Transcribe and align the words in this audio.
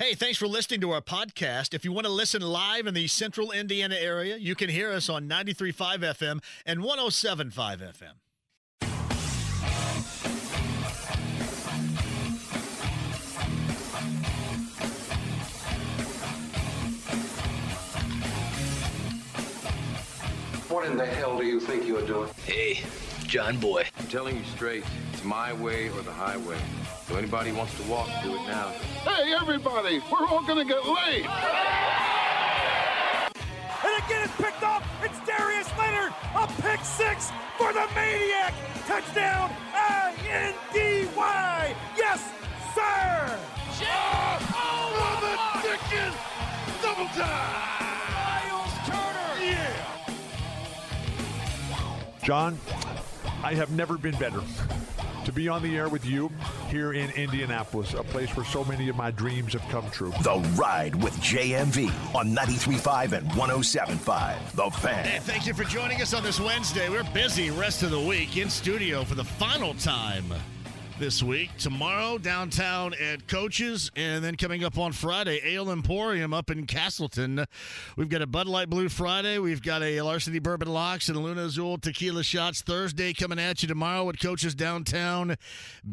Hey, 0.00 0.14
thanks 0.14 0.38
for 0.38 0.46
listening 0.46 0.80
to 0.80 0.92
our 0.92 1.02
podcast. 1.02 1.74
If 1.74 1.84
you 1.84 1.92
want 1.92 2.06
to 2.06 2.10
listen 2.10 2.40
live 2.40 2.86
in 2.86 2.94
the 2.94 3.06
central 3.06 3.52
Indiana 3.52 3.96
area, 3.96 4.38
you 4.38 4.54
can 4.54 4.70
hear 4.70 4.90
us 4.90 5.10
on 5.10 5.28
93.5 5.28 5.98
FM 5.98 6.42
and 6.64 6.80
107.5 6.80 7.52
FM. 7.52 8.14
What 20.70 20.86
in 20.86 20.96
the 20.96 21.04
hell 21.04 21.36
do 21.36 21.44
you 21.44 21.60
think 21.60 21.86
you're 21.86 22.06
doing? 22.06 22.30
Hey, 22.46 22.80
John 23.30 23.56
Boy. 23.58 23.86
I'm 23.96 24.08
telling 24.08 24.36
you 24.36 24.42
straight, 24.56 24.82
it's 25.12 25.22
my 25.22 25.52
way 25.52 25.88
or 25.90 26.02
the 26.02 26.10
highway. 26.10 26.58
So 27.06 27.14
anybody 27.14 27.52
wants 27.52 27.76
to 27.76 27.84
walk, 27.84 28.08
do 28.24 28.34
it 28.34 28.42
now. 28.48 28.70
Hey, 29.06 29.32
everybody, 29.40 30.02
we're 30.10 30.26
all 30.26 30.42
gonna 30.42 30.64
get 30.64 30.84
laid. 30.84 31.26
And 33.84 34.04
again, 34.04 34.24
it's 34.24 34.34
picked 34.34 34.64
off. 34.64 34.82
It's 35.04 35.20
Darius 35.24 35.68
Leonard. 35.78 36.12
A 36.34 36.48
pick 36.60 36.84
six 36.84 37.30
for 37.56 37.72
the 37.72 37.86
Maniac. 37.94 38.52
Touchdown, 38.88 39.52
I-N-D-Y. 39.74 40.56
Yes, 41.96 42.32
sir. 42.74 43.38
Oh, 43.82 45.20
the 45.22 45.68
Dickens! 45.68 46.16
Double 46.82 47.06
time! 47.14 47.54
Miles 48.10 48.74
Turner. 48.88 49.32
Yeah! 49.40 49.86
John, 52.24 52.58
I 53.42 53.54
have 53.54 53.70
never 53.70 53.96
been 53.96 54.16
better 54.18 54.40
to 55.24 55.32
be 55.32 55.48
on 55.48 55.62
the 55.62 55.76
air 55.76 55.88
with 55.88 56.04
you 56.04 56.30
here 56.68 56.92
in 56.92 57.10
Indianapolis, 57.10 57.94
a 57.94 58.02
place 58.02 58.34
where 58.36 58.44
so 58.44 58.64
many 58.64 58.88
of 58.88 58.96
my 58.96 59.10
dreams 59.10 59.52
have 59.52 59.66
come 59.68 59.88
true. 59.90 60.12
The 60.22 60.38
Ride 60.56 60.94
with 60.94 61.14
JMV 61.20 61.88
on 62.14 62.34
93.5 62.34 63.12
and 63.12 63.30
107.5. 63.30 64.52
The 64.52 64.70
Fan. 64.78 65.04
Hey, 65.04 65.18
thank 65.20 65.46
you 65.46 65.54
for 65.54 65.64
joining 65.64 66.00
us 66.02 66.14
on 66.14 66.22
this 66.22 66.40
Wednesday. 66.40 66.88
We're 66.88 67.04
busy 67.12 67.50
rest 67.50 67.82
of 67.82 67.90
the 67.90 68.00
week 68.00 68.36
in 68.36 68.50
studio 68.50 69.04
for 69.04 69.14
the 69.14 69.24
final 69.24 69.74
time 69.74 70.24
this 71.00 71.22
week. 71.22 71.50
Tomorrow, 71.56 72.18
downtown 72.18 72.92
at 72.92 73.26
Coaches, 73.26 73.90
and 73.96 74.22
then 74.22 74.36
coming 74.36 74.62
up 74.62 74.76
on 74.76 74.92
Friday, 74.92 75.40
Ale 75.42 75.70
Emporium 75.70 76.34
up 76.34 76.50
in 76.50 76.66
Castleton. 76.66 77.46
We've 77.96 78.10
got 78.10 78.20
a 78.20 78.26
Bud 78.26 78.46
Light 78.46 78.68
Blue 78.68 78.90
Friday. 78.90 79.38
We've 79.38 79.62
got 79.62 79.82
a 79.82 80.02
Larceny 80.02 80.40
Bourbon 80.40 80.68
Locks 80.68 81.08
and 81.08 81.16
Luna 81.16 81.44
Azul 81.46 81.78
Tequila 81.78 82.22
Shots 82.22 82.60
Thursday 82.60 83.14
coming 83.14 83.38
at 83.38 83.62
you 83.62 83.68
tomorrow 83.68 84.10
at 84.10 84.20
Coaches 84.20 84.54
downtown. 84.54 85.36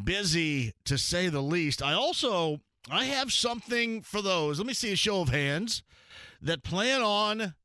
Busy 0.03 0.73
to 0.83 0.97
say 0.97 1.29
the 1.29 1.41
least. 1.41 1.81
I 1.81 1.93
also 1.93 2.59
I 2.91 3.05
have 3.05 3.31
something 3.31 4.01
for 4.01 4.21
those. 4.21 4.59
Let 4.59 4.67
me 4.67 4.73
see 4.73 4.91
a 4.91 4.97
show 4.97 5.21
of 5.21 5.29
hands 5.29 5.83
that 6.41 6.63
plan 6.63 7.01
on 7.01 7.55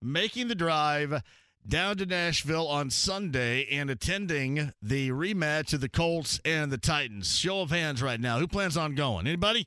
making 0.00 0.46
the 0.46 0.54
drive 0.54 1.22
down 1.66 1.96
to 1.96 2.06
Nashville 2.06 2.68
on 2.68 2.90
Sunday 2.90 3.66
and 3.70 3.88
attending 3.88 4.72
the 4.82 5.10
rematch 5.10 5.72
of 5.72 5.80
the 5.80 5.88
Colts 5.88 6.40
and 6.44 6.70
the 6.70 6.78
Titans. 6.78 7.38
Show 7.38 7.62
of 7.62 7.70
hands 7.70 8.02
right 8.02 8.20
now. 8.20 8.38
Who 8.38 8.46
plans 8.46 8.76
on 8.76 8.94
going? 8.94 9.26
Anybody? 9.26 9.66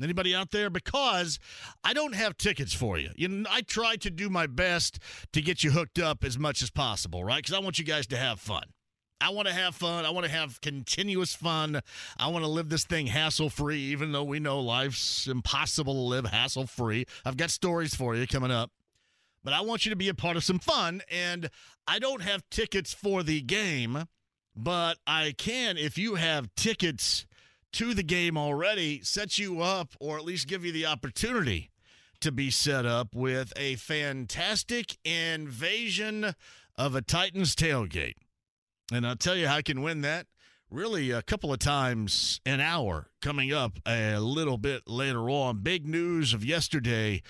Anybody 0.00 0.34
out 0.34 0.50
there? 0.50 0.70
Because 0.70 1.38
I 1.84 1.92
don't 1.92 2.14
have 2.14 2.38
tickets 2.38 2.72
for 2.72 2.96
you. 2.96 3.10
You 3.16 3.28
know, 3.28 3.50
I 3.50 3.62
try 3.62 3.96
to 3.96 4.10
do 4.10 4.30
my 4.30 4.46
best 4.46 4.98
to 5.32 5.42
get 5.42 5.62
you 5.62 5.72
hooked 5.72 5.98
up 5.98 6.24
as 6.24 6.38
much 6.38 6.62
as 6.62 6.70
possible, 6.70 7.24
right? 7.24 7.42
Because 7.42 7.54
I 7.54 7.58
want 7.58 7.78
you 7.78 7.84
guys 7.84 8.06
to 8.08 8.16
have 8.16 8.40
fun. 8.40 8.62
I 9.20 9.30
want 9.30 9.48
to 9.48 9.54
have 9.54 9.74
fun. 9.74 10.06
I 10.06 10.10
want 10.10 10.24
to 10.24 10.32
have 10.32 10.62
continuous 10.62 11.34
fun. 11.34 11.82
I 12.18 12.28
want 12.28 12.44
to 12.44 12.50
live 12.50 12.70
this 12.70 12.84
thing 12.84 13.08
hassle 13.08 13.50
free, 13.50 13.80
even 13.80 14.12
though 14.12 14.24
we 14.24 14.40
know 14.40 14.60
life's 14.60 15.26
impossible 15.26 15.92
to 15.92 16.00
live 16.00 16.26
hassle 16.26 16.66
free. 16.66 17.04
I've 17.26 17.36
got 17.36 17.50
stories 17.50 17.94
for 17.94 18.14
you 18.14 18.26
coming 18.26 18.50
up 18.50 18.70
but 19.42 19.52
I 19.52 19.60
want 19.60 19.84
you 19.84 19.90
to 19.90 19.96
be 19.96 20.08
a 20.08 20.14
part 20.14 20.36
of 20.36 20.44
some 20.44 20.58
fun. 20.58 21.02
And 21.10 21.50
I 21.86 21.98
don't 21.98 22.22
have 22.22 22.48
tickets 22.50 22.92
for 22.92 23.22
the 23.22 23.40
game, 23.40 24.04
but 24.54 24.98
I 25.06 25.34
can, 25.36 25.76
if 25.76 25.98
you 25.98 26.16
have 26.16 26.54
tickets 26.54 27.26
to 27.72 27.94
the 27.94 28.02
game 28.02 28.36
already, 28.36 29.00
set 29.02 29.38
you 29.38 29.60
up 29.60 29.90
or 30.00 30.16
at 30.16 30.24
least 30.24 30.48
give 30.48 30.64
you 30.64 30.72
the 30.72 30.86
opportunity 30.86 31.70
to 32.20 32.30
be 32.30 32.50
set 32.50 32.84
up 32.84 33.14
with 33.14 33.52
a 33.56 33.76
fantastic 33.76 34.98
invasion 35.04 36.34
of 36.76 36.94
a 36.94 37.02
Titans 37.02 37.54
tailgate. 37.54 38.16
And 38.92 39.06
I'll 39.06 39.16
tell 39.16 39.36
you 39.36 39.46
how 39.46 39.56
I 39.56 39.62
can 39.62 39.82
win 39.82 40.02
that 40.02 40.26
really 40.70 41.10
a 41.10 41.22
couple 41.22 41.52
of 41.52 41.58
times 41.58 42.40
an 42.46 42.60
hour 42.60 43.08
coming 43.20 43.52
up 43.52 43.78
a 43.86 44.18
little 44.18 44.56
bit 44.56 44.82
later 44.86 45.28
on. 45.28 45.58
Big 45.58 45.86
news 45.86 46.32
of 46.32 46.44
yesterday 46.44 47.22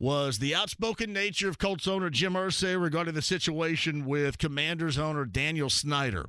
was 0.00 0.38
the 0.38 0.54
outspoken 0.54 1.12
nature 1.12 1.48
of 1.48 1.58
Colts 1.58 1.86
owner 1.86 2.10
Jim 2.10 2.34
Irsay 2.34 2.80
regarding 2.80 3.14
the 3.14 3.22
situation 3.22 4.04
with 4.04 4.38
Commanders 4.38 4.98
owner 4.98 5.24
Daniel 5.24 5.70
Snyder. 5.70 6.26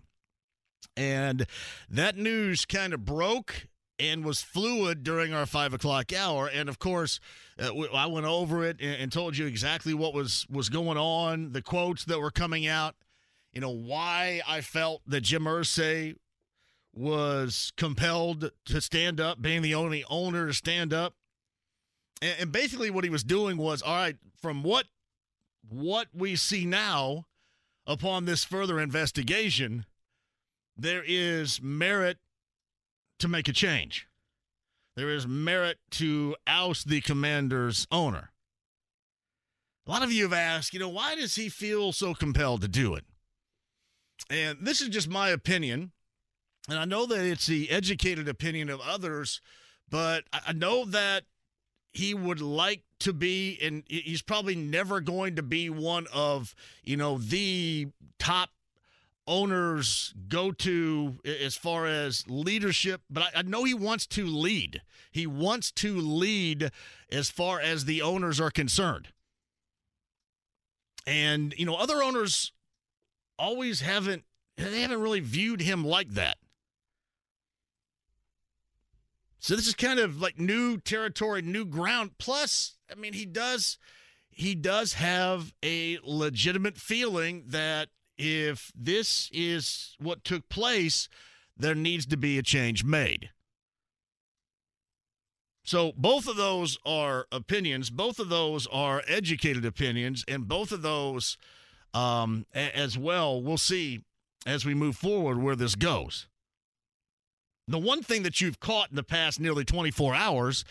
And 0.95 1.47
that 1.89 2.17
news 2.17 2.65
kind 2.65 2.93
of 2.93 3.03
broke 3.03 3.67
and 3.97 4.23
was 4.23 4.41
fluid 4.41 5.03
during 5.03 5.33
our 5.33 5.45
five 5.45 5.73
o'clock 5.73 6.13
hour. 6.13 6.47
And 6.47 6.69
of 6.69 6.77
course, 6.79 7.19
uh, 7.59 7.71
I 7.93 8.05
went 8.05 8.25
over 8.25 8.63
it 8.63 8.79
and, 8.79 9.11
told 9.11 9.37
you 9.37 9.45
exactly 9.45 9.93
what 9.93 10.13
was 10.13 10.45
was 10.49 10.69
going 10.69 10.97
on, 10.97 11.51
the 11.51 11.61
quotes 11.61 12.05
that 12.05 12.19
were 12.19 12.31
coming 12.31 12.67
out. 12.67 12.95
You 13.53 13.61
know 13.61 13.71
why 13.71 14.41
I 14.47 14.61
felt 14.61 15.01
that 15.07 15.21
Jim 15.21 15.43
Irsay 15.43 16.15
was 16.93 17.71
compelled 17.77 18.51
to 18.65 18.81
stand 18.81 19.19
up, 19.19 19.41
being 19.41 19.61
the 19.61 19.75
only 19.75 20.03
owner 20.09 20.47
to 20.47 20.53
stand 20.53 20.93
up. 20.93 21.13
And, 22.21 22.35
and, 22.39 22.51
basically 22.51 22.89
what 22.89 23.03
he 23.03 23.09
was 23.09 23.23
doing 23.23 23.57
was, 23.57 23.81
all 23.81 23.95
right, 23.95 24.17
from 24.41 24.63
what 24.63 24.85
what 25.69 26.07
we 26.13 26.35
see 26.35 26.65
now 26.65 27.25
upon 27.85 28.25
this 28.25 28.43
further 28.43 28.79
investigation, 28.79 29.85
there 30.75 31.03
is 31.05 31.61
merit 31.61 32.17
to 33.19 33.27
make 33.27 33.47
a 33.47 33.53
change. 33.53 34.07
There 34.95 35.09
is 35.09 35.27
merit 35.27 35.77
to 35.91 36.35
oust 36.47 36.87
the 36.87 37.01
commander's 37.01 37.87
owner. 37.91 38.31
A 39.87 39.91
lot 39.91 40.03
of 40.03 40.11
you 40.11 40.23
have 40.23 40.33
asked, 40.33 40.73
you 40.73 40.79
know, 40.79 40.89
why 40.89 41.15
does 41.15 41.35
he 41.35 41.49
feel 41.49 41.91
so 41.91 42.13
compelled 42.13 42.61
to 42.61 42.67
do 42.67 42.95
it? 42.95 43.05
And 44.29 44.59
this 44.61 44.81
is 44.81 44.89
just 44.89 45.09
my 45.09 45.29
opinion. 45.29 45.91
And 46.69 46.77
I 46.77 46.85
know 46.85 47.05
that 47.07 47.25
it's 47.25 47.47
the 47.47 47.71
educated 47.71 48.27
opinion 48.27 48.69
of 48.69 48.79
others, 48.81 49.41
but 49.89 50.25
I 50.31 50.53
know 50.53 50.85
that 50.85 51.23
he 51.91 52.13
would 52.13 52.41
like 52.41 52.83
to 52.99 53.11
be, 53.11 53.57
and 53.61 53.83
he's 53.87 54.21
probably 54.21 54.55
never 54.55 55.01
going 55.01 55.35
to 55.37 55.43
be 55.43 55.69
one 55.69 56.05
of, 56.13 56.53
you 56.83 56.95
know, 56.95 57.17
the 57.17 57.87
top 58.19 58.51
owners 59.25 60.13
go 60.27 60.51
to 60.51 61.19
as 61.25 61.55
far 61.55 61.85
as 61.85 62.25
leadership, 62.27 63.01
but 63.09 63.23
I, 63.23 63.39
I, 63.39 63.41
know 63.43 63.63
he 63.63 63.75
wants 63.75 64.07
to 64.07 64.25
lead. 64.25 64.81
He 65.11 65.27
wants 65.27 65.71
to 65.73 65.95
lead 65.99 66.71
as 67.11 67.29
far 67.29 67.59
as 67.59 67.85
the 67.85 68.01
owners 68.01 68.39
are 68.39 68.49
concerned. 68.49 69.09
And, 71.05 71.53
you 71.57 71.65
know, 71.65 71.75
other 71.75 72.01
owners 72.01 72.51
always 73.37 73.81
haven't, 73.81 74.23
they 74.57 74.81
haven't 74.81 75.01
really 75.01 75.19
viewed 75.19 75.61
him 75.61 75.85
like 75.85 76.09
that. 76.11 76.37
So 79.39 79.55
this 79.55 79.67
is 79.67 79.75
kind 79.75 79.99
of 79.99 80.21
like 80.21 80.37
new 80.37 80.77
territory, 80.77 81.41
new 81.41 81.65
ground. 81.65 82.11
Plus, 82.17 82.75
I 82.91 82.95
mean, 82.95 83.13
he 83.13 83.25
does 83.25 83.77
he 84.29 84.55
does 84.55 84.93
have 84.93 85.53
a 85.63 85.99
legitimate 86.03 86.77
feeling 86.77 87.43
that 87.47 87.89
if 88.17 88.71
this 88.73 89.29
is 89.33 89.97
what 89.99 90.23
took 90.23 90.47
place, 90.47 91.09
there 91.57 91.75
needs 91.75 92.05
to 92.05 92.17
be 92.17 92.37
a 92.37 92.43
change 92.43 92.83
made. 92.85 93.31
So 95.65 95.91
both 95.97 96.27
of 96.27 96.37
those 96.37 96.77
are 96.85 97.27
opinions. 97.33 97.89
Both 97.89 98.17
of 98.17 98.29
those 98.29 98.65
are 98.67 99.03
educated 99.07 99.65
opinions, 99.65 100.23
and 100.27 100.47
both 100.47 100.71
of 100.71 100.83
those, 100.83 101.37
um, 101.93 102.45
as 102.53 102.97
well, 102.97 103.41
we'll 103.41 103.57
see 103.57 104.05
as 104.47 104.65
we 104.65 104.73
move 104.73 104.95
forward 104.95 105.41
where 105.41 105.57
this 105.57 105.75
goes. 105.75 106.28
The 107.69 107.77
one 107.77 108.01
thing 108.01 108.23
that 108.23 108.41
you've 108.41 108.59
caught 108.59 108.89
in 108.89 108.95
the 108.95 109.03
past 109.03 109.39
nearly 109.39 109.63
24 109.63 110.15
hours 110.15 110.65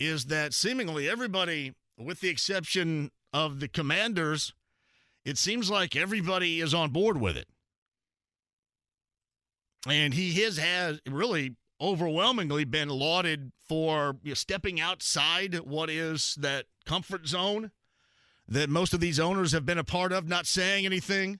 is 0.00 0.24
that 0.26 0.52
seemingly 0.52 1.08
everybody, 1.08 1.74
with 1.96 2.20
the 2.20 2.28
exception 2.28 3.12
of 3.32 3.60
the 3.60 3.68
commanders, 3.68 4.52
it 5.24 5.38
seems 5.38 5.70
like 5.70 5.94
everybody 5.94 6.60
is 6.60 6.74
on 6.74 6.90
board 6.90 7.20
with 7.20 7.36
it. 7.36 7.46
And 9.88 10.12
he 10.12 10.32
has, 10.42 10.58
has 10.58 11.00
really 11.08 11.54
overwhelmingly 11.80 12.64
been 12.64 12.88
lauded 12.88 13.52
for 13.68 14.16
you 14.24 14.32
know, 14.32 14.34
stepping 14.34 14.80
outside 14.80 15.54
what 15.60 15.88
is 15.88 16.34
that 16.40 16.66
comfort 16.84 17.28
zone 17.28 17.70
that 18.48 18.68
most 18.68 18.92
of 18.92 18.98
these 18.98 19.20
owners 19.20 19.52
have 19.52 19.64
been 19.64 19.78
a 19.78 19.84
part 19.84 20.12
of, 20.12 20.26
not 20.26 20.48
saying 20.48 20.84
anything, 20.84 21.38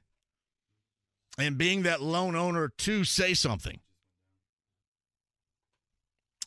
and 1.36 1.58
being 1.58 1.82
that 1.82 2.00
lone 2.00 2.36
owner 2.36 2.68
to 2.78 3.02
say 3.02 3.34
something. 3.34 3.80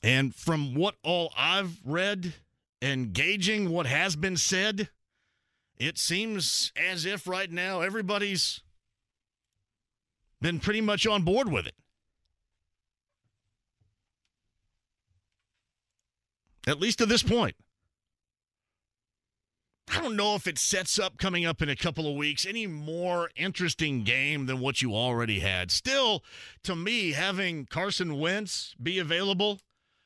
And 0.03 0.35
from 0.35 0.75
what 0.75 0.95
all 1.01 1.31
I've 1.37 1.79
read 1.85 2.33
and 2.81 3.13
gauging 3.13 3.69
what 3.69 3.85
has 3.85 4.17
been 4.17 4.35
said, 4.35 4.89
it 5.77 5.97
seems 5.97 6.73
as 6.75 7.05
if 7.05 7.25
right 7.25 7.49
now 7.49 7.79
everybody's 7.79 8.61
been 10.41 10.59
pretty 10.59 10.81
much 10.81 11.07
on 11.07 11.23
board 11.23 11.49
with 11.49 11.65
it. 11.65 11.75
At 16.67 16.81
least 16.81 16.97
to 16.99 17.05
this 17.05 17.23
point. 17.23 17.55
I 19.89 20.01
don't 20.01 20.15
know 20.15 20.35
if 20.35 20.47
it 20.47 20.57
sets 20.57 20.97
up 20.97 21.17
coming 21.17 21.45
up 21.45 21.61
in 21.61 21.69
a 21.69 21.75
couple 21.75 22.09
of 22.09 22.15
weeks 22.15 22.45
any 22.45 22.67
more 22.67 23.29
interesting 23.35 24.03
game 24.03 24.47
than 24.47 24.59
what 24.59 24.81
you 24.81 24.93
already 24.93 25.39
had. 25.39 25.71
Still, 25.71 26.23
to 26.63 26.75
me, 26.75 27.11
having 27.11 27.65
Carson 27.65 28.17
Wentz 28.19 28.75
be 28.81 28.97
available 28.97 29.59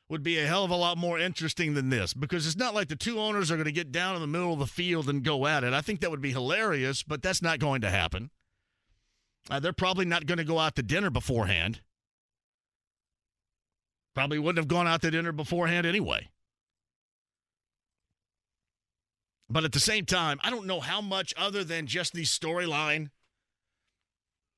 would 0.08 0.22
be 0.22 0.38
a 0.38 0.46
hell 0.46 0.64
of 0.64 0.70
a 0.70 0.76
lot 0.76 0.96
more 0.96 1.18
interesting 1.18 1.74
than 1.74 1.90
this 1.90 2.14
because 2.14 2.46
it's 2.46 2.56
not 2.56 2.74
like 2.74 2.88
the 2.88 2.96
two 2.96 3.20
owners 3.20 3.50
are 3.50 3.56
going 3.56 3.66
to 3.66 3.72
get 3.72 3.92
down 3.92 4.14
in 4.14 4.20
the 4.20 4.26
middle 4.26 4.52
of 4.52 4.58
the 4.58 4.66
field 4.66 5.08
and 5.08 5.22
go 5.22 5.46
at 5.46 5.64
it. 5.64 5.74
I 5.74 5.82
think 5.82 6.00
that 6.00 6.10
would 6.10 6.22
be 6.22 6.32
hilarious, 6.32 7.02
but 7.02 7.22
that's 7.22 7.42
not 7.42 7.58
going 7.58 7.82
to 7.82 7.90
happen. 7.90 8.30
Uh, 9.50 9.60
they're 9.60 9.72
probably 9.72 10.04
not 10.04 10.26
going 10.26 10.38
to 10.38 10.44
go 10.44 10.58
out 10.58 10.76
to 10.76 10.82
dinner 10.82 11.10
beforehand. 11.10 11.80
Probably 14.14 14.38
wouldn't 14.38 14.58
have 14.58 14.68
gone 14.68 14.88
out 14.88 15.02
to 15.02 15.10
dinner 15.10 15.32
beforehand 15.32 15.86
anyway. 15.86 16.28
But 19.50 19.64
at 19.64 19.72
the 19.72 19.80
same 19.80 20.04
time, 20.04 20.38
I 20.42 20.50
don't 20.50 20.66
know 20.66 20.80
how 20.80 21.00
much 21.00 21.32
other 21.36 21.64
than 21.64 21.86
just 21.86 22.12
the 22.12 22.22
storyline. 22.22 23.10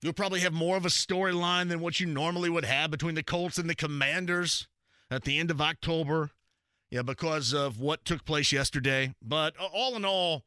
You'll 0.02 0.12
probably 0.14 0.40
have 0.40 0.52
more 0.52 0.76
of 0.76 0.86
a 0.86 0.88
storyline 0.88 1.68
than 1.68 1.80
what 1.80 2.00
you 2.00 2.06
normally 2.06 2.48
would 2.48 2.64
have 2.64 2.90
between 2.90 3.14
the 3.14 3.22
Colts 3.22 3.58
and 3.58 3.68
the 3.68 3.74
Commanders 3.74 4.66
at 5.10 5.24
the 5.24 5.38
end 5.38 5.50
of 5.50 5.60
October. 5.60 6.30
Yeah, 6.90 7.02
because 7.02 7.52
of 7.52 7.78
what 7.78 8.04
took 8.04 8.24
place 8.24 8.50
yesterday. 8.50 9.14
But 9.22 9.54
all 9.58 9.94
in 9.94 10.04
all, 10.04 10.44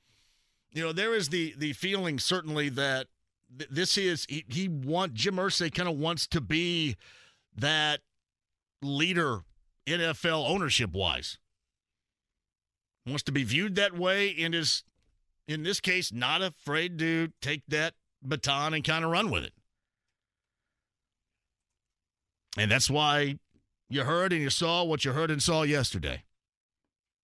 you 0.71 0.83
know, 0.83 0.91
there 0.91 1.13
is 1.13 1.29
the 1.29 1.53
the 1.57 1.73
feeling 1.73 2.19
certainly 2.19 2.69
that 2.69 3.07
th- 3.57 3.69
this 3.69 3.97
is 3.97 4.25
he, 4.27 4.43
he 4.49 4.67
want 4.67 5.13
Jim 5.13 5.35
Irsay 5.35 5.73
kind 5.73 5.87
of 5.87 5.97
wants 5.97 6.27
to 6.27 6.41
be 6.41 6.97
that 7.55 8.01
leader 8.81 9.43
NFL 9.87 10.49
ownership 10.49 10.91
wise 10.91 11.37
wants 13.05 13.23
to 13.23 13.31
be 13.31 13.43
viewed 13.43 13.75
that 13.75 13.97
way 13.97 14.35
and 14.39 14.55
is, 14.55 14.83
in 15.47 15.63
this 15.63 15.79
case, 15.79 16.11
not 16.13 16.41
afraid 16.41 16.97
to 16.99 17.29
take 17.41 17.61
that 17.67 17.93
baton 18.21 18.73
and 18.73 18.83
kind 18.83 19.03
of 19.03 19.11
run 19.11 19.29
with 19.29 19.43
it. 19.43 19.53
And 22.57 22.71
that's 22.71 22.89
why 22.89 23.39
you 23.93 24.03
heard 24.03 24.33
and 24.33 24.41
you 24.41 24.49
saw 24.49 24.83
what 24.83 25.05
you 25.05 25.11
heard 25.11 25.31
and 25.31 25.41
saw 25.41 25.63
yesterday. 25.63 26.23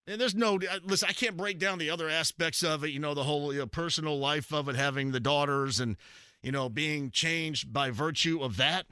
And 0.08 0.20
there's 0.20 0.36
no, 0.36 0.60
listen, 0.84 1.08
I 1.10 1.14
can't 1.14 1.38
break 1.38 1.60
down 1.60 1.78
the 1.78 1.92
other 1.92 2.10
aspects 2.10 2.64
of 2.64 2.84
it, 2.84 2.90
you 2.90 3.00
know, 3.00 3.14
the 3.14 3.24
whole 3.24 3.54
you 3.54 3.60
know, 3.60 3.68
personal 3.68 4.18
life 4.18 4.52
of 4.52 4.68
it, 4.68 4.76
having 4.76 5.12
the 5.12 5.20
daughters 5.20 5.80
and, 5.80 5.98
you 6.42 6.52
know, 6.52 6.68
being 6.68 7.12
changed 7.12 7.72
by 7.72 7.92
virtue 7.92 8.42
of 8.42 8.58
that. 8.58 8.88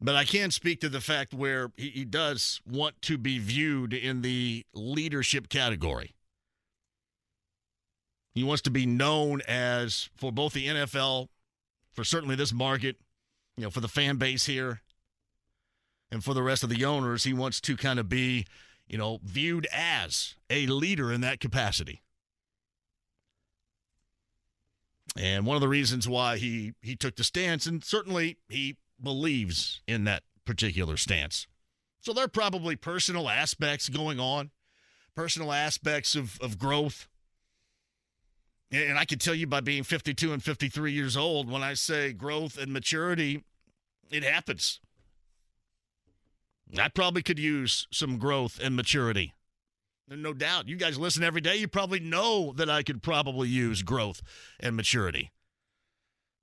But 0.00 0.14
I 0.14 0.24
can 0.24 0.50
speak 0.50 0.82
to 0.82 0.90
the 0.90 1.00
fact 1.00 1.32
where 1.32 1.72
he, 1.76 1.88
he 1.88 2.04
does 2.04 2.60
want 2.70 3.00
to 3.02 3.16
be 3.16 3.38
viewed 3.38 3.94
in 3.94 4.20
the 4.20 4.66
leadership 4.74 5.48
category. 5.48 6.14
He 8.34 8.44
wants 8.44 8.60
to 8.62 8.70
be 8.70 8.84
known 8.84 9.40
as, 9.48 10.10
for 10.14 10.30
both 10.30 10.52
the 10.52 10.66
NFL, 10.66 11.28
for 11.94 12.04
certainly 12.04 12.36
this 12.36 12.52
market, 12.52 12.96
you 13.56 13.64
know, 13.64 13.70
for 13.70 13.80
the 13.80 13.88
fan 13.88 14.18
base 14.18 14.44
here, 14.44 14.82
and 16.10 16.22
for 16.22 16.34
the 16.34 16.42
rest 16.42 16.62
of 16.62 16.70
the 16.70 16.84
owners, 16.84 17.24
he 17.24 17.32
wants 17.32 17.60
to 17.62 17.76
kind 17.76 17.98
of 17.98 18.08
be, 18.08 18.46
you 18.86 18.98
know, 18.98 19.20
viewed 19.24 19.66
as 19.72 20.34
a 20.48 20.66
leader 20.66 21.12
in 21.12 21.20
that 21.22 21.40
capacity. 21.40 22.02
And 25.18 25.46
one 25.46 25.56
of 25.56 25.62
the 25.62 25.68
reasons 25.68 26.08
why 26.08 26.36
he 26.36 26.74
he 26.82 26.94
took 26.94 27.16
the 27.16 27.24
stance, 27.24 27.66
and 27.66 27.82
certainly 27.82 28.36
he 28.48 28.76
believes 29.02 29.80
in 29.86 30.04
that 30.04 30.22
particular 30.44 30.96
stance. 30.96 31.46
So 32.00 32.12
there 32.12 32.24
are 32.24 32.28
probably 32.28 32.76
personal 32.76 33.28
aspects 33.28 33.88
going 33.88 34.20
on, 34.20 34.50
personal 35.14 35.52
aspects 35.52 36.14
of, 36.14 36.40
of 36.40 36.58
growth. 36.58 37.08
And 38.70 38.98
I 38.98 39.04
can 39.04 39.18
tell 39.18 39.34
you 39.34 39.46
by 39.46 39.60
being 39.60 39.82
52 39.82 40.32
and 40.32 40.42
53 40.42 40.92
years 40.92 41.16
old, 41.16 41.50
when 41.50 41.62
I 41.62 41.74
say 41.74 42.12
growth 42.12 42.58
and 42.58 42.72
maturity, 42.72 43.44
it 44.10 44.22
happens. 44.22 44.80
I 46.78 46.88
probably 46.88 47.22
could 47.22 47.38
use 47.38 47.86
some 47.90 48.18
growth 48.18 48.58
and 48.62 48.74
maturity. 48.74 49.34
No 50.08 50.32
doubt. 50.32 50.68
You 50.68 50.76
guys 50.76 50.98
listen 50.98 51.24
every 51.24 51.40
day. 51.40 51.56
You 51.56 51.68
probably 51.68 52.00
know 52.00 52.52
that 52.56 52.70
I 52.70 52.82
could 52.82 53.02
probably 53.02 53.48
use 53.48 53.82
growth 53.82 54.22
and 54.60 54.76
maturity. 54.76 55.32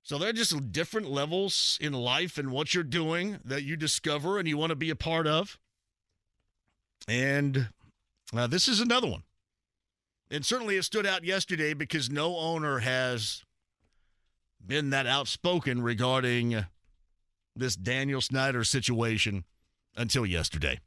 So 0.02 0.18
there 0.18 0.28
are 0.28 0.34
just 0.34 0.70
different 0.70 1.10
levels 1.10 1.78
in 1.80 1.94
life 1.94 2.36
and 2.36 2.50
what 2.50 2.74
you're 2.74 2.84
doing 2.84 3.38
that 3.42 3.62
you 3.62 3.76
discover 3.76 4.38
and 4.38 4.46
you 4.46 4.58
want 4.58 4.70
to 4.70 4.76
be 4.76 4.90
a 4.90 4.96
part 4.96 5.26
of. 5.26 5.58
And 7.08 7.68
uh, 8.36 8.46
this 8.46 8.68
is 8.68 8.80
another 8.80 9.08
one. 9.08 9.22
And 10.30 10.44
certainly 10.44 10.76
it 10.76 10.84
stood 10.84 11.06
out 11.06 11.24
yesterday 11.24 11.72
because 11.72 12.10
no 12.10 12.36
owner 12.36 12.80
has 12.80 13.44
been 14.64 14.90
that 14.90 15.06
outspoken 15.06 15.82
regarding 15.82 16.66
this 17.56 17.76
Daniel 17.76 18.20
Snyder 18.20 18.64
situation 18.64 19.44
until 19.96 20.26
yesterday. 20.26 20.80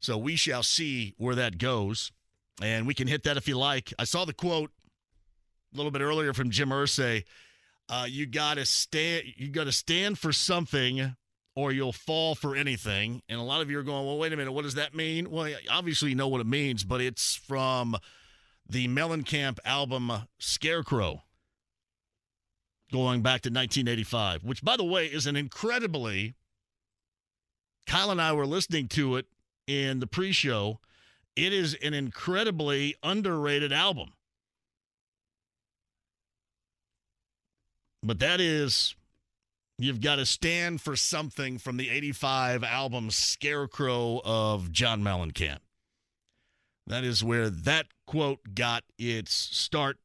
So 0.00 0.18
we 0.18 0.36
shall 0.36 0.62
see 0.62 1.14
where 1.16 1.34
that 1.36 1.58
goes. 1.58 2.12
And 2.60 2.86
we 2.86 2.94
can 2.94 3.08
hit 3.08 3.22
that 3.24 3.36
if 3.36 3.48
you 3.48 3.56
like. 3.56 3.92
I 3.98 4.04
saw 4.04 4.24
the 4.24 4.32
quote 4.32 4.70
a 5.72 5.76
little 5.76 5.90
bit 5.90 6.02
earlier 6.02 6.32
from 6.34 6.50
Jim 6.50 6.68
Irsay. 6.68 7.24
Uh, 7.88 8.06
you 8.08 8.26
gotta 8.26 8.64
stand. 8.64 9.24
You 9.36 9.48
gotta 9.48 9.72
stand 9.72 10.18
for 10.18 10.32
something, 10.32 11.16
or 11.54 11.72
you'll 11.72 11.92
fall 11.92 12.34
for 12.34 12.54
anything. 12.54 13.22
And 13.28 13.40
a 13.40 13.42
lot 13.42 13.62
of 13.62 13.70
you 13.70 13.78
are 13.78 13.82
going, 13.82 14.06
"Well, 14.06 14.18
wait 14.18 14.32
a 14.32 14.36
minute. 14.36 14.52
What 14.52 14.62
does 14.62 14.74
that 14.74 14.94
mean?" 14.94 15.30
Well, 15.30 15.52
obviously 15.70 16.10
you 16.10 16.14
know 16.14 16.28
what 16.28 16.40
it 16.40 16.46
means, 16.46 16.84
but 16.84 17.00
it's 17.00 17.34
from 17.34 17.96
the 18.68 18.88
Mellencamp 18.88 19.58
album 19.64 20.12
"Scarecrow," 20.38 21.24
going 22.92 23.22
back 23.22 23.40
to 23.42 23.50
1985. 23.50 24.44
Which, 24.44 24.62
by 24.62 24.76
the 24.76 24.84
way, 24.84 25.06
is 25.06 25.26
an 25.26 25.36
incredibly. 25.36 26.34
Kyle 27.86 28.10
and 28.10 28.20
I 28.20 28.32
were 28.32 28.46
listening 28.46 28.88
to 28.88 29.16
it 29.16 29.26
in 29.66 30.00
the 30.00 30.06
pre-show. 30.06 30.80
It 31.36 31.52
is 31.52 31.74
an 31.82 31.94
incredibly 31.94 32.94
underrated 33.02 33.72
album. 33.72 34.12
But 38.02 38.18
that 38.18 38.40
is, 38.40 38.94
you've 39.78 40.00
got 40.00 40.16
to 40.16 40.26
stand 40.26 40.80
for 40.80 40.96
something 40.96 41.58
from 41.58 41.76
the 41.76 41.88
85 41.88 42.64
album 42.64 43.10
Scarecrow 43.10 44.20
of 44.24 44.72
John 44.72 45.02
Mellencamp. 45.02 45.58
That 46.86 47.04
is 47.04 47.22
where 47.22 47.48
that 47.48 47.86
quote 48.06 48.40
got 48.54 48.82
its 48.98 49.32
start 49.32 49.98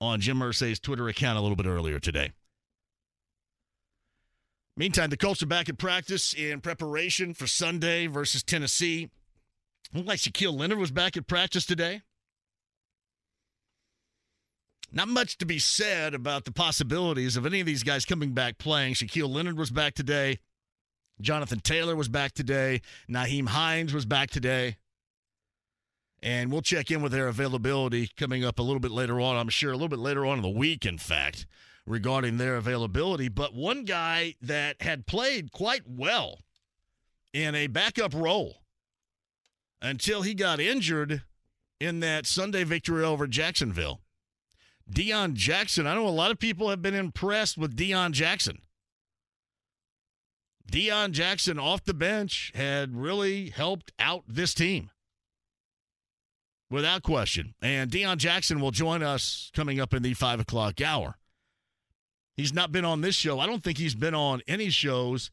on 0.00 0.20
Jim 0.20 0.40
Irsay's 0.40 0.80
Twitter 0.80 1.08
account 1.08 1.38
a 1.38 1.40
little 1.40 1.56
bit 1.56 1.66
earlier 1.66 2.00
today. 2.00 2.32
Meantime, 4.76 5.10
the 5.10 5.18
Colts 5.18 5.42
are 5.42 5.46
back 5.46 5.68
in 5.68 5.76
practice 5.76 6.32
in 6.32 6.60
preparation 6.60 7.34
for 7.34 7.46
Sunday 7.46 8.06
versus 8.06 8.42
Tennessee. 8.42 9.10
Looked 9.92 10.08
like 10.08 10.18
Shaquille 10.18 10.58
Leonard 10.58 10.78
was 10.78 10.90
back 10.90 11.16
at 11.16 11.26
practice 11.26 11.66
today. 11.66 12.00
Not 14.90 15.08
much 15.08 15.36
to 15.38 15.46
be 15.46 15.58
said 15.58 16.14
about 16.14 16.44
the 16.44 16.52
possibilities 16.52 17.36
of 17.36 17.44
any 17.44 17.60
of 17.60 17.66
these 17.66 17.82
guys 17.82 18.06
coming 18.06 18.32
back 18.32 18.56
playing. 18.56 18.94
Shaquille 18.94 19.32
Leonard 19.32 19.58
was 19.58 19.70
back 19.70 19.94
today. 19.94 20.38
Jonathan 21.20 21.60
Taylor 21.60 21.94
was 21.94 22.08
back 22.08 22.32
today. 22.32 22.80
Nyheim 23.10 23.48
Hines 23.48 23.92
was 23.92 24.06
back 24.06 24.30
today. 24.30 24.76
And 26.22 26.50
we'll 26.50 26.62
check 26.62 26.90
in 26.90 27.02
with 27.02 27.12
their 27.12 27.28
availability 27.28 28.10
coming 28.16 28.44
up 28.44 28.58
a 28.58 28.62
little 28.62 28.80
bit 28.80 28.90
later 28.90 29.20
on, 29.20 29.36
I'm 29.36 29.48
sure, 29.48 29.70
a 29.70 29.74
little 29.74 29.88
bit 29.88 29.98
later 29.98 30.24
on 30.24 30.38
in 30.38 30.42
the 30.42 30.48
week, 30.48 30.86
in 30.86 30.96
fact, 30.96 31.46
regarding 31.86 32.36
their 32.36 32.56
availability. 32.56 33.28
But 33.28 33.54
one 33.54 33.84
guy 33.84 34.34
that 34.42 34.82
had 34.82 35.06
played 35.06 35.52
quite 35.52 35.82
well 35.86 36.40
in 37.32 37.54
a 37.54 37.66
backup 37.66 38.14
role 38.14 38.62
until 39.80 40.22
he 40.22 40.34
got 40.34 40.60
injured 40.60 41.22
in 41.80 42.00
that 42.00 42.26
Sunday 42.26 42.64
victory 42.64 43.04
over 43.04 43.26
Jacksonville 43.26 44.00
Deon 44.90 45.34
Jackson. 45.34 45.86
I 45.86 45.94
know 45.94 46.06
a 46.06 46.10
lot 46.10 46.30
of 46.30 46.38
people 46.38 46.68
have 46.70 46.82
been 46.82 46.94
impressed 46.94 47.56
with 47.56 47.76
Deon 47.76 48.12
Jackson. 48.12 48.58
Deon 50.70 51.12
Jackson 51.12 51.58
off 51.58 51.84
the 51.84 51.94
bench 51.94 52.52
had 52.54 52.96
really 52.96 53.50
helped 53.50 53.92
out 53.98 54.24
this 54.26 54.54
team. 54.54 54.90
Without 56.70 57.02
question. 57.02 57.54
And 57.60 57.90
Deon 57.90 58.16
Jackson 58.16 58.60
will 58.60 58.70
join 58.70 59.02
us 59.02 59.50
coming 59.54 59.78
up 59.78 59.92
in 59.92 60.02
the 60.02 60.14
five 60.14 60.40
o'clock 60.40 60.80
hour. 60.80 61.16
He's 62.36 62.52
not 62.52 62.72
been 62.72 62.84
on 62.84 63.02
this 63.02 63.14
show. 63.14 63.38
I 63.40 63.46
don't 63.46 63.62
think 63.62 63.78
he's 63.78 63.94
been 63.94 64.14
on 64.14 64.40
any 64.48 64.70
shows 64.70 65.30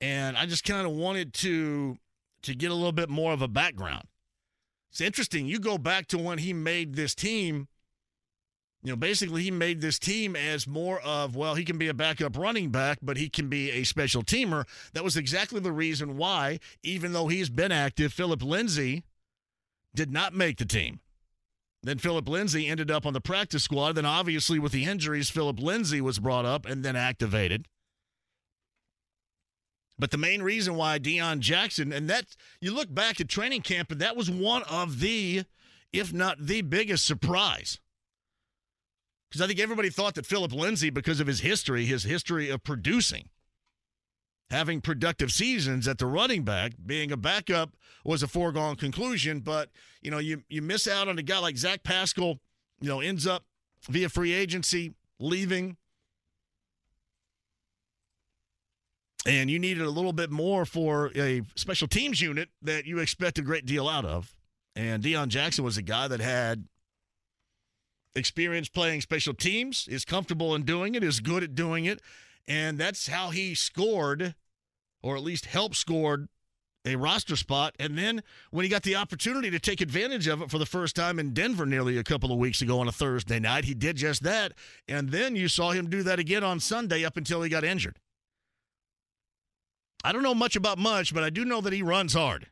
And 0.00 0.36
I 0.36 0.46
just 0.46 0.64
kind 0.64 0.86
of 0.86 0.92
wanted 0.92 1.32
to 1.34 1.98
to 2.42 2.54
get 2.54 2.70
a 2.70 2.74
little 2.74 2.92
bit 2.92 3.08
more 3.08 3.32
of 3.32 3.42
a 3.42 3.48
background. 3.48 4.04
It's 4.90 5.00
interesting. 5.00 5.46
You 5.46 5.58
go 5.58 5.78
back 5.78 6.06
to 6.08 6.18
when 6.18 6.38
he 6.38 6.52
made 6.52 6.94
this 6.94 7.14
team. 7.14 7.68
You 8.82 8.92
know, 8.92 8.96
basically, 8.96 9.42
he 9.42 9.50
made 9.50 9.80
this 9.80 9.98
team 9.98 10.36
as 10.36 10.68
more 10.68 11.00
of, 11.00 11.34
well, 11.34 11.56
he 11.56 11.64
can 11.64 11.76
be 11.76 11.88
a 11.88 11.94
backup 11.94 12.38
running 12.38 12.70
back, 12.70 12.98
but 13.02 13.16
he 13.16 13.28
can 13.28 13.48
be 13.48 13.70
a 13.72 13.82
special 13.82 14.22
teamer. 14.22 14.64
That 14.92 15.02
was 15.02 15.16
exactly 15.16 15.58
the 15.58 15.72
reason 15.72 16.16
why, 16.16 16.60
even 16.84 17.12
though 17.12 17.26
he's 17.26 17.48
been 17.48 17.72
active, 17.72 18.12
Philip 18.12 18.44
Lindsay 18.44 19.02
did 19.92 20.12
not 20.12 20.34
make 20.34 20.58
the 20.58 20.64
team. 20.64 21.00
Then 21.86 21.98
Philip 21.98 22.28
Lindsay 22.28 22.66
ended 22.66 22.90
up 22.90 23.06
on 23.06 23.12
the 23.12 23.20
practice 23.20 23.62
squad. 23.62 23.92
Then, 23.92 24.04
obviously, 24.04 24.58
with 24.58 24.72
the 24.72 24.86
injuries, 24.86 25.30
Philip 25.30 25.60
Lindsay 25.60 26.00
was 26.00 26.18
brought 26.18 26.44
up 26.44 26.66
and 26.66 26.84
then 26.84 26.96
activated. 26.96 27.68
But 29.96 30.10
the 30.10 30.18
main 30.18 30.42
reason 30.42 30.74
why 30.74 30.98
Deon 30.98 31.38
Jackson, 31.38 31.92
and 31.92 32.10
that 32.10 32.34
you 32.60 32.74
look 32.74 32.92
back 32.92 33.20
at 33.20 33.28
training 33.28 33.62
camp, 33.62 33.92
and 33.92 34.00
that 34.00 34.16
was 34.16 34.28
one 34.28 34.64
of 34.64 34.98
the, 34.98 35.44
if 35.92 36.12
not 36.12 36.44
the 36.44 36.62
biggest 36.62 37.06
surprise. 37.06 37.78
Because 39.30 39.40
I 39.40 39.46
think 39.46 39.60
everybody 39.60 39.88
thought 39.88 40.16
that 40.16 40.26
Philip 40.26 40.52
Lindsay, 40.52 40.90
because 40.90 41.20
of 41.20 41.28
his 41.28 41.40
history, 41.40 41.86
his 41.86 42.02
history 42.02 42.50
of 42.50 42.64
producing, 42.64 43.28
having 44.50 44.80
productive 44.80 45.32
seasons 45.32 45.88
at 45.88 45.98
the 45.98 46.06
running 46.06 46.44
back, 46.44 46.72
being 46.84 47.10
a 47.10 47.16
backup 47.16 47.74
was 48.04 48.22
a 48.22 48.28
foregone 48.28 48.76
conclusion. 48.76 49.40
But, 49.40 49.70
you 50.00 50.10
know, 50.10 50.18
you, 50.18 50.42
you 50.48 50.62
miss 50.62 50.86
out 50.86 51.08
on 51.08 51.18
a 51.18 51.22
guy 51.22 51.38
like 51.38 51.56
Zach 51.56 51.82
Pascal, 51.82 52.38
you 52.80 52.88
know, 52.88 53.00
ends 53.00 53.26
up 53.26 53.44
via 53.88 54.08
free 54.08 54.32
agency, 54.32 54.94
leaving. 55.18 55.76
And 59.26 59.50
you 59.50 59.58
needed 59.58 59.82
a 59.82 59.90
little 59.90 60.12
bit 60.12 60.30
more 60.30 60.64
for 60.64 61.10
a 61.16 61.42
special 61.56 61.88
teams 61.88 62.20
unit 62.20 62.48
that 62.62 62.86
you 62.86 63.00
expect 63.00 63.38
a 63.38 63.42
great 63.42 63.66
deal 63.66 63.88
out 63.88 64.04
of. 64.04 64.32
And 64.76 65.02
Deon 65.02 65.28
Jackson 65.28 65.64
was 65.64 65.76
a 65.76 65.82
guy 65.82 66.06
that 66.06 66.20
had 66.20 66.66
experience 68.14 68.68
playing 68.68 69.00
special 69.00 69.34
teams, 69.34 69.88
is 69.88 70.04
comfortable 70.04 70.54
in 70.54 70.62
doing 70.62 70.94
it, 70.94 71.02
is 71.02 71.20
good 71.20 71.42
at 71.42 71.54
doing 71.54 71.86
it. 71.86 72.00
And 72.48 72.78
that's 72.78 73.08
how 73.08 73.30
he 73.30 73.54
scored, 73.54 74.34
or 75.02 75.16
at 75.16 75.22
least 75.22 75.46
helped 75.46 75.76
scored 75.76 76.28
a 76.84 76.96
roster 76.96 77.36
spot. 77.36 77.74
And 77.78 77.98
then 77.98 78.22
when 78.50 78.64
he 78.64 78.68
got 78.68 78.84
the 78.84 78.96
opportunity 78.96 79.50
to 79.50 79.58
take 79.58 79.80
advantage 79.80 80.28
of 80.28 80.40
it 80.40 80.50
for 80.50 80.58
the 80.58 80.66
first 80.66 80.94
time 80.94 81.18
in 81.18 81.34
Denver 81.34 81.66
nearly 81.66 81.98
a 81.98 82.04
couple 82.04 82.32
of 82.32 82.38
weeks 82.38 82.62
ago 82.62 82.78
on 82.78 82.88
a 82.88 82.92
Thursday 82.92 83.40
night, 83.40 83.64
he 83.64 83.74
did 83.74 83.96
just 83.96 84.22
that. 84.22 84.52
And 84.86 85.10
then 85.10 85.34
you 85.34 85.48
saw 85.48 85.72
him 85.72 85.90
do 85.90 86.02
that 86.04 86.18
again 86.18 86.44
on 86.44 86.60
Sunday 86.60 87.04
up 87.04 87.16
until 87.16 87.42
he 87.42 87.50
got 87.50 87.64
injured. 87.64 87.98
I 90.04 90.12
don't 90.12 90.22
know 90.22 90.34
much 90.34 90.54
about 90.54 90.78
much, 90.78 91.12
but 91.12 91.24
I 91.24 91.30
do 91.30 91.44
know 91.44 91.60
that 91.60 91.72
he 91.72 91.82
runs 91.82 92.14
hard. 92.14 92.46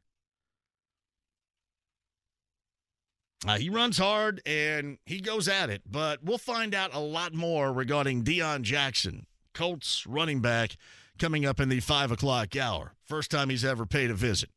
Uh, 3.47 3.59
he 3.59 3.69
runs 3.69 3.99
hard 3.99 4.41
and 4.47 4.99
he 5.05 5.21
goes 5.21 5.49
at 5.49 5.69
it, 5.69 5.83
but 5.89 6.25
we'll 6.25 6.39
find 6.39 6.75
out 6.75 6.95
a 6.95 6.99
lot 6.99 7.35
more 7.35 7.73
regarding 7.73 8.25
Deon 8.25 8.63
Jackson, 8.63 9.27
Colts 9.55 10.07
running 10.07 10.41
back, 10.41 10.77
coming 11.19 11.47
up 11.47 11.61
in 11.61 11.69
the 11.69 11.81
five 11.81 12.11
o'clock 12.11 12.57
hour. 12.57 12.93
First 13.05 13.31
time 13.31 13.49
he's 13.49 13.65
ever 13.65 13.87
paid 13.87 14.11
a 14.11 14.15
visit. 14.15 14.51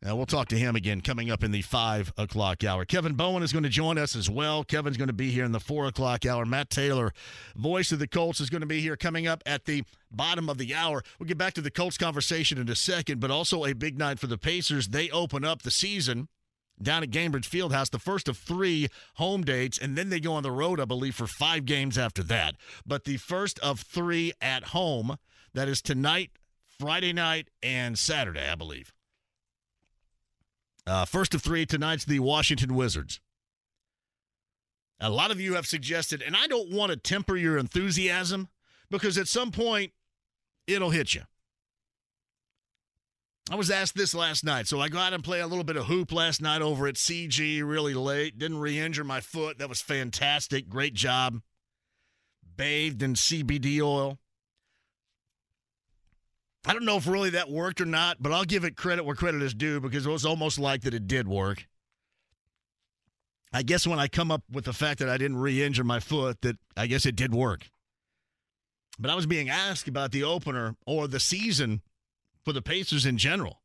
Now, 0.00 0.14
we'll 0.14 0.26
talk 0.26 0.46
to 0.48 0.58
him 0.58 0.76
again 0.76 1.00
coming 1.00 1.28
up 1.28 1.42
in 1.42 1.50
the 1.50 1.62
five 1.62 2.12
o'clock 2.16 2.62
hour. 2.62 2.84
Kevin 2.84 3.14
Bowen 3.14 3.42
is 3.42 3.52
going 3.52 3.64
to 3.64 3.68
join 3.68 3.98
us 3.98 4.14
as 4.14 4.30
well. 4.30 4.62
Kevin's 4.62 4.96
going 4.96 5.08
to 5.08 5.12
be 5.12 5.30
here 5.30 5.44
in 5.44 5.50
the 5.50 5.58
four 5.58 5.86
o'clock 5.86 6.24
hour. 6.24 6.46
Matt 6.46 6.70
Taylor, 6.70 7.12
voice 7.56 7.90
of 7.90 7.98
the 7.98 8.06
Colts, 8.06 8.40
is 8.40 8.48
going 8.48 8.60
to 8.60 8.66
be 8.66 8.80
here 8.80 8.96
coming 8.96 9.26
up 9.26 9.42
at 9.44 9.64
the 9.64 9.82
bottom 10.12 10.48
of 10.48 10.56
the 10.56 10.72
hour. 10.72 11.02
We'll 11.18 11.26
get 11.26 11.36
back 11.36 11.54
to 11.54 11.60
the 11.60 11.70
Colts 11.72 11.98
conversation 11.98 12.58
in 12.58 12.68
a 12.68 12.76
second, 12.76 13.18
but 13.18 13.32
also 13.32 13.64
a 13.64 13.72
big 13.72 13.98
night 13.98 14.20
for 14.20 14.28
the 14.28 14.38
Pacers. 14.38 14.88
They 14.88 15.10
open 15.10 15.44
up 15.44 15.62
the 15.62 15.72
season 15.72 16.28
down 16.82 17.02
at 17.02 17.10
Gainbridge 17.10 17.48
Fieldhouse, 17.48 17.90
the 17.90 17.98
first 17.98 18.28
of 18.28 18.36
three 18.36 18.88
home 19.14 19.42
dates, 19.42 19.78
and 19.78 19.96
then 19.96 20.10
they 20.10 20.20
go 20.20 20.34
on 20.34 20.42
the 20.42 20.50
road, 20.50 20.80
I 20.80 20.84
believe, 20.84 21.14
for 21.14 21.26
five 21.26 21.64
games 21.64 21.98
after 21.98 22.22
that. 22.24 22.56
But 22.86 23.04
the 23.04 23.16
first 23.16 23.58
of 23.60 23.80
three 23.80 24.32
at 24.40 24.64
home, 24.64 25.18
that 25.54 25.68
is 25.68 25.82
tonight, 25.82 26.30
Friday 26.78 27.12
night, 27.12 27.48
and 27.62 27.98
Saturday, 27.98 28.48
I 28.48 28.54
believe. 28.54 28.92
Uh, 30.86 31.04
first 31.04 31.34
of 31.34 31.42
three, 31.42 31.66
tonight's 31.66 32.04
the 32.04 32.20
Washington 32.20 32.74
Wizards. 32.74 33.20
A 35.00 35.10
lot 35.10 35.30
of 35.30 35.40
you 35.40 35.54
have 35.54 35.66
suggested, 35.66 36.22
and 36.22 36.34
I 36.34 36.46
don't 36.46 36.70
want 36.70 36.90
to 36.90 36.96
temper 36.96 37.36
your 37.36 37.58
enthusiasm 37.58 38.48
because 38.90 39.18
at 39.18 39.28
some 39.28 39.52
point 39.52 39.92
it'll 40.66 40.90
hit 40.90 41.14
you. 41.14 41.22
I 43.50 43.54
was 43.54 43.70
asked 43.70 43.94
this 43.94 44.14
last 44.14 44.44
night, 44.44 44.66
so 44.66 44.78
I 44.78 44.88
go 44.88 44.98
out 44.98 45.14
and 45.14 45.24
play 45.24 45.40
a 45.40 45.46
little 45.46 45.64
bit 45.64 45.76
of 45.76 45.86
hoop 45.86 46.12
last 46.12 46.42
night 46.42 46.60
over 46.60 46.86
at 46.86 46.96
CG 46.96 47.66
really 47.66 47.94
late. 47.94 48.38
Didn't 48.38 48.58
re 48.58 48.78
injure 48.78 49.04
my 49.04 49.20
foot. 49.20 49.58
That 49.58 49.70
was 49.70 49.80
fantastic. 49.80 50.68
Great 50.68 50.92
job. 50.92 51.40
Bathed 52.56 53.02
in 53.02 53.14
CBD 53.14 53.80
oil. 53.80 54.18
I 56.66 56.74
don't 56.74 56.84
know 56.84 56.98
if 56.98 57.06
really 57.06 57.30
that 57.30 57.50
worked 57.50 57.80
or 57.80 57.86
not, 57.86 58.18
but 58.20 58.32
I'll 58.32 58.44
give 58.44 58.64
it 58.64 58.76
credit 58.76 59.04
where 59.04 59.14
credit 59.14 59.40
is 59.42 59.54
due 59.54 59.80
because 59.80 60.04
it 60.04 60.10
was 60.10 60.26
almost 60.26 60.58
like 60.58 60.82
that 60.82 60.92
it 60.92 61.06
did 61.06 61.26
work. 61.26 61.66
I 63.50 63.62
guess 63.62 63.86
when 63.86 63.98
I 63.98 64.08
come 64.08 64.30
up 64.30 64.42
with 64.52 64.66
the 64.66 64.74
fact 64.74 64.98
that 64.98 65.08
I 65.08 65.16
didn't 65.16 65.38
re 65.38 65.62
injure 65.62 65.84
my 65.84 66.00
foot, 66.00 66.42
that 66.42 66.58
I 66.76 66.86
guess 66.86 67.06
it 67.06 67.16
did 67.16 67.34
work. 67.34 67.70
But 68.98 69.10
I 69.10 69.14
was 69.14 69.24
being 69.24 69.48
asked 69.48 69.88
about 69.88 70.12
the 70.12 70.24
opener 70.24 70.76
or 70.86 71.08
the 71.08 71.20
season 71.20 71.80
for 72.48 72.54
the 72.54 72.62
Pacers 72.62 73.04
in 73.04 73.18
general 73.18 73.60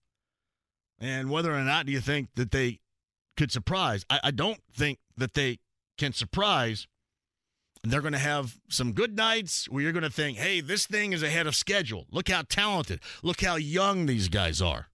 and 1.00 1.30
whether 1.30 1.56
or 1.56 1.62
not 1.62 1.86
do 1.86 1.94
you 1.94 2.02
think 2.02 2.28
that 2.36 2.52
they 2.52 2.82
could 3.38 3.50
surprise. 3.50 4.06
I, 4.10 4.20
I 4.26 4.32
don't 4.32 4.60
think 4.76 5.00
that 5.16 5.36
they 5.36 5.60
can 5.98 6.12
surprise. 6.12 6.86
They're 7.86 8.02
going 8.02 8.12
to 8.12 8.20
have 8.20 8.58
some 8.68 8.92
good 8.92 9.16
nights 9.16 9.70
where 9.70 9.82
you're 9.82 9.94
going 9.94 10.04
to 10.04 10.10
think, 10.10 10.38
hey, 10.38 10.60
this 10.60 10.86
thing 10.86 11.14
is 11.14 11.24
ahead 11.24 11.48
of 11.48 11.56
schedule. 11.56 12.08
Look 12.12 12.28
how 12.28 12.42
talented, 12.42 13.00
look 13.24 13.40
how 13.40 13.56
young 13.56 14.06
these 14.06 14.28
guys 14.28 14.62
are. 14.62 14.88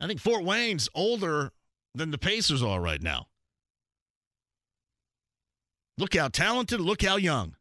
I 0.00 0.08
think 0.08 0.18
Fort 0.18 0.42
Wayne's 0.42 0.88
older 0.92 1.52
than 1.94 2.10
the 2.10 2.18
Pacers 2.18 2.64
are 2.64 2.80
right 2.80 3.00
now. 3.00 3.28
Look 5.98 6.16
how 6.16 6.26
talented, 6.26 6.80
look 6.80 7.02
how 7.02 7.14
young. 7.14 7.54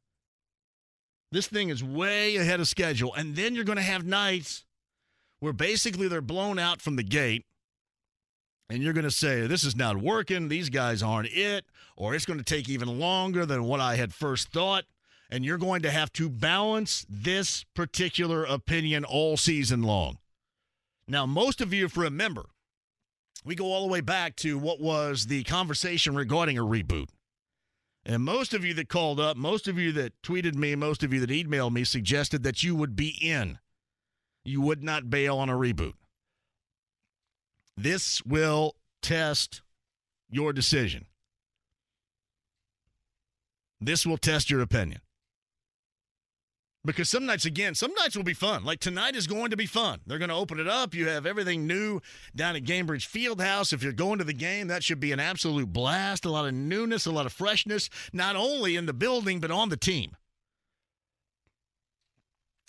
This 1.34 1.48
thing 1.48 1.70
is 1.70 1.84
way 1.84 2.36
ahead 2.36 2.60
of 2.60 2.68
schedule. 2.68 3.12
And 3.16 3.36
then 3.36 3.56
you're 3.56 3.64
going 3.64 3.78
to 3.78 3.82
have 3.82 4.06
nights 4.06 4.66
where 5.40 5.52
basically 5.52 6.08
they're 6.08 6.22
blown 6.22 6.60
out 6.60 6.80
from 6.80 6.96
the 6.96 7.04
gate. 7.04 7.44
And 8.70 8.84
you're 8.84 8.94
going 8.94 9.04
to 9.04 9.12
say, 9.12 9.48
this 9.48 9.64
is 9.64 9.76
not 9.76 9.98
working. 9.98 10.48
These 10.48 10.70
guys 10.70 11.02
aren't 11.02 11.30
it. 11.32 11.66
Or 11.98 12.14
it's 12.14 12.26
going 12.26 12.38
to 12.38 12.46
take 12.46 12.70
even 12.70 13.00
longer 13.00 13.48
than 13.48 13.64
what 13.64 13.80
I 13.80 13.96
had 13.96 14.14
first 14.14 14.50
thought. 14.50 14.84
And 15.32 15.44
you're 15.44 15.58
going 15.58 15.82
to 15.82 15.90
have 15.90 16.14
to 16.14 16.30
balance 16.30 17.04
this 17.10 17.66
particular 17.74 18.44
opinion 18.46 19.04
all 19.04 19.36
season 19.36 19.82
long. 19.82 20.20
Now, 21.08 21.26
most 21.26 21.62
of 21.62 21.74
you, 21.74 21.86
if 21.86 21.98
remember, 21.98 22.46
we 23.44 23.56
go 23.56 23.66
all 23.66 23.88
the 23.88 23.92
way 23.92 24.02
back 24.02 24.36
to 24.38 24.60
what 24.60 24.80
was 24.80 25.26
the 25.26 25.44
conversation 25.46 26.14
regarding 26.14 26.60
a 26.60 26.64
reboot. 26.64 27.08
And 28.06 28.24
most 28.24 28.54
of 28.54 28.66
you 28.66 28.74
that 28.74 28.90
called 28.90 29.20
up, 29.20 29.38
most 29.38 29.68
of 29.68 29.80
you 29.80 29.92
that 29.94 30.22
tweeted 30.22 30.56
me, 30.56 30.76
most 30.76 31.04
of 31.04 31.14
you 31.14 31.20
that 31.22 31.30
emailed 31.30 31.72
me 31.72 31.84
suggested 31.84 32.44
that 32.44 32.62
you 32.62 32.76
would 32.76 32.96
be 32.96 33.18
in. 33.22 33.60
You 34.44 34.60
would 34.62 34.84
not 34.84 35.10
bail 35.10 35.38
on 35.38 35.50
a 35.50 35.54
reboot. 35.54 35.94
This 37.78 38.22
will 38.26 38.76
test 39.02 39.62
your 40.30 40.52
decision. 40.52 41.06
This 43.80 44.06
will 44.06 44.18
test 44.18 44.50
your 44.50 44.62
opinion. 44.62 45.02
Because 46.86 47.10
some 47.10 47.26
nights, 47.26 47.46
again, 47.46 47.76
some 47.76 47.94
nights 47.94 48.18
will 48.18 48.24
be 48.24 48.34
fun. 48.34 48.66
Like 48.66 48.80
tonight 48.82 49.16
is 49.16 49.26
going 49.26 49.52
to 49.52 49.58
be 49.58 49.66
fun. 49.66 50.02
They're 50.06 50.18
going 50.18 50.30
to 50.30 50.36
open 50.36 50.60
it 50.60 50.68
up. 50.68 50.94
You 50.94 51.08
have 51.08 51.26
everything 51.26 51.66
new 51.66 52.02
down 52.36 52.58
at 52.58 52.66
Gainbridge 52.66 53.08
Fieldhouse. 53.08 53.72
If 53.72 53.82
you're 53.82 53.94
going 53.94 54.20
to 54.20 54.26
the 54.26 54.34
game, 54.34 54.68
that 54.68 54.84
should 54.84 55.00
be 55.00 55.14
an 55.14 55.20
absolute 55.20 55.72
blast. 55.72 56.26
A 56.26 56.30
lot 56.30 56.46
of 56.46 56.54
newness, 56.54 57.06
a 57.06 57.12
lot 57.12 57.26
of 57.26 57.32
freshness, 57.32 57.90
not 58.12 58.36
only 58.36 58.76
in 58.76 58.86
the 58.86 58.94
building, 58.94 59.40
but 59.40 59.50
on 59.50 59.70
the 59.70 59.78
team. 59.78 60.18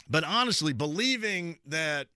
But 0.08 0.22
honestly, 0.22 0.72
believing 0.72 1.58
that 1.66 2.06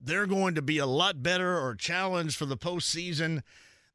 they're 0.00 0.26
going 0.26 0.56
to 0.56 0.62
be 0.62 0.78
a 0.78 0.86
lot 0.86 1.22
better 1.22 1.60
or 1.60 1.76
challenged 1.76 2.36
for 2.36 2.46
the 2.46 2.56
postseason, 2.56 3.42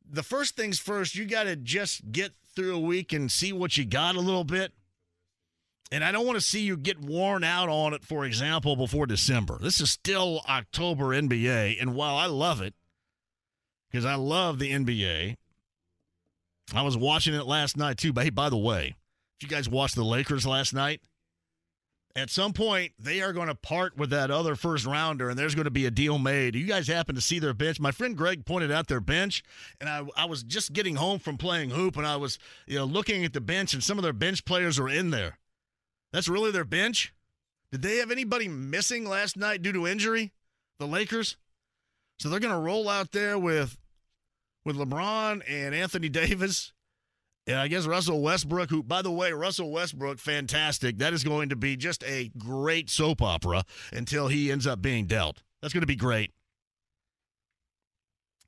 the 0.09 0.24
first 0.24 0.55
things 0.55 0.79
first, 0.79 1.15
you 1.15 1.25
got 1.25 1.43
to 1.43 1.57
just 1.57 2.13
get 2.13 2.31
through 2.55 2.75
a 2.75 2.79
week 2.79 3.12
and 3.12 3.29
see 3.29 3.51
what 3.51 3.75
you 3.75 3.83
got 3.83 4.15
a 4.15 4.21
little 4.21 4.45
bit. 4.45 4.71
And 5.92 6.04
I 6.04 6.12
don't 6.12 6.25
want 6.25 6.38
to 6.38 6.42
see 6.44 6.62
you 6.62 6.77
get 6.77 7.00
worn 7.00 7.44
out 7.44 7.70
on 7.70 7.94
it, 7.94 8.04
for 8.04 8.25
example, 8.25 8.75
before 8.75 9.06
December. 9.06 9.60
This 9.62 9.80
is 9.80 9.92
still 9.92 10.42
October 10.50 11.06
NBA. 11.10 11.80
And 11.80 11.94
while 11.96 12.15
I 12.15 12.25
love 12.25 12.60
it, 12.62 12.74
because 13.92 14.04
I 14.04 14.15
love 14.15 14.58
the 14.60 14.72
NBA, 14.72 15.36
I 16.74 16.82
was 16.82 16.98
watching 16.98 17.36
it 17.36 17.46
last 17.46 17.77
night 17.77 17.98
too. 17.98 18.12
But 18.12 18.24
hey, 18.24 18.30
by 18.32 18.50
the 18.50 18.58
way, 18.58 18.96
if 19.38 19.44
you 19.44 19.48
guys 19.48 19.70
watched 19.70 19.96
the 19.96 20.04
Lakers 20.04 20.46
last 20.46 20.74
night, 20.74 21.01
At 22.18 22.30
some 22.30 22.54
point, 22.54 22.94
they 22.98 23.22
are 23.22 23.34
going 23.34 23.50
to 23.50 23.56
part 23.56 23.98
with 23.98 24.10
that 24.12 24.32
other 24.32 24.56
first 24.56 24.86
rounder, 24.86 25.30
and 25.30 25.38
there's 25.38 25.54
going 25.54 25.65
to 25.65 25.72
be 25.72 25.86
a 25.86 25.92
deal 25.92 26.18
made. 26.18 26.56
You 26.56 26.65
guys 26.65 26.88
happen 26.88 27.13
to 27.15 27.20
see 27.22 27.39
their 27.39 27.54
bench. 27.54 27.77
My 27.77 27.92
friend 27.92 28.15
Greg 28.15 28.46
pointed 28.46 28.72
out 28.72 28.88
their 28.88 29.01
bench, 29.01 29.44
and 29.82 29.89
I, 29.89 30.01
I 30.15 30.24
was 30.25 30.42
just 30.42 30.72
getting 30.72 30.96
home 30.96 31.20
from 31.20 31.38
playing 31.38 31.72
hoop, 31.72 31.98
and 31.98 32.08
I 32.08 32.15
was 32.15 32.39
you 32.68 32.77
know 32.80 32.86
looking 32.86 33.25
at 33.25 33.34
the 33.34 33.42
bench, 33.42 33.74
and 33.74 33.84
some 33.84 33.98
of 33.98 34.04
their 34.04 34.13
bench 34.13 34.46
players 34.46 34.80
are 34.80 34.88
in 34.88 35.10
there. 35.10 35.38
That's 36.15 36.29
really 36.29 36.51
their 36.51 36.63
bench. 36.63 37.13
Did 37.74 37.81
they 37.81 37.98
have 37.98 38.10
anybody 38.10 38.48
missing 38.48 39.03
last 39.03 39.36
night 39.36 39.62
due 39.62 39.74
to 39.74 39.86
injury? 39.86 40.31
The 40.79 40.88
Lakers. 40.88 41.36
So 42.19 42.29
they're 42.29 42.39
going 42.39 42.53
to 42.53 42.60
roll 42.60 42.88
out 42.88 43.12
there 43.12 43.38
with 43.38 43.77
with 44.63 44.77
LeBron 44.77 45.41
and 45.45 45.75
Anthony 45.75 46.07
Davis. 46.24 46.72
And 47.45 47.57
I 47.57 47.67
guess 47.67 47.86
Russell 47.86 48.22
Westbrook, 48.22 48.69
who, 48.69 48.81
by 48.81 49.01
the 49.01 49.12
way, 49.12 49.34
Russell 49.34 49.69
Westbrook, 49.72 50.19
fantastic. 50.19 51.00
That 51.00 51.12
is 51.12 51.25
going 51.25 51.50
to 51.50 51.57
be 51.57 51.75
just 51.75 52.01
a 52.05 52.31
great 52.38 52.89
soap 52.89 53.22
opera 53.22 53.65
until 53.91 54.29
he 54.29 54.53
ends 54.53 54.65
up 54.65 54.81
being 54.81 55.07
dealt. 55.07 55.43
That's 55.62 55.74
going 55.74 55.81
to 55.81 55.86
be 55.86 55.98
great. 55.98 56.31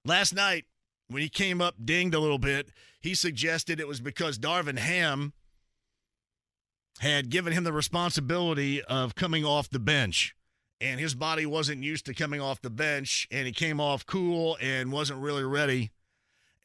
Last 0.05 0.33
night, 0.33 0.63
when 1.09 1.21
he 1.21 1.27
came 1.27 1.59
up 1.59 1.75
dinged 1.83 2.15
a 2.15 2.19
little 2.19 2.39
bit, 2.39 2.69
he 3.01 3.13
suggested 3.13 3.81
it 3.81 3.89
was 3.89 3.99
because 3.99 4.39
Darvin 4.39 4.79
Ham 4.79 5.33
had 6.99 7.29
given 7.29 7.53
him 7.53 7.63
the 7.63 7.73
responsibility 7.73 8.81
of 8.83 9.15
coming 9.15 9.45
off 9.45 9.69
the 9.69 9.79
bench. 9.79 10.33
And 10.79 10.99
his 10.99 11.15
body 11.15 11.45
wasn't 11.45 11.83
used 11.83 12.05
to 12.05 12.13
coming 12.13 12.39
off 12.39 12.61
the 12.61 12.69
bench, 12.69 13.27
and 13.31 13.47
he 13.47 13.51
came 13.51 13.79
off 13.79 14.05
cool 14.05 14.57
and 14.61 14.91
wasn't 14.91 15.19
really 15.19 15.43
ready. 15.43 15.91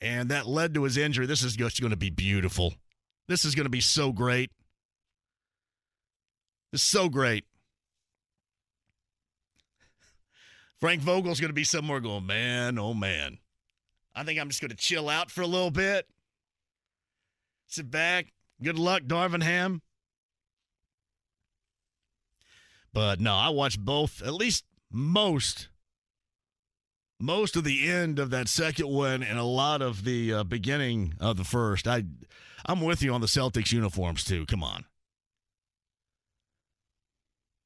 And 0.03 0.29
that 0.29 0.47
led 0.47 0.75
to 0.75 0.83
his 0.83 0.99
injury. 0.99 1.25
This 1.27 1.43
is 1.43 1.57
just 1.57 1.81
going 1.81 1.93
to 1.93 1.97
be 1.97 2.11
beautiful. 2.11 2.75
This 3.29 3.45
is 3.45 3.55
going 3.55 3.65
to 3.65 3.71
be 3.71 3.81
so 3.81 4.13
great. 4.13 4.51
It's 6.73 6.83
so 6.83 7.09
great. 7.09 7.45
Frank 10.81 11.01
Vogel's 11.01 11.41
going 11.41 11.51
to 11.51 11.55
be 11.55 11.65
somewhere 11.65 12.01
going, 12.01 12.27
man, 12.27 12.79
oh 12.79 12.93
man. 12.93 13.39
I 14.15 14.25
think 14.25 14.41
I'm 14.41 14.49
just 14.49 14.61
going 14.61 14.71
to 14.71 14.77
chill 14.77 15.09
out 15.09 15.31
for 15.31 15.43
a 15.43 15.47
little 15.47 15.71
bit. 15.71 16.07
Sit 17.69 17.91
back. 17.91 18.33
Good 18.63 18.79
luck, 18.79 19.05
Darvin 19.05 19.43
Ham. 19.43 19.81
But 22.93 23.21
no, 23.21 23.35
I 23.35 23.49
watched 23.49 23.81
both, 23.81 24.23
at 24.23 24.35
least 24.35 24.65
most, 24.91 25.69
most 27.19 27.57
of 27.57 27.65
the 27.65 27.89
end 27.89 28.19
of 28.19 28.31
that 28.31 28.49
second 28.49 28.89
one 28.89 29.23
and 29.23 29.39
a 29.39 29.45
lot 29.45 29.81
of 29.81 30.05
the 30.05 30.33
uh, 30.35 30.45
beginning 30.45 31.15
of 31.19 31.37
the 31.37 31.45
first. 31.45 31.89
I, 31.89 32.05
I'm 32.67 32.81
with 32.81 33.03
you 33.03 33.13
on 33.13 33.21
the 33.21 33.27
Celtics 33.27 33.73
uniforms 33.73 34.25
too. 34.25 34.45
Come 34.47 34.63
on. 34.63 34.85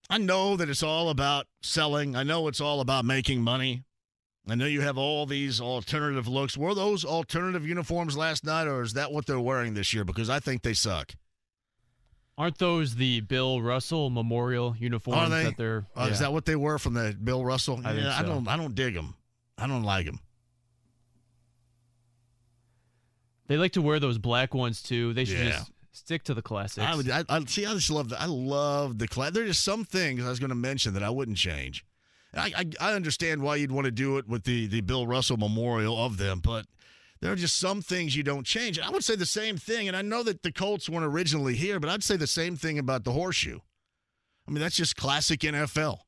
I 0.09 0.19
know 0.19 0.57
that 0.57 0.71
it's 0.71 0.85
all 0.85 1.09
about 1.11 1.47
selling. 1.63 2.15
I 2.15 2.23
know 2.23 2.47
it's 2.47 2.61
all 2.61 2.81
about 2.81 3.05
making 3.05 3.43
money. 3.43 3.83
I 4.49 4.55
know 4.55 4.67
you 4.67 4.81
have 4.83 4.97
all 4.97 5.27
these 5.27 5.61
alternative 5.61 6.29
looks. 6.29 6.57
Were 6.57 6.75
those 6.75 7.05
alternative 7.05 7.67
uniforms 7.67 8.17
last 8.17 8.45
night, 8.45 8.69
or 8.69 8.83
is 8.83 8.93
that 8.93 9.11
what 9.11 9.27
they're 9.27 9.41
wearing 9.41 9.75
this 9.75 9.93
year? 9.93 10.05
Because 10.05 10.31
I 10.31 10.39
think 10.39 10.63
they 10.63 10.75
suck. 10.75 11.15
Aren't 12.39 12.59
those 12.59 12.95
the 12.97 13.21
Bill 13.21 13.63
Russell 13.63 14.11
Memorial 14.11 14.77
uniforms 14.79 15.19
Are 15.23 15.29
they? 15.31 15.45
that 15.45 15.57
they're? 15.57 15.87
Uh, 15.97 16.09
Is 16.13 16.19
that 16.19 16.33
what 16.33 16.45
they 16.45 16.57
were 16.57 16.79
from 16.79 16.93
the 16.95 17.17
Bill 17.23 17.45
Russell? 17.45 17.81
I 17.85 17.93
yeah, 17.95 18.15
I 18.19 18.23
don't. 18.23 18.47
I 18.47 18.57
don't 18.59 18.75
dig 18.75 18.95
them. 18.95 19.15
I 19.57 19.67
don't 19.67 19.85
like 19.85 20.05
them. 20.05 20.21
They 23.49 23.57
like 23.57 23.73
to 23.73 23.83
wear 23.83 24.01
those 24.01 24.19
black 24.19 24.55
ones 24.55 24.83
too. 24.83 25.13
They 25.15 25.25
should 25.25 25.39
Yeah. 25.39 25.51
just 25.53 25.71
stick 25.93 26.25
to 26.25 26.35
the 26.35 26.43
classics. 26.43 26.87
I 26.87 26.95
would. 26.95 27.09
I, 27.11 27.25
I 27.29 27.43
see. 27.47 27.65
I 27.65 27.73
just 27.75 27.91
love. 27.91 28.11
The, 28.11 28.21
I 28.21 28.27
love 28.27 28.99
the 28.99 29.09
class. 29.09 29.33
There's 29.33 29.49
just 29.49 29.65
some 29.65 29.85
things 29.85 30.25
I 30.25 30.29
was 30.29 30.39
going 30.41 30.51
to 30.51 30.55
mention 30.57 30.95
that 30.95 31.03
I 31.03 31.11
wouldn't 31.11 31.39
change. 31.39 31.85
I, 32.35 32.53
I 32.81 32.91
I 32.91 32.93
understand 32.95 33.41
why 33.41 33.57
you'd 33.57 33.73
want 33.73 33.87
to 33.87 33.91
do 33.91 34.19
it 34.19 34.29
with 34.29 34.45
the 34.45 34.67
the 34.67 34.83
Bill 34.83 35.07
Russell 35.07 35.39
Memorial 35.39 35.97
of 35.97 36.19
them, 36.19 36.41
but 36.41 36.67
there 37.21 37.33
are 37.33 37.37
just 37.37 37.59
some 37.59 37.83
things 37.83 38.15
you 38.17 38.23
don't 38.23 38.45
change. 38.47 38.79
I 38.79 38.91
would 38.91 39.05
say 39.05 39.17
the 39.17 39.27
same 39.27 39.57
thing, 39.57 39.89
and 39.89 39.97
I 39.97 40.03
know 40.03 40.23
that 40.23 40.43
the 40.43 40.53
Colts 40.53 40.89
weren't 40.89 41.07
originally 41.07 41.55
here, 41.55 41.81
but 41.81 41.89
I'd 41.91 42.03
say 42.05 42.17
the 42.17 42.27
same 42.27 42.57
thing 42.57 42.79
about 42.79 43.05
the 43.05 43.13
horseshoe. 43.13 43.61
I 44.47 44.51
mean, 44.51 44.61
that's 44.61 44.77
just 44.77 44.97
classic 44.97 45.41
NFL. 45.41 45.99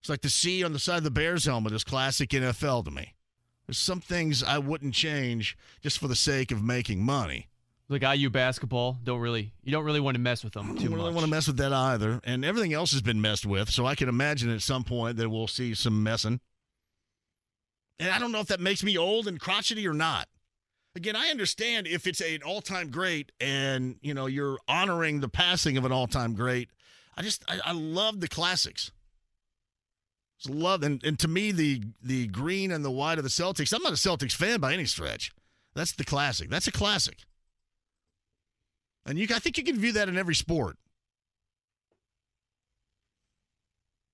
It's 0.00 0.08
like 0.08 0.20
the 0.22 0.28
C 0.30 0.62
on 0.62 0.72
the 0.72 0.78
side 0.78 0.98
of 0.98 1.04
the 1.04 1.10
Bears 1.10 1.44
helmet 1.46 1.72
is 1.72 1.84
classic 1.84 2.30
NFL 2.30 2.84
to 2.84 2.90
me. 2.90 3.14
There's 3.66 3.78
some 3.78 4.00
things 4.00 4.42
I 4.42 4.58
wouldn't 4.58 4.94
change 4.94 5.56
just 5.82 5.98
for 5.98 6.08
the 6.08 6.16
sake 6.16 6.50
of 6.50 6.62
making 6.62 7.02
money. 7.04 7.48
like 7.88 8.02
IU 8.02 8.30
basketball. 8.30 8.98
Don't 9.02 9.20
really. 9.20 9.52
You 9.62 9.72
don't 9.72 9.84
really 9.84 10.00
want 10.00 10.14
to 10.14 10.20
mess 10.20 10.44
with 10.44 10.52
them 10.54 10.70
I 10.70 10.74
too 10.74 10.84
don't 10.88 10.94
really 10.94 11.06
much. 11.10 11.14
want 11.14 11.24
to 11.26 11.30
mess 11.30 11.46
with 11.46 11.56
that 11.58 11.72
either. 11.72 12.20
And 12.24 12.44
everything 12.44 12.72
else 12.72 12.92
has 12.92 13.02
been 13.02 13.20
messed 13.20 13.44
with, 13.46 13.70
so 13.70 13.84
I 13.86 13.94
can 13.94 14.08
imagine 14.08 14.50
at 14.50 14.62
some 14.62 14.84
point 14.84 15.16
that 15.18 15.28
we'll 15.28 15.46
see 15.48 15.74
some 15.74 16.02
messing. 16.02 16.40
And 17.98 18.10
I 18.10 18.18
don't 18.18 18.32
know 18.32 18.40
if 18.40 18.46
that 18.48 18.60
makes 18.60 18.82
me 18.82 18.96
old 18.96 19.26
and 19.26 19.40
crotchety 19.40 19.86
or 19.86 19.94
not. 19.94 20.28
Again, 20.94 21.16
I 21.16 21.28
understand 21.28 21.86
if 21.86 22.06
it's 22.06 22.20
an 22.20 22.42
all-time 22.44 22.90
great 22.90 23.30
and 23.40 23.96
you 24.02 24.14
know 24.14 24.26
you're 24.26 24.58
honoring 24.66 25.20
the 25.20 25.28
passing 25.28 25.76
of 25.76 25.84
an 25.84 25.92
all-time 25.92 26.34
great. 26.34 26.70
I 27.16 27.22
just 27.22 27.44
I, 27.48 27.60
I 27.64 27.72
love 27.72 28.20
the 28.20 28.28
classics. 28.28 28.90
Love 30.48 30.84
and, 30.84 31.02
and 31.04 31.18
to 31.18 31.28
me 31.28 31.50
the 31.50 31.82
the 32.00 32.28
green 32.28 32.70
and 32.70 32.84
the 32.84 32.90
white 32.90 33.18
of 33.18 33.24
the 33.24 33.30
Celtics. 33.30 33.72
I'm 33.72 33.82
not 33.82 33.92
a 33.92 33.96
Celtics 33.96 34.34
fan 34.34 34.60
by 34.60 34.72
any 34.72 34.84
stretch. 34.84 35.32
That's 35.74 35.92
the 35.92 36.04
classic. 36.04 36.48
That's 36.48 36.66
a 36.66 36.72
classic. 36.72 37.18
And 39.04 39.18
you, 39.18 39.26
I 39.34 39.38
think 39.38 39.58
you 39.58 39.64
can 39.64 39.78
view 39.78 39.92
that 39.92 40.08
in 40.08 40.18
every 40.18 40.34
sport. 40.34 40.76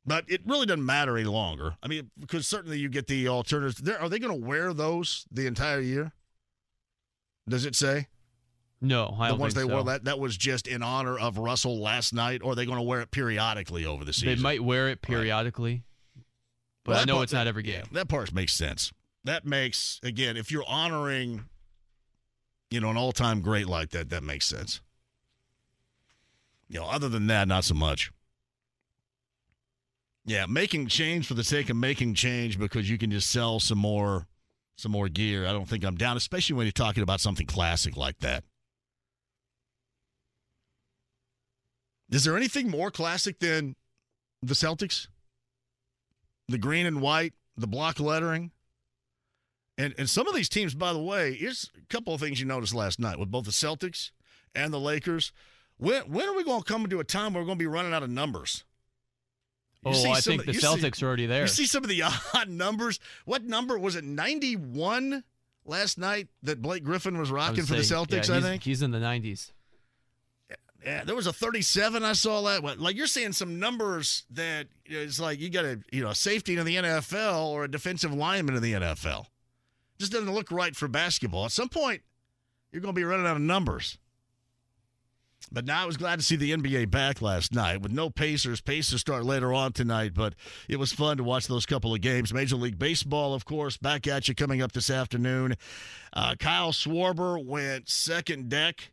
But 0.07 0.25
it 0.29 0.43
really 0.47 0.67
doesn't 0.67 0.85
matter 0.85 1.17
any 1.17 1.27
longer. 1.27 1.77
I 1.83 1.89
mean, 1.89 2.11
because 2.21 2.47
certainly 2.47 2.79
you 2.79 2.89
get 2.91 3.07
the 3.07 3.27
alternatives. 3.29 3.79
There, 3.79 3.99
are 4.01 4.09
they 4.11 4.19
going 4.19 4.39
to 4.39 4.47
wear 4.47 4.75
those 4.75 5.25
the 5.31 5.47
entire 5.47 5.81
year? 5.81 6.13
Does 7.49 7.65
it 7.65 7.75
say 7.75 8.09
No, 8.83 9.17
I 9.19 9.29
the 9.29 9.37
ones 9.37 9.55
they 9.55 9.63
so. 9.63 9.69
wore 9.69 9.85
that 9.85 10.05
that 10.05 10.19
was 10.19 10.37
just 10.37 10.67
in 10.67 10.83
honor 10.83 11.19
of 11.19 11.39
Russell 11.39 11.79
last 11.81 12.13
night, 12.13 12.43
or 12.43 12.53
are 12.53 12.55
they 12.55 12.67
going 12.67 12.77
to 12.79 12.83
wear 12.83 13.01
it 13.01 13.11
periodically 13.11 13.87
over 13.87 14.05
the 14.05 14.13
season? 14.13 14.29
They 14.37 14.43
might 14.43 14.63
wear 14.63 14.89
it 14.89 15.01
periodically, 15.03 15.85
but 16.85 16.93
Well, 16.93 17.01
I 17.01 17.05
know 17.05 17.15
part- 17.15 17.25
it's 17.25 17.33
not 17.33 17.47
every 17.47 17.63
game. 17.63 17.75
yeah, 17.85 17.85
that 17.93 18.09
part 18.09 18.33
makes 18.33 18.53
sense. 18.53 18.93
That 19.25 19.47
makes 19.47 20.01
again, 20.03 20.37
if 20.37 20.51
you're 20.51 20.65
honoring, 20.69 21.45
you 22.71 22.81
know, 22.81 22.91
an 22.91 22.97
all-time 22.99 23.41
great 23.41 23.67
like 23.67 23.91
that, 23.91 24.11
that 24.11 24.23
makes 24.23 24.45
sense. 24.47 24.81
You 26.69 26.81
know, 26.81 26.87
other 26.87 27.09
than 27.09 27.27
that, 27.29 27.47
not 27.49 27.65
so 27.65 27.75
much. 27.75 28.11
Yeah, 30.27 30.47
making 30.47 30.87
change 30.87 31.27
for 31.27 31.35
the 31.35 31.45
sake 31.45 31.69
of 31.69 31.77
making 31.77 32.15
change 32.15 32.59
because 32.59 32.89
you 32.89 32.97
can 32.97 33.11
just 33.11 33.31
sell 33.31 33.61
some 33.61 33.79
more, 33.79 34.27
some 34.77 34.93
more 34.93 35.09
gear. 35.09 35.47
I 35.47 35.53
don't 35.53 35.69
think 35.69 35.85
I'm 35.85 35.97
down, 35.97 36.17
especially 36.17 36.57
when 36.57 36.67
you're 36.67 36.73
talking 36.73 37.03
about 37.03 37.21
something 37.21 37.47
classic 37.47 37.97
like 37.97 38.21
that. 38.21 38.45
Is 42.11 42.25
there 42.25 42.37
anything 42.37 42.71
more 42.71 42.91
classic 42.91 43.39
than 43.39 43.77
the 44.43 44.55
Celtics? 44.55 45.09
The 46.49 46.59
green 46.59 46.87
and 46.87 47.01
white, 47.01 47.35
the 47.57 47.67
block 47.67 48.01
lettering. 48.01 48.51
And 49.77 49.95
and 49.99 50.09
some 50.09 50.29
of 50.29 50.35
these 50.35 50.49
teams, 50.49 50.75
by 50.75 50.93
the 50.93 51.03
way, 51.03 51.35
here's 51.35 51.71
a 51.77 51.87
couple 51.87 52.15
of 52.15 52.21
things 52.21 52.41
you 52.41 52.47
noticed 52.47 52.75
last 52.75 53.01
night 53.01 53.19
with 53.19 53.31
both 53.31 53.45
the 53.45 53.51
Celtics 53.51 54.11
and 54.55 54.73
the 54.73 54.81
Lakers. 54.81 55.33
When 55.77 56.03
when 56.03 56.29
are 56.29 56.37
we 56.37 56.45
going 56.45 56.63
to 56.63 56.73
come 56.73 56.87
to 56.87 57.01
a 57.01 57.05
time 57.05 57.35
where 57.35 57.43
we're 57.43 57.47
going 57.47 57.59
to 57.59 57.63
be 57.63 57.67
running 57.67 57.93
out 57.93 58.03
of 58.03 58.11
numbers? 58.11 58.65
Oh, 59.87 60.11
I 60.11 60.21
think 60.21 60.41
of- 60.43 60.47
the 60.47 60.53
you 60.55 60.61
see- 60.61 60.67
Celtics 60.67 61.03
are 61.03 61.07
already 61.07 61.27
there. 61.27 61.43
You 61.43 61.49
see 61.49 61.67
some 61.67 61.83
of 61.85 61.89
the 61.91 62.03
odd 62.35 62.49
numbers. 62.49 62.99
What 63.25 63.45
number 63.45 63.79
was 63.79 63.97
it? 63.97 64.05
Ninety 64.05 64.55
one 64.57 65.25
last 65.65 65.99
night 65.99 66.29
that 66.43 66.61
Blake 66.63 66.85
Griffin 66.85 67.19
was 67.19 67.31
rocking 67.31 67.65
for 67.65 67.75
the 67.75 67.81
Celtics. 67.81 68.29
yeah, 68.29 68.37
I 68.37 68.41
think. 68.41 68.63
he's 68.63 68.83
in 68.83 68.91
the 68.91 68.99
90s. 68.99 69.51
Yeah, 70.85 71.03
there 71.05 71.15
was 71.17 71.27
a 71.27 71.33
37 71.33 72.05
I 72.05 72.13
saw 72.13 72.43
that. 72.43 72.63
what- 72.63 72.79
Like 72.79 72.95
you're 72.97 73.07
seeing 73.07 73.33
some 73.33 73.59
numbers 73.59 74.25
that 74.31 74.67
it's 74.85 75.19
like 75.19 75.41
you 75.41 75.49
got 75.49 75.65
a 75.65 75.81
you 75.91 76.03
know 76.03 76.11
a 76.11 76.15
safety 76.15 76.57
in 76.59 76.67
the 76.67 76.77
NFL 76.77 77.47
or 77.47 77.65
a 77.65 77.71
defensive 77.71 78.13
lineman 78.13 78.55
in 78.57 78.63
the 78.63 78.73
NFL. 78.75 79.27
Just 79.99 80.13
doesn't 80.13 80.31
look 80.33 80.51
right 80.51 80.77
for 80.77 80.87
basketball. 80.89 81.47
At 81.47 81.53
some 81.53 81.71
point, 81.71 82.03
you're 82.71 82.83
going 82.83 82.95
to 82.95 82.99
be 82.99 83.05
running 83.05 83.27
out 83.27 83.37
of 83.37 83.43
numbers. 83.43 83.97
But 85.55 85.67
now 85.67 85.85
I 85.85 85.87
was 85.87 85.97
glad 85.97 86.19
to 86.19 86.25
see 86.25 86.35
the 86.35 86.51
NBA 86.51 86.91
back 86.91 87.23
last 87.23 87.55
night 87.55 87.81
with 87.81 87.93
no 87.93 88.11
Pacers. 88.11 88.61
Pacers 88.61 89.01
start 89.01 89.25
later 89.25 89.55
on 89.55 89.73
tonight, 89.73 90.13
but 90.13 90.35
it 90.69 90.81
was 90.81 90.93
fun 90.93 91.17
to 91.19 91.23
watch 91.23 91.47
those 91.47 91.65
couple 91.65 91.95
of 91.95 92.01
games. 92.01 92.35
Major 92.35 92.57
League 92.57 92.77
Baseball, 92.77 93.35
of 93.35 93.45
course, 93.45 93.77
back 93.77 94.09
at 94.09 94.27
you 94.27 94.35
coming 94.35 94.61
up 94.61 94.73
this 94.73 94.91
afternoon. 94.91 95.55
Uh, 96.13 96.35
Kyle 96.41 96.73
Schwarber 96.73 97.43
went 97.43 97.89
second 97.89 98.49
deck 98.49 98.91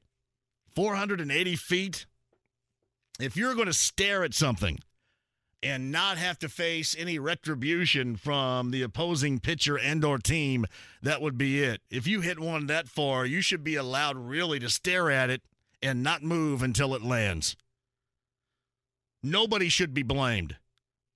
480 0.75 1.55
feet. 1.55 2.05
If 3.19 3.35
you're 3.35 3.55
going 3.55 3.65
to 3.65 3.73
stare 3.73 4.23
at 4.23 4.35
something 4.35 4.77
and 5.63 5.91
not 5.91 6.19
have 6.19 6.37
to 6.39 6.49
face 6.49 6.95
any 6.97 7.17
retribution 7.17 8.15
from 8.15 8.69
the 8.69 8.83
opposing 8.83 9.39
pitcher 9.39 9.79
and 9.79 10.05
or 10.05 10.19
team, 10.19 10.67
that 11.01 11.23
would 11.23 11.39
be 11.39 11.63
it. 11.63 11.81
If 11.89 12.05
you 12.05 12.21
hit 12.21 12.39
one 12.39 12.67
that 12.67 12.87
far, 12.87 13.25
you 13.25 13.41
should 13.41 13.63
be 13.63 13.75
allowed 13.75 14.15
really 14.15 14.59
to 14.59 14.69
stare 14.69 15.09
at 15.09 15.31
it 15.31 15.41
and 15.81 16.03
not 16.03 16.23
move 16.23 16.61
until 16.61 16.93
it 16.93 17.01
lands. 17.01 17.55
Nobody 19.23 19.69
should 19.69 19.93
be 19.93 20.03
blamed. 20.03 20.57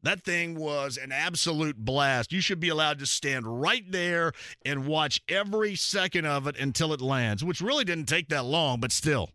That 0.03 0.23
thing 0.23 0.55
was 0.59 0.97
an 0.97 1.11
absolute 1.11 1.77
blast. 1.77 2.31
You 2.31 2.39
should 2.39 2.59
be 2.59 2.69
allowed 2.69 2.99
to 2.99 3.07
stand 3.07 3.61
right 3.61 3.83
there 3.91 4.33
and 4.63 4.85
watch 4.85 5.19
every 5.27 5.75
second 5.75 6.27
of 6.27 6.45
it 6.45 6.59
until 6.59 6.93
it 6.93 7.01
lands, 7.01 7.43
which 7.43 7.59
really 7.59 7.83
didn't 7.83 8.05
take 8.05 8.29
that 8.29 8.45
long, 8.45 8.79
but 8.79 8.91
still. 8.91 9.31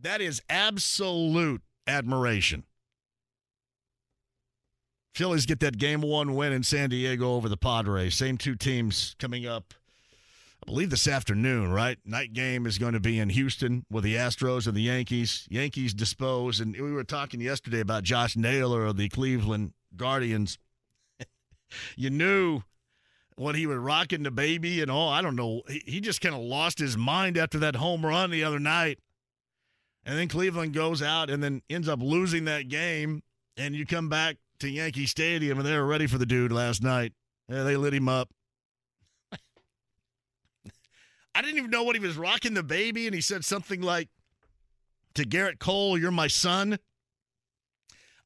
That 0.00 0.22
is 0.22 0.40
absolute 0.48 1.60
admiration. 1.86 2.64
Phillies 5.14 5.44
get 5.44 5.60
that 5.60 5.76
game 5.76 6.00
one 6.00 6.34
win 6.34 6.54
in 6.54 6.62
San 6.62 6.88
Diego 6.88 7.34
over 7.34 7.50
the 7.50 7.58
Padres. 7.58 8.14
Same 8.14 8.38
two 8.38 8.54
teams 8.54 9.16
coming 9.18 9.46
up, 9.46 9.74
I 10.62 10.66
believe, 10.66 10.90
this 10.90 11.08
afternoon, 11.08 11.72
right? 11.72 11.98
Night 12.04 12.32
game 12.32 12.66
is 12.66 12.78
going 12.78 12.92
to 12.92 13.00
be 13.00 13.18
in 13.18 13.30
Houston 13.30 13.86
with 13.90 14.04
the 14.04 14.16
Astros 14.16 14.66
and 14.66 14.76
the 14.76 14.82
Yankees. 14.82 15.46
Yankees 15.50 15.94
dispose. 15.94 16.60
And 16.60 16.72
we 16.74 16.92
were 16.92 17.04
talking 17.04 17.40
yesterday 17.40 17.80
about 17.80 18.04
Josh 18.04 18.36
Naylor 18.36 18.84
of 18.84 18.96
the 18.98 19.08
Cleveland 19.08 19.72
Guardians. 19.96 20.58
you 21.96 22.10
knew 22.10 22.62
when 23.36 23.54
he 23.54 23.66
was 23.66 23.78
rocking 23.78 24.22
the 24.22 24.30
baby 24.30 24.82
and 24.82 24.90
all. 24.90 25.08
I 25.08 25.22
don't 25.22 25.36
know. 25.36 25.62
He, 25.86 26.00
just 26.00 26.20
kind 26.20 26.34
of 26.34 26.42
lost 26.42 26.78
his 26.78 26.96
mind 26.96 27.38
after 27.38 27.58
that 27.60 27.76
home 27.76 28.04
run 28.04 28.30
the 28.30 28.44
other 28.44 28.60
night. 28.60 28.98
And 30.04 30.18
then 30.18 30.28
Cleveland 30.28 30.74
goes 30.74 31.00
out 31.00 31.30
and 31.30 31.42
then 31.42 31.62
ends 31.70 31.88
up 31.88 32.02
losing 32.02 32.44
that 32.44 32.68
game. 32.68 33.22
And 33.56 33.74
you 33.74 33.86
come 33.86 34.10
back 34.10 34.36
to 34.58 34.68
Yankee 34.68 35.06
Stadium 35.06 35.58
and 35.58 35.66
they 35.66 35.76
were 35.76 35.86
ready 35.86 36.06
for 36.06 36.18
the 36.18 36.26
dude 36.26 36.52
last 36.52 36.82
night. 36.82 37.14
Yeah, 37.48 37.62
they 37.62 37.76
lit 37.76 37.94
him 37.94 38.08
up. 38.10 38.28
I 41.34 41.42
didn't 41.42 41.58
even 41.58 41.70
know 41.70 41.84
what 41.84 41.96
he 41.96 42.00
was 42.00 42.16
rocking 42.16 42.54
the 42.54 42.62
baby, 42.62 43.06
and 43.06 43.14
he 43.14 43.20
said 43.20 43.44
something 43.44 43.80
like 43.80 44.08
to 45.14 45.24
Gerrit 45.24 45.58
Cole, 45.58 45.98
"You're 45.98 46.10
my 46.10 46.26
son." 46.26 46.78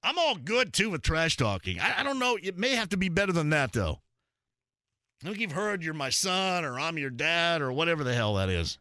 I'm 0.02 0.18
all 0.18 0.34
good 0.36 0.72
too 0.72 0.90
with 0.90 1.02
trash 1.02 1.36
talking. 1.36 1.80
I, 1.80 2.00
I 2.00 2.02
don't 2.02 2.18
know. 2.18 2.38
It 2.42 2.58
may 2.58 2.74
have 2.74 2.90
to 2.90 2.96
be 2.96 3.08
better 3.08 3.32
than 3.32 3.50
that 3.50 3.72
though. 3.72 4.00
I 5.22 5.28
think 5.28 5.38
you've 5.38 5.52
heard 5.52 5.82
"You're 5.82 5.94
my 5.94 6.10
son" 6.10 6.64
or 6.64 6.78
"I'm 6.78 6.98
your 6.98 7.10
dad" 7.10 7.62
or 7.62 7.72
whatever 7.72 8.04
the 8.04 8.14
hell 8.14 8.34
that 8.34 8.48
is. 8.48 8.78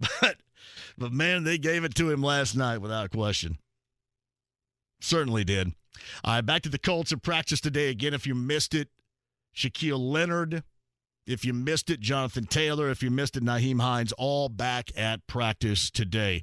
But, 0.22 0.38
but 0.96 1.12
man, 1.12 1.44
they 1.44 1.58
gave 1.58 1.84
it 1.84 1.94
to 1.96 2.10
him 2.10 2.22
last 2.22 2.56
night 2.56 2.78
without 2.78 3.10
question. 3.10 3.58
Certainly 5.00 5.44
did. 5.44 5.74
All 6.24 6.34
right, 6.34 6.40
back 6.44 6.62
to 6.62 6.68
the 6.68 6.78
Colts 6.78 7.12
in 7.12 7.20
practice 7.20 7.60
today 7.60 7.90
again. 7.90 8.14
If 8.14 8.26
you 8.26 8.34
missed 8.34 8.74
it, 8.74 8.88
Shaquille 9.54 9.98
Leonard. 9.98 10.62
If 11.26 11.44
you 11.44 11.52
missed 11.52 11.90
it, 11.90 12.00
Jonathan 12.00 12.46
Taylor. 12.46 12.90
If 12.90 13.02
you 13.02 13.10
missed 13.10 13.36
it, 13.36 13.44
Nyheim 13.44 13.80
Hines, 13.80 14.12
all 14.12 14.48
back 14.48 14.90
at 14.96 15.26
practice 15.26 15.90
today. 15.90 16.42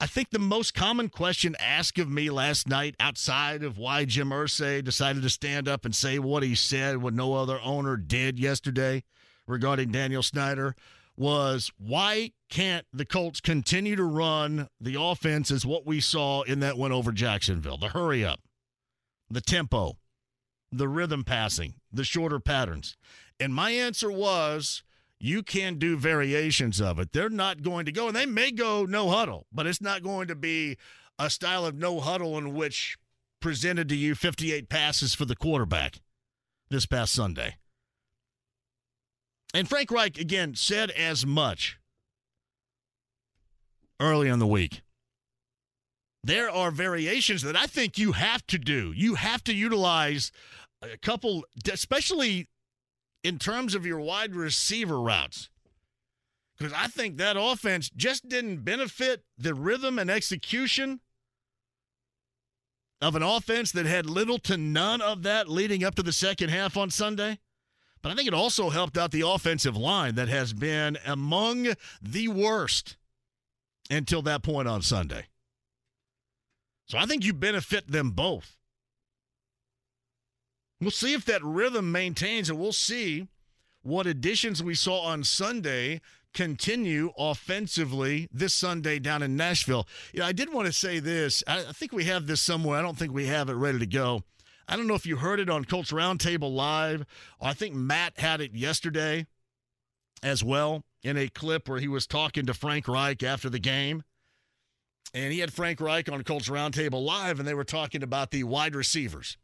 I 0.00 0.06
think 0.06 0.30
the 0.30 0.38
most 0.38 0.74
common 0.74 1.08
question 1.08 1.54
asked 1.60 1.98
of 1.98 2.10
me 2.10 2.30
last 2.30 2.68
night, 2.68 2.96
outside 2.98 3.62
of 3.62 3.78
why 3.78 4.04
Jim 4.04 4.30
Irsay 4.30 4.82
decided 4.82 5.22
to 5.22 5.30
stand 5.30 5.68
up 5.68 5.84
and 5.84 5.94
say 5.94 6.18
what 6.18 6.42
he 6.42 6.54
said, 6.54 6.96
what 6.96 7.14
no 7.14 7.34
other 7.34 7.60
owner 7.62 7.96
did 7.96 8.38
yesterday 8.38 9.04
regarding 9.46 9.92
Daniel 9.92 10.22
Snyder, 10.22 10.74
was 11.16 11.70
why 11.78 12.32
can't 12.50 12.86
the 12.92 13.04
Colts 13.04 13.40
continue 13.40 13.94
to 13.94 14.04
run 14.04 14.68
the 14.80 15.00
offense 15.00 15.50
as 15.50 15.64
what 15.64 15.86
we 15.86 16.00
saw 16.00 16.42
in 16.42 16.60
that 16.60 16.76
win 16.76 16.92
over 16.92 17.12
Jacksonville? 17.12 17.76
The 17.76 17.88
hurry 17.88 18.24
up, 18.24 18.40
the 19.30 19.40
tempo, 19.40 19.98
the 20.72 20.88
rhythm 20.88 21.22
passing, 21.22 21.74
the 21.94 22.04
shorter 22.04 22.40
patterns. 22.40 22.96
And 23.40 23.54
my 23.54 23.70
answer 23.70 24.10
was 24.10 24.82
you 25.18 25.42
can 25.42 25.78
do 25.78 25.96
variations 25.96 26.80
of 26.80 26.98
it. 26.98 27.12
They're 27.12 27.28
not 27.28 27.62
going 27.62 27.86
to 27.86 27.92
go, 27.92 28.08
and 28.08 28.16
they 28.16 28.26
may 28.26 28.50
go 28.50 28.84
no 28.84 29.10
huddle, 29.10 29.46
but 29.52 29.66
it's 29.66 29.80
not 29.80 30.02
going 30.02 30.28
to 30.28 30.34
be 30.34 30.76
a 31.18 31.30
style 31.30 31.64
of 31.64 31.76
no 31.76 32.00
huddle 32.00 32.36
in 32.36 32.54
which 32.54 32.98
presented 33.40 33.88
to 33.88 33.96
you 33.96 34.14
58 34.14 34.68
passes 34.68 35.14
for 35.14 35.24
the 35.24 35.36
quarterback 35.36 36.00
this 36.70 36.86
past 36.86 37.12
Sunday. 37.12 37.56
And 39.52 39.68
Frank 39.68 39.90
Reich, 39.90 40.18
again, 40.18 40.54
said 40.56 40.90
as 40.90 41.24
much 41.24 41.78
early 44.00 44.28
in 44.28 44.40
the 44.40 44.46
week. 44.46 44.82
There 46.24 46.50
are 46.50 46.70
variations 46.70 47.42
that 47.42 47.54
I 47.54 47.66
think 47.66 47.98
you 47.98 48.12
have 48.12 48.46
to 48.46 48.58
do. 48.58 48.92
You 48.96 49.14
have 49.14 49.44
to 49.44 49.54
utilize 49.54 50.32
a 50.92 50.98
couple, 50.98 51.44
especially 51.70 52.48
in 53.22 53.38
terms 53.38 53.74
of 53.74 53.86
your 53.86 54.00
wide 54.00 54.34
receiver 54.34 55.00
routes. 55.00 55.48
Because 56.56 56.72
I 56.72 56.86
think 56.86 57.16
that 57.16 57.36
offense 57.38 57.90
just 57.90 58.28
didn't 58.28 58.58
benefit 58.58 59.24
the 59.36 59.54
rhythm 59.54 59.98
and 59.98 60.10
execution 60.10 61.00
of 63.00 63.16
an 63.16 63.22
offense 63.22 63.72
that 63.72 63.86
had 63.86 64.06
little 64.06 64.38
to 64.38 64.56
none 64.56 65.00
of 65.00 65.24
that 65.24 65.48
leading 65.48 65.84
up 65.84 65.94
to 65.96 66.02
the 66.02 66.12
second 66.12 66.50
half 66.50 66.76
on 66.76 66.90
Sunday. 66.90 67.38
But 68.02 68.12
I 68.12 68.14
think 68.14 68.28
it 68.28 68.34
also 68.34 68.70
helped 68.70 68.96
out 68.96 69.10
the 69.10 69.26
offensive 69.26 69.76
line 69.76 70.14
that 70.14 70.28
has 70.28 70.52
been 70.52 70.98
among 71.06 71.74
the 72.00 72.28
worst 72.28 72.96
until 73.90 74.22
that 74.22 74.42
point 74.42 74.68
on 74.68 74.82
Sunday. 74.82 75.26
So 76.86 76.98
I 76.98 77.06
think 77.06 77.24
you 77.24 77.32
benefit 77.32 77.90
them 77.90 78.10
both. 78.10 78.56
We'll 80.84 80.90
see 80.90 81.14
if 81.14 81.24
that 81.24 81.42
rhythm 81.42 81.90
maintains, 81.90 82.50
and 82.50 82.58
we'll 82.58 82.74
see 82.74 83.28
what 83.82 84.06
additions 84.06 84.62
we 84.62 84.74
saw 84.74 85.00
on 85.00 85.24
Sunday 85.24 86.02
continue 86.34 87.10
offensively 87.16 88.28
this 88.30 88.52
Sunday 88.52 88.98
down 88.98 89.22
in 89.22 89.34
Nashville. 89.34 89.88
You 90.12 90.20
know, 90.20 90.26
I 90.26 90.32
did 90.32 90.52
want 90.52 90.66
to 90.66 90.74
say 90.74 90.98
this. 90.98 91.42
I 91.46 91.62
think 91.72 91.92
we 91.92 92.04
have 92.04 92.26
this 92.26 92.42
somewhere. 92.42 92.78
I 92.78 92.82
don't 92.82 92.98
think 92.98 93.14
we 93.14 93.28
have 93.28 93.48
it 93.48 93.54
ready 93.54 93.78
to 93.78 93.86
go. 93.86 94.24
I 94.68 94.76
don't 94.76 94.86
know 94.86 94.94
if 94.94 95.06
you 95.06 95.16
heard 95.16 95.40
it 95.40 95.48
on 95.48 95.64
Colts 95.64 95.90
Roundtable 95.90 96.54
Live. 96.54 97.06
I 97.40 97.54
think 97.54 97.74
Matt 97.74 98.18
had 98.18 98.42
it 98.42 98.54
yesterday 98.54 99.24
as 100.22 100.44
well 100.44 100.84
in 101.02 101.16
a 101.16 101.28
clip 101.28 101.66
where 101.66 101.80
he 101.80 101.88
was 101.88 102.06
talking 102.06 102.44
to 102.44 102.52
Frank 102.52 102.86
Reich 102.86 103.22
after 103.22 103.48
the 103.48 103.58
game. 103.58 104.02
And 105.14 105.32
he 105.32 105.38
had 105.38 105.50
Frank 105.50 105.80
Reich 105.80 106.12
on 106.12 106.24
Colts 106.24 106.50
Roundtable 106.50 107.02
Live, 107.02 107.38
and 107.38 107.48
they 107.48 107.54
were 107.54 107.64
talking 107.64 108.02
about 108.02 108.32
the 108.32 108.44
wide 108.44 108.74
receivers. 108.74 109.38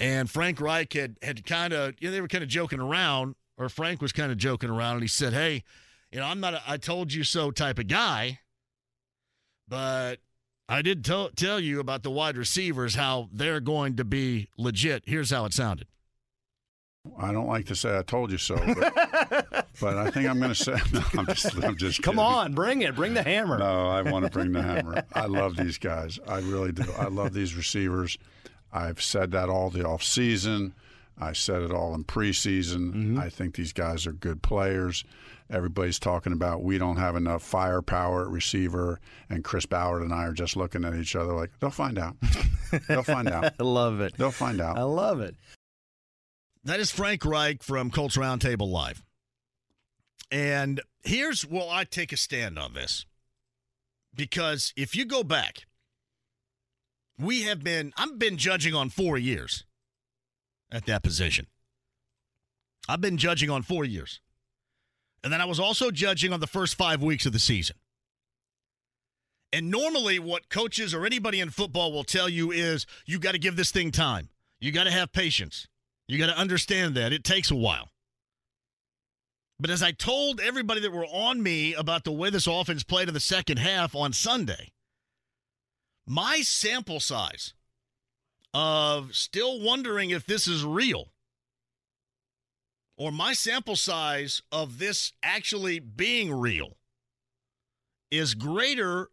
And 0.00 0.30
Frank 0.30 0.60
Reich 0.60 0.92
had 0.92 1.16
had 1.22 1.44
kind 1.44 1.72
of, 1.72 1.94
you 1.98 2.08
know, 2.08 2.12
they 2.12 2.20
were 2.20 2.28
kind 2.28 2.44
of 2.44 2.48
joking 2.50 2.80
around, 2.80 3.34
or 3.56 3.68
Frank 3.68 4.00
was 4.00 4.12
kind 4.12 4.30
of 4.30 4.38
joking 4.38 4.70
around, 4.70 4.94
and 4.94 5.02
he 5.02 5.08
said, 5.08 5.32
"Hey, 5.32 5.64
you 6.12 6.20
know, 6.20 6.26
I'm 6.26 6.40
not 6.40 6.54
a 6.54 6.62
I 6.66 6.76
told 6.76 7.12
you 7.12 7.24
so 7.24 7.50
type 7.50 7.78
of 7.78 7.88
guy, 7.88 8.38
but 9.66 10.16
I 10.68 10.82
did 10.82 11.04
tell 11.04 11.30
tell 11.30 11.58
you 11.58 11.80
about 11.80 12.02
the 12.02 12.10
wide 12.10 12.36
receivers 12.36 12.94
how 12.94 13.28
they're 13.32 13.60
going 13.60 13.96
to 13.96 14.04
be 14.04 14.48
legit. 14.56 15.02
Here's 15.06 15.30
how 15.30 15.44
it 15.44 15.52
sounded." 15.52 15.86
I 17.18 17.32
don't 17.32 17.46
like 17.46 17.64
to 17.66 17.74
say 17.74 17.96
I 17.96 18.02
told 18.02 18.30
you 18.30 18.36
so, 18.38 18.56
but, 18.56 19.66
but 19.80 19.96
I 19.96 20.10
think 20.10 20.28
I'm 20.28 20.38
going 20.38 20.52
to 20.52 20.54
say. 20.54 20.76
No, 20.92 21.02
I'm 21.16 21.26
just, 21.26 21.64
I'm 21.64 21.76
just 21.76 22.02
Come 22.02 22.16
kidding. 22.16 22.26
on, 22.32 22.52
bring 22.54 22.82
it. 22.82 22.94
Bring 22.94 23.14
the 23.14 23.22
hammer. 23.22 23.56
No, 23.58 23.88
I 23.88 24.02
want 24.02 24.26
to 24.26 24.30
bring 24.30 24.52
the 24.52 24.60
hammer. 24.62 25.02
I 25.14 25.24
love 25.26 25.56
these 25.56 25.78
guys. 25.78 26.18
I 26.28 26.40
really 26.40 26.72
do. 26.72 26.84
I 26.98 27.06
love 27.06 27.32
these 27.32 27.54
receivers. 27.54 28.18
I've 28.72 29.02
said 29.02 29.30
that 29.32 29.48
all 29.48 29.70
the 29.70 29.86
off 29.86 30.02
season. 30.02 30.74
I 31.20 31.32
said 31.32 31.62
it 31.62 31.72
all 31.72 31.94
in 31.94 32.04
preseason. 32.04 32.92
Mm-hmm. 32.92 33.18
I 33.18 33.28
think 33.28 33.56
these 33.56 33.72
guys 33.72 34.06
are 34.06 34.12
good 34.12 34.42
players. 34.42 35.04
Everybody's 35.50 35.98
talking 35.98 36.32
about 36.32 36.62
we 36.62 36.78
don't 36.78 36.98
have 36.98 37.16
enough 37.16 37.42
firepower 37.42 38.22
at 38.22 38.28
receiver, 38.28 39.00
and 39.30 39.42
Chris 39.42 39.66
Ballard 39.66 40.02
and 40.02 40.12
I 40.12 40.24
are 40.24 40.32
just 40.32 40.56
looking 40.56 40.84
at 40.84 40.94
each 40.94 41.16
other 41.16 41.32
like 41.32 41.50
they'll 41.58 41.70
find 41.70 41.98
out. 41.98 42.16
they'll 42.86 43.02
find 43.02 43.28
out. 43.28 43.54
I 43.60 43.62
love 43.62 44.00
it. 44.00 44.14
They'll 44.16 44.30
find 44.30 44.60
out. 44.60 44.78
I 44.78 44.82
love 44.82 45.20
it. 45.20 45.36
That 46.64 46.80
is 46.80 46.90
Frank 46.90 47.24
Reich 47.24 47.62
from 47.62 47.90
Colts 47.90 48.16
Roundtable 48.16 48.70
Live. 48.70 49.02
And 50.30 50.82
here's 51.02 51.42
where 51.42 51.66
I 51.70 51.84
take 51.84 52.12
a 52.12 52.16
stand 52.16 52.58
on 52.58 52.74
this. 52.74 53.06
Because 54.14 54.74
if 54.76 54.94
you 54.94 55.06
go 55.06 55.22
back, 55.22 55.64
we 57.18 57.42
have 57.42 57.62
been, 57.62 57.92
I've 57.96 58.18
been 58.18 58.36
judging 58.36 58.74
on 58.74 58.90
four 58.90 59.18
years 59.18 59.64
at 60.70 60.86
that 60.86 61.02
position. 61.02 61.46
I've 62.88 63.00
been 63.00 63.18
judging 63.18 63.50
on 63.50 63.62
four 63.62 63.84
years. 63.84 64.20
And 65.22 65.32
then 65.32 65.40
I 65.40 65.44
was 65.44 65.58
also 65.58 65.90
judging 65.90 66.32
on 66.32 66.40
the 66.40 66.46
first 66.46 66.76
five 66.76 67.02
weeks 67.02 67.26
of 67.26 67.32
the 67.32 67.38
season. 67.38 67.76
And 69.52 69.70
normally, 69.70 70.18
what 70.18 70.50
coaches 70.50 70.94
or 70.94 71.06
anybody 71.06 71.40
in 71.40 71.50
football 71.50 71.92
will 71.92 72.04
tell 72.04 72.28
you 72.28 72.52
is 72.52 72.86
you 73.06 73.18
got 73.18 73.32
to 73.32 73.38
give 73.38 73.56
this 73.56 73.70
thing 73.70 73.90
time. 73.90 74.28
You 74.60 74.72
got 74.72 74.84
to 74.84 74.90
have 74.90 75.12
patience. 75.12 75.66
You 76.06 76.18
got 76.18 76.26
to 76.26 76.38
understand 76.38 76.94
that. 76.96 77.12
It 77.12 77.24
takes 77.24 77.50
a 77.50 77.56
while. 77.56 77.88
But 79.58 79.70
as 79.70 79.82
I 79.82 79.90
told 79.90 80.40
everybody 80.40 80.80
that 80.80 80.92
were 80.92 81.06
on 81.06 81.42
me 81.42 81.74
about 81.74 82.04
the 82.04 82.12
way 82.12 82.30
this 82.30 82.46
offense 82.46 82.84
played 82.84 83.08
in 83.08 83.14
the 83.14 83.20
second 83.20 83.58
half 83.58 83.94
on 83.94 84.12
Sunday, 84.12 84.70
my 86.08 86.40
sample 86.40 87.00
size 87.00 87.52
of 88.54 89.14
still 89.14 89.60
wondering 89.60 90.10
if 90.10 90.24
this 90.24 90.48
is 90.48 90.64
real 90.64 91.12
or 92.96 93.12
my 93.12 93.32
sample 93.32 93.76
size 93.76 94.42
of 94.50 94.78
this 94.78 95.12
actually 95.22 95.78
being 95.78 96.32
real 96.32 96.76
is 98.10 98.34
greater 98.34 99.08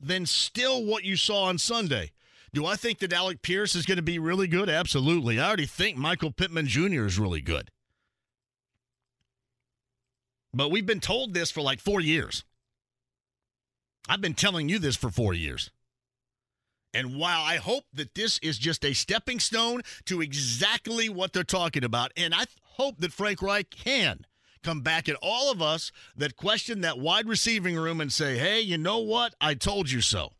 than 0.00 0.24
still 0.24 0.84
what 0.84 1.04
you 1.04 1.16
saw 1.16 1.44
on 1.44 1.58
Sunday. 1.58 2.12
Do 2.54 2.64
I 2.64 2.76
think 2.76 3.00
that 3.00 3.12
Alec 3.12 3.42
Pierce 3.42 3.74
is 3.74 3.84
going 3.84 3.96
to 3.96 4.02
be 4.02 4.18
really 4.18 4.48
good? 4.48 4.68
Absolutely. 4.68 5.38
I 5.38 5.46
already 5.46 5.66
think 5.66 5.98
Michael 5.98 6.32
Pittman 6.32 6.66
Jr. 6.66 7.04
is 7.04 7.18
really 7.18 7.42
good. 7.42 7.70
But 10.54 10.70
we've 10.70 10.86
been 10.86 11.00
told 11.00 11.34
this 11.34 11.50
for 11.50 11.60
like 11.60 11.80
four 11.80 12.00
years. 12.00 12.44
I've 14.08 14.20
been 14.20 14.34
telling 14.34 14.68
you 14.68 14.78
this 14.78 14.96
for 14.96 15.10
four 15.10 15.34
years. 15.34 15.70
And 16.92 17.16
while 17.16 17.42
I 17.42 17.56
hope 17.56 17.84
that 17.94 18.14
this 18.14 18.38
is 18.38 18.58
just 18.58 18.84
a 18.84 18.92
stepping 18.92 19.38
stone 19.38 19.82
to 20.06 20.20
exactly 20.20 21.08
what 21.08 21.32
they're 21.32 21.44
talking 21.44 21.84
about, 21.84 22.12
and 22.16 22.34
I 22.34 22.46
hope 22.62 22.98
that 22.98 23.12
Frank 23.12 23.42
Reich 23.42 23.70
can 23.70 24.26
come 24.62 24.80
back 24.80 25.08
at 25.08 25.16
all 25.22 25.50
of 25.50 25.62
us 25.62 25.92
that 26.16 26.36
question 26.36 26.80
that 26.80 26.98
wide 26.98 27.28
receiving 27.28 27.76
room 27.76 28.00
and 28.00 28.12
say, 28.12 28.36
hey, 28.38 28.60
you 28.60 28.76
know 28.76 28.98
what? 28.98 29.34
I 29.40 29.54
told 29.54 29.90
you 29.90 30.00
so. 30.00 30.32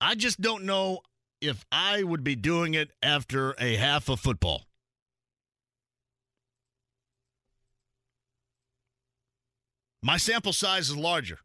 I 0.00 0.14
just 0.14 0.40
don't 0.40 0.64
know 0.64 1.00
if 1.40 1.64
I 1.70 2.02
would 2.02 2.24
be 2.24 2.34
doing 2.34 2.74
it 2.74 2.90
after 3.02 3.54
a 3.58 3.76
half 3.76 4.08
of 4.08 4.20
football. 4.20 4.64
My 10.02 10.16
sample 10.16 10.52
size 10.52 10.90
is 10.90 10.96
larger. 10.96 11.40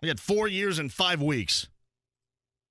We 0.00 0.08
had 0.08 0.20
four 0.20 0.48
years 0.48 0.78
and 0.78 0.92
five 0.92 1.20
weeks, 1.20 1.68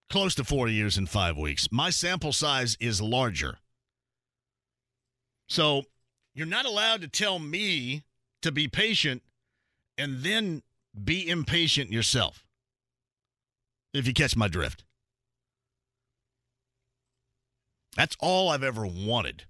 close 0.10 0.36
to 0.36 0.44
four 0.44 0.68
years 0.68 0.98
and 0.98 1.10
five 1.10 1.38
weeks. 1.38 1.68
My 1.72 1.90
sample 1.90 2.34
size 2.34 2.76
is 2.80 3.02
larger. 3.02 3.58
So 5.48 5.84
you're 6.34 6.48
not 6.48 6.66
allowed 6.66 7.02
to 7.02 7.08
tell 7.08 7.40
me 7.40 8.04
to 8.42 8.52
be 8.52 8.68
patient 8.68 9.24
and 9.98 10.24
then 10.24 10.64
be 11.04 11.28
impatient 11.28 11.92
yourself. 11.92 12.44
If 13.94 14.08
you 14.08 14.14
catch 14.14 14.36
my 14.36 14.48
drift. 14.48 14.84
That's 17.96 18.16
all 18.20 18.50
I've 18.50 18.64
ever 18.64 18.86
wanted. 18.86 19.44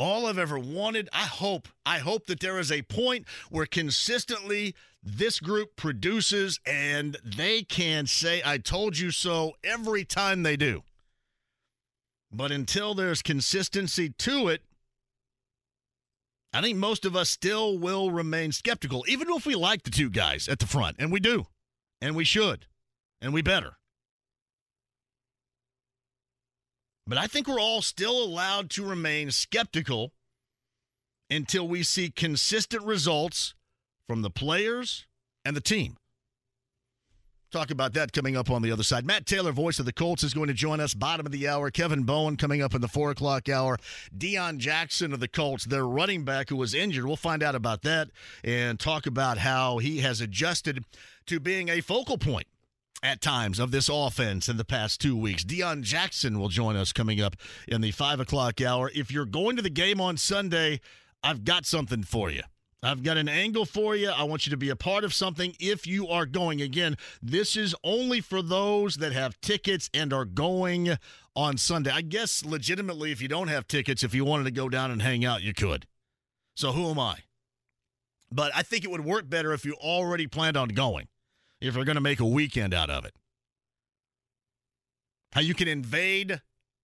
All 0.00 0.24
I've 0.24 0.38
ever 0.38 0.58
wanted. 0.58 1.10
I 1.12 1.26
hope, 1.26 1.68
I 1.84 1.98
hope 1.98 2.26
that 2.28 2.40
there 2.40 2.58
is 2.58 2.72
a 2.72 2.80
point 2.80 3.26
where 3.50 3.66
consistently 3.66 4.74
this 5.02 5.40
group 5.40 5.76
produces 5.76 6.58
and 6.64 7.18
they 7.22 7.64
can 7.64 8.06
say, 8.06 8.40
I 8.42 8.56
told 8.56 8.96
you 8.96 9.10
so 9.10 9.56
every 9.62 10.06
time 10.06 10.42
they 10.42 10.56
do. 10.56 10.84
But 12.32 12.50
until 12.50 12.94
there's 12.94 13.20
consistency 13.20 14.08
to 14.08 14.48
it, 14.48 14.62
I 16.54 16.62
think 16.62 16.78
most 16.78 17.04
of 17.04 17.14
us 17.14 17.28
still 17.28 17.76
will 17.76 18.10
remain 18.10 18.52
skeptical, 18.52 19.04
even 19.06 19.28
if 19.28 19.44
we 19.44 19.54
like 19.54 19.82
the 19.82 19.90
two 19.90 20.08
guys 20.08 20.48
at 20.48 20.60
the 20.60 20.66
front. 20.66 20.96
And 20.98 21.12
we 21.12 21.20
do. 21.20 21.46
And 22.00 22.16
we 22.16 22.24
should. 22.24 22.64
And 23.20 23.34
we 23.34 23.42
better. 23.42 23.76
But 27.10 27.18
I 27.18 27.26
think 27.26 27.48
we're 27.48 27.58
all 27.58 27.82
still 27.82 28.22
allowed 28.22 28.70
to 28.70 28.86
remain 28.86 29.32
skeptical 29.32 30.12
until 31.28 31.66
we 31.66 31.82
see 31.82 32.08
consistent 32.08 32.84
results 32.84 33.54
from 34.06 34.22
the 34.22 34.30
players 34.30 35.06
and 35.44 35.56
the 35.56 35.60
team. 35.60 35.96
Talk 37.50 37.72
about 37.72 37.94
that 37.94 38.12
coming 38.12 38.36
up 38.36 38.48
on 38.48 38.62
the 38.62 38.70
other 38.70 38.84
side. 38.84 39.04
Matt 39.04 39.26
Taylor, 39.26 39.50
voice 39.50 39.80
of 39.80 39.86
the 39.86 39.92
Colts, 39.92 40.22
is 40.22 40.34
going 40.34 40.46
to 40.46 40.54
join 40.54 40.78
us 40.78 40.94
bottom 40.94 41.26
of 41.26 41.32
the 41.32 41.48
hour. 41.48 41.68
Kevin 41.72 42.04
Bowen 42.04 42.36
coming 42.36 42.62
up 42.62 42.76
in 42.76 42.80
the 42.80 42.86
four 42.86 43.10
o'clock 43.10 43.48
hour. 43.48 43.76
Deon 44.16 44.58
Jackson 44.58 45.12
of 45.12 45.18
the 45.18 45.26
Colts, 45.26 45.64
their 45.64 45.88
running 45.88 46.24
back 46.24 46.48
who 46.48 46.56
was 46.56 46.74
injured. 46.74 47.06
We'll 47.06 47.16
find 47.16 47.42
out 47.42 47.56
about 47.56 47.82
that 47.82 48.10
and 48.44 48.78
talk 48.78 49.06
about 49.06 49.38
how 49.38 49.78
he 49.78 49.98
has 49.98 50.20
adjusted 50.20 50.84
to 51.26 51.40
being 51.40 51.70
a 51.70 51.80
focal 51.80 52.18
point 52.18 52.46
at 53.02 53.20
times 53.20 53.58
of 53.58 53.70
this 53.70 53.88
offense 53.88 54.48
in 54.48 54.56
the 54.56 54.64
past 54.64 55.00
two 55.00 55.16
weeks. 55.16 55.44
Deon 55.44 55.82
Jackson 55.82 56.38
will 56.38 56.48
join 56.48 56.76
us 56.76 56.92
coming 56.92 57.20
up 57.20 57.36
in 57.66 57.80
the 57.80 57.90
five 57.90 58.20
o'clock 58.20 58.60
hour. 58.60 58.90
If 58.94 59.10
you're 59.10 59.24
going 59.24 59.56
to 59.56 59.62
the 59.62 59.70
game 59.70 60.00
on 60.00 60.16
Sunday, 60.16 60.80
I've 61.22 61.44
got 61.44 61.66
something 61.66 62.02
for 62.02 62.30
you. 62.30 62.42
I've 62.82 63.02
got 63.02 63.18
an 63.18 63.28
angle 63.28 63.66
for 63.66 63.94
you. 63.94 64.08
I 64.08 64.22
want 64.24 64.46
you 64.46 64.50
to 64.50 64.56
be 64.56 64.70
a 64.70 64.76
part 64.76 65.04
of 65.04 65.12
something 65.12 65.54
if 65.60 65.86
you 65.86 66.08
are 66.08 66.24
going. 66.24 66.62
Again, 66.62 66.96
this 67.22 67.56
is 67.56 67.74
only 67.84 68.22
for 68.22 68.40
those 68.40 68.96
that 68.96 69.12
have 69.12 69.38
tickets 69.42 69.90
and 69.92 70.12
are 70.14 70.24
going 70.24 70.96
on 71.36 71.58
Sunday. 71.58 71.90
I 71.90 72.00
guess 72.00 72.42
legitimately, 72.42 73.12
if 73.12 73.20
you 73.20 73.28
don't 73.28 73.48
have 73.48 73.68
tickets, 73.68 74.02
if 74.02 74.14
you 74.14 74.24
wanted 74.24 74.44
to 74.44 74.50
go 74.50 74.70
down 74.70 74.90
and 74.90 75.02
hang 75.02 75.24
out, 75.24 75.42
you 75.42 75.52
could. 75.52 75.86
So 76.56 76.72
who 76.72 76.90
am 76.90 76.98
I? 76.98 77.18
But 78.32 78.52
I 78.54 78.62
think 78.62 78.84
it 78.84 78.90
would 78.90 79.04
work 79.04 79.28
better 79.28 79.52
if 79.52 79.64
you 79.64 79.74
already 79.74 80.26
planned 80.26 80.56
on 80.56 80.68
going, 80.68 81.08
if 81.60 81.74
you're 81.74 81.84
going 81.84 81.96
to 81.96 82.00
make 82.00 82.20
a 82.20 82.26
weekend 82.26 82.74
out 82.74 82.90
of 82.90 83.04
it. 83.04 83.14
How 85.32 85.40
you 85.40 85.54
can 85.54 85.68
invade 85.68 86.40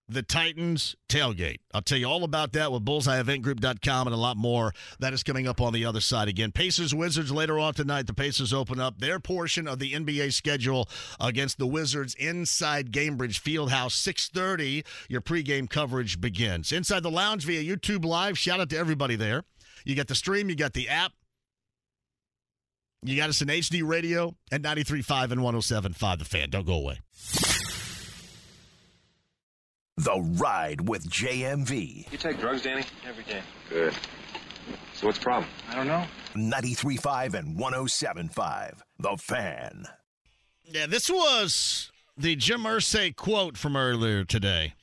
the 0.09 0.23
Titans 0.23 0.95
tailgate. 1.09 1.59
I'll 1.75 1.83
tell 1.83 1.99
you 1.99 2.07
all 2.07 2.23
about 2.23 2.53
that 2.53 2.71
with 2.71 2.85
bullseyeeventgroup.com 2.85 4.07
and 4.07 4.15
a 4.15 4.19
lot 4.19 4.37
more. 4.37 4.73
That 5.01 5.13
is 5.13 5.23
coming 5.23 5.49
up 5.49 5.61
on 5.61 5.73
the 5.73 5.85
other 5.85 6.01
side 6.01 6.29
again. 6.29 6.53
Pacers 6.53 6.95
Wizards 6.95 7.33
later 7.33 7.59
on 7.59 7.75
tonight. 7.75 8.07
The 8.07 8.15
Pacers 8.15 8.53
open 8.53 8.79
up 8.81 9.01
their 9.01 9.19
portion 9.19 9.67
of 9.67 9.79
the 9.79 9.93
NBA 9.93 10.33
schedule 10.33 10.89
against 11.19 11.59
the 11.59 11.67
Wizards 11.67 12.15
inside 12.15 12.93
Gainbridge 12.93 13.41
Fieldhouse. 13.41 13.93
6:30. 13.93 14.85
Your 15.09 15.21
pregame 15.21 15.69
coverage 15.69 16.21
begins 16.21 16.71
inside 16.71 17.03
the 17.03 17.11
lounge 17.11 17.45
via 17.45 17.63
YouTube 17.63 18.05
Live. 18.05 18.39
Shout 18.39 18.61
out 18.61 18.71
to 18.71 18.79
everybody 18.79 19.17
there. 19.17 19.43
You 19.85 19.97
got 19.97 20.07
the 20.09 20.15
stream. 20.15 20.49
You 20.49 20.57
got 20.57 20.73
the 20.73 20.89
app. 20.89 21.13
You 23.07 23.17
got 23.17 23.29
us 23.29 23.41
in 23.41 23.49
HD 23.49 23.87
radio 23.87 24.35
at 24.51 24.63
93.5 24.63 25.31
and 25.31 25.41
107.5 25.41 26.19
The 26.19 26.25
Fan. 26.25 26.51
Don't 26.51 26.67
go 26.67 26.75
away. 26.75 26.99
The 29.97 30.21
Ride 30.39 30.89
with 30.89 31.09
JMV. 31.09 32.11
You 32.11 32.19
take 32.19 32.39
drugs, 32.41 32.63
Danny? 32.63 32.85
Every 33.07 33.25
day. 33.25 33.41
Good. 33.71 33.95
So 34.93 35.07
what's 35.07 35.19
the 35.19 35.25
problem? 35.25 35.49
I 35.69 35.77
don't 35.77 35.87
know. 35.87 36.05
93.5 36.35 37.35
and 37.35 37.57
107.5. 37.57 38.81
The 38.99 39.17
Fan. 39.17 39.85
Yeah, 40.65 40.87
this 40.87 41.09
was 41.09 41.93
the 42.17 42.35
Jim 42.35 42.63
Irsay 42.63 43.15
quote 43.15 43.57
from 43.57 43.77
earlier 43.77 44.25
today. 44.25 44.75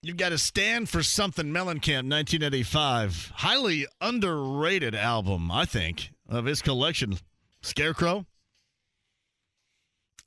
You've 0.00 0.16
got 0.16 0.30
to 0.30 0.38
stand 0.38 0.88
for 0.88 1.02
something 1.02 1.46
Mellencamp 1.46 2.08
1985. 2.10 3.32
Highly 3.36 3.86
underrated 4.00 4.94
album, 4.94 5.50
I 5.50 5.64
think, 5.64 6.10
of 6.28 6.46
his 6.46 6.62
collection. 6.62 7.18
Scarecrow. 7.64 8.26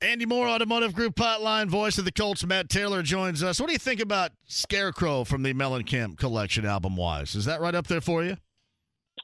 Andy 0.00 0.26
Mohr, 0.26 0.48
Automotive 0.48 0.94
Group 0.94 1.16
Hotline, 1.16 1.68
voice 1.68 1.98
of 1.98 2.04
the 2.04 2.12
Colts, 2.12 2.44
Matt 2.46 2.68
Taylor 2.68 3.02
joins 3.02 3.42
us. 3.42 3.60
What 3.60 3.66
do 3.66 3.72
you 3.72 3.80
think 3.80 4.00
about 4.00 4.30
Scarecrow 4.46 5.24
from 5.24 5.42
the 5.42 5.52
Mellencamp 5.52 6.18
collection 6.18 6.64
album 6.64 6.96
wise? 6.96 7.34
Is 7.34 7.46
that 7.46 7.60
right 7.60 7.74
up 7.74 7.88
there 7.88 8.00
for 8.00 8.22
you? 8.22 8.36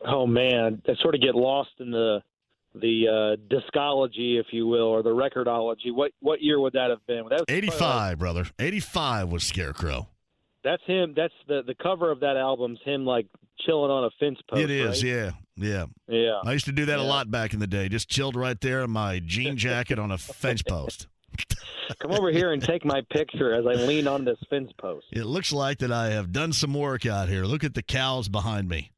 Oh 0.04 0.26
man, 0.26 0.82
I 0.88 0.94
sort 1.00 1.14
of 1.14 1.20
get 1.20 1.36
lost 1.36 1.70
in 1.78 1.92
the 1.92 2.20
the 2.74 3.06
uh, 3.06 3.54
discology, 3.54 4.40
if 4.40 4.46
you 4.50 4.66
will, 4.66 4.86
or 4.86 5.04
the 5.04 5.10
recordology. 5.10 5.92
What 5.92 6.10
what 6.20 6.42
year 6.42 6.58
would 6.58 6.72
that 6.72 6.90
have 6.90 7.06
been? 7.06 7.24
That 7.28 7.40
was 7.40 7.44
85, 7.48 8.18
brother. 8.18 8.46
85 8.58 9.28
was 9.28 9.44
Scarecrow. 9.44 10.08
That's 10.64 10.82
him. 10.86 11.14
That's 11.16 11.34
the 11.46 11.62
the 11.64 11.74
cover 11.74 12.10
of 12.10 12.20
that 12.20 12.36
album's 12.36 12.80
him 12.84 13.06
like 13.06 13.26
chilling 13.64 13.92
on 13.92 14.04
a 14.04 14.10
fence 14.18 14.38
post. 14.50 14.62
It 14.62 14.70
is, 14.70 15.04
right? 15.04 15.12
yeah. 15.12 15.30
Yeah. 15.56 15.86
Yeah. 16.08 16.40
I 16.44 16.52
used 16.52 16.64
to 16.66 16.72
do 16.72 16.86
that 16.86 16.98
a 16.98 17.02
lot 17.02 17.30
back 17.30 17.54
in 17.54 17.60
the 17.60 17.66
day. 17.66 17.88
Just 17.88 18.08
chilled 18.08 18.36
right 18.36 18.60
there 18.60 18.82
in 18.82 18.90
my 18.90 19.20
jean 19.20 19.56
jacket 19.56 19.98
on 19.98 20.10
a 20.10 20.18
fence 20.18 20.62
post. 20.68 21.06
Come 22.00 22.12
over 22.12 22.30
here 22.30 22.52
and 22.52 22.62
take 22.62 22.84
my 22.84 23.02
picture 23.10 23.54
as 23.54 23.66
I 23.66 23.82
lean 23.84 24.06
on 24.06 24.24
this 24.24 24.38
fence 24.48 24.70
post. 24.78 25.06
It 25.12 25.24
looks 25.24 25.52
like 25.52 25.78
that 25.78 25.92
I 25.92 26.10
have 26.10 26.32
done 26.32 26.52
some 26.52 26.74
work 26.74 27.06
out 27.06 27.28
here. 27.28 27.44
Look 27.44 27.64
at 27.64 27.74
the 27.74 27.82
cows 27.82 28.28
behind 28.28 28.68
me. 28.68 28.90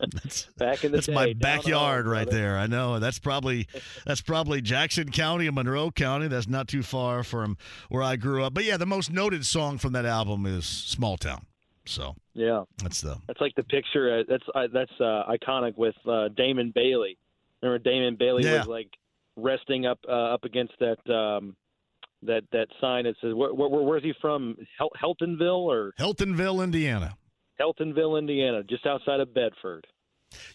that's 0.00 0.44
Back 0.58 0.84
in 0.84 0.92
the 0.92 0.98
that's 0.98 1.06
day, 1.06 1.14
my 1.14 1.32
backyard 1.34 2.06
right 2.06 2.28
there. 2.28 2.56
I 2.58 2.66
know. 2.66 2.98
That's 2.98 3.18
probably 3.18 3.66
that's 4.04 4.20
probably 4.20 4.60
Jackson 4.60 5.10
County 5.10 5.46
and 5.46 5.54
Monroe 5.54 5.90
County. 5.90 6.28
That's 6.28 6.48
not 6.48 6.68
too 6.68 6.82
far 6.82 7.22
from 7.22 7.56
where 7.88 8.02
I 8.02 8.16
grew 8.16 8.44
up. 8.44 8.54
But 8.54 8.64
yeah, 8.64 8.76
the 8.76 8.86
most 8.86 9.10
noted 9.12 9.44
song 9.46 9.78
from 9.78 9.92
that 9.92 10.06
album 10.06 10.46
is 10.46 10.66
Small 10.66 11.16
Town. 11.16 11.46
So 11.86 12.14
Yeah, 12.34 12.64
that's 12.82 13.00
the 13.00 13.16
that's 13.26 13.40
like 13.40 13.54
the 13.56 13.62
picture. 13.64 14.20
Uh, 14.20 14.22
that's 14.28 14.44
uh, 14.54 14.66
that's 14.72 14.92
uh, 15.00 15.24
iconic 15.30 15.76
with 15.76 15.94
uh, 16.08 16.28
Damon 16.36 16.72
Bailey. 16.74 17.16
Remember 17.62 17.78
Damon 17.82 18.16
Bailey 18.16 18.44
Yeah. 18.44 18.58
was 18.58 18.66
like 18.66 18.88
resting 19.36 19.86
up 19.86 19.98
uh, 20.08 20.34
up 20.34 20.44
against 20.44 20.72
that 20.80 20.98
um, 21.12 21.56
that 22.22 22.42
that 22.52 22.68
sign 22.80 23.04
that 23.04 23.14
says 23.20 23.34
where, 23.34 23.52
where, 23.54 23.68
where's 23.68 24.02
he 24.02 24.12
from? 24.20 24.56
Hel- 24.78 24.90
Heltonville 25.00 25.58
or 25.58 25.92
Heltonville, 25.98 26.62
Indiana. 26.64 27.16
Heltonville, 27.60 28.18
Indiana, 28.18 28.62
just 28.64 28.84
outside 28.86 29.20
of 29.20 29.32
Bedford. 29.32 29.86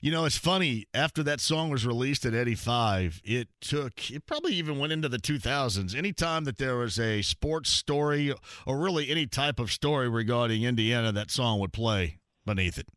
You 0.02 0.12
know, 0.12 0.26
it's 0.26 0.38
funny. 0.38 0.86
After 0.94 1.24
that 1.24 1.40
song 1.40 1.70
was 1.70 1.86
released 1.86 2.26
at 2.26 2.34
85, 2.34 3.22
it 3.24 3.48
took, 3.62 4.12
it 4.12 4.26
probably 4.26 4.54
even 4.54 4.80
went 4.80 4.94
into 4.94 5.10
the 5.10 5.18
2000s. 5.18 5.96
Anytime 5.96 6.44
that 6.46 6.58
there 6.58 6.78
was 6.78 7.00
a 7.00 7.22
sports 7.22 7.70
story 7.70 8.34
or 8.66 8.78
really 8.78 9.10
any 9.10 9.28
type 9.28 9.60
of 9.60 9.72
story 9.72 10.10
regarding 10.10 10.64
Indiana, 10.64 11.12
that 11.12 11.32
song 11.32 11.60
would 11.60 11.74
play 11.74 12.18
beneath 12.46 12.78
it. 12.78 12.88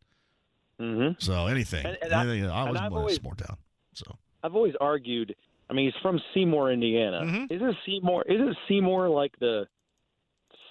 Mm-hmm. 0.81 1.13
So 1.19 1.47
anything. 1.47 1.87
And- 1.87 1.99
and 2.03 2.13
I- 2.13 2.23
anything 2.25 2.51
I 2.51 2.63
and 2.67 2.73
was 2.73 2.81
born 2.91 3.03
in 3.05 3.11
a 3.11 3.15
small 3.15 3.35
town. 3.35 3.57
So 3.95 4.17
I've 4.43 4.55
always 4.55 4.75
argued. 4.81 5.35
I 5.71 5.73
mean, 5.73 5.87
he's 5.87 6.03
from 6.03 6.21
Seymour, 6.35 6.73
Indiana. 6.73 7.23
Mm-hmm. 7.25 7.53
Isn't 7.55 7.77
Seymour? 7.87 8.25
Isn't 8.29 8.57
Seymour 8.69 9.09
like 9.09 9.33
the 9.41 9.67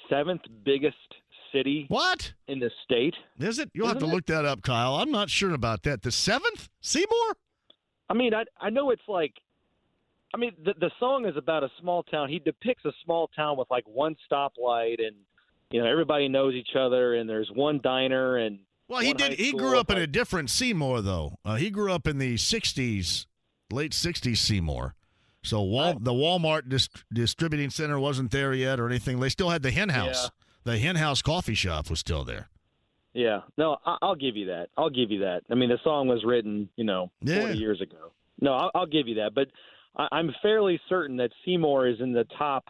seventh 0.10 0.42
biggest 0.64 0.96
city 1.54 1.86
What 1.88 2.34
in 2.48 2.60
the 2.60 2.70
state? 2.84 3.14
is 3.40 3.60
it? 3.60 3.70
You'll 3.74 3.88
have 3.88 4.00
to 4.00 4.06
it? 4.06 4.10
look 4.10 4.26
that 4.26 4.44
up, 4.46 4.62
Kyle. 4.64 4.96
I'm 4.96 5.12
not 5.12 5.30
sure 5.30 5.54
about 5.54 5.84
that. 5.84 6.02
The 6.02 6.12
seventh, 6.12 6.68
Seymour. 6.82 7.38
I 8.10 8.14
mean, 8.14 8.34
I 8.34 8.44
I 8.60 8.70
know 8.70 8.90
it's 8.90 9.02
like, 9.08 9.34
I 10.34 10.38
mean, 10.38 10.52
the 10.64 10.74
the 10.80 10.92
song 11.00 11.26
is 11.26 11.38
about 11.38 11.64
a 11.64 11.70
small 11.80 12.04
town. 12.04 12.28
He 12.30 12.40
depicts 12.40 12.84
a 12.86 12.92
small 13.06 13.30
town 13.36 13.58
with 13.58 13.70
like 13.72 13.86
one 13.88 14.16
stoplight, 14.30 15.00
and 15.06 15.16
you 15.72 15.82
know 15.82 15.90
everybody 15.90 16.28
knows 16.28 16.54
each 16.56 16.76
other, 16.78 17.16
and 17.16 17.30
there's 17.30 17.50
one 17.54 17.80
diner, 17.84 18.38
and 18.38 18.60
Well, 18.88 19.00
he 19.02 19.14
did. 19.14 19.34
He 19.34 19.52
grew 19.54 19.78
up 19.80 19.90
in 19.90 19.98
a 19.98 20.08
different 20.08 20.50
Seymour, 20.50 21.02
though. 21.02 21.38
Uh, 21.46 21.56
he 21.56 21.70
grew 21.70 21.92
up 21.92 22.08
in 22.08 22.18
the 22.18 22.36
'60s, 22.36 23.26
late 23.72 23.92
'60s 23.94 24.38
Seymour. 24.38 24.96
So 25.46 25.62
Wal- 25.62 26.00
the 26.00 26.14
Walmart 26.14 26.70
dis- 26.70 26.88
distributing 27.14 27.70
center 27.70 28.00
wasn't 28.00 28.32
there 28.32 28.54
yet, 28.54 28.80
or 28.80 28.88
anything. 28.88 29.20
They 29.20 29.30
still 29.30 29.50
had 29.50 29.62
the 29.62 29.72
Hen 29.72 29.90
House. 29.90 30.30
The 30.64 30.78
Hen 30.78 30.96
House 30.96 31.22
coffee 31.22 31.56
shop 31.56 31.90
was 31.90 32.00
still 32.00 32.24
there. 32.24 32.50
Yeah, 33.14 33.42
no, 33.58 33.78
I, 33.86 33.98
I'll 34.02 34.16
give 34.16 34.36
you 34.36 34.48
that. 34.48 34.70
I'll 34.78 34.90
give 34.90 35.12
you 35.12 35.20
that. 35.20 35.42
I 35.52 35.56
mean, 35.56 35.70
the 35.70 35.78
song 35.84 36.08
was 36.08 36.24
written, 36.26 36.70
you 36.78 36.84
know, 36.84 37.12
Yeah. 37.22 37.42
40 37.42 37.58
years 37.60 37.82
ago. 37.82 38.12
No, 38.42 38.54
I'll, 38.54 38.72
I'll 38.74 38.86
give 38.88 39.08
you 39.08 39.16
that. 39.16 39.36
But 39.36 39.50
I, 39.96 40.08
I'm 40.12 40.34
fairly 40.42 40.80
certain 40.90 41.18
that 41.18 41.30
Seymour 41.46 41.88
is 41.88 42.00
in 42.00 42.12
the 42.14 42.26
top 42.38 42.66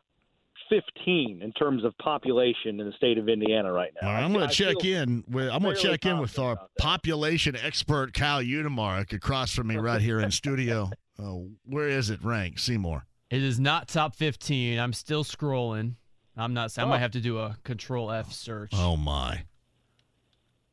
15 0.69 1.41
in 1.41 1.51
terms 1.53 1.83
of 1.83 1.97
population 1.97 2.79
in 2.79 2.85
the 2.87 2.93
state 2.97 3.17
of 3.17 3.29
Indiana 3.29 3.71
right 3.71 3.91
now. 4.01 4.07
All 4.07 4.13
right, 4.13 4.21
I- 4.21 4.23
I'm 4.25 4.33
going 4.33 4.45
I 4.45 4.47
to 4.47 4.53
check 4.53 4.83
in. 4.85 5.23
With, 5.29 5.49
I'm 5.49 5.61
going 5.61 5.75
to 5.75 5.81
check 5.81 6.05
in 6.05 6.19
with 6.19 6.37
our 6.39 6.55
confident 6.55 6.59
about 6.59 6.69
that. 6.77 6.83
population 6.83 7.55
expert 7.55 8.13
Kyle 8.13 8.41
Udemark 8.43 9.13
across 9.13 9.53
from 9.53 9.67
me 9.67 9.77
right 9.77 10.01
here 10.01 10.19
in 10.19 10.31
studio. 10.31 10.89
Uh, 11.17 11.35
where 11.65 11.87
is 11.89 12.09
it 12.09 12.23
ranked, 12.23 12.59
Seymour? 12.59 13.05
It 13.29 13.43
is 13.43 13.59
not 13.59 13.87
top 13.87 14.15
15. 14.15 14.79
I'm 14.79 14.93
still 14.93 15.23
scrolling. 15.23 15.95
I'm 16.35 16.53
not. 16.53 16.77
I 16.77 16.83
Oh. 16.83 16.87
might 16.87 16.99
have 16.99 17.11
to 17.11 17.21
do 17.21 17.37
a 17.39 17.57
Control 17.63 18.11
F 18.11 18.31
search. 18.33 18.71
Oh 18.73 18.95
my! 18.97 19.43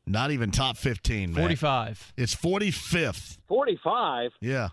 Not 0.07 0.31
even 0.31 0.51
top 0.51 0.77
15, 0.77 1.31
man. 1.33 1.39
45. 1.41 2.13
It's 2.17 2.33
45th. 2.35 3.37
45. 3.47 4.31
Yeah. 4.41 4.69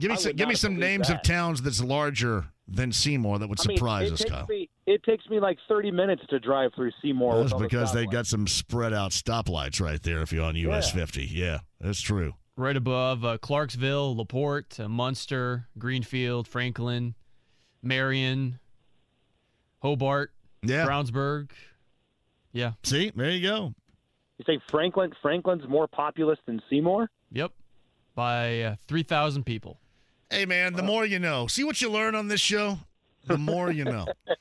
Give 0.00 0.10
me 0.10 0.14
I 0.14 0.18
some, 0.18 0.32
give 0.32 0.48
me 0.48 0.54
some 0.56 0.74
believe 0.74 0.90
names 0.90 1.10
of 1.10 1.22
towns 1.22 1.62
that's 1.62 1.82
larger 1.82 2.46
than 2.66 2.90
Seymour 2.92 3.38
that 3.38 3.48
would 3.48 3.60
I 3.60 3.68
mean, 3.68 3.76
surprise 3.76 4.08
it 4.10 4.14
us, 4.14 4.18
takes 4.20 4.30
Kyle. 4.32 4.46
Me, 4.48 4.68
it 4.86 5.02
takes 5.04 5.28
me 5.28 5.38
like 5.38 5.58
30 5.68 5.92
minutes 5.92 6.22
to 6.30 6.40
drive 6.40 6.72
through 6.74 6.90
Seymour. 7.00 7.34
That's 7.36 7.44
with 7.44 7.52
all 7.52 7.58
the 7.60 7.64
because 7.68 7.92
they 7.92 8.06
stoplights. 8.06 8.10
got 8.12 8.26
some 8.26 8.46
spread 8.48 8.92
out 8.92 9.12
stoplights 9.12 9.80
right 9.80 10.02
there 10.02 10.20
if 10.22 10.32
you're 10.32 10.44
on 10.44 10.56
US 10.56 10.88
Yeah. 10.88 11.00
50. 11.00 11.24
Yeah, 11.26 11.58
that's 11.80 12.00
true. 12.00 12.34
Right 12.56 12.76
above 12.76 13.24
uh, 13.24 13.38
Clarksville, 13.38 14.16
LaPorte, 14.16 14.80
uh, 14.80 14.88
Munster, 14.88 15.68
Greenfield, 15.78 16.48
Franklin, 16.48 17.14
Marion, 17.82 18.58
Hobart, 19.84 20.32
Yeah. 20.62 20.86
Brownsburg. 20.86 21.50
Yeah. 22.52 22.72
See, 22.84 23.12
there 23.14 23.30
you 23.30 23.46
go. 23.46 23.74
You 24.38 24.44
say 24.46 24.58
Franklin? 24.70 25.12
Franklin's 25.20 25.68
more 25.68 25.86
populous 25.86 26.38
than 26.46 26.62
Seymour? 26.70 27.10
Yep. 27.30 27.52
By 28.14 28.62
uh, 28.62 28.76
3,000 28.88 29.44
people. 29.44 29.78
Hey, 30.30 30.46
man, 30.46 30.72
the 30.72 30.82
more 30.82 31.04
you 31.04 31.18
know. 31.18 31.46
See 31.48 31.64
what 31.64 31.82
you 31.82 31.90
learn 31.90 32.14
on 32.14 32.28
this 32.28 32.40
show? 32.40 32.78
The 33.26 33.38
more 33.38 33.70
you 33.70 33.84
know. 33.84 34.06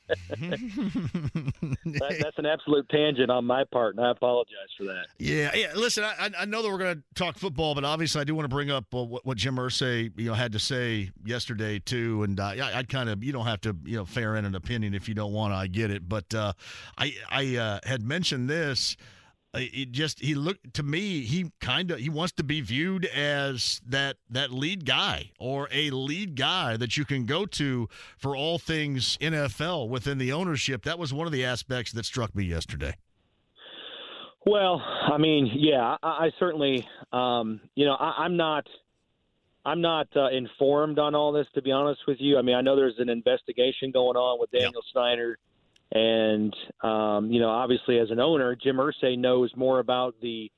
That, 1.86 2.20
that's 2.22 2.38
an 2.38 2.46
absolute 2.46 2.88
tangent 2.90 3.30
on 3.30 3.46
my 3.46 3.64
part, 3.72 3.96
and 3.96 4.06
I 4.06 4.12
apologize 4.12 4.70
for 4.78 4.86
that. 4.86 5.08
Yeah, 5.20 5.52
yeah. 5.54 5.74
Listen, 5.76 6.04
I, 6.04 6.30
I 6.40 6.46
know 6.46 6.62
that 6.62 6.70
we're 6.70 6.78
going 6.78 6.96
to 6.98 7.04
talk 7.14 7.38
football, 7.38 7.76
but 7.76 7.84
obviously, 7.84 8.22
I 8.22 8.24
do 8.24 8.34
want 8.36 8.46
to 8.46 8.50
bring 8.50 8.72
up 8.72 8.94
uh, 8.94 9.04
what, 9.04 9.26
what 9.26 9.38
Jim 9.38 9.58
Irsay, 9.58 10.12
you 10.16 10.30
know, 10.30 10.34
had 10.34 10.52
to 10.54 10.60
say 10.60 11.12
yesterday 11.24 11.80
too. 11.80 12.24
And 12.24 12.40
uh, 12.40 12.46
I, 12.46 12.80
I'd 12.80 12.90
kind 12.90 13.10
of, 13.10 13.24
you 13.24 13.32
don't 13.32 13.46
have 13.46 13.62
to, 13.62 13.76
you 13.84 13.98
know, 13.98 14.06
fair 14.06 14.36
in 14.36 14.46
an 14.46 14.56
opinion 14.56 14.94
if 14.94 15.08
you 15.08 15.14
don't 15.14 15.34
want 15.34 15.54
to. 15.54 15.58
I 15.58 15.68
get 15.68 15.92
it, 15.92 16.08
but 16.08 16.34
uh, 16.34 16.54
I, 16.98 17.14
I 17.30 17.56
uh, 17.58 17.80
had 17.84 18.02
mentioned 18.02 18.50
this. 18.50 18.98
Uh, 19.54 19.60
It 19.62 19.92
just 19.92 20.20
he 20.20 20.34
looked 20.34 20.74
to 20.74 20.84
me. 20.84 21.22
He 21.22 21.52
kind 21.62 21.92
of 21.92 22.00
he 22.00 22.10
wants 22.10 22.34
to 22.34 22.44
be 22.44 22.62
viewed 22.62 23.06
as 23.06 23.82
that 23.88 24.18
that 24.30 24.52
lead 24.52 24.86
guy 24.86 25.32
or 25.40 25.68
a 25.72 25.92
lead 25.92 26.36
guy 26.36 26.78
that 26.78 26.98
you 26.98 27.06
can 27.06 27.26
go 27.26 27.46
to 27.46 27.88
for 28.18 28.36
all 28.36 28.58
things 28.58 29.18
NFL 29.22 29.90
within 29.90 30.18
the 30.18 30.32
ownership. 30.32 30.84
That 30.84 30.98
was 30.98 31.14
one 31.14 31.28
of 31.28 31.34
the 31.34 31.46
aspects 31.46 31.92
that 31.92 32.06
struck 32.06 32.36
me 32.36 32.46
yesterday. 32.46 32.96
Well, 34.46 34.82
I 34.82 35.18
mean, 35.18 35.52
yeah, 35.54 35.96
I, 36.04 36.26
I 36.26 36.32
certainly, 36.38 36.86
um, 37.14 37.62
you 37.76 37.86
know, 37.86 37.94
I, 37.94 38.26
I'm 38.26 38.36
not, 38.36 38.68
I'm 39.64 39.80
not 39.80 40.08
uh, 40.18 40.28
informed 40.30 41.00
on 41.00 41.16
all 41.16 41.32
this, 41.32 41.48
to 41.56 41.62
be 41.62 41.72
honest 41.72 42.02
with 42.08 42.18
you. 42.20 42.38
I 42.38 42.42
mean, 42.42 42.56
I 42.56 42.62
know 42.62 42.76
there's 42.76 43.00
an 43.00 43.08
investigation 43.08 43.92
going 43.92 44.18
on 44.18 44.42
with 44.42 44.52
Daniel 44.52 44.84
Snyder, 44.92 45.38
and 45.94 46.56
um, 46.82 47.32
you 47.32 47.40
know, 47.40 47.50
obviously, 47.50 48.00
as 48.00 48.10
an 48.10 48.20
owner, 48.20 48.56
Jim 48.56 48.78
Irsay 48.78 49.18
knows 49.18 49.52
more 49.56 49.80
about 49.80 50.16
the 50.22 50.52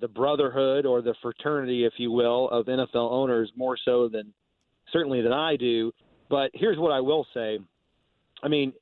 the 0.00 0.08
brotherhood 0.08 0.86
or 0.86 1.02
the 1.02 1.14
fraternity, 1.20 1.84
if 1.84 1.92
you 1.98 2.10
will, 2.10 2.48
of 2.50 2.66
NFL 2.66 3.10
owners 3.10 3.50
more 3.56 3.76
so 3.84 4.08
than 4.08 4.32
certainly 4.92 5.20
than 5.20 5.32
I 5.32 5.56
do. 5.56 5.92
But 6.30 6.50
here's 6.54 6.78
what 6.78 6.92
I 6.92 7.00
will 7.00 7.26
say. 7.34 7.58
I 8.42 8.48
mean, 8.48 8.72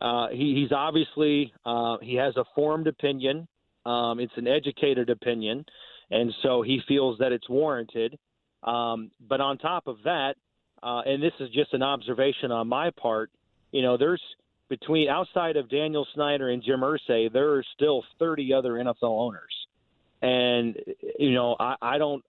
uh, 0.00 0.28
he, 0.28 0.54
he's 0.60 0.72
obviously 0.72 1.52
uh, 1.66 1.98
he 2.00 2.14
has 2.14 2.34
a 2.36 2.44
formed 2.54 2.86
opinion. 2.86 3.46
Um, 3.84 4.20
it's 4.20 4.32
an 4.36 4.46
educated 4.46 5.10
opinion, 5.10 5.66
and 6.10 6.32
so 6.42 6.62
he 6.62 6.80
feels 6.88 7.18
that 7.18 7.32
it's 7.32 7.48
warranted. 7.48 8.18
Um, 8.62 9.10
but 9.28 9.40
on 9.40 9.58
top 9.58 9.86
of 9.86 9.96
that, 10.04 10.36
uh, 10.82 11.02
and 11.04 11.22
this 11.22 11.32
is 11.40 11.50
just 11.50 11.74
an 11.74 11.82
observation 11.82 12.52
on 12.52 12.68
my 12.68 12.90
part, 12.90 13.30
you 13.72 13.82
know, 13.82 13.96
there's 13.96 14.22
between 14.72 15.06
outside 15.10 15.58
of 15.58 15.68
Daniel 15.68 16.06
Snyder 16.14 16.48
and 16.48 16.62
Jim 16.62 16.80
Irsay, 16.80 17.30
there 17.30 17.50
are 17.56 17.64
still 17.74 18.02
30 18.18 18.54
other 18.54 18.72
NFL 18.72 19.02
owners, 19.02 19.52
and 20.22 20.74
you 21.18 21.34
know, 21.34 21.54
I, 21.60 21.74
I 21.82 21.98
don't 21.98 22.24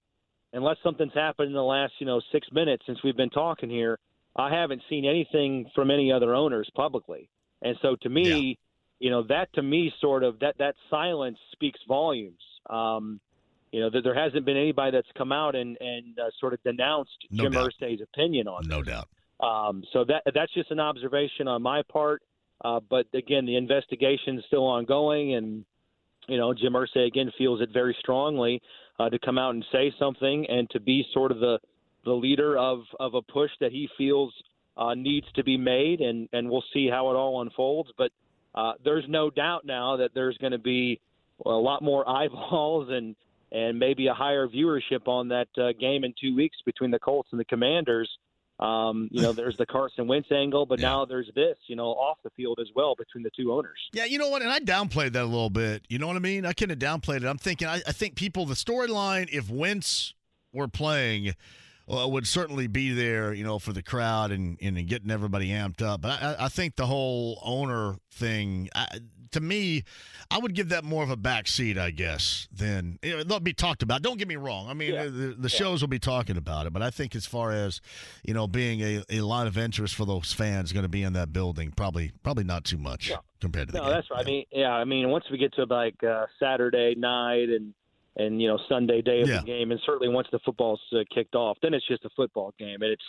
unless 0.51 0.75
something's 0.84 1.13
happened 1.13 1.47
in 1.47 1.53
the 1.53 1.63
last 1.63 1.93
you 1.99 2.06
know 2.06 2.19
six 2.34 2.45
minutes 2.51 2.84
since 2.86 2.99
we've 3.01 3.15
been 3.15 3.29
talking 3.29 3.69
here. 3.69 3.97
I 4.36 4.53
haven't 4.53 4.82
seen 4.89 5.06
anything 5.06 5.69
from 5.73 5.89
any 5.89 6.12
other 6.12 6.36
owners 6.36 6.69
publicly, 6.75 7.29
and 7.62 7.77
so 7.82 7.95
to 8.01 8.10
me, 8.10 8.58
you 8.99 9.10
know, 9.10 9.23
that 9.29 9.47
to 9.53 9.62
me 9.62 9.93
sort 10.01 10.25
of 10.25 10.39
that 10.39 10.58
that 10.58 10.75
silence 10.89 11.38
speaks 11.53 11.79
volumes. 11.88 12.43
Um, 12.69 13.21
you 13.71 13.79
know, 13.79 13.89
that 13.89 14.01
there 14.03 14.13
hasn't 14.15 14.45
been 14.45 14.58
anybody 14.58 14.91
that's 14.91 15.08
come 15.17 15.32
out 15.32 15.56
and 15.56 15.77
and 15.79 16.19
uh, 16.19 16.29
sort 16.41 16.53
of 16.53 16.62
denounced 16.63 17.17
No 17.32 17.45
Jim 17.45 17.53
doubt. 17.53 17.71
Irsay's 17.82 18.01
opinion 18.01 18.49
on 18.49 18.67
No 18.67 18.79
this. 18.84 18.88
doubt. 18.93 19.08
Um, 19.39 19.84
so 19.93 20.03
that 20.06 20.23
that's 20.36 20.53
just 20.53 20.71
an 20.71 20.82
observation 20.82 21.47
on 21.47 21.62
my 21.62 21.84
part. 21.84 22.21
Uh, 22.63 22.80
but 22.89 23.06
again, 23.13 23.45
the 23.45 23.58
investigation 23.58 24.38
is 24.38 24.45
still 24.47 24.65
ongoing, 24.65 25.36
and 25.36 25.65
you 26.28 26.38
know, 26.38 26.54
Jim 26.54 26.73
Irsay 26.73 27.08
again 27.08 27.32
feels 27.38 27.62
it 27.62 27.69
very 27.73 27.95
strongly 27.99 28.62
uh, 28.99 29.10
to 29.10 29.19
come 29.19 29.38
out 29.38 29.54
and 29.54 29.65
say 29.71 29.93
something 29.99 30.45
and 30.49 30.69
to 30.69 30.80
be 30.80 31.06
sort 31.13 31.32
of 31.32 31.39
the 31.39 31.60
the 32.06 32.13
leader 32.13 32.58
of 32.58 32.82
of 32.99 33.13
a 33.13 33.21
push 33.21 33.52
that 33.60 33.71
he 33.71 33.89
feels 33.97 34.34
uh, 34.78 34.93
needs 34.93 35.28
to 35.36 35.43
be 35.43 35.58
made, 35.58 35.99
and 35.99 36.30
and 36.34 36.49
we'll 36.49 36.63
see 36.73 36.89
how 36.89 37.10
it 37.12 37.15
all 37.15 37.41
unfolds. 37.41 37.91
But 37.97 38.12
uh, 38.56 38.73
there's 38.84 39.06
no 39.08 39.30
doubt 39.30 39.65
now 39.65 39.97
that 39.97 40.12
there's 40.13 40.38
going 40.38 40.52
to 40.52 40.58
be 40.60 40.99
a 41.45 41.49
lot 41.49 41.82
more 41.82 42.08
eyeballs 42.10 42.89
and 42.89 43.15
and 43.52 43.78
maybe 43.78 44.08
a 44.08 44.13
higher 44.13 44.47
viewership 44.47 45.08
on 45.08 45.28
that 45.28 45.47
uh, 45.58 45.73
game 45.80 46.04
in 46.04 46.13
two 46.19 46.36
weeks 46.36 46.58
between 46.65 46.89
the 46.89 46.99
Colts 46.99 47.30
and 47.32 47.39
the 47.39 47.45
Commanders. 47.45 48.10
Um, 48.59 49.09
you 49.11 49.21
know, 49.21 49.33
there's 49.33 49.57
the 49.57 49.65
Carson 49.65 50.07
Wentz 50.07 50.31
angle, 50.31 50.65
but 50.65 50.79
now 50.79 51.05
there's 51.05 51.29
this, 51.35 51.57
you 51.67 51.75
know, 51.75 51.87
off 51.87 52.19
the 52.23 52.29
field 52.31 52.59
as 52.61 52.67
well 52.75 52.95
between 52.95 53.23
the 53.23 53.31
two 53.35 53.51
owners. 53.51 53.79
Yeah, 53.93 54.05
you 54.05 54.17
know 54.17 54.29
what? 54.29 54.41
And 54.41 54.51
I 54.51 54.59
downplayed 54.59 55.13
that 55.13 55.23
a 55.23 55.25
little 55.25 55.49
bit. 55.49 55.83
You 55.89 55.97
know 55.97 56.07
what 56.07 56.15
I 56.15 56.19
mean? 56.19 56.45
I 56.45 56.53
kind 56.53 56.71
of 56.71 56.79
downplayed 56.79 57.17
it. 57.17 57.25
I'm 57.25 57.37
thinking, 57.39 57.67
I, 57.67 57.81
I 57.87 57.91
think 57.91 58.15
people, 58.15 58.45
the 58.45 58.53
storyline, 58.53 59.27
if 59.31 59.49
Wentz 59.49 60.13
were 60.54 60.67
playing, 60.67 61.33
uh, 61.92 62.08
would 62.08 62.27
certainly 62.27 62.67
be 62.67 62.94
there, 62.94 63.34
you 63.34 63.44
know, 63.44 63.60
for 63.60 63.73
the 63.73 63.84
crowd 63.84 64.31
and, 64.31 64.58
and 64.62 64.88
getting 64.88 65.12
everybody 65.12 65.50
amped 65.50 65.81
up. 65.81 66.02
But 66.02 66.21
I, 66.21 66.36
I 66.46 66.48
think 66.50 66.75
the 66.75 66.86
whole 66.86 67.40
owner 67.44 67.96
thing, 68.12 68.69
I, 68.73 69.00
to 69.31 69.42
me, 69.42 69.84
I 70.31 70.38
would 70.38 70.54
give 70.54 70.69
that 70.69 70.84
more 70.84 71.04
of 71.04 71.10
a 71.10 71.17
back 71.17 71.48
seat, 71.48 71.77
I 71.77 71.90
guess, 71.90 72.48
than 72.52 73.00
you 73.02 73.17
know, 73.17 73.23
they'll 73.23 73.40
be 73.40 73.52
talked 73.54 73.84
about. 73.84 74.02
Don't 74.02 74.17
get 74.17 74.27
me 74.27 74.36
wrong. 74.36 74.69
I 74.69 74.73
mean, 74.73 74.94
Yeah. 74.94 75.06
the, 75.06 75.36
the 75.38 75.50
shows 75.50 75.81
will 75.81 75.88
be 75.90 76.00
talking 76.00 76.38
about 76.38 76.67
it, 76.67 76.73
but 76.73 76.81
I 76.81 76.90
think 76.92 77.15
as 77.15 77.25
far 77.25 77.52
as, 77.52 77.81
you 78.23 78.34
know, 78.34 78.48
being 78.48 78.81
a, 78.81 79.04
a 79.10 79.21
line 79.21 79.48
of 79.48 79.58
interest 79.58 79.96
for 79.96 80.06
those 80.06 80.31
fans 80.31 80.71
going 80.71 80.84
to 80.84 80.90
be 80.90 81.04
in 81.04 81.13
that 81.13 81.34
building, 81.34 81.71
probably 81.75 82.12
probably 82.23 82.44
not 82.44 82.63
too 82.63 82.77
much 82.77 83.12
compared 83.42 83.67
to 83.69 83.73
the 83.73 83.79
No, 83.79 83.90
that's 83.90 84.10
right. 84.12 84.21
I 84.21 84.23
mean, 84.23 84.46
yeah, 84.52 84.71
I 84.71 84.86
mean, 84.86 85.10
once 85.10 85.25
we 85.31 85.38
get 85.38 85.54
to 85.56 85.65
like 85.65 86.02
uh, 86.04 86.27
Saturday 86.40 86.94
night 86.96 87.50
and 87.50 87.73
and 88.17 88.41
you 88.41 88.47
know 88.47 88.59
Sunday 88.69 89.01
day 89.01 89.21
of 89.21 89.29
Yeah. 89.29 89.39
the 89.41 89.45
game, 89.45 89.71
and 89.71 89.79
certainly 89.85 90.09
once 90.13 90.27
the 90.31 90.39
football's 90.39 90.81
uh, 90.93 90.99
kicked 91.13 91.35
off, 91.35 91.57
then 91.61 91.73
it's 91.73 91.87
just 91.87 92.05
a 92.05 92.09
football 92.15 92.53
game, 92.59 92.81
and 92.81 92.91
it's, 92.91 93.03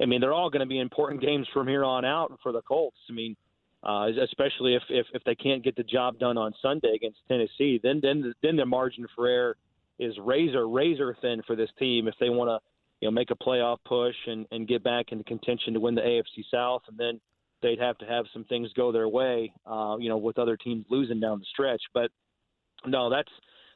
I 0.00 0.06
mean, 0.06 0.20
they're 0.20 0.32
all 0.32 0.50
going 0.50 0.60
to 0.60 0.66
be 0.66 0.78
important 0.80 1.20
games 1.28 1.46
from 1.52 1.68
here 1.68 1.84
on 1.84 2.04
out 2.04 2.38
for 2.42 2.52
the 2.52 2.62
Colts. 2.62 2.98
I 3.10 3.12
mean, 3.12 3.36
uh, 3.82 4.08
especially 4.22 4.74
if, 4.74 4.82
if 4.88 5.06
if 5.14 5.22
they 5.24 5.34
can't 5.34 5.62
get 5.62 5.76
the 5.76 5.84
job 5.84 6.18
done 6.18 6.36
on 6.38 6.52
Sunday 6.62 6.92
against 6.94 7.18
Tennessee, 7.28 7.78
then 7.82 8.00
then 8.02 8.34
then 8.42 8.56
the 8.56 8.66
margin 8.66 9.06
for 9.14 9.26
error 9.26 9.56
is 9.98 10.14
razor 10.18 10.68
razor 10.68 11.16
thin 11.20 11.42
for 11.46 11.56
this 11.56 11.70
team 11.78 12.06
if 12.06 12.14
they 12.20 12.30
want 12.30 12.48
to 12.48 12.58
you 13.00 13.06
know, 13.06 13.12
make 13.12 13.30
a 13.30 13.34
playoff 13.36 13.78
push 13.84 14.14
and, 14.26 14.44
and 14.50 14.66
get 14.66 14.82
back 14.82 15.12
into 15.12 15.22
contention 15.22 15.72
to 15.74 15.78
win 15.80 15.94
the 15.94 16.00
AFC 16.00 16.44
South, 16.52 16.82
and 16.88 16.98
then 16.98 17.20
they'd 17.62 17.78
have 17.78 17.96
to 17.98 18.06
have 18.06 18.24
some 18.32 18.44
things 18.44 18.72
go 18.74 18.90
their 18.90 19.08
way, 19.08 19.52
uh, 19.66 19.96
you 20.00 20.08
know, 20.08 20.16
with 20.16 20.36
other 20.38 20.56
teams 20.56 20.84
losing 20.90 21.20
down 21.20 21.38
the 21.38 21.44
stretch. 21.52 21.82
But 21.94 22.10
no, 22.86 23.08
that's 23.08 23.30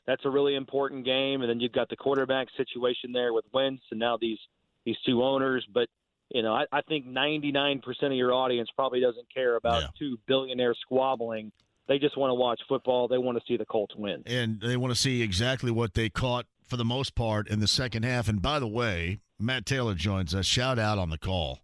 that's 0.06 0.24
a 0.24 0.30
really 0.30 0.54
important 0.56 1.04
game, 1.04 1.40
and 1.42 1.48
then 1.50 1.60
you've 1.60 1.72
got 1.72 1.88
the 1.88 1.96
quarterback 1.96 2.48
situation 2.56 3.12
there 3.12 3.32
with 3.32 3.44
Wentz, 3.52 3.82
and 3.90 4.00
now 4.00 4.16
these 4.20 4.38
these 4.84 4.96
two 5.06 5.22
owners. 5.22 5.64
But 5.72 5.88
you 6.30 6.42
know, 6.42 6.54
I, 6.54 6.64
I 6.72 6.80
think 6.82 7.06
99% 7.06 7.82
of 8.04 8.12
your 8.12 8.32
audience 8.32 8.68
probably 8.74 9.00
doesn't 9.00 9.26
care 9.32 9.56
about 9.56 9.82
Yeah. 9.82 9.88
two 9.98 10.18
billionaires 10.26 10.78
squabbling. 10.80 11.52
They 11.88 11.98
just 11.98 12.16
want 12.16 12.30
to 12.30 12.34
watch 12.34 12.60
football. 12.68 13.06
They 13.06 13.18
want 13.18 13.36
to 13.38 13.44
see 13.46 13.56
the 13.58 13.66
Colts 13.66 13.94
win. 13.96 14.22
and 14.26 14.60
they 14.60 14.76
want 14.78 14.94
to 14.94 14.98
see 14.98 15.20
exactly 15.20 15.70
what 15.70 15.92
they 15.94 16.08
caught 16.08 16.46
for 16.66 16.76
the 16.78 16.84
most 16.86 17.14
part 17.14 17.48
in 17.48 17.60
the 17.60 17.66
second 17.66 18.04
half. 18.04 18.28
And 18.28 18.40
by 18.40 18.58
the 18.60 18.68
way, 18.68 19.20
Matt 19.38 19.66
Taylor 19.66 19.94
joins 19.94 20.34
us. 20.34 20.46
Shout 20.46 20.78
out 20.78 20.96
on 20.98 21.10
the 21.10 21.18
call. 21.18 21.58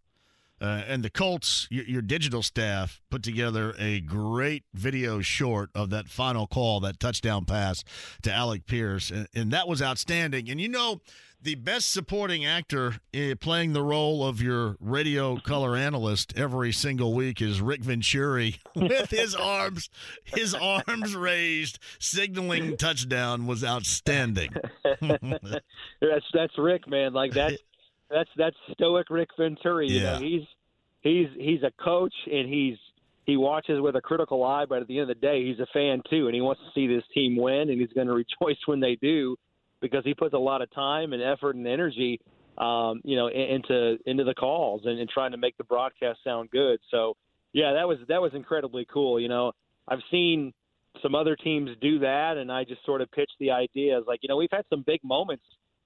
Uh, 0.60 0.82
and 0.86 1.02
the 1.02 1.10
Colts, 1.10 1.66
your, 1.70 1.84
your 1.84 2.02
digital 2.02 2.42
staff 2.42 3.00
put 3.10 3.22
together 3.22 3.74
a 3.78 4.00
great 4.00 4.64
video 4.74 5.20
short 5.20 5.70
of 5.74 5.90
that 5.90 6.08
final 6.08 6.46
call, 6.46 6.80
that 6.80 6.98
touchdown 6.98 7.44
pass 7.44 7.84
to 8.22 8.32
Alec 8.32 8.66
Pierce, 8.66 9.10
and, 9.10 9.28
and 9.34 9.50
that 9.52 9.68
was 9.68 9.80
outstanding. 9.80 10.50
And 10.50 10.60
you 10.60 10.68
know, 10.68 11.00
the 11.40 11.54
best 11.54 11.92
supporting 11.92 12.44
actor 12.44 12.96
uh, 13.14 13.34
playing 13.40 13.72
the 13.72 13.82
role 13.82 14.26
of 14.26 14.42
your 14.42 14.76
radio 14.80 15.38
color 15.38 15.76
analyst 15.76 16.32
every 16.36 16.72
single 16.72 17.14
week 17.14 17.40
is 17.40 17.60
Rick 17.60 17.82
Venturi 17.84 18.56
with 18.74 19.10
his 19.10 19.34
arms, 19.34 19.88
his 20.24 20.54
arms 20.54 21.14
raised, 21.14 21.78
signaling 22.00 22.76
touchdown 22.76 23.46
was 23.46 23.62
outstanding. 23.62 24.50
that's 25.00 26.26
that's 26.32 26.58
Rick, 26.58 26.88
man. 26.88 27.12
Like 27.12 27.32
that's 27.32 27.62
that's 28.10 28.30
that's 28.36 28.56
stoic 28.72 29.10
Rick 29.10 29.30
Venturi. 29.38 29.88
You 29.88 30.00
know, 30.00 30.14
Yeah. 30.14 30.20
he's 30.20 30.46
he's 31.00 31.28
he's 31.36 31.62
a 31.62 31.70
coach 31.82 32.14
and 32.30 32.48
he's 32.48 32.76
he 33.26 33.36
watches 33.36 33.80
with 33.80 33.94
a 33.94 34.00
critical 34.00 34.42
eye, 34.42 34.64
but 34.66 34.80
at 34.80 34.88
the 34.88 34.98
end 34.98 35.10
of 35.10 35.20
the 35.20 35.26
day, 35.26 35.44
he's 35.44 35.58
a 35.60 35.66
fan 35.72 36.00
too, 36.08 36.26
and 36.26 36.34
he 36.34 36.40
wants 36.40 36.62
to 36.62 36.70
see 36.74 36.86
this 36.86 37.04
team 37.12 37.36
win, 37.36 37.68
and 37.68 37.78
he's 37.80 37.92
going 37.92 38.06
to 38.12 38.14
rejoice 38.14 38.58
when 38.66 38.80
they 38.80 38.96
do, 39.02 39.36
because 39.80 40.02
he 40.04 40.14
puts 40.14 40.34
a 40.34 40.38
lot 40.38 40.62
of 40.62 40.72
time 40.72 41.12
and 41.12 41.22
effort 41.22 41.54
and 41.54 41.66
energy, 41.66 42.18
um, 42.56 43.00
you 43.04 43.16
know, 43.16 43.28
into 43.28 43.98
into 44.06 44.24
the 44.24 44.34
calls 44.34 44.82
and, 44.86 44.98
and 44.98 45.08
trying 45.10 45.32
to 45.32 45.36
make 45.38 45.56
the 45.58 45.64
broadcast 45.64 46.20
sound 46.24 46.50
good. 46.50 46.78
So, 46.90 47.16
yeah, 47.52 47.74
that 47.74 47.86
was 47.86 47.98
that 48.08 48.20
was 48.22 48.32
incredibly 48.34 48.86
cool. 48.90 49.20
You 49.20 49.28
know, 49.28 49.52
I've 49.86 50.02
seen 50.10 50.52
some 51.02 51.14
other 51.14 51.36
teams 51.36 51.70
do 51.80 51.98
that, 52.00 52.38
and 52.38 52.50
I 52.50 52.64
just 52.64 52.84
sort 52.84 53.02
of 53.02 53.10
pitched 53.12 53.36
the 53.38 53.50
idea 53.50 53.98
as 53.98 54.04
like, 54.06 54.20
you 54.22 54.28
know, 54.28 54.36
we've 54.36 54.48
had 54.50 54.64
some 54.70 54.82
big 54.86 55.00
moments 55.04 55.44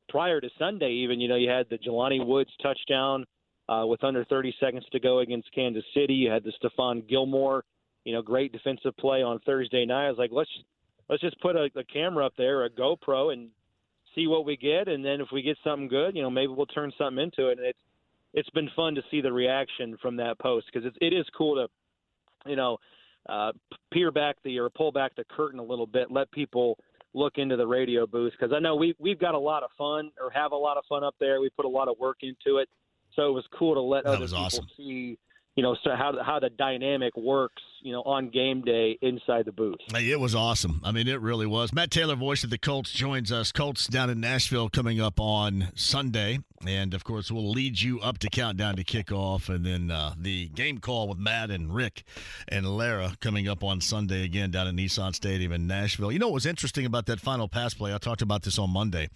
prior 0.09 0.40
to 0.40 0.48
Sunday. 0.59 0.90
Even 0.90 1.20
you 1.20 1.28
know, 1.28 1.36
you 1.36 1.50
had 1.50 1.66
the 1.70 1.78
Jelani 1.78 2.24
Woods 2.24 2.50
touchdown 2.62 3.24
uh, 3.68 3.84
with 3.86 4.03
under 4.05 4.24
30 4.24 4.55
seconds 4.61 4.84
to 4.92 5.00
go 5.00 5.20
against 5.20 5.53
Kansas 5.55 5.84
City. 5.94 6.14
You 6.14 6.30
had 6.30 6.44
the 6.44 6.53
Stephon 6.62 7.09
Gilmore, 7.09 7.64
you 8.05 8.12
know, 8.12 8.22
great 8.22 8.53
defensive 8.53 8.96
play 8.96 9.22
on 9.22 9.38
Thursday 9.40 9.84
night. 9.84 10.07
I 10.07 10.11
was 10.11 10.18
like, 10.18 10.30
let's 10.32 10.50
let's 11.09 11.22
just 11.22 11.40
put 11.40 11.57
a, 11.57 11.68
a 11.76 11.84
camera 11.84 12.26
up 12.26 12.34
there, 12.36 12.64
a 12.64 12.70
GoPro, 12.70 13.32
and 13.32 13.48
see 14.14 14.26
what 14.26 14.44
we 14.44 14.57
get, 14.57 14.88
and 14.88 15.05
then 15.05 15.20
if 15.20 15.28
we 15.32 15.42
get 15.42 15.57
something 15.64 15.88
good, 15.88 16.14
you 16.14 16.22
know, 16.22 16.30
maybe 16.30 16.53
we'll 16.53 16.66
turn 16.66 16.92
something 16.98 17.22
into 17.22 17.48
it. 17.48 17.59
And 17.59 17.66
it's 17.66 17.78
it's 18.34 18.50
been 18.50 18.70
fun 18.74 18.94
to 18.94 19.03
see 19.11 19.20
the 19.20 19.32
reaction 19.32 19.96
from 20.00 20.16
that 20.16 20.38
post 20.38 20.66
because 20.72 20.86
it, 20.86 20.96
it 21.05 21.14
is 21.14 21.26
cool 21.36 21.57
to, 21.57 22.50
you 22.50 22.57
know, 22.57 22.78
uh, 23.28 23.53
peer 23.92 24.11
back 24.11 24.36
the 24.42 24.59
or 24.59 24.70
pull 24.70 24.90
back 24.90 25.14
the 25.16 25.24
curtain 25.24 25.61
a 25.61 25.62
little 25.62 25.86
bit, 25.86 26.11
let 26.11 26.30
people 26.32 26.78
look 27.14 27.34
into 27.36 27.56
the 27.56 27.66
radio 27.66 28.06
booth 28.06 28.32
because 28.38 28.54
I 28.54 28.58
know 28.58 28.76
we 28.76 28.94
we've 28.98 29.18
got 29.18 29.34
a 29.34 29.38
lot 29.38 29.62
of 29.62 29.70
fun 29.76 30.10
or 30.20 30.30
have 30.30 30.52
a 30.52 30.56
lot 30.56 30.76
of 30.76 30.84
fun 30.88 31.04
up 31.04 31.14
there. 31.20 31.40
We 31.40 31.50
put 31.50 31.64
a 31.64 31.68
lot 31.68 31.88
of 31.88 31.98
work 31.98 32.18
into 32.22 32.58
it, 32.58 32.68
so 33.14 33.28
it 33.28 33.32
was 33.32 33.44
cool 33.58 33.74
to 33.74 33.80
let 33.80 34.04
That 34.04 34.10
other 34.10 34.20
was 34.20 34.30
people 34.32 34.44
awesome. 34.44 34.66
see, 34.76 35.18
you 35.56 35.62
know, 35.62 35.76
so 35.84 35.90
how 35.96 36.14
how 36.24 36.38
the 36.40 36.50
dynamic 36.50 37.16
works, 37.16 37.62
you 37.83 37.93
know, 37.93 38.03
on 38.03 38.30
game 38.30 38.62
day 38.62 38.99
inside 39.03 39.45
the 39.45 39.53
booth. 39.53 39.78
Hey, 39.93 40.11
It 40.11 40.20
was 40.20 40.35
awesome. 40.35 40.80
I 40.85 40.93
mean, 40.93 41.09
it 41.09 41.20
really 41.20 41.47
was. 41.47 41.72
Matt 41.72 41.91
Taylor, 41.91 42.14
voice 42.14 42.45
of 42.45 42.51
the 42.51 42.59
Colts, 42.59 42.93
joins 42.93 43.33
us. 43.33 43.53
Colts 43.53 43.87
down 43.87 44.09
in 44.09 44.20
Nashville 44.20 44.68
coming 44.68 45.01
up 45.01 45.18
on 45.18 45.68
Sunday. 45.74 46.39
And 46.64 46.95
of 46.95 47.03
course, 47.03 47.30
we'll 47.30 47.51
lead 47.51 47.80
you 47.80 47.99
up 48.01 48.18
to 48.18 48.30
countdown 48.30 48.76
to 48.76 48.85
kickoff. 48.85 49.49
And 49.53 49.66
then 49.66 49.91
uh, 49.91 50.14
the 50.16 50.49
game 50.49 50.78
call 50.78 51.09
with 51.09 51.18
Matt 51.18 51.51
and 51.51 51.74
Rick 51.74 52.05
and 52.47 52.64
Lara 52.66 53.16
coming 53.20 53.49
up 53.49 53.64
on 53.64 53.80
Sunday 53.80 54.24
again 54.24 54.53
down 54.53 54.68
at 54.68 54.74
Nissan 54.74 55.12
Stadium 55.12 55.51
in 55.51 55.66
Nashville. 55.66 56.12
You 56.12 56.20
know 56.20 56.28
what 56.28 56.35
was 56.35 56.47
interesting 56.47 56.87
about 56.87 57.07
that 57.07 57.18
final 57.18 57.49
pass 57.49 57.74
play? 57.74 57.93
I 57.93 57.99
talked 57.99 58.22
about 58.22 58.43
this 58.43 58.61
on 58.61 58.70
Monday. 58.70 59.09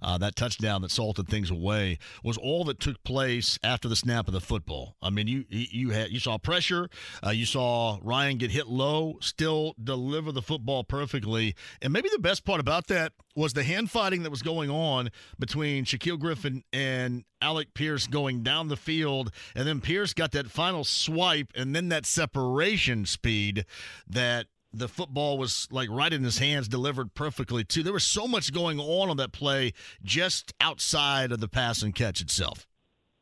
Uh, 0.00 0.16
that 0.18 0.36
touchdown 0.36 0.82
that 0.82 0.92
salted 0.92 1.28
things 1.28 1.50
away 1.50 1.98
was 2.22 2.36
all 2.36 2.64
that 2.64 2.78
took 2.78 3.02
place 3.02 3.58
after 3.64 3.88
the 3.88 3.96
snap 3.96 4.28
of 4.28 4.34
the 4.34 4.40
football. 4.40 4.94
I 5.02 5.10
mean, 5.10 5.26
you 5.26 5.44
you 5.48 5.90
had 5.90 6.10
you 6.10 6.20
saw 6.20 6.38
pressure, 6.38 6.88
uh, 7.26 7.30
you 7.30 7.46
saw 7.46 7.98
Ryan 8.12 8.36
get 8.36 8.50
hit 8.50 8.66
low, 8.66 9.16
still 9.22 9.74
deliver 9.82 10.32
the 10.32 10.42
football 10.42 10.84
perfectly, 10.84 11.54
and 11.80 11.94
maybe 11.94 12.10
the 12.12 12.18
best 12.18 12.44
part 12.44 12.60
about 12.60 12.88
that 12.88 13.14
was 13.34 13.54
the 13.54 13.64
hand 13.64 13.90
fighting 13.90 14.22
that 14.22 14.30
was 14.30 14.42
going 14.42 14.68
on 14.68 15.08
between 15.38 15.86
Shaquill 15.86 16.18
Griffin 16.18 16.62
and 16.74 17.24
Alec 17.40 17.72
Pierce 17.72 18.06
going 18.06 18.42
down 18.42 18.68
the 18.68 18.76
field, 18.76 19.32
and 19.56 19.66
then 19.66 19.80
Pierce 19.80 20.12
got 20.12 20.32
that 20.32 20.50
final 20.50 20.84
swipe, 20.84 21.52
and 21.54 21.74
then 21.74 21.88
that 21.88 22.04
separation 22.04 23.06
speed 23.06 23.64
that 24.06 24.44
the 24.74 24.88
football 24.88 25.38
was 25.38 25.66
like 25.70 25.88
right 25.90 26.12
in 26.12 26.22
his 26.22 26.36
hands, 26.36 26.68
delivered 26.68 27.14
perfectly 27.14 27.64
too. 27.64 27.82
There 27.82 27.94
was 27.94 28.04
so 28.04 28.28
much 28.28 28.52
going 28.52 28.78
on 28.78 29.08
on 29.08 29.16
that 29.16 29.32
play 29.32 29.72
just 30.04 30.52
outside 30.60 31.32
of 31.32 31.40
the 31.40 31.48
pass 31.48 31.80
and 31.80 31.94
catch 31.94 32.20
itself. 32.20 32.66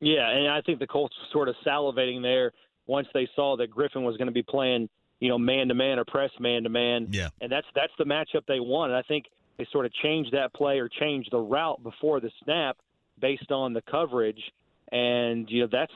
Yeah, 0.01 0.28
and 0.30 0.49
I 0.49 0.62
think 0.62 0.80
the 0.80 0.88
Colts 0.88 1.14
were 1.20 1.32
sort 1.32 1.49
of 1.49 1.55
salivating 1.64 2.22
there 2.22 2.51
once 2.91 3.07
they 3.14 3.28
saw 3.36 3.57
that 3.57 3.70
Griffin 3.70 4.03
was 4.03 4.16
going 4.16 4.26
to 4.26 4.32
be 4.32 4.43
playing, 4.43 4.88
you 5.20 5.28
know, 5.28 5.38
man 5.38 5.68
to 5.68 5.74
man 5.74 5.99
or 5.99 6.05
press 6.05 6.30
man 6.41 6.64
to 6.64 6.68
man. 6.68 7.09
Yeah. 7.11 7.28
And 7.41 7.51
that's 7.51 7.66
that's 7.74 7.93
the 7.99 8.05
matchup 8.05 8.45
they 8.49 8.61
wanted. 8.61 8.97
I 8.97 9.03
think 9.03 9.26
they 9.57 9.66
sort 9.70 9.86
of 9.86 9.93
changed 9.95 10.32
that 10.32 10.53
play 10.53 10.80
or 10.80 10.88
changed 10.88 11.30
the 11.30 11.38
route 11.38 11.82
before 11.82 12.20
the 12.20 12.30
snap 12.43 12.76
based 13.18 13.53
on 13.53 13.72
the 13.72 13.82
coverage. 13.82 14.43
And 14.91 15.49
you 15.49 15.62
know 15.62 15.68
that's 15.70 15.93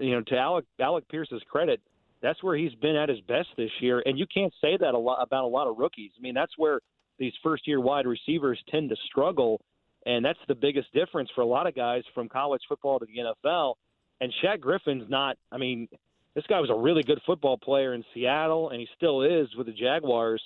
you 0.00 0.12
know 0.12 0.22
to 0.22 0.38
Alec 0.38 0.64
Alec 0.80 1.04
Pierce's 1.10 1.42
credit, 1.50 1.82
that's 2.22 2.42
where 2.42 2.56
he's 2.56 2.74
been 2.76 2.96
at 2.96 3.10
his 3.10 3.20
best 3.20 3.48
this 3.58 3.70
year. 3.80 4.02
And 4.06 4.18
you 4.18 4.26
can't 4.32 4.54
say 4.60 4.78
that 4.78 4.94
a 4.94 4.98
lot 4.98 5.22
about 5.22 5.44
a 5.44 5.48
lot 5.48 5.68
of 5.68 5.76
rookies. 5.76 6.12
I 6.18 6.22
mean, 6.22 6.34
that's 6.34 6.56
where 6.56 6.80
these 7.18 7.34
first 7.42 7.68
year 7.68 7.80
wide 7.80 8.06
receivers 8.06 8.58
tend 8.70 8.88
to 8.88 8.96
struggle. 9.06 9.60
And 10.06 10.24
that's 10.24 10.38
the 10.48 10.54
biggest 10.54 10.90
difference 10.94 11.28
for 11.34 11.42
a 11.42 11.46
lot 11.46 11.66
of 11.66 11.74
guys 11.74 12.04
from 12.14 12.28
college 12.28 12.62
football 12.68 12.98
to 13.00 13.06
the 13.06 13.18
NFL. 13.18 13.74
And 14.20 14.32
Shaq 14.42 14.60
Griffin's 14.60 15.10
not, 15.10 15.36
I 15.52 15.58
mean, 15.58 15.88
this 16.34 16.44
guy 16.48 16.60
was 16.60 16.70
a 16.70 16.74
really 16.74 17.02
good 17.02 17.20
football 17.26 17.56
player 17.56 17.94
in 17.94 18.04
Seattle, 18.14 18.70
and 18.70 18.80
he 18.80 18.88
still 18.96 19.22
is 19.22 19.48
with 19.56 19.66
the 19.66 19.72
Jaguars. 19.72 20.42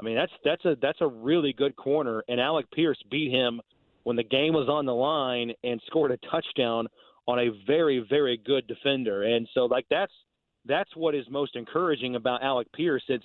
I 0.00 0.04
mean, 0.04 0.16
that's 0.16 0.32
that's 0.44 0.64
a 0.64 0.76
that's 0.80 1.00
a 1.00 1.06
really 1.06 1.52
good 1.52 1.76
corner, 1.76 2.24
and 2.28 2.40
Alec 2.40 2.70
Pierce 2.72 2.98
beat 3.10 3.30
him 3.30 3.60
when 4.04 4.16
the 4.16 4.24
game 4.24 4.54
was 4.54 4.68
on 4.68 4.86
the 4.86 4.94
line 4.94 5.52
and 5.62 5.80
scored 5.86 6.10
a 6.10 6.16
touchdown 6.30 6.86
on 7.26 7.38
a 7.38 7.50
very 7.66 8.04
very 8.08 8.36
good 8.36 8.66
defender. 8.66 9.22
And 9.22 9.48
so, 9.54 9.66
like 9.66 9.86
that's 9.90 10.12
that's 10.66 10.90
what 10.96 11.14
is 11.14 11.26
most 11.30 11.56
encouraging 11.56 12.16
about 12.16 12.42
Alec 12.42 12.70
Pierce. 12.72 13.04
It's 13.08 13.24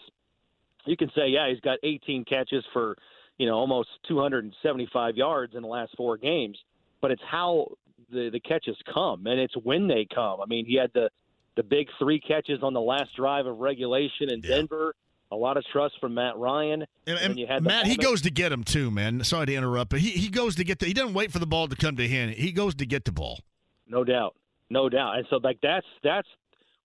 you 0.85 0.97
can 0.97 1.09
say, 1.15 1.27
yeah, 1.27 1.49
he's 1.49 1.59
got 1.59 1.79
18 1.83 2.25
catches 2.25 2.63
for 2.73 2.95
you 3.37 3.45
know 3.45 3.55
almost 3.55 3.89
275 4.07 5.15
yards 5.15 5.55
in 5.55 5.61
the 5.61 5.67
last 5.67 5.93
four 5.97 6.17
games, 6.17 6.57
but 7.01 7.11
it's 7.11 7.21
how 7.29 7.71
the 8.11 8.29
the 8.31 8.39
catches 8.39 8.77
come, 8.93 9.25
and 9.27 9.39
it's 9.39 9.55
when 9.63 9.87
they 9.87 10.07
come. 10.13 10.41
I 10.41 10.45
mean, 10.47 10.65
he 10.65 10.75
had 10.75 10.91
the 10.93 11.09
the 11.59 11.63
big 11.63 11.89
three 11.99 12.21
catches 12.21 12.63
on 12.63 12.71
the 12.73 12.79
last 12.79 13.13
drive 13.17 13.45
of 13.45 13.57
regulation 13.57 14.29
in 14.29 14.39
Denver. 14.39 14.95
A 15.29 15.35
lot 15.35 15.57
of 15.57 15.65
trust 15.73 15.95
from 15.99 16.13
Matt 16.13 16.37
Ryan. 16.37 16.85
And, 17.05 17.37
you 17.37 17.47
had 17.47 17.63
Matt, 17.63 17.85
he 17.85 17.97
goes 17.97 18.21
to 18.21 18.31
get 18.31 18.53
him 18.53 18.63
too, 18.63 18.89
man. 18.89 19.25
Sorry 19.25 19.47
to 19.47 19.53
interrupt, 19.53 19.89
but 19.89 19.99
he, 19.99 20.11
he 20.11 20.29
goes 20.29 20.55
to 20.55 20.63
get 20.63 20.79
the. 20.79 20.85
He 20.85 20.93
doesn't 20.93 21.13
wait 21.13 21.33
for 21.33 21.39
the 21.39 21.45
ball 21.45 21.67
to 21.67 21.75
come 21.75 21.97
to 21.97 22.07
him. 22.07 22.29
He 22.29 22.53
goes 22.53 22.75
to 22.75 22.85
get 22.85 23.03
the 23.03 23.11
ball. 23.11 23.41
No 23.89 24.05
doubt, 24.05 24.37
no 24.69 24.87
doubt. 24.87 25.17
And 25.17 25.27
so 25.29 25.41
like 25.43 25.59
that's 25.61 25.85
that's 26.01 26.29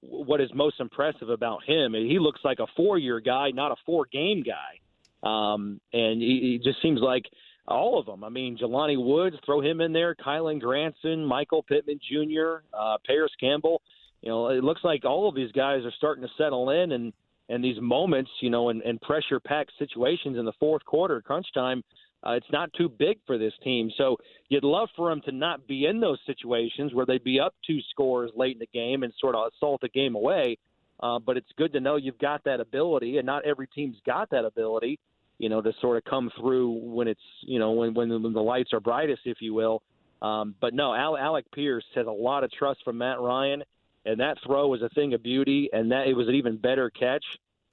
what 0.00 0.40
is 0.40 0.50
most 0.52 0.80
impressive 0.80 1.30
about 1.30 1.62
him. 1.64 1.94
He 1.94 2.18
looks 2.18 2.40
like 2.42 2.58
a 2.58 2.66
four-year 2.76 3.20
guy, 3.20 3.50
not 3.52 3.70
a 3.70 3.76
four-game 3.86 4.42
guy. 4.42 4.80
Um, 5.22 5.80
and 5.92 6.20
he, 6.20 6.58
he 6.60 6.60
just 6.62 6.82
seems 6.82 7.00
like 7.00 7.26
all 7.68 8.00
of 8.00 8.06
them. 8.06 8.24
I 8.24 8.28
mean, 8.28 8.58
Jelani 8.58 9.02
Woods, 9.02 9.36
throw 9.46 9.60
him 9.60 9.80
in 9.80 9.92
there. 9.92 10.16
Kylen 10.16 10.60
Granson, 10.60 11.24
Michael 11.24 11.62
Pittman 11.62 12.00
Jr., 12.10 12.64
uh, 12.76 12.96
Parris 13.06 13.32
Campbell. 13.38 13.80
You 14.24 14.30
know, 14.30 14.48
it 14.48 14.64
looks 14.64 14.82
like 14.82 15.04
all 15.04 15.28
of 15.28 15.34
these 15.34 15.52
guys 15.52 15.84
are 15.84 15.92
starting 15.98 16.24
to 16.24 16.30
settle 16.38 16.70
in, 16.70 16.92
and 16.92 17.12
and 17.50 17.62
these 17.62 17.78
moments, 17.78 18.30
you 18.40 18.48
know, 18.48 18.70
and, 18.70 18.80
and 18.80 18.98
pressure-packed 19.02 19.72
situations 19.78 20.38
in 20.38 20.46
the 20.46 20.52
fourth 20.58 20.82
quarter, 20.86 21.20
crunch 21.20 21.46
time. 21.52 21.82
Uh, 22.26 22.30
it's 22.30 22.50
not 22.50 22.72
too 22.72 22.88
big 22.88 23.18
for 23.26 23.36
this 23.36 23.52
team. 23.62 23.90
So 23.98 24.16
you'd 24.48 24.64
love 24.64 24.88
for 24.96 25.10
them 25.10 25.20
to 25.26 25.32
not 25.32 25.68
be 25.68 25.84
in 25.84 26.00
those 26.00 26.18
situations 26.24 26.94
where 26.94 27.04
they'd 27.04 27.22
be 27.22 27.38
up 27.38 27.54
two 27.66 27.80
scores 27.90 28.30
late 28.34 28.56
in 28.56 28.60
the 28.60 28.68
game 28.72 29.02
and 29.02 29.12
sort 29.20 29.34
of 29.34 29.52
assault 29.52 29.82
the 29.82 29.90
game 29.90 30.14
away. 30.14 30.56
Uh, 31.00 31.18
but 31.18 31.36
it's 31.36 31.50
good 31.58 31.74
to 31.74 31.80
know 31.80 31.96
you've 31.96 32.18
got 32.18 32.42
that 32.44 32.60
ability, 32.60 33.18
and 33.18 33.26
not 33.26 33.44
every 33.44 33.66
team's 33.66 33.96
got 34.06 34.30
that 34.30 34.46
ability, 34.46 34.98
you 35.38 35.50
know, 35.50 35.60
to 35.60 35.72
sort 35.82 35.98
of 35.98 36.04
come 36.04 36.30
through 36.40 36.70
when 36.70 37.08
it's, 37.08 37.20
you 37.42 37.58
know, 37.58 37.72
when 37.72 37.92
when 37.92 38.08
the, 38.08 38.18
when 38.18 38.32
the 38.32 38.40
lights 38.40 38.72
are 38.72 38.80
brightest, 38.80 39.20
if 39.26 39.38
you 39.40 39.52
will. 39.52 39.82
Um, 40.22 40.54
but 40.62 40.72
no, 40.72 40.94
Al- 40.94 41.18
Alec 41.18 41.44
Pierce 41.52 41.84
has 41.94 42.06
a 42.06 42.10
lot 42.10 42.42
of 42.42 42.50
trust 42.52 42.80
from 42.84 42.96
Matt 42.96 43.20
Ryan, 43.20 43.64
and 44.04 44.20
that 44.20 44.38
throw 44.44 44.68
was 44.68 44.82
a 44.82 44.88
thing 44.90 45.14
of 45.14 45.22
beauty, 45.22 45.70
and 45.72 45.92
that 45.92 46.06
it 46.06 46.14
was 46.14 46.28
an 46.28 46.34
even 46.34 46.56
better 46.56 46.90
catch. 46.90 47.24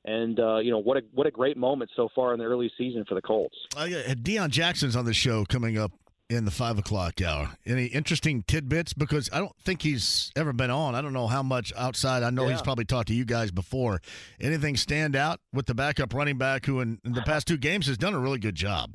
And 0.04 0.40
uh, 0.40 0.58
you 0.58 0.72
know 0.72 0.80
what 0.80 0.98
a 0.98 1.02
what 1.14 1.28
a 1.28 1.32
great 1.32 1.58
moment 1.58 1.92
so 1.96 2.10
far 2.16 2.34
in 2.34 2.40
the 2.40 2.46
early 2.46 2.72
season 2.78 3.06
for 3.08 3.14
the 3.14 3.22
Colts. 3.22 3.56
Uh, 3.78 3.84
yeah, 3.84 4.14
Deon 4.16 4.50
Jackson's 4.50 4.96
on 4.96 5.06
the 5.06 5.14
show 5.14 5.46
coming 5.46 5.78
up 5.78 5.92
in 6.32 6.46
the 6.46 6.52
five 6.52 6.80
o'clock 6.80 7.22
hour. 7.22 7.52
Any 7.66 7.86
interesting 7.86 8.44
tidbits? 8.48 8.94
Because 8.94 9.30
I 9.32 9.40
don't 9.40 9.56
think 9.64 9.82
he's 9.82 10.32
ever 10.36 10.54
been 10.54 10.72
on. 10.72 10.96
I 10.96 11.02
don't 11.02 11.14
know 11.14 11.28
how 11.28 11.44
much 11.44 11.74
outside. 11.76 12.24
I 12.24 12.30
know 12.30 12.48
he's 12.48 12.62
probably 12.62 12.86
talked 12.86 13.10
to 13.10 13.14
you 13.14 13.26
guys 13.26 13.52
before. 13.52 14.02
Anything 14.40 14.78
stand 14.78 15.16
out 15.16 15.40
with 15.54 15.66
the 15.66 15.76
backup 15.76 16.14
running 16.14 16.38
back 16.38 16.66
who 16.66 16.80
in, 16.80 17.00
in 17.06 17.14
the 17.14 17.22
past 17.22 17.48
two 17.48 17.58
games 17.58 17.88
has 17.88 17.98
done 17.98 18.14
a 18.14 18.20
really 18.20 18.40
good 18.40 18.56
job? 18.56 18.94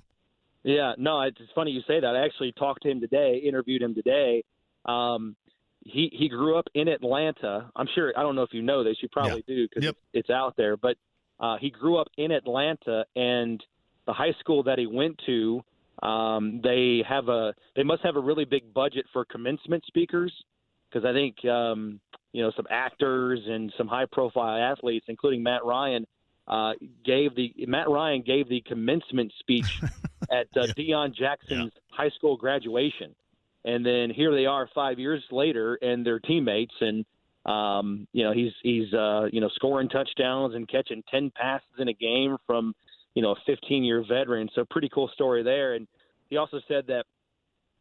Yeah, 0.65 0.95
no, 0.99 1.21
it's 1.23 1.39
it's 1.41 1.53
funny 1.55 1.71
you 1.71 1.83
say 1.87 2.01
that. 2.01 2.17
I 2.17 2.25
actually 2.25 2.53
talked 2.53 2.83
to 2.83 2.91
him 2.91 3.01
today, 3.01 3.41
interviewed 3.47 3.83
him 3.83 3.95
today. 3.95 4.43
Um, 4.85 5.37
he 5.87 6.11
he 6.13 6.29
grew 6.29 6.59
up 6.59 6.67
in 6.75 6.89
Atlanta. 6.89 7.71
I'm 7.77 7.87
sure. 7.95 8.13
I 8.17 8.23
don't 8.23 8.35
know 8.35 8.43
if 8.43 8.53
you 8.53 8.63
know 8.63 8.83
this. 8.83 8.97
You 9.01 9.09
probably 9.09 9.45
do 9.47 9.69
because 9.69 9.89
it's, 9.91 9.99
it's 10.13 10.31
out 10.31 10.57
there. 10.57 10.77
But 10.77 10.97
uh, 11.39 11.57
he 11.61 11.71
grew 11.71 11.99
up 11.99 12.09
in 12.17 12.33
Atlanta, 12.33 13.05
and 13.15 13.63
the 14.07 14.13
high 14.13 14.35
school 14.41 14.63
that 14.65 14.79
he 14.79 14.87
went 14.87 15.21
to, 15.27 15.63
um, 16.03 16.61
they 16.63 17.03
have 17.09 17.29
a 17.29 17.55
they 17.75 17.83
must 17.83 18.03
have 18.03 18.17
a 18.17 18.21
really 18.21 18.45
big 18.45 18.73
budget 18.75 19.07
for 19.13 19.25
commencement 19.25 19.85
speakers 19.87 20.33
because 20.91 21.07
I 21.07 21.13
think 21.13 21.45
um, 21.45 22.01
you 22.33 22.43
know 22.43 22.53
some 22.57 22.67
actors 22.71 23.41
and 23.47 23.73
some 23.79 23.89
high 23.89 24.07
profile 24.11 24.73
athletes, 24.73 25.07
including 25.09 25.43
Matt 25.43 25.65
Ryan, 25.65 26.07
uh, 26.49 26.73
gave 27.05 27.35
the 27.35 27.53
Matt 27.67 27.89
Ryan 27.89 28.23
gave 28.23 28.49
the 28.49 28.61
commencement 28.63 29.33
speech 29.41 29.81
at 30.31 30.49
uh, 30.57 30.67
Deon 30.77 31.15
Jackson's 31.15 31.73
high 31.91 32.11
school 32.11 32.37
graduation, 32.37 33.15
and 33.67 33.85
then 33.85 34.11
here 34.15 34.33
they 34.33 34.47
are 34.47 34.69
five 34.75 34.99
years 34.99 35.23
later, 35.31 35.75
and 35.83 36.07
they're 36.07 36.21
teammates, 36.21 36.75
and 36.81 37.05
um, 37.45 38.07
you 38.13 38.25
know 38.25 38.33
he's 38.33 38.53
he's 38.63 38.95
uh, 38.95 39.27
you 39.33 39.41
know 39.41 39.51
scoring 39.57 39.89
touchdowns 39.89 40.55
and 40.55 40.69
catching 40.69 41.03
ten 41.11 41.31
passes 41.35 41.67
in 41.79 41.89
a 41.89 41.93
game 41.93 42.37
from 42.47 42.75
you 43.15 43.23
know 43.23 43.33
a 43.33 43.37
15 43.45 43.83
year 43.83 44.05
veteran. 44.09 44.49
So 44.55 44.65
pretty 44.71 44.89
cool 44.89 45.11
story 45.13 45.43
there, 45.43 45.75
and 45.75 45.89
he 46.31 46.37
also 46.37 46.61
said 46.69 46.87
that 46.87 47.05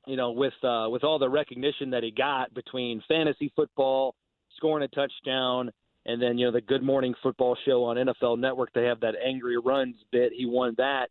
you 0.07 0.17
know 0.17 0.31
with 0.31 0.53
uh, 0.63 0.87
with 0.89 1.03
all 1.03 1.19
the 1.19 1.29
recognition 1.29 1.91
that 1.91 2.01
he 2.01 2.11
got 2.11 2.51
between 2.55 3.03
fantasy 3.07 3.53
football, 3.55 4.15
scoring 4.57 4.83
a 4.83 4.87
touchdown. 4.87 5.71
And 6.07 6.21
then, 6.21 6.37
you 6.37 6.45
know, 6.45 6.51
the 6.51 6.61
Good 6.61 6.83
Morning 6.83 7.15
Football 7.23 7.57
show 7.65 7.83
on 7.85 7.97
NFL 7.97 8.37
Network, 8.37 8.71
they 8.73 8.83
have 8.83 8.99
that 8.99 9.15
Angry 9.25 9.57
Runs 9.57 9.95
bit. 10.11 10.31
He 10.37 10.45
won 10.45 10.75
that 10.77 11.07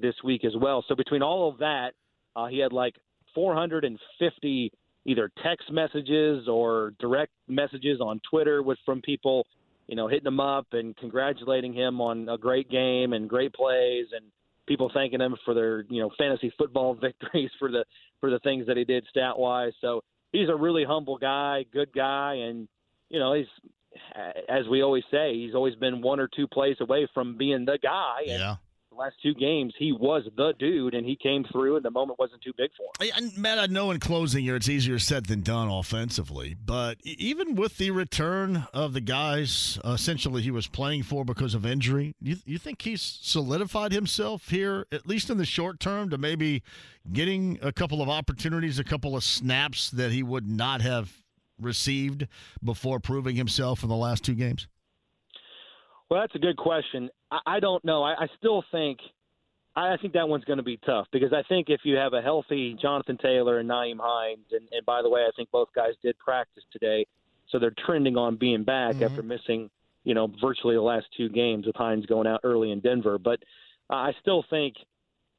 this 0.00 0.14
week 0.24 0.42
as 0.42 0.54
well. 0.58 0.82
So 0.88 0.94
between 0.94 1.22
all 1.22 1.50
of 1.50 1.58
that, 1.58 1.90
uh, 2.34 2.46
he 2.46 2.58
had 2.58 2.72
like 2.72 2.94
450 3.38 4.72
either 5.06 5.30
text 5.44 5.70
messages 5.70 6.48
or 6.48 6.92
direct 6.98 7.30
messages 7.46 8.00
on 8.00 8.20
Twitter 8.28 8.64
with 8.64 8.78
from 8.84 9.00
people, 9.00 9.46
you 9.86 9.94
know, 9.94 10.08
hitting 10.08 10.26
him 10.26 10.40
up 10.40 10.66
and 10.72 10.96
congratulating 10.96 11.72
him 11.72 12.00
on 12.00 12.28
a 12.28 12.36
great 12.36 12.68
game 12.68 13.12
and 13.12 13.28
great 13.28 13.54
plays 13.54 14.06
and 14.12 14.26
people 14.66 14.90
thanking 14.92 15.20
him 15.20 15.36
for 15.44 15.54
their, 15.54 15.84
you 15.88 16.02
know, 16.02 16.10
fantasy 16.18 16.52
football 16.58 16.94
victories 17.00 17.50
for 17.60 17.70
the 17.70 17.84
for 18.18 18.28
the 18.28 18.40
things 18.40 18.66
that 18.66 18.76
he 18.76 18.84
did 18.84 19.06
stat 19.08 19.38
wise. 19.38 19.72
So 19.80 20.02
he's 20.32 20.48
a 20.48 20.56
really 20.56 20.84
humble 20.84 21.16
guy, 21.16 21.64
good 21.72 21.92
guy, 21.94 22.34
and 22.42 22.66
you 23.08 23.20
know, 23.20 23.34
he's 23.34 23.46
as 24.48 24.66
we 24.68 24.82
always 24.82 25.04
say, 25.12 25.32
he's 25.34 25.54
always 25.54 25.76
been 25.76 26.02
one 26.02 26.18
or 26.18 26.28
two 26.34 26.48
plays 26.48 26.76
away 26.80 27.06
from 27.14 27.38
being 27.38 27.64
the 27.64 27.78
guy. 27.80 28.22
And 28.22 28.40
Yeah. 28.40 28.56
Last 28.98 29.16
two 29.22 29.34
games, 29.34 29.72
he 29.78 29.92
was 29.92 30.24
the 30.36 30.52
dude, 30.58 30.94
and 30.94 31.06
he 31.06 31.16
came 31.16 31.44
through, 31.44 31.76
and 31.76 31.84
the 31.84 31.90
moment 31.90 32.18
wasn't 32.18 32.42
too 32.42 32.52
big 32.56 32.70
for 32.76 33.04
him. 33.04 33.12
And 33.16 33.36
Matt, 33.38 33.58
I 33.58 33.66
know 33.66 33.90
in 33.90 34.00
closing 34.00 34.44
here 34.44 34.56
it's 34.56 34.68
easier 34.68 34.98
said 34.98 35.26
than 35.26 35.40
done 35.40 35.68
offensively, 35.68 36.54
but 36.54 36.98
even 37.04 37.54
with 37.54 37.78
the 37.78 37.90
return 37.90 38.66
of 38.74 38.92
the 38.92 39.00
guys, 39.00 39.78
uh, 39.84 39.90
essentially 39.90 40.42
he 40.42 40.50
was 40.50 40.66
playing 40.66 41.04
for 41.04 41.24
because 41.24 41.54
of 41.54 41.64
injury, 41.64 42.14
you, 42.20 42.36
you 42.44 42.58
think 42.58 42.82
he's 42.82 43.02
solidified 43.02 43.92
himself 43.92 44.48
here, 44.48 44.86
at 44.92 45.06
least 45.06 45.30
in 45.30 45.38
the 45.38 45.46
short 45.46 45.80
term, 45.80 46.10
to 46.10 46.18
maybe 46.18 46.62
getting 47.12 47.58
a 47.62 47.72
couple 47.72 48.02
of 48.02 48.08
opportunities, 48.08 48.78
a 48.78 48.84
couple 48.84 49.16
of 49.16 49.24
snaps 49.24 49.90
that 49.90 50.12
he 50.12 50.22
would 50.22 50.46
not 50.46 50.82
have 50.82 51.22
received 51.60 52.26
before 52.62 53.00
proving 53.00 53.36
himself 53.36 53.82
in 53.82 53.88
the 53.88 53.96
last 53.96 54.24
two 54.24 54.34
games? 54.34 54.68
Well, 56.10 56.20
that's 56.20 56.34
a 56.34 56.38
good 56.38 56.56
question. 56.56 57.10
I, 57.30 57.38
I 57.46 57.60
don't 57.60 57.84
know. 57.84 58.02
I, 58.02 58.12
I 58.12 58.26
still 58.38 58.64
think. 58.72 58.98
I 59.76 59.94
I 59.94 59.96
think 60.00 60.14
that 60.14 60.28
one's 60.28 60.44
going 60.44 60.58
to 60.58 60.62
be 60.62 60.78
tough 60.84 61.06
because 61.12 61.32
I 61.32 61.42
think 61.48 61.68
if 61.68 61.80
you 61.84 61.96
have 61.96 62.12
a 62.14 62.22
healthy 62.22 62.76
Jonathan 62.80 63.18
Taylor 63.20 63.58
and 63.58 63.68
Nyheim 63.68 63.98
Hines, 64.00 64.46
and, 64.52 64.66
and 64.72 64.84
by 64.86 65.02
the 65.02 65.08
way, 65.08 65.22
I 65.22 65.30
think 65.36 65.50
both 65.50 65.68
guys 65.74 65.92
did 66.02 66.18
practice 66.18 66.64
today, 66.72 67.06
so 67.48 67.58
they're 67.58 67.74
trending 67.86 68.16
on 68.16 68.36
being 68.36 68.64
back 68.64 69.00
after 69.02 69.22
missing, 69.22 69.70
you 70.04 70.14
know, 70.14 70.32
virtually 70.40 70.74
the 70.74 70.82
last 70.82 71.06
two 71.16 71.28
games 71.28 71.66
with 71.66 71.76
Hines 71.76 72.06
going 72.06 72.26
out 72.26 72.40
early 72.44 72.72
in 72.72 72.80
Denver. 72.80 73.18
But 73.18 73.40
uh, 73.90 73.94
I 73.94 74.12
still 74.20 74.44
think, 74.50 74.74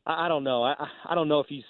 I, 0.06 0.26
I 0.26 0.28
don't 0.28 0.44
know. 0.44 0.64
I, 0.64 0.76
I 1.06 1.16
don't 1.16 1.28
know 1.28 1.40
if 1.40 1.48
he's. 1.48 1.64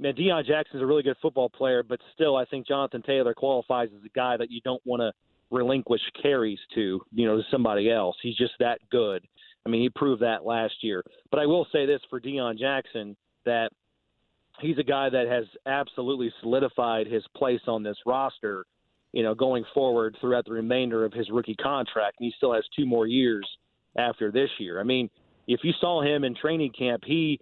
Man, 0.00 0.14
Deon 0.14 0.44
Jackson's 0.44 0.82
a 0.82 0.86
really 0.86 1.04
good 1.04 1.16
football 1.22 1.48
player, 1.48 1.84
but 1.84 2.00
still, 2.14 2.36
I 2.36 2.44
think 2.46 2.66
Jonathan 2.66 3.02
Taylor 3.02 3.32
qualifies 3.32 3.90
as 3.96 4.04
a 4.04 4.08
guy 4.08 4.36
that 4.36 4.50
you 4.50 4.60
don't 4.64 4.82
want 4.84 5.00
to 5.00 5.12
relinquish 5.54 6.02
carries 6.20 6.58
to, 6.74 7.00
you 7.12 7.26
know, 7.26 7.36
to 7.36 7.42
somebody 7.50 7.90
else. 7.90 8.16
He's 8.22 8.36
just 8.36 8.54
that 8.58 8.80
good. 8.90 9.24
I 9.64 9.70
mean, 9.70 9.80
he 9.80 9.88
proved 9.88 10.20
that 10.22 10.44
last 10.44 10.74
year. 10.82 11.02
But 11.30 11.40
I 11.40 11.46
will 11.46 11.66
say 11.72 11.86
this 11.86 12.00
for 12.10 12.20
Deon 12.20 12.58
Jackson 12.58 13.16
that 13.46 13.70
he's 14.60 14.78
a 14.78 14.82
guy 14.82 15.08
that 15.08 15.26
has 15.28 15.44
absolutely 15.66 16.32
solidified 16.40 17.06
his 17.06 17.24
place 17.36 17.62
on 17.66 17.82
this 17.82 17.96
roster, 18.04 18.66
you 19.12 19.22
know, 19.22 19.34
going 19.34 19.64
forward 19.72 20.16
throughout 20.20 20.44
the 20.44 20.52
remainder 20.52 21.04
of 21.04 21.12
his 21.12 21.30
rookie 21.30 21.54
contract. 21.54 22.16
And 22.18 22.26
he 22.26 22.34
still 22.36 22.52
has 22.52 22.64
two 22.76 22.84
more 22.84 23.06
years 23.06 23.48
after 23.96 24.30
this 24.30 24.50
year. 24.58 24.80
I 24.80 24.82
mean, 24.82 25.08
if 25.46 25.60
you 25.62 25.72
saw 25.80 26.02
him 26.02 26.24
in 26.24 26.34
training 26.34 26.72
camp, 26.76 27.04
he 27.06 27.40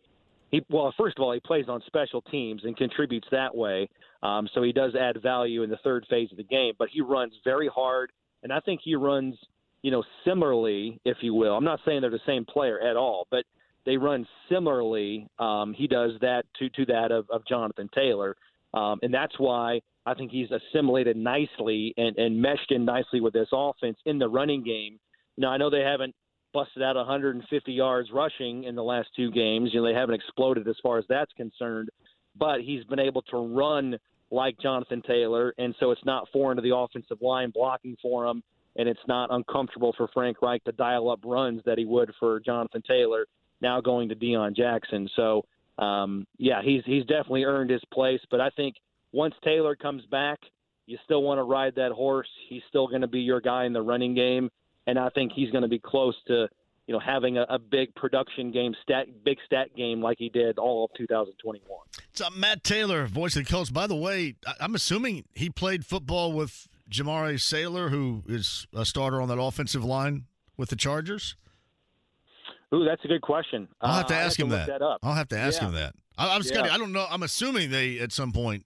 he 0.52 0.62
well, 0.70 0.94
first 0.96 1.18
of 1.18 1.24
all, 1.24 1.32
he 1.32 1.40
plays 1.40 1.64
on 1.68 1.82
special 1.86 2.22
teams 2.22 2.62
and 2.64 2.76
contributes 2.76 3.26
that 3.32 3.54
way. 3.54 3.88
Um, 4.22 4.48
so 4.54 4.62
he 4.62 4.72
does 4.72 4.94
add 4.94 5.20
value 5.20 5.64
in 5.64 5.70
the 5.70 5.78
third 5.82 6.06
phase 6.08 6.30
of 6.30 6.36
the 6.36 6.44
game. 6.44 6.74
But 6.78 6.88
he 6.92 7.00
runs 7.00 7.32
very 7.42 7.68
hard, 7.68 8.12
and 8.44 8.52
I 8.52 8.60
think 8.60 8.80
he 8.84 8.94
runs, 8.94 9.34
you 9.82 9.90
know, 9.90 10.04
similarly, 10.24 11.00
if 11.04 11.16
you 11.22 11.34
will. 11.34 11.56
I'm 11.56 11.64
not 11.64 11.80
saying 11.84 12.02
they're 12.02 12.10
the 12.10 12.20
same 12.26 12.44
player 12.44 12.78
at 12.80 12.96
all, 12.96 13.26
but 13.30 13.44
they 13.84 13.96
run 13.96 14.26
similarly. 14.48 15.26
Um, 15.38 15.74
he 15.76 15.88
does 15.88 16.12
that 16.20 16.44
to 16.58 16.68
to 16.70 16.86
that 16.86 17.10
of, 17.10 17.28
of 17.30 17.46
Jonathan 17.48 17.88
Taylor, 17.94 18.36
um, 18.74 19.00
and 19.02 19.12
that's 19.12 19.38
why 19.38 19.80
I 20.04 20.14
think 20.14 20.30
he's 20.30 20.48
assimilated 20.50 21.16
nicely 21.16 21.94
and, 21.96 22.16
and 22.18 22.40
meshed 22.40 22.70
in 22.70 22.84
nicely 22.84 23.20
with 23.20 23.32
this 23.32 23.48
offense 23.52 23.96
in 24.04 24.18
the 24.18 24.28
running 24.28 24.62
game. 24.62 25.00
Now 25.38 25.50
I 25.50 25.56
know 25.56 25.70
they 25.70 25.80
haven't 25.80 26.14
busted 26.52 26.82
out 26.82 26.96
150 26.96 27.72
yards 27.72 28.10
rushing 28.12 28.64
in 28.64 28.74
the 28.74 28.82
last 28.82 29.08
two 29.16 29.30
games. 29.30 29.70
You 29.72 29.80
know 29.80 29.86
they 29.86 29.94
haven't 29.94 30.14
exploded 30.14 30.66
as 30.68 30.76
far 30.82 30.98
as 30.98 31.04
that's 31.08 31.32
concerned, 31.32 31.90
but 32.36 32.60
he's 32.60 32.84
been 32.84 32.98
able 32.98 33.22
to 33.22 33.36
run 33.38 33.98
like 34.30 34.58
Jonathan 34.58 35.02
Taylor, 35.06 35.54
and 35.58 35.74
so 35.78 35.90
it's 35.90 36.04
not 36.04 36.28
foreign 36.32 36.56
to 36.56 36.62
the 36.62 36.74
offensive 36.74 37.18
line 37.20 37.50
blocking 37.50 37.96
for 38.00 38.26
him, 38.26 38.42
and 38.76 38.88
it's 38.88 39.00
not 39.06 39.30
uncomfortable 39.30 39.92
for 39.96 40.08
Frank 40.14 40.40
Reich 40.40 40.64
to 40.64 40.72
dial 40.72 41.10
up 41.10 41.20
runs 41.24 41.60
that 41.66 41.78
he 41.78 41.84
would 41.84 42.10
for 42.18 42.40
Jonathan 42.40 42.82
Taylor. 42.86 43.26
Now 43.60 43.80
going 43.80 44.08
to 44.08 44.16
Deon 44.16 44.56
Jackson, 44.56 45.08
so 45.14 45.44
um, 45.78 46.26
yeah, 46.38 46.62
he's 46.62 46.82
he's 46.84 47.04
definitely 47.04 47.44
earned 47.44 47.70
his 47.70 47.82
place. 47.92 48.20
But 48.30 48.40
I 48.40 48.50
think 48.50 48.76
once 49.12 49.34
Taylor 49.44 49.76
comes 49.76 50.04
back, 50.06 50.38
you 50.86 50.98
still 51.04 51.22
want 51.22 51.38
to 51.38 51.44
ride 51.44 51.74
that 51.76 51.92
horse. 51.92 52.28
He's 52.48 52.62
still 52.68 52.88
going 52.88 53.02
to 53.02 53.06
be 53.06 53.20
your 53.20 53.40
guy 53.40 53.64
in 53.64 53.72
the 53.72 53.82
running 53.82 54.14
game, 54.14 54.50
and 54.86 54.98
I 54.98 55.08
think 55.10 55.32
he's 55.32 55.50
going 55.50 55.62
to 55.62 55.68
be 55.68 55.78
close 55.78 56.14
to 56.28 56.48
you 56.86 56.94
know 56.94 57.00
having 57.00 57.38
a, 57.38 57.42
a 57.48 57.58
big 57.58 57.94
production 57.94 58.50
game, 58.50 58.74
stat 58.82 59.06
big 59.24 59.38
stat 59.46 59.68
game 59.76 60.00
like 60.02 60.18
he 60.18 60.28
did 60.28 60.58
all 60.58 60.84
of 60.84 60.90
2021. 60.98 61.62
So 62.12 62.28
Matt 62.36 62.64
Taylor, 62.64 63.06
voice 63.06 63.36
of 63.36 63.44
the 63.44 63.50
Colts. 63.50 63.70
By 63.70 63.86
the 63.86 63.94
way, 63.96 64.34
I'm 64.60 64.74
assuming 64.74 65.24
he 65.34 65.48
played 65.50 65.86
football 65.86 66.32
with 66.32 66.66
Jamaree 66.90 67.40
Salyer, 67.40 67.88
who 67.90 68.22
is 68.28 68.66
a 68.74 68.84
starter 68.84 69.20
on 69.22 69.28
that 69.28 69.40
offensive 69.40 69.84
line 69.84 70.24
with 70.56 70.68
the 70.70 70.76
Chargers. 70.76 71.36
Ooh, 72.74 72.84
that's 72.84 73.04
a 73.04 73.08
good 73.08 73.20
question. 73.22 73.68
I'll 73.80 73.94
have 73.94 74.06
to 74.06 74.14
Uh, 74.14 74.18
ask 74.18 74.36
to 74.36 74.42
him 74.42 74.48
look 74.50 74.66
that. 74.66 74.78
that. 74.80 74.98
I'll 75.02 75.14
have 75.14 75.28
to 75.28 75.38
ask 75.38 75.60
Yeah. 75.60 75.68
him 75.68 75.74
that. 75.74 75.94
I, 76.16 76.34
I'm 76.34 76.40
just 76.40 76.50
Yeah. 76.54 76.62
kidding. 76.62 76.72
I 76.72 76.78
don't 76.78 76.92
know. 76.92 77.06
I'm 77.10 77.22
assuming 77.22 77.70
they 77.70 77.98
at 77.98 78.12
some 78.12 78.32
point 78.32 78.64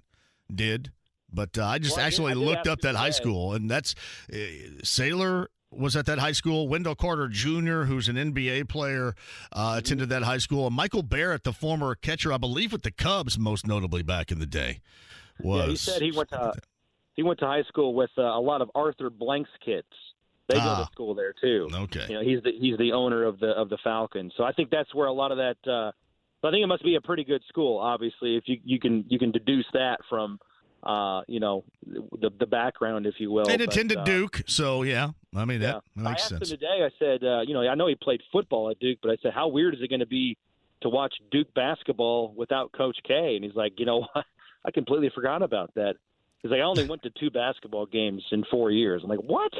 did, 0.53 0.93
but 1.33 1.59
uh, 1.59 1.64
I 1.67 1.79
just 1.79 1.97
Well, 1.97 2.05
I 2.05 2.09
did- 2.09 2.14
actually 2.14 2.31
I 2.33 2.35
did 2.35 2.41
looked 2.45 2.67
up 2.69 2.81
that 2.83 2.95
high 2.95 3.11
school, 3.11 3.53
and 3.55 3.69
that's 3.71 3.95
uh, 4.33 4.37
Saylor 4.83 5.47
was 5.79 5.97
at 5.97 6.07
that 6.07 6.18
high 6.18 6.33
school. 6.33 6.68
Wendell 6.68 6.95
Carter 6.95 7.29
Jr., 7.29 7.83
who's 7.83 8.09
an 8.09 8.16
NBA 8.16 8.68
player, 8.68 9.14
uh, 9.53 9.74
attended 9.79 10.09
that 10.11 10.22
high 10.22 10.39
school. 10.39 10.66
And 10.66 10.77
Michael 10.77 11.03
Barrett, 11.03 11.45
the 11.45 11.53
former 11.53 11.95
catcher, 11.95 12.33
I 12.33 12.39
believe, 12.39 12.72
with 12.72 12.83
the 12.83 12.91
Cubs, 12.91 13.39
most 13.39 13.66
notably 13.66 14.03
back 14.03 14.31
in 14.33 14.39
the 14.39 14.47
day, 14.47 14.81
was. 15.41 15.59
Yeah, 15.64 15.70
he 15.70 15.77
said 15.77 16.03
he 16.03 16.12
went 16.12 16.29
to 16.31 16.53
he 17.14 17.22
went 17.22 17.39
to 17.41 17.47
high 17.47 17.62
school 17.64 17.95
with 17.95 18.11
uh, 18.18 18.22
a 18.22 18.41
lot 18.41 18.61
of 18.62 18.70
Arthur 18.74 19.11
Blank's 19.11 19.51
kids. 19.64 19.87
They 20.49 20.57
go 20.57 20.61
Ah. 20.62 20.85
to 20.85 20.93
school 20.93 21.14
there 21.14 21.33
too. 21.41 21.68
Okay. 21.72 22.07
You 22.09 22.14
know, 22.14 22.22
he's 22.22 22.43
the 22.43 22.53
he's 22.59 22.77
the 22.79 22.93
owner 22.93 23.24
of 23.24 23.41
the 23.41 23.49
of 23.49 23.68
the 23.68 23.79
Falcons. 23.83 24.33
So 24.37 24.45
I 24.45 24.53
think 24.53 24.70
that's 24.70 24.95
where 24.95 25.07
a 25.07 25.12
lot 25.12 25.33
of 25.33 25.39
that 25.39 25.57
uh, 25.70 25.91
So 26.43 26.49
I 26.49 26.51
think 26.53 26.62
it 26.62 26.66
must 26.68 26.85
be 26.85 26.95
a 26.95 27.01
pretty 27.01 27.24
good 27.24 27.43
school. 27.49 27.79
Obviously, 27.79 28.37
if 28.37 28.45
you 28.47 28.59
you 28.64 28.79
can 28.79 29.05
you 29.09 29.18
can 29.18 29.33
deduce 29.33 29.66
that 29.72 29.99
from 30.09 30.39
uh, 30.87 31.22
you 31.26 31.41
know 31.41 31.64
the 31.84 32.30
the 32.39 32.47
background, 32.47 33.07
if 33.07 33.14
you 33.18 33.30
will. 33.30 33.49
And 33.49 33.59
But, 33.59 33.72
attended 33.72 33.99
uh, 33.99 34.05
Duke, 34.05 34.43
so 34.47 34.82
yeah, 34.82 35.11
I 35.34 35.45
mean 35.45 35.61
that, 35.61 35.66
yeah. 35.66 35.80
that 35.97 36.07
I 36.07 36.11
makes 36.11 36.22
asked 36.22 36.28
sense. 36.30 36.51
him 36.51 36.59
today. 36.59 36.84
I 36.84 36.91
said, 36.99 37.24
uh, 37.24 37.41
you 37.43 37.55
know, 37.55 37.66
I 37.66 37.74
know 37.74 37.89
he 37.89 37.97
played 37.97 38.20
football 38.32 38.70
at 38.70 38.78
Duke, 38.78 38.99
but 39.03 39.11
I 39.11 39.16
said, 39.22 39.32
how 39.34 39.49
weird 39.49 39.74
is 39.74 39.80
it 39.82 39.91
going 39.91 40.01
to 40.01 40.07
be 40.07 40.37
to 40.82 40.89
watch 40.89 41.14
Duke 41.30 41.53
basketball 41.55 42.32
without 42.37 42.72
Coach 42.72 42.99
K? 43.07 43.34
And 43.34 43.45
he's 43.45 43.55
like, 43.55 43.74
you 43.78 43.87
know, 43.87 44.07
what? 44.12 44.24
I 44.64 44.70
completely 44.70 45.11
forgot 45.14 45.43
about 45.43 45.72
that. 45.74 45.95
He's 46.43 46.51
like, 46.51 46.61
I 46.61 46.64
only 46.64 46.89
went 46.89 47.03
to 47.03 47.11
two 47.11 47.30
basketball 47.30 47.87
games 47.87 48.24
in 48.32 48.45
four 48.51 48.70
years. 48.70 49.03
I'm 49.03 49.11
like, 49.11 49.20
what? 49.20 49.53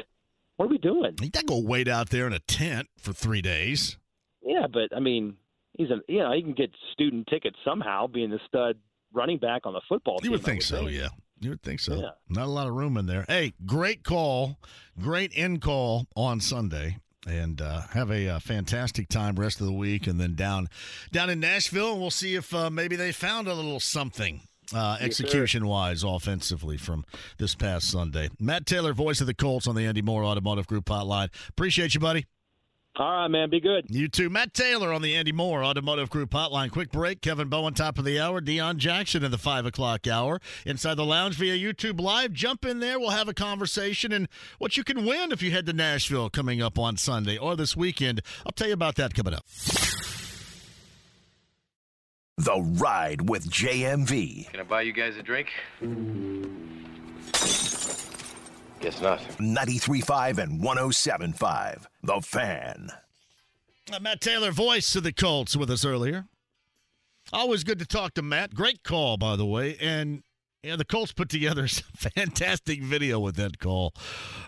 What 0.57 0.65
are 0.65 0.69
we 0.69 0.77
doing? 0.79 1.15
He 1.21 1.29
got 1.29 1.41
to 1.41 1.45
go 1.45 1.61
wait 1.61 1.87
out 1.87 2.09
there 2.09 2.25
in 2.27 2.33
a 2.33 2.39
tent 2.39 2.87
for 2.97 3.13
three 3.13 3.41
days. 3.41 3.97
Yeah, 4.43 4.67
but 4.71 4.95
I 4.95 4.99
mean, 4.99 5.35
he's 5.77 5.89
a 5.89 5.99
you 6.07 6.19
know 6.19 6.31
he 6.33 6.41
can 6.41 6.53
get 6.53 6.71
student 6.93 7.27
tickets 7.27 7.57
somehow, 7.63 8.07
being 8.07 8.31
the 8.31 8.39
stud 8.47 8.77
running 9.17 9.39
back 9.39 9.65
on 9.65 9.73
the 9.73 9.81
football 9.89 10.19
team. 10.19 10.25
You 10.25 10.31
would 10.31 10.43
think 10.43 10.61
so, 10.61 10.87
yeah. 10.87 11.09
You 11.39 11.51
would 11.51 11.61
think 11.61 11.79
so. 11.79 11.95
Yeah. 11.95 12.11
Not 12.29 12.45
a 12.45 12.51
lot 12.51 12.67
of 12.67 12.73
room 12.73 12.97
in 12.97 13.05
there. 13.05 13.25
Hey, 13.27 13.53
great 13.65 14.03
call, 14.03 14.59
great 14.99 15.33
in 15.33 15.59
call 15.59 16.07
on 16.15 16.39
Sunday, 16.39 16.97
and 17.27 17.61
uh, 17.61 17.81
have 17.93 18.09
a 18.09 18.29
uh, 18.29 18.39
fantastic 18.39 19.09
time 19.09 19.35
rest 19.35 19.59
of 19.59 19.67
the 19.67 19.73
week, 19.73 20.07
and 20.07 20.19
then 20.19 20.35
down 20.35 20.69
down 21.11 21.29
in 21.29 21.39
Nashville, 21.39 21.91
and 21.91 22.01
we'll 22.01 22.11
see 22.11 22.35
if 22.35 22.53
uh, 22.53 22.69
maybe 22.69 22.95
they 22.95 23.11
found 23.11 23.47
a 23.47 23.53
little 23.53 23.79
something. 23.79 24.41
Uh, 24.75 24.97
execution 24.99 25.65
wise, 25.65 26.03
offensively 26.03 26.75
from 26.75 27.05
this 27.37 27.55
past 27.55 27.89
Sunday. 27.89 28.29
Matt 28.37 28.65
Taylor, 28.65 28.93
voice 28.93 29.21
of 29.21 29.27
the 29.27 29.33
Colts 29.33 29.65
on 29.65 29.75
the 29.75 29.85
Andy 29.85 30.01
Mohr 30.01 30.25
Automotive 30.25 30.67
Group 30.67 30.83
hotline. 30.87 31.29
Appreciate 31.47 31.93
you, 31.93 32.01
buddy. 32.01 32.25
All 32.97 33.11
right, 33.11 33.27
man. 33.27 33.51
Be 33.51 33.59
good. 33.59 33.85
You 33.89 34.07
too. 34.07 34.27
Matt 34.29 34.55
Taylor 34.55 34.91
on 34.91 35.03
the 35.03 35.15
Andy 35.15 35.31
Mohr 35.31 35.63
Automotive 35.63 36.09
Group 36.09 36.31
hotline. 36.31 36.71
Quick 36.71 36.91
break. 36.91 37.21
Kevin 37.21 37.47
Bowen, 37.47 37.75
top 37.75 37.99
of 37.99 38.05
the 38.05 38.19
hour. 38.19 38.41
Deon 38.41 38.77
Jackson 38.77 39.23
in 39.23 39.29
the 39.29 39.37
5 39.37 39.67
o'clock 39.67 40.07
hour. 40.07 40.41
Inside 40.65 40.95
the 40.95 41.05
lounge 41.05 41.35
via 41.35 41.53
YouTube 41.53 42.01
Live. 42.01 42.33
Jump 42.33 42.65
in 42.65 42.79
there. 42.79 42.99
We'll 42.99 43.11
have 43.11 43.27
a 43.27 43.35
conversation 43.35 44.11
and 44.11 44.27
what 44.57 44.77
you 44.77 44.83
can 44.83 45.05
win 45.05 45.31
if 45.31 45.43
you 45.43 45.51
head 45.51 45.67
to 45.67 45.73
Nashville 45.73 46.31
coming 46.31 46.59
up 46.59 46.79
on 46.79 46.97
Sunday 46.97 47.37
or 47.37 47.55
this 47.55 47.77
weekend. 47.77 48.21
I'll 48.45 48.51
tell 48.53 48.67
you 48.67 48.73
about 48.73 48.95
that 48.95 49.13
coming 49.13 49.35
up. 49.35 49.45
The 52.39 52.59
Ride 52.79 53.29
with 53.29 53.47
JMV. 53.49 54.49
Can 54.51 54.59
I 54.59 54.63
buy 54.63 54.81
you 54.81 54.93
guys 54.93 55.17
a 55.17 55.23
drink? 55.23 55.49
Guess 58.87 59.01
not. 59.01 59.19
93.5 59.19 60.37
and 60.37 60.61
107.5. 60.61 61.87
The 62.03 62.21
Fan. 62.21 62.89
Uh, 63.91 63.99
Matt 63.99 64.21
Taylor, 64.21 64.49
voice 64.51 64.95
of 64.95 65.03
the 65.03 65.11
Colts, 65.11 65.57
with 65.57 65.69
us 65.69 65.83
earlier. 65.83 66.23
Always 67.33 67.65
good 67.65 67.79
to 67.79 67.85
talk 67.85 68.13
to 68.13 68.21
Matt. 68.21 68.53
Great 68.53 68.83
call, 68.83 69.17
by 69.17 69.35
the 69.35 69.45
way. 69.45 69.75
And 69.81 70.23
yeah, 70.63 70.77
the 70.77 70.85
Colts 70.85 71.11
put 71.11 71.27
together 71.27 71.67
some 71.67 71.83
fantastic 71.97 72.81
video 72.81 73.19
with 73.19 73.35
that 73.35 73.59
call 73.59 73.93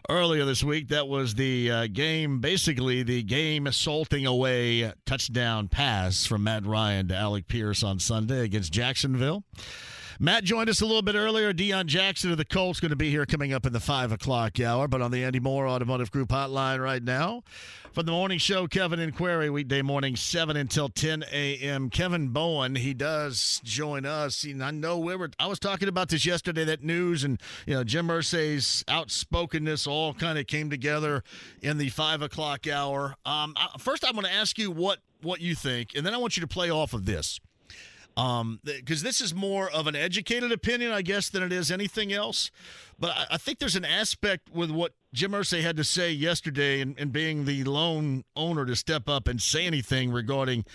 earlier 0.09 0.45
this 0.45 0.63
week. 0.63 0.87
That 0.87 1.09
was 1.09 1.35
the 1.35 1.69
uh, 1.69 1.87
game, 1.87 2.39
basically 2.39 3.03
the 3.03 3.23
game 3.23 3.67
assaulting 3.67 4.25
away 4.25 4.93
touchdown 5.05 5.67
pass 5.67 6.25
from 6.25 6.45
Matt 6.45 6.65
Ryan 6.65 7.09
to 7.09 7.15
Alec 7.17 7.49
Pierce 7.49 7.83
on 7.83 7.99
Sunday 7.99 8.45
against 8.45 8.71
Jacksonville. 8.71 9.43
Matt 10.21 10.43
joined 10.43 10.69
us 10.69 10.81
a 10.81 10.85
little 10.85 11.01
bit 11.01 11.15
earlier. 11.15 11.53
Deon 11.53 11.85
Jackson 11.85 12.29
of 12.29 12.37
the 12.37 12.43
Colts 12.43 12.81
going 12.81 12.89
to 12.89 12.97
be 12.97 13.09
here 13.09 13.25
coming 13.25 13.53
up 13.53 13.65
in 13.65 13.71
the 13.71 13.79
five 13.79 14.11
o'clock 14.11 14.59
hour, 14.59 14.85
but 14.85 15.01
on 15.01 15.11
the 15.11 15.23
Andy 15.23 15.39
Mohr 15.39 15.69
Automotive 15.69 16.11
Group 16.11 16.27
hotline 16.27 16.83
right 16.83 17.01
now. 17.01 17.41
From 17.93 18.05
the 18.05 18.11
morning 18.11 18.37
show, 18.37 18.67
Kevin 18.67 18.99
and 18.99 19.15
Query, 19.15 19.49
weekday 19.49 19.81
morning, 19.81 20.17
7 20.17 20.57
until 20.57 20.89
10 20.89 21.23
a.m. 21.31 21.89
Kevin 21.89 22.27
Bowen, 22.29 22.75
he 22.75 22.93
does 22.93 23.61
join 23.63 24.05
us. 24.05 24.45
I 24.45 24.71
know 24.71 24.97
we 24.99 25.15
were, 25.15 25.31
I 25.39 25.47
was 25.47 25.57
talking 25.57 25.87
about 25.87 26.09
this 26.09 26.25
yesterday, 26.25 26.65
that 26.65 26.83
news, 26.83 27.23
and, 27.23 27.41
you 27.65 27.75
know, 27.75 27.85
Jim 27.85 28.09
Irsay's 28.09 28.83
outspokenness 28.89 29.87
all 29.87 30.13
kind 30.13 30.37
of 30.37 30.47
came 30.47 30.69
together 30.69 31.23
in 31.61 31.77
the 31.77 31.87
five 31.87 32.21
o'clock 32.21 32.67
hour. 32.67 33.15
Um, 33.25 33.53
I, 33.55 33.69
first, 33.79 34.03
I'm 34.05 34.15
going 34.15 34.25
to 34.25 34.33
ask 34.33 34.57
you 34.57 34.69
what, 34.69 34.99
what 35.21 35.39
you 35.39 35.55
think, 35.55 35.91
and 35.95 36.05
then 36.05 36.13
I 36.13 36.17
want 36.17 36.35
you 36.35 36.41
to 36.41 36.47
play 36.47 36.69
off 36.69 36.93
of 36.93 37.05
this 37.05 37.39
um 38.17 38.59
because 38.63 39.03
this 39.03 39.21
is 39.21 39.33
more 39.33 39.69
of 39.69 39.87
an 39.87 39.95
educated 39.95 40.51
opinion 40.51 40.91
i 40.91 41.01
guess 41.01 41.29
than 41.29 41.43
it 41.43 41.53
is 41.53 41.71
anything 41.71 42.11
else. 42.11 42.51
But 42.97 43.11
i, 43.11 43.25
I 43.31 43.37
think 43.37 43.59
there's 43.59 43.75
an 43.75 43.85
aspect 43.85 44.49
with 44.51 44.71
what 44.71 44.93
jim 45.13 45.31
Irsay 45.31 45.61
had 45.61 45.77
to 45.77 45.83
say 45.83 46.11
yesterday 46.11 46.81
and, 46.81 46.95
and 46.99 47.11
being 47.11 47.45
the 47.45 47.63
lone 47.63 48.23
owner 48.35 48.65
to 48.65 48.75
step 48.75 49.07
up 49.07 49.27
and 49.27 49.41
say 49.41 49.65
anything 49.65 50.11
regarding 50.11 50.65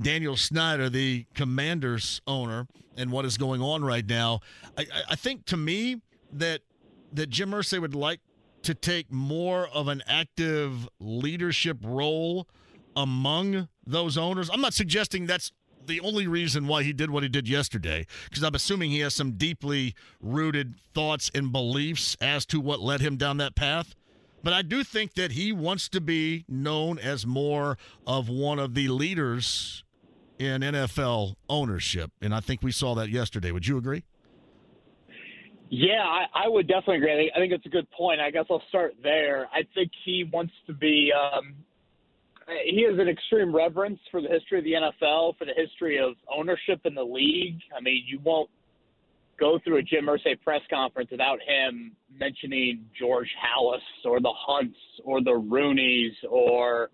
daniel 0.00 0.36
snyder 0.36 0.88
the 0.88 1.26
commanders 1.34 2.20
owner 2.26 2.66
and 2.96 3.10
what 3.10 3.24
is 3.24 3.36
going 3.36 3.60
on 3.60 3.84
right 3.84 4.06
now. 4.06 4.40
I, 4.78 4.82
I, 4.82 5.02
I 5.10 5.14
think 5.16 5.46
to 5.46 5.56
me 5.56 6.00
that 6.32 6.60
that 7.12 7.30
jim 7.30 7.50
Irsay 7.50 7.80
would 7.80 7.94
like 7.94 8.20
to 8.62 8.74
take 8.74 9.12
more 9.12 9.68
of 9.68 9.88
an 9.88 10.02
active 10.06 10.88
leadership 10.98 11.78
role 11.82 12.48
among 12.96 13.68
those 13.86 14.16
owners. 14.16 14.48
I'm 14.50 14.60
not 14.60 14.74
suggesting 14.74 15.26
that's 15.26 15.52
the 15.86 16.00
only 16.00 16.26
reason 16.26 16.66
why 16.66 16.82
he 16.82 16.92
did 16.92 17.10
what 17.10 17.22
he 17.22 17.28
did 17.28 17.48
yesterday, 17.48 18.06
because 18.28 18.42
I'm 18.42 18.54
assuming 18.54 18.90
he 18.90 19.00
has 19.00 19.14
some 19.14 19.32
deeply 19.32 19.94
rooted 20.20 20.74
thoughts 20.92 21.30
and 21.34 21.52
beliefs 21.52 22.16
as 22.20 22.46
to 22.46 22.60
what 22.60 22.80
led 22.80 23.00
him 23.00 23.16
down 23.16 23.38
that 23.38 23.54
path. 23.54 23.94
But 24.42 24.52
I 24.52 24.62
do 24.62 24.84
think 24.84 25.14
that 25.14 25.32
he 25.32 25.52
wants 25.52 25.88
to 25.88 26.00
be 26.00 26.44
known 26.48 26.98
as 26.98 27.26
more 27.26 27.78
of 28.06 28.28
one 28.28 28.58
of 28.58 28.74
the 28.74 28.88
leaders 28.88 29.84
in 30.38 30.60
NFL 30.60 31.36
ownership. 31.48 32.10
And 32.20 32.34
I 32.34 32.40
think 32.40 32.62
we 32.62 32.70
saw 32.70 32.94
that 32.96 33.08
yesterday. 33.08 33.52
Would 33.52 33.66
you 33.66 33.78
agree? 33.78 34.04
Yeah, 35.70 36.02
I, 36.02 36.44
I 36.44 36.48
would 36.48 36.68
definitely 36.68 36.96
agree. 36.96 37.32
I 37.34 37.38
think, 37.38 37.52
it's 37.52 37.64
a 37.66 37.70
good 37.70 37.90
point. 37.90 38.20
I 38.20 38.30
guess 38.30 38.44
I'll 38.50 38.62
start 38.68 38.94
there. 39.02 39.48
I 39.52 39.62
think 39.74 39.90
he 40.04 40.28
wants 40.30 40.52
to 40.66 40.74
be. 40.74 41.10
Um, 41.12 41.56
Uh, 42.46 42.52
he 42.64 42.84
has 42.88 42.98
an 42.98 43.08
extreme 43.08 43.54
reverence 43.54 43.98
for 44.10 44.20
the 44.20 44.28
history 44.28 44.58
of 44.58 44.64
the 44.64 44.72
NFL, 44.72 45.38
for 45.38 45.44
the 45.44 45.54
history 45.56 45.98
of 45.98 46.14
ownership 46.34 46.80
in 46.84 46.94
the 46.94 47.02
league. 47.02 47.58
I 47.76 47.80
mean, 47.80 48.04
you 48.06 48.20
won't 48.22 48.50
go 49.38 49.58
through 49.64 49.78
a 49.78 49.82
Jim 49.82 50.06
Irsay 50.06 50.40
press 50.42 50.60
conference 50.70 51.10
without 51.10 51.38
him 51.40 51.92
mentioning 52.18 52.84
George 52.98 53.28
Halas 53.42 53.80
or 54.04 54.20
the 54.20 54.32
Hunts 54.34 54.78
or 55.04 55.22
the 55.22 55.32
Rooneys 55.32 56.12
or 56.28 56.90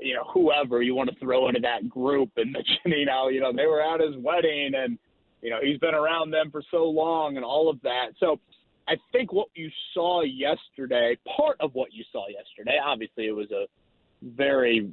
you 0.00 0.14
know 0.14 0.24
whoever 0.32 0.82
you 0.82 0.94
want 0.94 1.10
to 1.10 1.16
throw 1.16 1.48
into 1.48 1.60
that 1.60 1.88
group 1.88 2.30
and 2.36 2.52
mentioning 2.84 3.06
how 3.08 3.28
you 3.28 3.40
know 3.40 3.52
they 3.54 3.66
were 3.66 3.82
at 3.82 4.00
his 4.00 4.16
wedding 4.22 4.72
and 4.76 4.98
you 5.42 5.50
know 5.50 5.58
he's 5.62 5.78
been 5.78 5.94
around 5.94 6.30
them 6.30 6.50
for 6.50 6.62
so 6.70 6.84
long 6.84 7.36
and 7.36 7.44
all 7.44 7.68
of 7.68 7.80
that. 7.82 8.08
So 8.18 8.40
I 8.88 8.94
think 9.12 9.32
what 9.32 9.48
you 9.54 9.68
saw 9.94 10.22
yesterday, 10.22 11.18
part 11.36 11.56
of 11.60 11.74
what 11.74 11.92
you 11.92 12.04
saw 12.12 12.26
yesterday, 12.28 12.78
obviously 12.82 13.26
it 13.26 13.34
was 13.34 13.50
a 13.50 13.66
very 14.22 14.90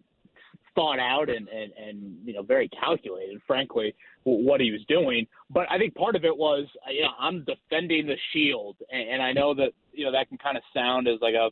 thought 0.76 1.00
out 1.00 1.30
and, 1.30 1.48
and, 1.50 1.72
and 1.74 2.18
you 2.26 2.34
know 2.34 2.42
very 2.42 2.68
calculated, 2.70 3.40
frankly, 3.46 3.94
what 4.24 4.60
he 4.60 4.72
was 4.72 4.82
doing. 4.88 5.28
But 5.50 5.68
I 5.70 5.78
think 5.78 5.96
part 5.96 6.16
of 6.16 6.26
it 6.26 6.36
was, 6.36 6.66
uh, 6.88 6.92
you 6.92 7.02
know, 7.02 7.12
I'm 7.20 7.46
defending 7.46 8.08
the 8.08 8.16
shield, 8.32 8.78
and, 8.92 9.10
and 9.10 9.22
I 9.22 9.34
know 9.34 9.54
that 9.56 9.72
you 9.92 10.06
know 10.06 10.12
that 10.12 10.30
can 10.30 10.38
kind 10.38 10.58
of 10.58 10.64
sound 10.74 11.08
as 11.08 11.20
like 11.22 11.36
a, 11.36 11.50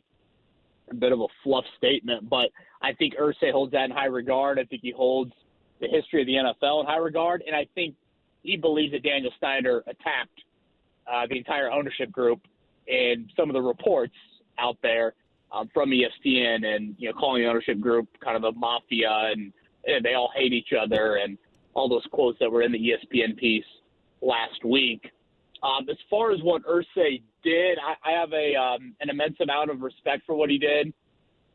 a 0.90 0.94
bit 0.94 1.12
of 1.12 1.20
a 1.20 1.26
fluff 1.42 1.64
statement, 1.78 2.28
but 2.28 2.50
I 2.80 2.92
think 2.92 3.14
Irsay 3.14 3.52
holds 3.52 3.72
that 3.72 3.84
in 3.84 3.90
high 3.90 4.06
regard. 4.06 4.58
I 4.58 4.64
think 4.64 4.82
he 4.82 4.90
holds 4.90 5.32
the 5.80 5.88
history 5.88 6.22
of 6.22 6.26
the 6.26 6.34
NFL 6.34 6.80
in 6.80 6.86
high 6.86 6.96
regard, 6.96 7.42
and 7.46 7.54
I 7.54 7.66
think 7.74 7.94
he 8.42 8.56
believes 8.56 8.92
that 8.92 9.02
Daniel 9.02 9.32
Snyder 9.38 9.84
attacked 9.86 10.40
uh, 11.10 11.26
the 11.28 11.38
entire 11.38 11.70
ownership 11.70 12.10
group 12.10 12.40
and 12.88 13.30
some 13.36 13.48
of 13.48 13.54
the 13.54 13.62
reports 13.62 14.14
out 14.58 14.76
there 14.82 15.14
um, 15.52 15.68
from 15.72 15.90
ESPN 15.90 16.64
and 16.64 16.94
you 16.98 17.08
know 17.08 17.14
calling 17.14 17.42
the 17.42 17.48
ownership 17.48 17.80
group 17.80 18.08
kind 18.24 18.36
of 18.36 18.44
a 18.44 18.58
mafia 18.58 19.30
and, 19.32 19.52
and 19.86 20.04
they 20.04 20.14
all 20.14 20.30
hate 20.34 20.52
each 20.52 20.70
other 20.78 21.16
and 21.16 21.36
all 21.74 21.88
those 21.88 22.06
quotes 22.10 22.38
that 22.38 22.50
were 22.50 22.62
in 22.62 22.72
the 22.72 22.78
ESPN 22.78 23.36
piece 23.36 23.64
last 24.20 24.64
week. 24.64 25.10
Um, 25.62 25.88
as 25.88 25.96
far 26.10 26.32
as 26.32 26.40
what 26.42 26.62
Irsay 26.64 27.22
did, 27.44 27.78
I, 27.78 28.10
I 28.10 28.18
have 28.18 28.32
a 28.32 28.54
um, 28.54 28.94
an 29.00 29.10
immense 29.10 29.36
amount 29.40 29.70
of 29.70 29.80
respect 29.80 30.22
for 30.26 30.34
what 30.34 30.50
he 30.50 30.58
did. 30.58 30.92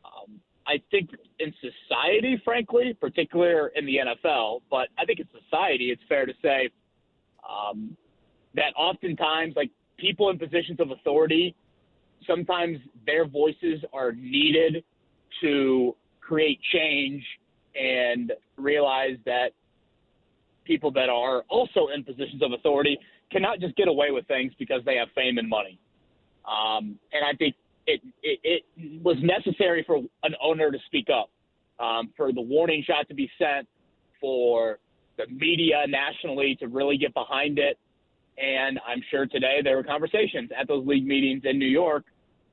Um, 0.04 0.40
I 0.66 0.80
think 0.90 1.10
in 1.38 1.52
society, 1.60 2.40
frankly, 2.44 2.96
particularly 2.98 3.70
in 3.74 3.86
the 3.86 3.96
NFL, 3.96 4.60
but 4.70 4.88
I 4.98 5.04
think 5.04 5.20
in 5.20 5.28
society, 5.44 5.90
it's 5.90 6.02
fair 6.08 6.26
to 6.26 6.32
say 6.42 6.70
um, 7.48 7.96
that 8.54 8.74
oftentimes, 8.76 9.54
like 9.56 9.70
people 9.98 10.30
in 10.30 10.38
positions 10.38 10.80
of 10.80 10.90
authority, 10.90 11.54
sometimes 12.26 12.78
their 13.06 13.26
voices 13.26 13.84
are 13.92 14.12
needed 14.12 14.84
to 15.42 15.94
create 16.20 16.60
change 16.72 17.22
and 17.74 18.32
realize 18.56 19.16
that 19.24 19.48
people 20.64 20.90
that 20.92 21.08
are 21.08 21.42
also 21.48 21.88
in 21.94 22.04
positions 22.04 22.42
of 22.42 22.52
authority 22.52 22.98
cannot 23.32 23.60
just 23.60 23.74
get 23.76 23.88
away 23.88 24.10
with 24.10 24.26
things 24.26 24.52
because 24.58 24.82
they 24.84 24.96
have 24.96 25.08
fame 25.14 25.38
and 25.38 25.48
money. 25.48 25.78
Um, 26.46 26.98
and 27.12 27.24
I 27.24 27.34
think 27.36 27.54
it, 27.86 28.00
it, 28.22 28.62
it 28.76 29.02
was 29.02 29.16
necessary 29.22 29.84
for 29.86 29.98
an 30.22 30.34
owner 30.42 30.70
to 30.70 30.78
speak 30.86 31.08
up, 31.10 31.30
um, 31.84 32.10
for 32.16 32.32
the 32.32 32.40
warning 32.40 32.82
shot 32.86 33.08
to 33.08 33.14
be 33.14 33.30
sent, 33.38 33.66
for 34.20 34.78
the 35.16 35.26
media 35.28 35.84
nationally 35.88 36.56
to 36.60 36.68
really 36.68 36.96
get 36.96 37.14
behind 37.14 37.58
it. 37.58 37.78
And 38.40 38.78
I'm 38.86 39.02
sure 39.10 39.26
today 39.26 39.60
there 39.62 39.76
were 39.76 39.82
conversations 39.82 40.50
at 40.58 40.68
those 40.68 40.86
league 40.86 41.06
meetings 41.06 41.42
in 41.44 41.58
New 41.58 41.66
York 41.66 42.04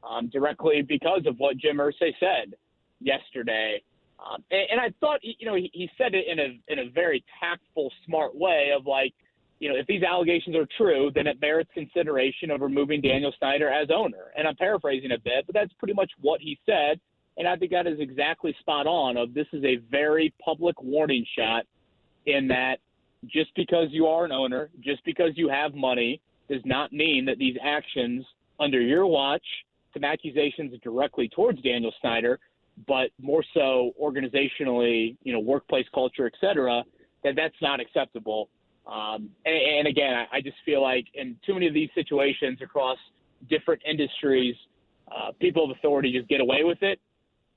um, 0.07 0.29
directly 0.29 0.81
because 0.81 1.21
of 1.25 1.37
what 1.37 1.57
Jim 1.57 1.77
Irsay 1.77 2.13
said 2.19 2.55
yesterday. 2.99 3.81
Um, 4.19 4.43
and, 4.49 4.61
and 4.71 4.81
I 4.81 4.93
thought, 4.99 5.19
you 5.21 5.45
know, 5.45 5.55
he, 5.55 5.69
he 5.73 5.89
said 5.97 6.13
it 6.15 6.25
in 6.27 6.39
a 6.39 6.59
in 6.71 6.87
a 6.87 6.89
very 6.89 7.23
tactful, 7.39 7.91
smart 8.05 8.35
way 8.35 8.69
of 8.75 8.85
like, 8.85 9.13
you 9.59 9.69
know, 9.69 9.75
if 9.75 9.85
these 9.87 10.03
allegations 10.03 10.55
are 10.55 10.67
true, 10.77 11.11
then 11.13 11.27
it 11.27 11.39
merits 11.39 11.69
consideration 11.73 12.49
of 12.49 12.61
removing 12.61 13.01
Daniel 13.01 13.33
Snyder 13.37 13.69
as 13.69 13.89
owner. 13.93 14.31
And 14.37 14.47
I'm 14.47 14.55
paraphrasing 14.55 15.11
a 15.11 15.19
bit, 15.19 15.45
but 15.45 15.53
that's 15.53 15.73
pretty 15.73 15.93
much 15.93 16.11
what 16.21 16.41
he 16.41 16.57
said. 16.65 16.99
And 17.37 17.47
I 17.47 17.57
think 17.57 17.71
that 17.71 17.85
is 17.85 17.99
exactly 17.99 18.55
spot 18.59 18.87
on. 18.87 19.17
Of 19.17 19.33
this 19.33 19.47
is 19.53 19.63
a 19.63 19.77
very 19.91 20.33
public 20.43 20.81
warning 20.81 21.25
shot, 21.37 21.65
in 22.25 22.47
that 22.47 22.79
just 23.27 23.51
because 23.55 23.87
you 23.91 24.07
are 24.07 24.25
an 24.25 24.31
owner, 24.31 24.69
just 24.81 25.03
because 25.05 25.31
you 25.35 25.49
have 25.49 25.73
money, 25.73 26.21
does 26.49 26.61
not 26.65 26.93
mean 26.93 27.25
that 27.25 27.37
these 27.37 27.55
actions 27.63 28.25
under 28.59 28.79
your 28.79 29.05
watch, 29.05 29.45
some 29.93 30.03
accusations 30.03 30.73
directly 30.83 31.29
towards 31.29 31.61
Daniel 31.61 31.93
Snyder, 32.01 32.39
but 32.87 33.09
more 33.21 33.43
so 33.53 33.91
organizationally, 34.01 35.15
you 35.23 35.33
know, 35.33 35.39
workplace 35.39 35.85
culture, 35.93 36.25
et 36.25 36.33
cetera, 36.39 36.83
that 37.23 37.35
that's 37.35 37.55
not 37.61 37.79
acceptable. 37.79 38.49
Um, 38.85 39.29
and, 39.45 39.55
and 39.55 39.87
again, 39.87 40.13
I, 40.13 40.37
I 40.37 40.41
just 40.41 40.57
feel 40.65 40.81
like 40.81 41.05
in 41.13 41.37
too 41.45 41.53
many 41.53 41.67
of 41.67 41.73
these 41.73 41.89
situations 41.95 42.59
across 42.61 42.97
different 43.49 43.81
industries, 43.89 44.55
uh, 45.09 45.31
people 45.39 45.63
of 45.63 45.71
authority 45.77 46.11
just 46.11 46.27
get 46.27 46.41
away 46.41 46.63
with 46.63 46.81
it. 46.83 46.99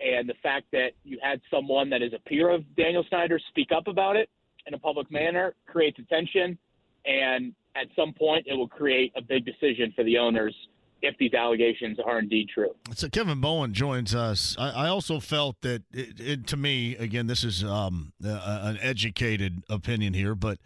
And 0.00 0.28
the 0.28 0.34
fact 0.42 0.66
that 0.72 0.90
you 1.04 1.18
had 1.20 1.40
someone 1.50 1.90
that 1.90 2.02
is 2.02 2.12
a 2.12 2.20
peer 2.20 2.50
of 2.50 2.62
Daniel 2.76 3.04
Snyder 3.08 3.40
speak 3.48 3.68
up 3.76 3.88
about 3.88 4.16
it 4.16 4.30
in 4.68 4.74
a 4.74 4.78
public 4.78 5.10
manner 5.10 5.54
creates 5.66 5.98
attention. 5.98 6.56
And 7.04 7.54
at 7.74 7.86
some 7.96 8.12
point, 8.12 8.46
it 8.46 8.54
will 8.54 8.68
create 8.68 9.12
a 9.16 9.22
big 9.22 9.44
decision 9.44 9.92
for 9.96 10.04
the 10.04 10.18
owners 10.18 10.54
if 11.00 11.16
these 11.18 11.32
allegations 11.32 11.98
are 12.04 12.18
indeed 12.18 12.48
true. 12.52 12.74
So 12.94 13.08
Kevin 13.08 13.40
Bowen 13.40 13.72
joins 13.72 14.14
us. 14.14 14.56
I, 14.58 14.70
I 14.70 14.88
also 14.88 15.20
felt 15.20 15.60
that, 15.62 15.82
it, 15.92 16.20
it, 16.20 16.46
to 16.48 16.56
me, 16.56 16.96
again, 16.96 17.28
this 17.28 17.44
is 17.44 17.64
um, 17.64 18.12
uh, 18.24 18.60
an 18.62 18.78
educated 18.80 19.62
opinion 19.70 20.12
here, 20.12 20.34
but 20.34 20.58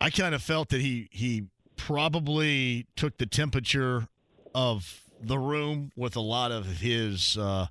I 0.00 0.10
kind 0.10 0.34
of 0.34 0.42
felt 0.42 0.70
that 0.70 0.80
he 0.80 1.08
he 1.12 1.44
probably 1.76 2.86
took 2.96 3.18
the 3.18 3.26
temperature 3.26 4.08
of 4.54 5.04
the 5.20 5.38
room 5.38 5.92
with 5.96 6.16
a 6.16 6.20
lot 6.20 6.50
of 6.50 6.66
his 6.78 7.36
uh, 7.38 7.66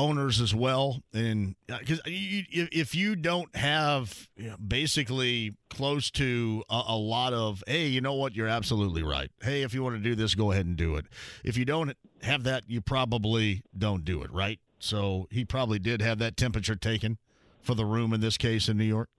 owners 0.00 0.40
as 0.40 0.54
well. 0.54 1.02
And 1.12 1.54
because 1.66 1.98
uh, 1.98 2.04
if 2.06 2.94
you 2.94 3.14
don't 3.14 3.54
have 3.54 4.28
basically 4.66 5.52
close 5.68 6.10
to 6.12 6.64
a, 6.70 6.82
a, 6.88 6.96
lot 6.96 7.34
of, 7.34 7.62
hey, 7.66 7.86
you 7.86 8.00
know 8.00 8.14
what, 8.14 8.34
you're 8.34 8.48
absolutely 8.48 9.02
right. 9.02 9.30
Hey, 9.42 9.62
if 9.62 9.74
you 9.74 9.82
want 9.82 9.96
to 9.96 10.02
do 10.02 10.14
this, 10.14 10.34
go 10.34 10.52
ahead 10.52 10.64
and 10.64 10.76
do 10.76 10.96
it. 10.96 11.04
If 11.44 11.58
you 11.58 11.66
don't 11.66 11.94
have 12.22 12.44
that, 12.44 12.64
you 12.66 12.80
probably 12.80 13.62
don't 13.76 14.04
do 14.04 14.22
it, 14.22 14.32
right? 14.32 14.58
So 14.78 15.28
he 15.30 15.44
probably 15.44 15.78
did 15.78 16.00
have 16.00 16.18
that 16.18 16.36
temperature 16.36 16.76
taken 16.76 17.18
for 17.60 17.74
the 17.74 17.84
room 17.84 18.14
in 18.14 18.22
this 18.22 18.38
case 18.38 18.68
in 18.68 18.78
New 18.78 18.84
York. 18.84 19.10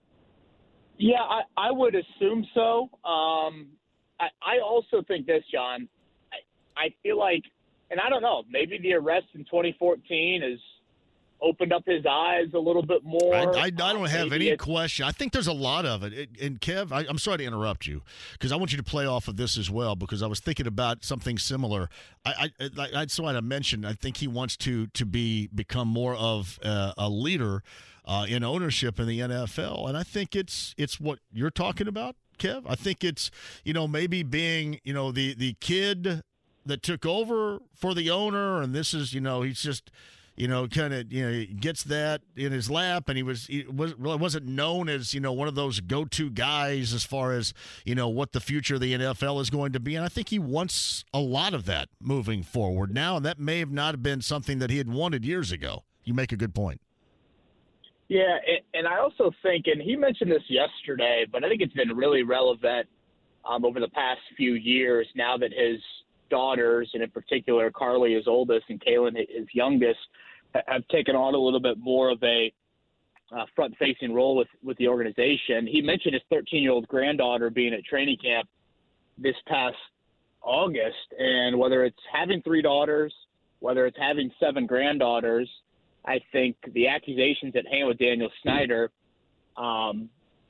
Yeah, 0.98 1.22
I, 1.22 1.42
I 1.56 1.70
would 1.70 1.94
assume 1.94 2.44
so. 2.54 2.90
Um, 3.08 3.68
I, 4.18 4.28
I 4.42 4.58
also 4.64 5.02
think 5.06 5.26
this, 5.26 5.44
John. 5.52 5.88
I, 6.32 6.86
I 6.86 6.94
feel 7.02 7.18
like 7.18 7.44
and 7.92 8.00
I 8.00 8.08
don't 8.08 8.22
know, 8.22 8.42
maybe 8.48 8.78
the 8.78 8.94
arrest 8.94 9.26
in 9.34 9.44
2014 9.44 10.40
has 10.42 10.58
opened 11.42 11.72
up 11.72 11.84
his 11.86 12.04
eyes 12.08 12.46
a 12.54 12.58
little 12.58 12.82
bit 12.82 13.04
more. 13.04 13.34
I, 13.34 13.44
I, 13.44 13.62
I 13.64 13.70
don't 13.70 14.08
have 14.08 14.32
any 14.32 14.56
question. 14.56 15.04
I 15.04 15.12
think 15.12 15.32
there's 15.32 15.46
a 15.46 15.52
lot 15.52 15.84
of 15.84 16.02
it. 16.02 16.30
And 16.40 16.60
Kev, 16.60 16.92
I, 16.92 17.02
am 17.08 17.18
sorry 17.18 17.38
to 17.38 17.44
interrupt 17.44 17.86
you 17.86 18.02
because 18.32 18.52
I 18.52 18.56
want 18.56 18.72
you 18.72 18.78
to 18.78 18.84
play 18.84 19.06
off 19.06 19.28
of 19.28 19.36
this 19.36 19.58
as 19.58 19.70
well 19.70 19.96
because 19.96 20.22
I 20.22 20.26
was 20.26 20.40
thinking 20.40 20.66
about 20.66 21.04
something 21.04 21.38
similar. 21.38 21.88
I, 22.24 22.50
I, 22.60 22.70
I 22.78 22.88
that's 22.92 23.18
why 23.18 23.34
I 23.34 23.40
mentioned. 23.40 23.86
I 23.86 23.94
think 23.94 24.18
he 24.18 24.28
wants 24.28 24.56
to 24.58 24.86
to 24.88 25.04
be 25.04 25.48
become 25.54 25.88
more 25.88 26.14
of 26.14 26.58
a, 26.62 26.94
a 26.98 27.08
leader 27.08 27.62
uh, 28.04 28.26
in 28.28 28.44
ownership 28.44 28.98
in 28.98 29.06
the 29.06 29.20
NFL, 29.20 29.88
and 29.88 29.96
I 29.96 30.02
think 30.02 30.36
it's 30.36 30.74
it's 30.78 31.00
what 31.00 31.18
you're 31.32 31.50
talking 31.50 31.88
about. 31.88 32.16
Kev. 32.38 32.62
I 32.66 32.74
think 32.74 33.04
it's 33.04 33.30
you 33.64 33.72
know 33.72 33.86
maybe 33.86 34.22
being 34.22 34.80
you 34.84 34.94
know 34.94 35.12
the 35.12 35.34
the 35.34 35.54
kid 35.60 36.22
that 36.64 36.82
took 36.82 37.04
over 37.04 37.60
for 37.74 37.94
the 37.94 38.10
owner, 38.10 38.60
and 38.60 38.74
this 38.74 38.94
is, 38.94 39.12
you 39.12 39.20
know, 39.20 39.42
he's 39.42 39.60
just, 39.60 39.90
you 40.36 40.48
know, 40.48 40.66
kind 40.66 40.94
of, 40.94 41.12
you 41.12 41.30
know, 41.30 41.44
gets 41.60 41.84
that 41.84 42.22
in 42.36 42.52
his 42.52 42.70
lap, 42.70 43.08
and 43.08 43.16
he 43.16 43.22
was, 43.22 43.46
he 43.46 43.64
was 43.64 43.96
wasn't 43.96 44.46
known 44.46 44.88
as, 44.88 45.12
you 45.12 45.20
know, 45.20 45.32
one 45.32 45.48
of 45.48 45.54
those 45.54 45.80
go-to 45.80 46.30
guys 46.30 46.92
as 46.92 47.04
far 47.04 47.32
as, 47.32 47.52
you 47.84 47.94
know, 47.94 48.08
what 48.08 48.32
the 48.32 48.40
future 48.40 48.76
of 48.76 48.80
the 48.80 48.94
NFL 48.94 49.40
is 49.40 49.50
going 49.50 49.72
to 49.72 49.80
be, 49.80 49.94
and 49.94 50.04
I 50.04 50.08
think 50.08 50.30
he 50.30 50.38
wants 50.38 51.04
a 51.12 51.20
lot 51.20 51.54
of 51.54 51.66
that 51.66 51.88
moving 52.00 52.42
forward 52.42 52.92
now, 52.94 53.16
and 53.16 53.26
that 53.26 53.38
may 53.38 53.58
have 53.58 53.70
not 53.70 54.02
been 54.02 54.22
something 54.22 54.58
that 54.58 54.70
he 54.70 54.78
had 54.78 54.88
wanted 54.88 55.24
years 55.24 55.52
ago. 55.52 55.84
You 56.04 56.14
make 56.14 56.32
a 56.32 56.36
good 56.36 56.54
point. 56.54 56.80
Yeah, 58.08 58.36
and 58.74 58.86
I 58.86 58.98
also 58.98 59.30
think, 59.42 59.66
and 59.68 59.80
he 59.80 59.96
mentioned 59.96 60.30
this 60.30 60.42
yesterday, 60.48 61.24
but 61.30 61.44
I 61.44 61.48
think 61.48 61.62
it's 61.62 61.72
been 61.72 61.96
really 61.96 62.22
relevant 62.22 62.86
um, 63.48 63.64
over 63.64 63.80
the 63.80 63.88
past 63.88 64.20
few 64.36 64.54
years 64.54 65.06
now 65.14 65.36
that 65.38 65.50
his 65.50 65.80
daughters, 66.32 66.90
and 66.94 67.02
in 67.02 67.10
particular, 67.10 67.70
Carly, 67.70 68.14
his 68.14 68.26
oldest, 68.26 68.64
and 68.70 68.80
Kaylin, 68.80 69.16
his 69.16 69.46
youngest, 69.52 70.00
have 70.66 70.86
taken 70.88 71.14
on 71.14 71.34
a 71.34 71.38
little 71.38 71.60
bit 71.60 71.78
more 71.78 72.10
of 72.10 72.22
a 72.22 72.52
uh, 73.30 73.44
front-facing 73.54 74.12
role 74.12 74.34
with 74.36 74.48
with 74.62 74.76
the 74.78 74.88
organization. 74.88 75.66
He 75.66 75.80
mentioned 75.80 76.14
his 76.14 76.22
13-year-old 76.32 76.88
granddaughter 76.88 77.50
being 77.50 77.72
at 77.72 77.84
training 77.84 78.18
camp 78.22 78.48
this 79.16 79.36
past 79.46 79.76
August, 80.42 81.06
and 81.18 81.58
whether 81.58 81.84
it's 81.84 82.04
having 82.12 82.42
three 82.42 82.62
daughters, 82.62 83.14
whether 83.60 83.86
it's 83.86 83.96
having 83.98 84.30
seven 84.40 84.66
granddaughters, 84.66 85.48
I 86.04 86.20
think 86.32 86.56
the 86.74 86.88
accusations 86.88 87.54
at 87.56 87.66
hand 87.66 87.88
with 87.88 87.98
Daniel 87.98 88.30
Snyder, 88.42 88.90
um, 89.56 90.08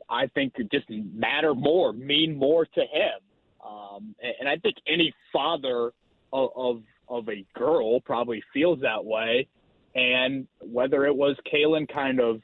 I 0.08 0.26
think 0.34 0.54
just 0.70 0.88
matter 0.88 1.54
more, 1.54 1.92
mean 1.92 2.36
more 2.36 2.64
to 2.64 2.80
him. 2.80 3.18
Um, 3.62 4.14
and, 4.22 4.34
and 4.40 4.48
I 4.48 4.56
think 4.56 4.76
any 4.86 5.14
father 5.32 5.92
of, 6.32 6.50
of 6.56 6.82
of 7.08 7.28
a 7.28 7.44
girl 7.54 8.00
probably 8.00 8.42
feels 8.52 8.80
that 8.80 9.04
way. 9.04 9.46
And 9.94 10.46
whether 10.60 11.04
it 11.04 11.14
was 11.14 11.36
Kaylin 11.52 11.92
kind 11.92 12.20
of 12.20 12.40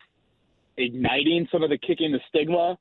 igniting 0.76 1.48
some 1.50 1.62
of 1.62 1.70
the 1.70 1.78
kicking 1.78 2.12
the 2.12 2.20
stigma 2.28 2.76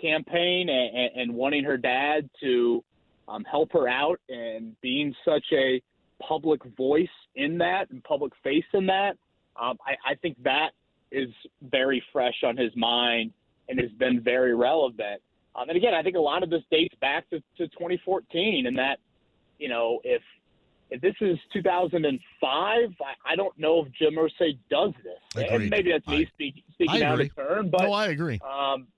campaign 0.00 0.68
and, 0.68 1.10
and 1.20 1.34
wanting 1.34 1.64
her 1.64 1.76
dad 1.76 2.28
to 2.40 2.82
um, 3.28 3.44
help 3.44 3.72
her 3.72 3.88
out 3.88 4.18
and 4.28 4.74
being 4.80 5.14
such 5.24 5.44
a 5.52 5.80
public 6.20 6.60
voice 6.76 7.08
in 7.36 7.58
that 7.58 7.88
and 7.90 8.02
public 8.02 8.32
face 8.42 8.64
in 8.74 8.86
that, 8.86 9.16
um, 9.60 9.78
I, 9.86 10.12
I 10.12 10.14
think 10.16 10.42
that 10.42 10.70
is 11.12 11.28
very 11.62 12.02
fresh 12.12 12.42
on 12.44 12.56
his 12.56 12.74
mind 12.76 13.32
and 13.68 13.78
has 13.78 13.90
been 13.92 14.20
very 14.20 14.54
relevant. 14.54 15.22
Um, 15.54 15.68
and 15.68 15.76
again, 15.76 15.94
I 15.94 16.02
think 16.02 16.16
a 16.16 16.20
lot 16.20 16.42
of 16.42 16.50
this 16.50 16.62
dates 16.70 16.94
back 17.00 17.28
to, 17.30 17.40
to 17.58 17.68
2014, 17.68 18.66
and 18.66 18.78
that, 18.78 18.98
you 19.58 19.68
know, 19.68 20.00
if 20.04 20.22
if 20.90 21.00
this 21.00 21.14
is 21.20 21.38
2005, 21.52 22.18
I, 22.42 23.32
I 23.32 23.36
don't 23.36 23.56
know 23.56 23.84
if 23.84 23.92
Jim 23.92 24.14
Irsay 24.14 24.58
does 24.68 24.92
this. 25.04 25.44
Agreed. 25.44 25.62
And 25.62 25.70
maybe 25.70 25.92
that's 25.92 26.06
me 26.08 26.22
I, 26.22 26.24
speak, 26.24 26.64
speaking 26.72 27.02
out 27.04 27.20
of 27.20 27.34
turn, 27.36 27.70
but 27.70 27.82
no, 27.82 27.92
I 27.92 28.06
agree. 28.06 28.40
Um, 28.40 28.88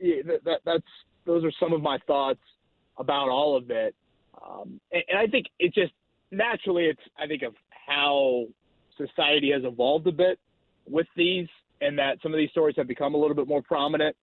yeah, 0.00 0.22
that, 0.26 0.44
that, 0.44 0.60
that's 0.64 0.84
those 1.24 1.44
are 1.44 1.52
some 1.60 1.72
of 1.72 1.82
my 1.82 1.98
thoughts 2.06 2.40
about 2.98 3.28
all 3.28 3.56
of 3.56 3.70
it. 3.70 3.94
Um, 4.44 4.80
and, 4.92 5.02
and 5.08 5.18
I 5.18 5.26
think 5.26 5.46
it 5.58 5.72
just 5.72 5.92
naturally, 6.30 6.86
it's 6.86 7.00
I 7.18 7.26
think 7.26 7.42
of 7.42 7.54
how 7.86 8.46
society 8.96 9.52
has 9.52 9.62
evolved 9.64 10.06
a 10.06 10.12
bit 10.12 10.38
with 10.88 11.06
these, 11.16 11.48
and 11.80 11.98
that 11.98 12.18
some 12.22 12.32
of 12.32 12.38
these 12.38 12.50
stories 12.50 12.74
have 12.76 12.88
become 12.88 13.14
a 13.14 13.18
little 13.18 13.36
bit 13.36 13.46
more 13.46 13.62
prominent. 13.62 14.16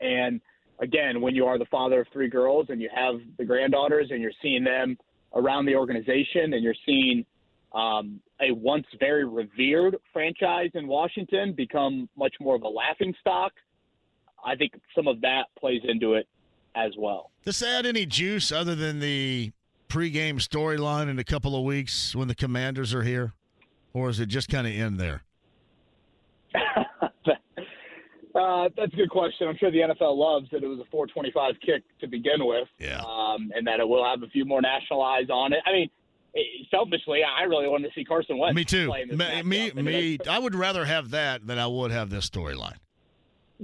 And 0.00 0.40
again, 0.80 1.20
when 1.20 1.34
you 1.34 1.46
are 1.46 1.58
the 1.58 1.66
father 1.66 2.00
of 2.00 2.08
three 2.12 2.28
girls 2.28 2.66
and 2.68 2.80
you 2.80 2.90
have 2.94 3.14
the 3.38 3.44
granddaughters 3.44 4.08
and 4.10 4.20
you're 4.20 4.32
seeing 4.42 4.64
them 4.64 4.96
around 5.34 5.66
the 5.66 5.74
organization 5.74 6.54
and 6.54 6.62
you're 6.62 6.74
seeing 6.84 7.24
um, 7.72 8.20
a 8.40 8.52
once 8.52 8.86
very 8.98 9.24
revered 9.24 9.96
franchise 10.12 10.70
in 10.74 10.86
Washington 10.86 11.52
become 11.52 12.08
much 12.16 12.34
more 12.40 12.56
of 12.56 12.62
a 12.62 12.68
laughing 12.68 13.14
stock, 13.20 13.52
I 14.44 14.54
think 14.54 14.72
some 14.94 15.08
of 15.08 15.20
that 15.22 15.44
plays 15.58 15.82
into 15.84 16.14
it 16.14 16.26
as 16.74 16.92
well. 16.98 17.30
Does 17.44 17.58
that 17.60 17.80
add 17.80 17.86
any 17.86 18.06
juice 18.06 18.52
other 18.52 18.74
than 18.74 19.00
the 19.00 19.52
pregame 19.88 20.36
storyline 20.36 21.08
in 21.08 21.18
a 21.18 21.24
couple 21.24 21.56
of 21.56 21.64
weeks 21.64 22.14
when 22.14 22.28
the 22.28 22.34
commanders 22.34 22.94
are 22.94 23.02
here? 23.02 23.32
Or 23.92 24.10
is 24.10 24.20
it 24.20 24.26
just 24.26 24.48
kind 24.48 24.66
of 24.66 24.74
in 24.74 24.98
there? 24.98 25.22
Uh, 28.36 28.68
that's 28.76 28.92
a 28.92 28.96
good 28.96 29.10
question. 29.10 29.48
I'm 29.48 29.56
sure 29.56 29.70
the 29.70 29.78
NFL 29.78 30.16
loves 30.16 30.50
that 30.50 30.62
it 30.62 30.66
was 30.66 30.78
a 30.78 30.84
425 30.90 31.54
kick 31.64 31.82
to 32.00 32.06
begin 32.06 32.44
with, 32.44 32.68
yeah. 32.78 33.00
um, 33.00 33.50
and 33.54 33.66
that 33.66 33.80
it 33.80 33.88
will 33.88 34.04
have 34.04 34.22
a 34.22 34.26
few 34.28 34.44
more 34.44 34.60
national 34.60 35.02
eyes 35.02 35.30
on 35.30 35.54
it. 35.54 35.60
I 35.64 35.72
mean, 35.72 35.90
selfishly, 36.70 37.20
I 37.24 37.44
really 37.44 37.66
wanted 37.66 37.88
to 37.88 37.94
see 37.94 38.04
Carson 38.04 38.36
Wentz. 38.36 38.54
Me 38.54 38.64
too. 38.64 38.92
me, 39.16 39.42
me, 39.42 39.70
me 39.70 40.18
I 40.28 40.38
would 40.38 40.54
rather 40.54 40.84
have 40.84 41.10
that 41.10 41.46
than 41.46 41.58
I 41.58 41.66
would 41.66 41.90
have 41.90 42.10
this 42.10 42.28
storyline. 42.28 42.76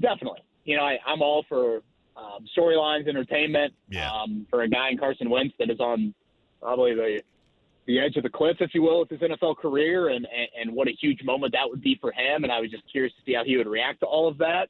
Definitely, 0.01 0.41
you 0.64 0.77
know, 0.77 0.85
I, 0.85 0.99
I'm 1.07 1.20
all 1.20 1.45
for 1.49 1.83
um, 2.16 2.47
storylines, 2.57 3.09
entertainment. 3.09 3.75
Yeah. 3.91 4.11
Um, 4.11 4.47
for 4.49 4.62
a 4.62 4.68
guy 4.68 4.91
in 4.91 4.97
Carson 4.97 5.29
Wentz 5.29 5.55
that 5.59 5.70
is 5.70 5.81
on 5.81 6.14
probably 6.61 6.95
the 6.95 7.23
the 7.87 7.99
edge 7.99 8.16
of 8.16 8.22
the 8.22 8.30
cliff, 8.30 8.57
if 8.61 8.74
you 8.74 8.83
will, 8.83 9.01
with 9.01 9.11
his 9.11 9.20
NFL 9.20 9.57
career, 9.57 10.11
and, 10.11 10.26
and 10.26 10.49
and 10.61 10.76
what 10.76 10.89
a 10.89 10.93
huge 11.01 11.22
moment 11.24 11.53
that 11.53 11.68
would 11.68 11.83
be 11.83 11.99
for 12.01 12.12
him. 12.12 12.45
And 12.45 12.53
I 12.53 12.61
was 12.61 12.70
just 12.70 12.85
curious 12.91 13.12
to 13.14 13.20
see 13.24 13.35
how 13.35 13.45
he 13.45 13.57
would 13.57 13.66
react 13.66 14.01
to 14.01 14.07
all 14.07 14.28
of 14.28 14.39
that. 14.39 14.68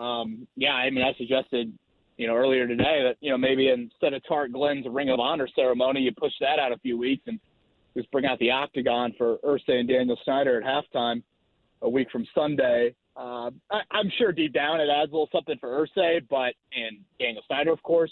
Um, 0.00 0.46
yeah, 0.56 0.72
I 0.72 0.90
mean, 0.90 1.04
I 1.04 1.12
suggested, 1.18 1.72
you 2.16 2.26
know, 2.26 2.34
earlier 2.34 2.66
today 2.66 3.02
that 3.04 3.16
you 3.20 3.30
know 3.30 3.38
maybe 3.38 3.68
instead 3.68 4.14
of 4.14 4.24
Tarik 4.24 4.52
Glenn's 4.52 4.86
Ring 4.88 5.10
of 5.10 5.20
Honor 5.20 5.48
ceremony, 5.54 6.00
you 6.00 6.12
push 6.12 6.32
that 6.40 6.58
out 6.58 6.72
a 6.72 6.78
few 6.78 6.98
weeks 6.98 7.22
and 7.26 7.38
just 7.96 8.10
bring 8.10 8.26
out 8.26 8.38
the 8.38 8.50
Octagon 8.50 9.14
for 9.16 9.38
Irsay 9.44 9.80
and 9.80 9.88
Daniel 9.88 10.18
Snyder 10.24 10.60
at 10.60 10.64
halftime 10.64 11.22
a 11.82 11.88
week 11.88 12.08
from 12.10 12.26
Sunday. 12.34 12.94
Uh, 13.16 13.50
I, 13.70 13.80
I'm 13.92 14.10
sure 14.18 14.32
deep 14.32 14.52
down 14.52 14.80
it 14.80 14.88
adds 14.90 15.12
a 15.12 15.14
little 15.14 15.28
something 15.32 15.56
for 15.60 15.86
Irsay, 15.86 16.26
but 16.28 16.54
and 16.74 16.98
Daniel 17.20 17.42
Snyder, 17.46 17.72
of 17.72 17.82
course. 17.82 18.10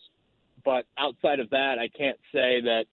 But 0.64 0.84
outside 0.98 1.40
of 1.40 1.50
that, 1.50 1.78
I 1.80 1.88
can't 1.88 2.18
say 2.32 2.60
that 2.60 2.84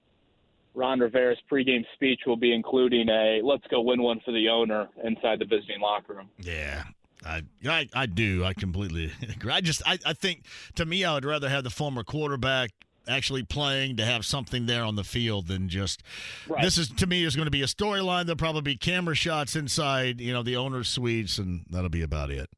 Ron 0.75 0.99
Rivera's 0.99 1.37
pregame 1.51 1.83
speech 1.95 2.21
will 2.25 2.37
be 2.37 2.53
including 2.53 3.09
a 3.09 3.41
"Let's 3.43 3.65
go 3.69 3.81
win 3.81 4.01
one 4.01 4.21
for 4.25 4.31
the 4.31 4.49
owner" 4.49 4.87
inside 5.03 5.39
the 5.39 5.45
visiting 5.45 5.81
locker 5.81 6.13
room. 6.13 6.29
Yeah. 6.39 6.83
I, 7.25 7.41
I 7.67 7.89
I 7.93 8.05
do. 8.05 8.45
I 8.45 8.53
completely 8.53 9.11
agree. 9.29 9.51
I 9.51 9.59
just 9.61 9.81
I, 9.85 9.99
I 10.05 10.13
think 10.13 10.43
to 10.75 10.85
me 10.85 11.03
I 11.03 11.13
would 11.15 11.25
rather 11.25 11.49
have 11.49 11.63
the 11.65 11.69
former 11.69 12.03
quarterback 12.03 12.71
actually 13.09 13.43
playing 13.43 13.97
to 13.97 14.05
have 14.05 14.23
something 14.23 14.67
there 14.67 14.83
on 14.83 14.95
the 14.95 15.03
field 15.03 15.47
than 15.47 15.67
just 15.67 16.01
Right. 16.47 16.61
this 16.63 16.77
is 16.77 16.89
to 16.91 17.07
me 17.07 17.23
is 17.25 17.35
going 17.35 17.47
to 17.47 17.51
be 17.51 17.61
a 17.61 17.65
storyline. 17.67 18.25
There'll 18.25 18.37
probably 18.37 18.61
be 18.61 18.77
camera 18.77 19.15
shots 19.15 19.55
inside, 19.57 20.21
you 20.21 20.31
know, 20.31 20.43
the 20.43 20.55
owner's 20.55 20.87
suites 20.87 21.37
and 21.39 21.65
that'll 21.69 21.89
be 21.89 22.03
about 22.03 22.29
it. 22.29 22.49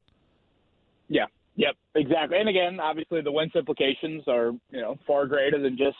Yeah. 1.08 1.26
Yep. 1.56 1.74
Exactly. 1.96 2.38
And 2.38 2.48
again, 2.48 2.78
obviously, 2.80 3.20
the 3.20 3.32
Wentz 3.32 3.56
implications 3.56 4.22
are 4.28 4.52
you 4.70 4.80
know 4.80 4.96
far 5.06 5.26
greater 5.26 5.58
than 5.60 5.76
just 5.76 5.96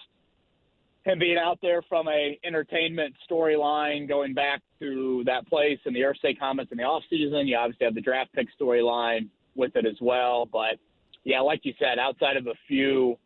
him 1.05 1.19
being 1.19 1.39
out 1.39 1.59
there 1.61 1.83
from 1.83 2.09
a 2.09 2.39
entertainment 2.45 3.15
storyline 3.31 4.09
going 4.09 4.35
back 4.35 4.63
to 4.81 5.23
that 5.27 5.47
place 5.49 5.79
and 5.85 5.95
the 5.95 6.05
Earth 6.05 6.17
Irsay 6.25 6.39
comments 6.39 6.71
in 6.73 6.79
the 6.79 6.85
offseason. 6.85 7.47
You 7.47 7.57
obviously 7.57 7.85
have 7.85 7.95
the 7.95 8.01
draft 8.01 8.33
pick 8.33 8.49
storyline 8.61 9.29
with 9.55 9.75
it 9.75 9.85
as 9.85 9.97
well. 10.01 10.47
But 10.47 10.79
yeah, 11.25 11.41
like 11.41 11.61
you 11.65 11.75
said, 11.79 11.99
outside 11.99 12.37
of 12.37 12.47
a 12.47 12.55
few 12.69 13.19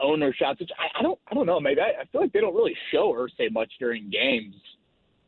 owner 0.00 0.32
shots, 0.32 0.60
which 0.60 0.70
I, 0.78 1.00
I 1.00 1.02
don't 1.02 1.18
I 1.30 1.34
don't 1.34 1.46
know, 1.46 1.60
maybe 1.60 1.80
I, 1.80 2.02
I 2.02 2.04
feel 2.12 2.20
like 2.20 2.32
they 2.32 2.40
don't 2.40 2.54
really 2.54 2.76
show 2.92 3.14
Earth 3.16 3.32
Irsay 3.38 3.52
much 3.52 3.72
during 3.78 4.10
games. 4.10 4.54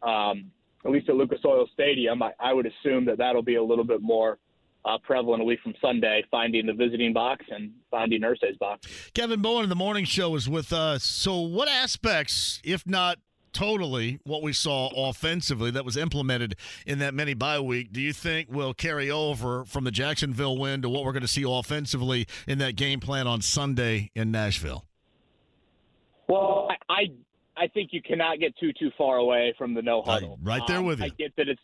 Um, 0.03 0.51
at 0.85 0.91
least 0.91 1.09
at 1.09 1.15
Lucas 1.15 1.39
Oil 1.45 1.69
Stadium, 1.73 2.23
I, 2.23 2.33
I 2.41 2.53
would 2.53 2.67
assume 2.67 3.05
that 3.07 3.19
that'll 3.19 3.43
be 3.43 3.55
a 3.55 3.63
little 3.63 3.85
bit 3.85 4.03
more 4.03 4.39
uh, 4.85 4.99
prevalent 4.99 5.43
a 5.43 5.45
week 5.45 5.61
from 5.63 5.75
Sunday, 5.81 6.25
finding 6.31 6.67
the 6.67 6.73
visiting 6.73 7.13
box 7.13 7.45
and 7.51 7.73
finding 7.91 8.23
Irsay's 8.23 8.57
box. 8.59 8.87
Kevin 9.15 9.41
Bowen 9.41 9.63
in 9.65 9.69
the 9.69 9.77
morning 9.77 10.05
show 10.05 10.35
is 10.35 10.49
with 10.49 10.73
us. 10.73 11.05
So, 11.05 11.41
what 11.41 11.69
aspects, 11.69 12.61
if 12.65 12.87
not 12.87 13.19
totally 13.53 14.19
what 14.25 14.43
we 14.43 14.53
saw 14.53 14.89
offensively 15.11 15.71
that 15.71 15.85
was 15.85 15.95
implemented 15.97 16.57
in 16.87 16.99
that 17.01 17.13
mini 17.13 17.35
bye 17.35 17.61
week, 17.61 17.93
do 17.93 18.01
you 18.01 18.13
think 18.13 18.51
will 18.51 18.73
carry 18.75 19.11
over 19.11 19.65
from 19.67 19.85
the 19.85 19.91
Jacksonville 19.91 20.57
win 20.57 20.81
to 20.83 20.89
what 20.89 21.05
we're 21.05 21.13
going 21.13 21.21
to 21.23 21.29
see 21.29 21.45
offensively 21.47 22.27
in 22.49 22.59
that 22.59 22.77
game 22.77 22.99
plan 22.99 23.27
on 23.27 23.43
Sunday 23.43 24.11
in 24.15 24.31
Nashville? 24.31 24.87
Well, 26.29 26.69
I, 26.89 26.95
I 26.95 27.65
I 27.65 27.67
think 27.69 27.91
you 27.93 28.01
cannot 28.03 28.41
get 28.41 28.57
too 28.57 28.73
too 28.73 28.91
far 28.97 29.19
away 29.19 29.55
from 29.59 29.75
the 29.75 29.83
no 29.83 30.01
huddle. 30.03 30.39
right 30.43 30.63
there 30.67 30.79
Um, 30.79 30.87
with 30.87 31.01
you. 31.01 31.05
I 31.07 31.09
get 31.11 31.37
that 31.37 31.49
it's 31.49 31.61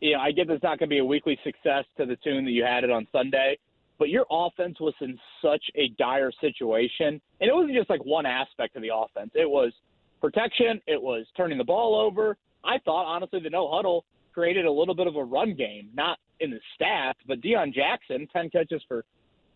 yeah, 0.00 0.18
I 0.18 0.32
get 0.32 0.48
it's 0.50 0.62
not 0.62 0.78
going 0.78 0.88
to 0.88 0.94
be 0.94 0.98
a 0.98 1.04
weekly 1.04 1.38
success 1.44 1.84
to 1.98 2.06
the 2.06 2.16
tune 2.16 2.44
that 2.44 2.50
you 2.50 2.64
had 2.64 2.84
it 2.84 2.90
on 2.90 3.06
Sunday, 3.12 3.58
but 3.98 4.08
your 4.08 4.24
offense 4.30 4.80
was 4.80 4.94
in 5.00 5.18
such 5.42 5.62
a 5.74 5.88
dire 5.98 6.32
situation, 6.40 7.20
and 7.40 7.50
it 7.50 7.54
wasn't 7.54 7.74
just 7.74 7.90
like 7.90 8.04
one 8.04 8.26
aspect 8.26 8.76
of 8.76 8.82
the 8.82 8.90
offense. 8.94 9.30
It 9.34 9.48
was 9.48 9.72
protection, 10.20 10.80
it 10.86 11.00
was 11.00 11.26
turning 11.36 11.58
the 11.58 11.64
ball 11.64 11.94
over. 11.94 12.36
I 12.64 12.78
thought 12.84 13.06
honestly 13.06 13.40
the 13.40 13.50
no 13.50 13.70
huddle 13.70 14.04
created 14.32 14.64
a 14.64 14.72
little 14.72 14.94
bit 14.94 15.06
of 15.06 15.16
a 15.16 15.24
run 15.24 15.54
game, 15.54 15.90
not 15.94 16.18
in 16.40 16.50
the 16.50 16.60
stats, 16.78 17.14
but 17.26 17.40
Deon 17.40 17.74
Jackson, 17.74 18.26
ten 18.32 18.48
catches 18.48 18.82
for 18.88 19.04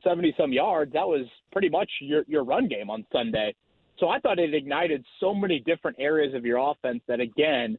seventy 0.03 0.35
some 0.39 0.53
yards. 0.53 0.93
That 0.93 1.07
was 1.07 1.27
pretty 1.53 1.71
much 1.71 1.91
your 2.01 2.25
your 2.27 2.45
run 2.45 2.69
game 2.69 2.91
on 2.91 3.07
Sunday. 3.13 3.55
So 3.99 4.09
I 4.09 4.19
thought 4.19 4.39
it 4.39 4.55
ignited 4.55 5.05
so 5.21 5.35
many 5.35 5.61
different 5.61 5.97
areas 6.01 6.35
of 6.35 6.45
your 6.45 6.59
offense 6.59 7.01
that 7.07 7.21
again 7.21 7.79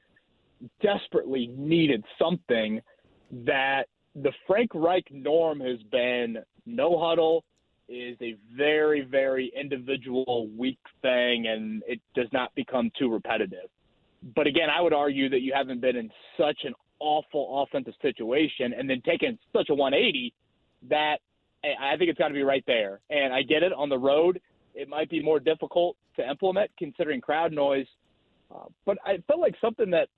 desperately 0.81 1.47
needed 1.55 2.03
something 2.19 2.81
that 3.45 3.83
the 4.15 4.31
Frank 4.47 4.71
Reich 4.73 5.05
norm 5.11 5.59
has 5.59 5.79
been 5.91 6.37
no 6.65 6.99
huddle 6.99 7.43
is 7.87 8.17
a 8.21 8.35
very, 8.55 9.01
very 9.01 9.51
individual 9.59 10.49
weak 10.57 10.79
thing 11.01 11.47
and 11.47 11.83
it 11.87 11.99
does 12.15 12.27
not 12.31 12.53
become 12.55 12.89
too 12.97 13.11
repetitive. 13.11 13.69
But 14.35 14.47
again, 14.47 14.69
I 14.75 14.81
would 14.81 14.93
argue 14.93 15.29
that 15.29 15.41
you 15.41 15.53
haven't 15.55 15.81
been 15.81 15.95
in 15.95 16.09
such 16.37 16.61
an 16.63 16.73
awful 16.99 17.63
offensive 17.63 17.93
situation 18.01 18.73
and 18.77 18.89
then 18.89 19.01
taken 19.01 19.37
such 19.53 19.69
a 19.69 19.75
180 19.75 20.33
that 20.89 21.17
I 21.63 21.93
I 21.93 21.97
think 21.97 22.09
it's 22.09 22.19
got 22.19 22.29
to 22.29 22.33
be 22.33 22.43
right 22.43 22.63
there. 22.67 23.01
And 23.09 23.33
I 23.33 23.41
get 23.43 23.63
it 23.63 23.73
on 23.73 23.89
the 23.89 23.97
road. 23.97 24.41
It 24.73 24.89
might 24.89 25.09
be 25.09 25.21
more 25.21 25.39
difficult 25.39 25.95
to 26.15 26.27
implement 26.27 26.71
considering 26.77 27.21
crowd 27.21 27.51
noise. 27.51 27.87
Uh, 28.53 28.65
but 28.85 28.97
I 29.05 29.17
felt 29.27 29.39
like 29.39 29.55
something 29.61 29.89
that 29.91 30.09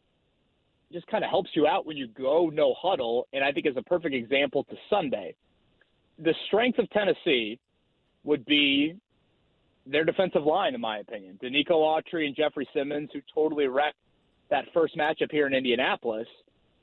just 0.91 1.07
kind 1.07 1.23
of 1.23 1.29
helps 1.29 1.49
you 1.53 1.67
out 1.67 1.85
when 1.85 1.97
you 1.97 2.07
go 2.07 2.49
no 2.53 2.73
huddle, 2.79 3.27
and 3.33 3.43
I 3.43 3.51
think 3.51 3.65
is 3.65 3.77
a 3.77 3.83
perfect 3.83 4.15
example 4.15 4.63
to 4.65 4.75
Sunday. 4.89 5.35
The 6.19 6.33
strength 6.47 6.79
of 6.79 6.89
Tennessee 6.91 7.59
would 8.23 8.45
be 8.45 8.95
their 9.85 10.03
defensive 10.03 10.43
line, 10.43 10.75
in 10.75 10.81
my 10.81 10.99
opinion. 10.99 11.39
Denico 11.41 11.71
Autry 11.71 12.25
and 12.25 12.35
Jeffrey 12.35 12.67
Simmons, 12.73 13.09
who 13.13 13.21
totally 13.33 13.67
wrecked 13.67 13.97
that 14.49 14.65
first 14.73 14.97
matchup 14.97 15.31
here 15.31 15.47
in 15.47 15.53
Indianapolis. 15.53 16.27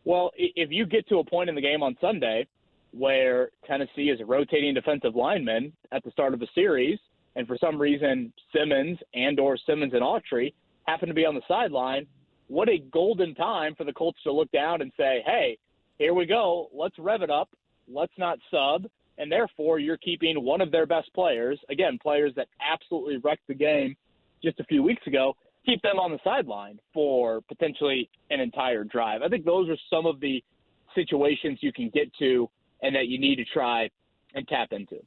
Well, 0.04 0.30
if 0.36 0.70
you 0.70 0.86
get 0.86 1.08
to 1.08 1.18
a 1.18 1.24
point 1.24 1.48
in 1.48 1.54
the 1.54 1.62
game 1.62 1.82
on 1.82 1.96
Sunday 2.00 2.46
where 2.92 3.50
Tennessee 3.66 4.10
is 4.10 4.20
rotating 4.24 4.74
defensive 4.74 5.16
linemen 5.16 5.72
at 5.92 6.04
the 6.04 6.10
start 6.10 6.32
of 6.32 6.42
a 6.42 6.46
series, 6.54 6.98
and 7.36 7.46
for 7.46 7.58
some 7.58 7.80
reason 7.80 8.32
Simmons 8.54 8.98
and 9.14 9.40
or 9.40 9.56
Simmons 9.56 9.92
and 9.94 10.02
Autry 10.02 10.52
happen 10.86 11.08
to 11.08 11.14
be 11.14 11.26
on 11.26 11.34
the 11.34 11.42
sideline, 11.48 12.06
what 12.48 12.68
a 12.68 12.78
golden 12.78 13.34
time 13.34 13.74
for 13.74 13.84
the 13.84 13.92
Colts 13.92 14.22
to 14.24 14.32
look 14.32 14.50
down 14.52 14.82
and 14.82 14.92
say, 14.96 15.22
"Hey, 15.24 15.58
here 15.98 16.14
we 16.14 16.26
go. 16.26 16.68
Let's 16.72 16.98
rev 16.98 17.22
it 17.22 17.30
up. 17.30 17.50
Let's 17.88 18.16
not 18.18 18.38
sub." 18.50 18.86
And 19.18 19.30
therefore, 19.30 19.78
you're 19.78 19.96
keeping 19.98 20.42
one 20.42 20.60
of 20.60 20.72
their 20.72 20.86
best 20.86 21.12
players, 21.14 21.58
again, 21.68 21.98
players 22.02 22.34
that 22.34 22.48
absolutely 22.60 23.18
wrecked 23.18 23.46
the 23.46 23.54
game 23.54 23.96
just 24.42 24.58
a 24.60 24.64
few 24.64 24.82
weeks 24.82 25.06
ago, 25.06 25.36
keep 25.64 25.80
them 25.82 25.98
on 25.98 26.10
the 26.10 26.18
sideline 26.22 26.78
for 26.92 27.40
potentially 27.42 28.08
an 28.30 28.40
entire 28.40 28.84
drive. 28.84 29.22
I 29.22 29.28
think 29.28 29.44
those 29.44 29.68
are 29.68 29.78
some 29.88 30.04
of 30.04 30.20
the 30.20 30.42
situations 30.94 31.58
you 31.62 31.72
can 31.72 31.90
get 31.90 32.12
to 32.18 32.48
and 32.82 32.94
that 32.94 33.08
you 33.08 33.18
need 33.18 33.36
to 33.36 33.44
try 33.44 33.88
and 34.34 34.46
tap 34.46 34.72
into. 34.72 35.00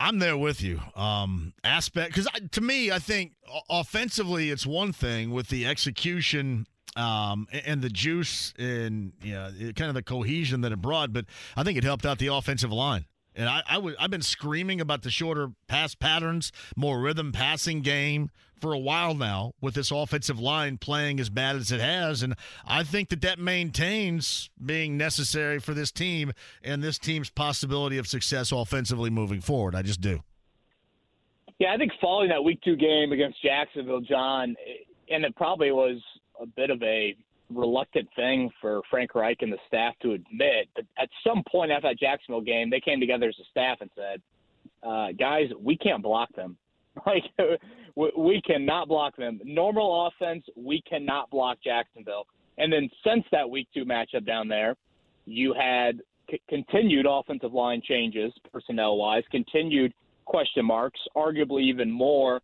I'm 0.00 0.18
there 0.18 0.36
with 0.36 0.62
you. 0.62 0.80
Um, 0.96 1.54
aspect 1.62 2.14
because 2.14 2.28
to 2.52 2.60
me, 2.60 2.90
I 2.90 2.98
think 2.98 3.32
offensively, 3.70 4.50
it's 4.50 4.66
one 4.66 4.92
thing 4.92 5.30
with 5.30 5.48
the 5.48 5.66
execution 5.66 6.66
um, 6.96 7.46
and 7.64 7.82
the 7.82 7.88
juice 7.88 8.52
and 8.58 9.12
yeah, 9.22 9.50
it- 9.58 9.76
kind 9.76 9.88
of 9.88 9.94
the 9.94 10.02
cohesion 10.02 10.60
that 10.62 10.72
it 10.72 10.80
brought. 10.82 11.12
But 11.12 11.26
I 11.56 11.62
think 11.62 11.78
it 11.78 11.84
helped 11.84 12.06
out 12.06 12.18
the 12.18 12.28
offensive 12.28 12.72
line. 12.72 13.06
And 13.36 13.48
I, 13.48 13.62
I 13.68 13.78
would, 13.78 13.96
I've 13.98 14.10
been 14.10 14.22
screaming 14.22 14.80
about 14.80 15.02
the 15.02 15.10
shorter 15.10 15.48
pass 15.66 15.94
patterns, 15.96 16.52
more 16.76 17.00
rhythm 17.00 17.32
passing 17.32 17.80
game 17.82 18.30
for 18.64 18.72
a 18.72 18.78
while 18.78 19.12
now 19.12 19.52
with 19.60 19.74
this 19.74 19.90
offensive 19.90 20.40
line 20.40 20.78
playing 20.78 21.20
as 21.20 21.28
bad 21.28 21.54
as 21.54 21.70
it 21.70 21.82
has. 21.82 22.22
And 22.22 22.34
I 22.66 22.82
think 22.82 23.10
that 23.10 23.20
that 23.20 23.38
maintains 23.38 24.48
being 24.64 24.96
necessary 24.96 25.58
for 25.58 25.74
this 25.74 25.92
team 25.92 26.32
and 26.62 26.82
this 26.82 26.98
team's 26.98 27.28
possibility 27.28 27.98
of 27.98 28.06
success 28.06 28.52
offensively 28.52 29.10
moving 29.10 29.42
forward. 29.42 29.74
I 29.74 29.82
just 29.82 30.00
do. 30.00 30.22
Yeah, 31.58 31.74
I 31.74 31.76
think 31.76 31.92
following 32.00 32.30
that 32.30 32.42
week 32.42 32.58
two 32.64 32.74
game 32.74 33.12
against 33.12 33.42
Jacksonville, 33.42 34.00
John, 34.00 34.56
and 35.10 35.26
it 35.26 35.36
probably 35.36 35.70
was 35.70 36.02
a 36.40 36.46
bit 36.46 36.70
of 36.70 36.82
a 36.82 37.14
reluctant 37.50 38.08
thing 38.16 38.50
for 38.62 38.80
Frank 38.88 39.14
Reich 39.14 39.42
and 39.42 39.52
the 39.52 39.58
staff 39.68 39.92
to 40.00 40.12
admit. 40.12 40.70
But 40.74 40.86
at 40.98 41.10
some 41.22 41.42
point 41.52 41.70
after 41.70 41.88
that 41.88 41.98
Jacksonville 41.98 42.40
game, 42.40 42.70
they 42.70 42.80
came 42.80 42.98
together 42.98 43.28
as 43.28 43.36
a 43.38 43.44
staff 43.50 43.82
and 43.82 43.90
said, 43.94 44.22
uh, 44.82 45.12
"Guys, 45.12 45.50
we 45.60 45.76
can't 45.76 46.02
block 46.02 46.34
them. 46.34 46.56
Like 47.06 47.24
we- 48.16 48.40
cannot 48.42 48.88
block 48.88 49.16
them. 49.16 49.40
Normal 49.44 50.06
offense, 50.06 50.44
we 50.56 50.82
cannot 50.88 51.30
block 51.30 51.58
Jacksonville." 51.62 52.26
And 52.58 52.72
then 52.72 52.88
since 53.04 53.24
that 53.32 53.48
week 53.48 53.68
two 53.74 53.84
matchup 53.84 54.24
down 54.26 54.48
there, 54.48 54.76
you 55.26 55.54
had 55.54 56.00
c- 56.30 56.40
continued 56.48 57.06
offensive 57.08 57.52
line 57.52 57.82
changes, 57.82 58.32
personnel 58.52 58.96
wise, 58.96 59.24
continued 59.30 59.92
question 60.24 60.64
marks, 60.64 61.00
arguably 61.16 61.62
even 61.62 61.90
more 61.90 62.40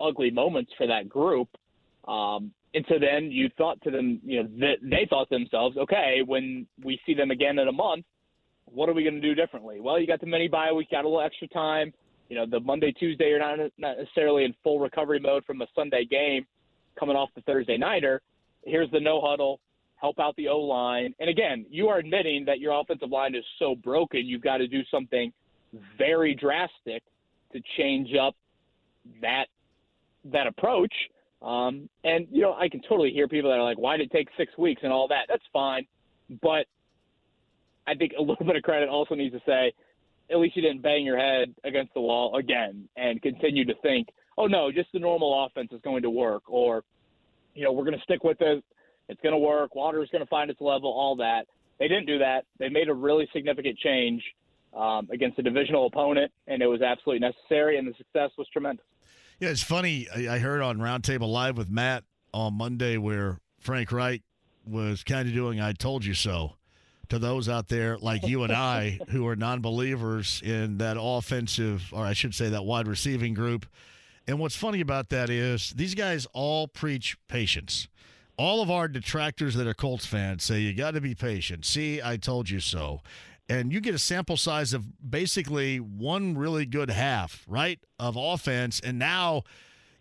ugly 0.00 0.30
moments 0.30 0.72
for 0.76 0.86
that 0.86 1.08
group. 1.08 1.48
Um, 2.06 2.52
and 2.74 2.84
so 2.88 2.96
then 2.98 3.30
you 3.30 3.48
thought 3.56 3.80
to 3.82 3.90
them, 3.90 4.20
you 4.24 4.42
know, 4.42 4.48
that 4.58 4.76
they 4.82 5.06
thought 5.08 5.30
themselves, 5.30 5.76
okay, 5.76 6.22
when 6.26 6.66
we 6.82 7.00
see 7.06 7.14
them 7.14 7.30
again 7.30 7.58
in 7.58 7.68
a 7.68 7.72
month, 7.72 8.04
what 8.66 8.88
are 8.88 8.92
we 8.92 9.02
going 9.04 9.14
to 9.14 9.20
do 9.20 9.34
differently? 9.34 9.80
Well, 9.80 9.98
you 10.00 10.06
got 10.06 10.20
the 10.20 10.26
mini 10.26 10.48
bye 10.48 10.72
week, 10.72 10.90
got 10.90 11.04
a 11.04 11.08
little 11.08 11.20
extra 11.22 11.46
time. 11.48 11.92
You 12.28 12.36
know, 12.36 12.46
the 12.46 12.60
Monday, 12.60 12.92
Tuesday, 12.92 13.28
you're 13.28 13.38
not 13.38 13.58
not 13.78 13.98
necessarily 13.98 14.44
in 14.44 14.54
full 14.62 14.78
recovery 14.78 15.20
mode 15.20 15.44
from 15.44 15.60
a 15.62 15.66
Sunday 15.74 16.04
game 16.04 16.46
coming 16.98 17.16
off 17.16 17.30
the 17.34 17.42
Thursday 17.42 17.76
nighter. 17.76 18.22
Here's 18.64 18.90
the 18.90 19.00
no 19.00 19.20
huddle, 19.20 19.60
help 19.96 20.18
out 20.18 20.34
the 20.36 20.48
O 20.48 20.58
line. 20.58 21.14
And 21.20 21.28
again, 21.28 21.66
you 21.68 21.88
are 21.88 21.98
admitting 21.98 22.44
that 22.46 22.60
your 22.60 22.78
offensive 22.78 23.10
line 23.10 23.34
is 23.34 23.44
so 23.58 23.74
broken, 23.74 24.26
you've 24.26 24.42
got 24.42 24.58
to 24.58 24.68
do 24.68 24.82
something 24.90 25.32
very 25.98 26.34
drastic 26.34 27.02
to 27.52 27.60
change 27.76 28.10
up 28.14 28.34
that 29.20 29.46
that 30.24 30.46
approach. 30.46 30.94
Um, 31.42 31.88
and 32.04 32.26
you 32.30 32.40
know, 32.40 32.54
I 32.54 32.68
can 32.68 32.80
totally 32.88 33.10
hear 33.10 33.28
people 33.28 33.50
that 33.50 33.58
are 33.58 33.64
like, 33.64 33.78
"Why 33.78 33.96
did 33.96 34.06
it 34.06 34.12
take 34.12 34.28
six 34.36 34.56
weeks 34.56 34.82
and 34.82 34.92
all 34.92 35.08
that?" 35.08 35.26
That's 35.28 35.44
fine, 35.52 35.86
but 36.40 36.66
I 37.86 37.94
think 37.94 38.12
a 38.18 38.22
little 38.22 38.46
bit 38.46 38.56
of 38.56 38.62
credit 38.62 38.88
also 38.88 39.14
needs 39.14 39.34
to 39.34 39.42
say, 39.44 39.72
at 40.30 40.38
least 40.38 40.56
you 40.56 40.62
didn't 40.62 40.82
bang 40.82 41.04
your 41.04 41.18
head 41.18 41.54
against 41.64 41.94
the 41.94 42.00
wall 42.00 42.36
again 42.36 42.88
and 42.96 43.20
continue 43.22 43.64
to 43.64 43.74
think, 43.82 44.08
"Oh 44.38 44.46
no, 44.46 44.72
just 44.72 44.90
the 44.92 44.98
normal 44.98 45.44
offense 45.44 45.70
is 45.72 45.80
going 45.82 46.02
to 46.02 46.10
work," 46.10 46.42
or 46.46 46.84
you 47.54 47.64
know, 47.64 47.72
we're 47.72 47.84
going 47.84 47.96
to 47.96 48.02
stick 48.02 48.24
with 48.24 48.40
it. 48.40 48.64
It's 49.08 49.20
going 49.20 49.32
to 49.34 49.38
work. 49.38 49.74
Water's 49.74 50.08
going 50.10 50.24
to 50.24 50.28
find 50.28 50.50
its 50.50 50.60
level. 50.60 50.90
All 50.90 51.16
that. 51.16 51.46
They 51.78 51.88
didn't 51.88 52.06
do 52.06 52.18
that. 52.18 52.44
They 52.58 52.68
made 52.68 52.88
a 52.88 52.94
really 52.94 53.28
significant 53.32 53.78
change 53.78 54.22
um, 54.74 55.08
against 55.12 55.38
a 55.38 55.42
divisional 55.42 55.86
opponent, 55.86 56.32
and 56.46 56.62
it 56.62 56.66
was 56.66 56.82
absolutely 56.82 57.20
necessary, 57.20 57.78
and 57.78 57.86
the 57.86 57.94
success 57.96 58.30
was 58.38 58.46
tremendous. 58.52 58.84
Yeah, 59.40 59.50
it's 59.50 59.62
funny. 59.62 60.08
I 60.10 60.38
heard 60.38 60.62
on 60.62 60.78
Roundtable 60.78 61.30
Live 61.30 61.56
with 61.56 61.68
Matt 61.68 62.04
on 62.32 62.54
Monday 62.54 62.96
where 62.96 63.40
Frank 63.58 63.92
Reich 63.92 64.22
was 64.64 65.02
kind 65.02 65.28
of 65.28 65.34
doing 65.34 65.60
"I 65.60 65.72
told 65.72 66.04
you 66.04 66.14
so" 66.14 66.56
to 67.10 67.18
those 67.18 67.48
out 67.48 67.68
there 67.68 67.98
like 67.98 68.26
you 68.26 68.42
and 68.42 68.52
I 68.52 68.98
who 69.08 69.26
are 69.26 69.36
non-believers 69.36 70.42
in 70.44 70.78
that 70.78 70.96
offensive, 70.98 71.90
or 71.92 72.04
I 72.04 72.12
should 72.12 72.34
say, 72.34 72.48
that 72.48 72.64
wide 72.64 72.88
receiving 72.88 73.34
group. 73.34 73.66
And 74.26 74.38
what's 74.38 74.56
funny 74.56 74.80
about 74.80 75.10
that 75.10 75.30
is 75.30 75.70
these 75.76 75.94
guys 75.94 76.26
all 76.32 76.66
preach 76.68 77.16
patience. 77.28 77.88
All 78.36 78.62
of 78.62 78.70
our 78.70 78.88
detractors 78.88 79.54
that 79.54 79.66
are 79.66 79.74
Colts 79.74 80.06
fans 80.06 80.42
say 80.42 80.60
you 80.60 80.74
got 80.74 80.92
to 80.92 81.00
be 81.00 81.14
patient. 81.14 81.64
See, 81.64 82.00
I 82.02 82.16
told 82.16 82.50
you 82.50 82.60
so 82.60 83.00
and 83.48 83.72
you 83.72 83.80
get 83.80 83.94
a 83.94 83.98
sample 83.98 84.36
size 84.36 84.72
of 84.72 85.10
basically 85.10 85.78
one 85.78 86.36
really 86.36 86.64
good 86.66 86.90
half, 86.90 87.44
right, 87.46 87.78
of 87.98 88.16
offense. 88.16 88.80
And 88.80 88.98
now, 88.98 89.42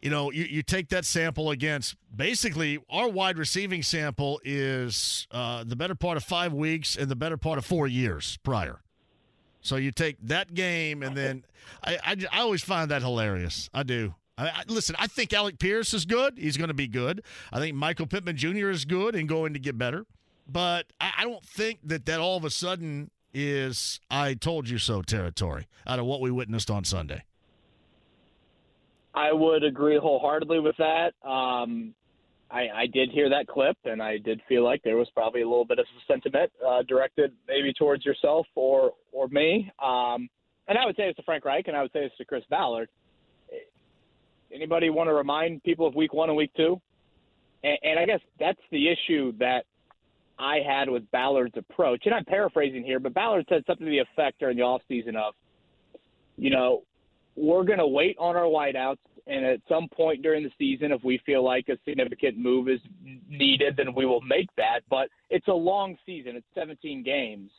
you 0.03 0.09
know, 0.09 0.31
you, 0.31 0.43
you 0.43 0.63
take 0.63 0.89
that 0.89 1.05
sample 1.05 1.49
against 1.49 1.95
basically 2.13 2.77
our 2.89 3.07
wide 3.07 3.37
receiving 3.37 3.81
sample 3.81 4.41
is 4.43 5.27
uh, 5.31 5.63
the 5.65 5.77
better 5.77 5.95
part 5.95 6.17
of 6.17 6.25
five 6.25 6.51
weeks 6.51 6.97
and 6.97 7.07
the 7.07 7.15
better 7.15 7.37
part 7.37 7.57
of 7.57 7.65
four 7.65 7.87
years 7.87 8.37
prior. 8.43 8.81
So 9.61 9.77
you 9.77 9.93
take 9.93 10.17
that 10.23 10.53
game, 10.53 11.03
and 11.03 11.15
then 11.15 11.45
I, 11.81 11.97
I, 12.03 12.15
I 12.33 12.41
always 12.41 12.61
find 12.61 12.91
that 12.91 13.01
hilarious. 13.01 13.69
I 13.73 13.83
do. 13.83 14.13
I, 14.37 14.47
I, 14.49 14.63
listen, 14.67 14.93
I 14.99 15.07
think 15.07 15.31
Alec 15.31 15.57
Pierce 15.57 15.93
is 15.93 16.03
good. 16.03 16.37
He's 16.37 16.57
going 16.57 16.67
to 16.67 16.73
be 16.73 16.89
good. 16.89 17.23
I 17.53 17.59
think 17.59 17.73
Michael 17.77 18.05
Pittman 18.05 18.35
Jr. 18.35 18.71
is 18.71 18.83
good 18.83 19.15
and 19.15 19.29
going 19.29 19.53
to 19.53 19.59
get 19.59 19.77
better. 19.77 20.05
But 20.45 20.87
I, 20.99 21.13
I 21.19 21.23
don't 21.23 21.45
think 21.45 21.79
that 21.85 22.05
that 22.07 22.19
all 22.19 22.35
of 22.35 22.43
a 22.43 22.49
sudden 22.49 23.09
is 23.33 24.01
I 24.11 24.33
told 24.33 24.67
you 24.67 24.79
so 24.79 25.01
territory 25.01 25.65
out 25.87 25.99
of 25.99 26.05
what 26.05 26.19
we 26.19 26.29
witnessed 26.29 26.69
on 26.69 26.83
Sunday. 26.83 27.23
I 29.13 29.31
would 29.31 29.63
agree 29.63 29.97
wholeheartedly 29.97 30.59
with 30.59 30.75
that. 30.77 31.13
Um, 31.27 31.93
I, 32.49 32.67
I, 32.75 32.87
did 32.91 33.09
hear 33.09 33.29
that 33.29 33.47
clip, 33.47 33.77
and 33.85 34.01
I 34.01 34.17
did 34.17 34.41
feel 34.47 34.63
like 34.63 34.81
there 34.83 34.97
was 34.97 35.07
probably 35.13 35.41
a 35.41 35.47
little 35.47 35.65
bit 35.65 35.79
of 35.79 35.85
sentiment 36.07 36.51
uh, 36.65 36.83
directed 36.83 37.31
maybe 37.47 37.73
towards 37.73 38.05
yourself 38.05 38.45
or 38.55 38.93
or 39.11 39.27
me. 39.27 39.71
Um, 39.83 40.29
and 40.67 40.77
I 40.77 40.85
would 40.85 40.95
say 40.95 41.03
it's 41.03 41.17
to 41.17 41.23
Frank 41.23 41.45
Reich, 41.45 41.67
and 41.67 41.75
I 41.75 41.81
would 41.81 41.91
say 41.91 42.01
it's 42.01 42.17
to 42.17 42.25
Chris 42.25 42.43
Ballard. 42.49 42.89
Anybody 44.53 44.91
want 44.91 45.09
to 45.09 45.13
remind 45.13 45.63
people 45.63 45.87
of 45.87 45.95
Week 45.95 46.13
One 46.13 46.29
and 46.29 46.37
Week 46.37 46.51
Two? 46.55 46.79
And, 47.63 47.77
and 47.83 47.99
I 47.99 48.05
guess 48.05 48.19
that's 48.39 48.61
the 48.71 48.87
issue 48.87 49.33
that 49.39 49.65
I 50.37 50.57
had 50.65 50.89
with 50.89 51.09
Ballard's 51.11 51.57
approach. 51.57 52.03
And 52.05 52.13
I'm 52.13 52.25
paraphrasing 52.25 52.83
here, 52.83 52.99
but 52.99 53.13
Ballard 53.13 53.45
said 53.49 53.63
something 53.65 53.85
to 53.85 53.91
the 53.91 53.99
effect 53.99 54.39
during 54.39 54.57
the 54.57 54.63
offseason 54.63 55.15
of, 55.15 55.33
you 56.37 56.49
know, 56.49 56.83
we're 57.35 57.63
going 57.63 57.79
to 57.79 57.87
wait 57.87 58.15
on 58.19 58.35
our 58.35 58.43
wideouts, 58.43 58.97
and 59.27 59.45
at 59.45 59.59
some 59.69 59.87
point 59.89 60.21
during 60.21 60.43
the 60.43 60.51
season, 60.57 60.91
if 60.91 61.03
we 61.03 61.19
feel 61.25 61.43
like 61.43 61.69
a 61.69 61.77
significant 61.85 62.37
move 62.37 62.67
is 62.67 62.79
needed, 63.29 63.75
then 63.77 63.93
we 63.95 64.05
will 64.05 64.21
make 64.21 64.49
that. 64.57 64.81
But 64.89 65.09
it's 65.29 65.47
a 65.47 65.53
long 65.53 65.97
season, 66.05 66.35
it's 66.35 66.45
17 66.55 67.03
games. 67.03 67.49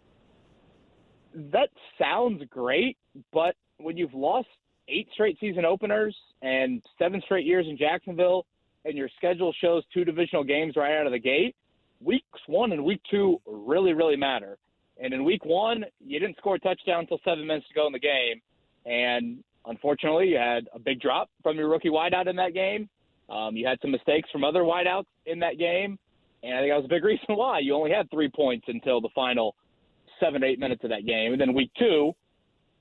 That 1.34 1.70
sounds 1.98 2.42
great, 2.50 2.96
but 3.32 3.56
when 3.78 3.96
you've 3.96 4.14
lost 4.14 4.48
eight 4.88 5.08
straight 5.12 5.38
season 5.40 5.64
openers 5.64 6.14
and 6.42 6.82
seven 6.98 7.20
straight 7.24 7.46
years 7.46 7.66
in 7.68 7.76
Jacksonville, 7.76 8.46
and 8.84 8.96
your 8.96 9.08
schedule 9.16 9.52
shows 9.60 9.82
two 9.92 10.04
divisional 10.04 10.44
games 10.44 10.76
right 10.76 10.98
out 10.98 11.06
of 11.06 11.12
the 11.12 11.18
gate, 11.18 11.56
weeks 12.00 12.40
one 12.46 12.72
and 12.72 12.84
week 12.84 13.00
two 13.10 13.40
really, 13.46 13.94
really 13.94 14.16
matter. 14.16 14.58
And 15.02 15.12
in 15.12 15.24
week 15.24 15.44
one, 15.44 15.84
you 16.04 16.20
didn't 16.20 16.36
score 16.36 16.56
a 16.56 16.58
touchdown 16.58 17.00
until 17.00 17.18
seven 17.24 17.46
minutes 17.46 17.66
to 17.68 17.74
go 17.74 17.86
in 17.86 17.92
the 17.92 17.98
game. 17.98 18.40
And 18.86 19.42
unfortunately, 19.66 20.28
you 20.28 20.36
had 20.36 20.68
a 20.74 20.78
big 20.78 21.00
drop 21.00 21.30
from 21.42 21.56
your 21.56 21.68
rookie 21.68 21.90
wideout 21.90 22.28
in 22.28 22.36
that 22.36 22.54
game. 22.54 22.88
Um, 23.30 23.56
you 23.56 23.66
had 23.66 23.78
some 23.80 23.90
mistakes 23.90 24.28
from 24.30 24.44
other 24.44 24.62
wideouts 24.62 25.06
in 25.26 25.38
that 25.40 25.58
game. 25.58 25.98
And 26.42 26.54
I 26.54 26.60
think 26.60 26.72
that 26.72 26.76
was 26.76 26.84
a 26.84 26.88
big 26.88 27.04
reason 27.12 27.36
why 27.36 27.60
you 27.60 27.74
only 27.74 27.90
had 27.90 28.10
three 28.10 28.28
points 28.28 28.66
until 28.68 29.00
the 29.00 29.08
final 29.14 29.54
seven, 30.20 30.44
eight 30.44 30.58
minutes 30.58 30.84
of 30.84 30.90
that 30.90 31.06
game. 31.06 31.32
And 31.32 31.40
then 31.40 31.54
week 31.54 31.70
two, 31.78 32.12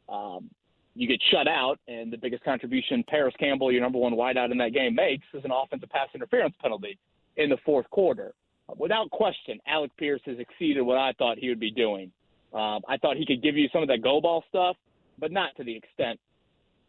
um, 0.09 0.49
you 0.95 1.07
get 1.07 1.19
shut 1.31 1.47
out, 1.47 1.79
and 1.87 2.13
the 2.13 2.17
biggest 2.17 2.43
contribution 2.43 3.03
Parris 3.07 3.33
Campbell, 3.39 3.71
your 3.71 3.81
number 3.81 3.97
one 3.97 4.13
wideout 4.13 4.51
in 4.51 4.57
that 4.59 4.73
game, 4.73 4.93
makes 4.93 5.25
is 5.33 5.43
an 5.43 5.51
offensive 5.51 5.89
pass 5.89 6.09
interference 6.13 6.53
penalty 6.61 6.99
in 7.37 7.49
the 7.49 7.57
fourth 7.65 7.89
quarter 7.89 8.33
without 8.77 9.09
question, 9.11 9.59
Alec 9.67 9.91
Pierce 9.97 10.21
has 10.25 10.37
exceeded 10.39 10.81
what 10.81 10.97
I 10.97 11.13
thought 11.13 11.37
he 11.37 11.49
would 11.49 11.59
be 11.59 11.71
doing. 11.71 12.11
Um, 12.53 12.81
I 12.87 12.97
thought 13.01 13.17
he 13.17 13.25
could 13.25 13.41
give 13.41 13.55
you 13.55 13.67
some 13.73 13.81
of 13.81 13.87
that 13.89 14.01
go 14.01 14.21
ball 14.21 14.43
stuff, 14.49 14.75
but 15.19 15.31
not 15.31 15.55
to 15.57 15.63
the 15.63 15.75
extent 15.75 16.19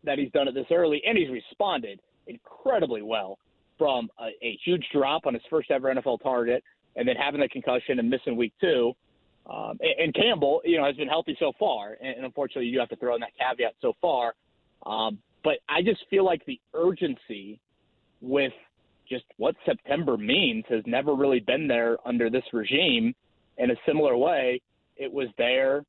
that 0.05 0.19
he's 0.19 0.31
done 0.33 0.49
it 0.49 0.55
this 0.55 0.67
early, 0.71 1.03
and 1.07 1.17
he's 1.17 1.31
responded 1.31 2.01
incredibly 2.27 3.03
well 3.03 3.39
from 3.79 4.09
a, 4.19 4.29
a 4.47 4.59
huge 4.65 4.85
drop 4.93 5.27
on 5.27 5.35
his 5.35 5.43
first 5.51 5.71
ever 5.71 5.93
NFL 5.93 6.23
target, 6.23 6.63
and 6.97 7.07
then 7.07 7.17
having 7.17 7.41
the 7.41 7.49
concussion 7.49 7.99
and 7.99 8.09
missing 8.09 8.37
week 8.37 8.53
two. 8.61 8.93
Um, 9.47 9.79
and, 9.81 10.05
and 10.05 10.15
Campbell, 10.15 10.63
you 10.65 10.79
know, 10.79 10.85
has 10.85 10.97
been 10.97 11.09
healthy 11.09 11.37
so 11.39 11.53
far, 11.59 11.97
and, 12.01 12.17
and 12.17 12.25
unfortunately, 12.25 12.67
you 12.67 12.79
have 12.79 12.89
to 12.91 12.97
throw 12.97 13.15
in 13.15 13.21
that 13.21 13.33
caveat 13.39 13.75
so 13.81 13.93
far. 14.01 14.35
Um, 14.87 15.19
but 15.43 15.59
I 15.69 15.83
just 15.83 16.01
feel 16.09 16.25
like 16.25 16.45
the 16.47 16.61
urgency 16.73 17.61
with 18.21 18.53
just 19.09 19.25
what 19.37 19.55
September 19.67 20.17
means 20.17 20.65
has 20.69 20.83
never 20.87 21.15
really 21.15 21.41
been 21.41 21.69
there 21.69 21.99
under 22.07 22.31
this 22.31 22.45
regime. 22.53 23.15
In 23.59 23.71
a 23.71 23.75
similar 23.87 24.17
way, 24.17 24.61
it 24.97 25.13
was 25.13 25.29
there 25.37 25.85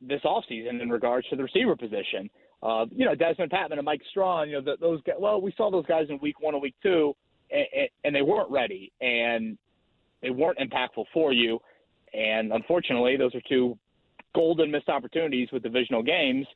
this 0.00 0.22
offseason 0.24 0.80
in 0.80 0.90
regards 0.90 1.28
to 1.28 1.36
the 1.36 1.42
receiver 1.42 1.76
position. 1.76 2.28
Uh, 2.62 2.86
you 2.90 3.04
know, 3.04 3.14
Dezmon 3.14 3.50
Patmon 3.50 3.72
and 3.78 3.84
Mike 3.84 4.02
Strachan, 4.10 4.48
you 4.48 4.56
know, 4.56 4.62
the, 4.62 4.76
those 4.80 5.02
guys, 5.02 5.16
well, 5.18 5.40
we 5.40 5.52
saw 5.56 5.70
those 5.70 5.86
guys 5.86 6.06
in 6.10 6.18
week 6.20 6.40
one 6.40 6.54
and 6.54 6.62
week 6.62 6.76
two, 6.82 7.14
and, 7.50 7.88
and 8.04 8.14
they 8.14 8.22
weren't 8.22 8.50
ready 8.50 8.92
and 9.00 9.58
they 10.22 10.30
weren't 10.30 10.58
impactful 10.58 11.04
for 11.12 11.32
you. 11.32 11.58
And 12.14 12.52
unfortunately, 12.52 13.16
those 13.16 13.34
are 13.34 13.40
two 13.48 13.76
golden 14.34 14.70
missed 14.70 14.88
opportunities 14.88 15.48
with 15.52 15.62
divisional 15.62 16.02
games. 16.02 16.46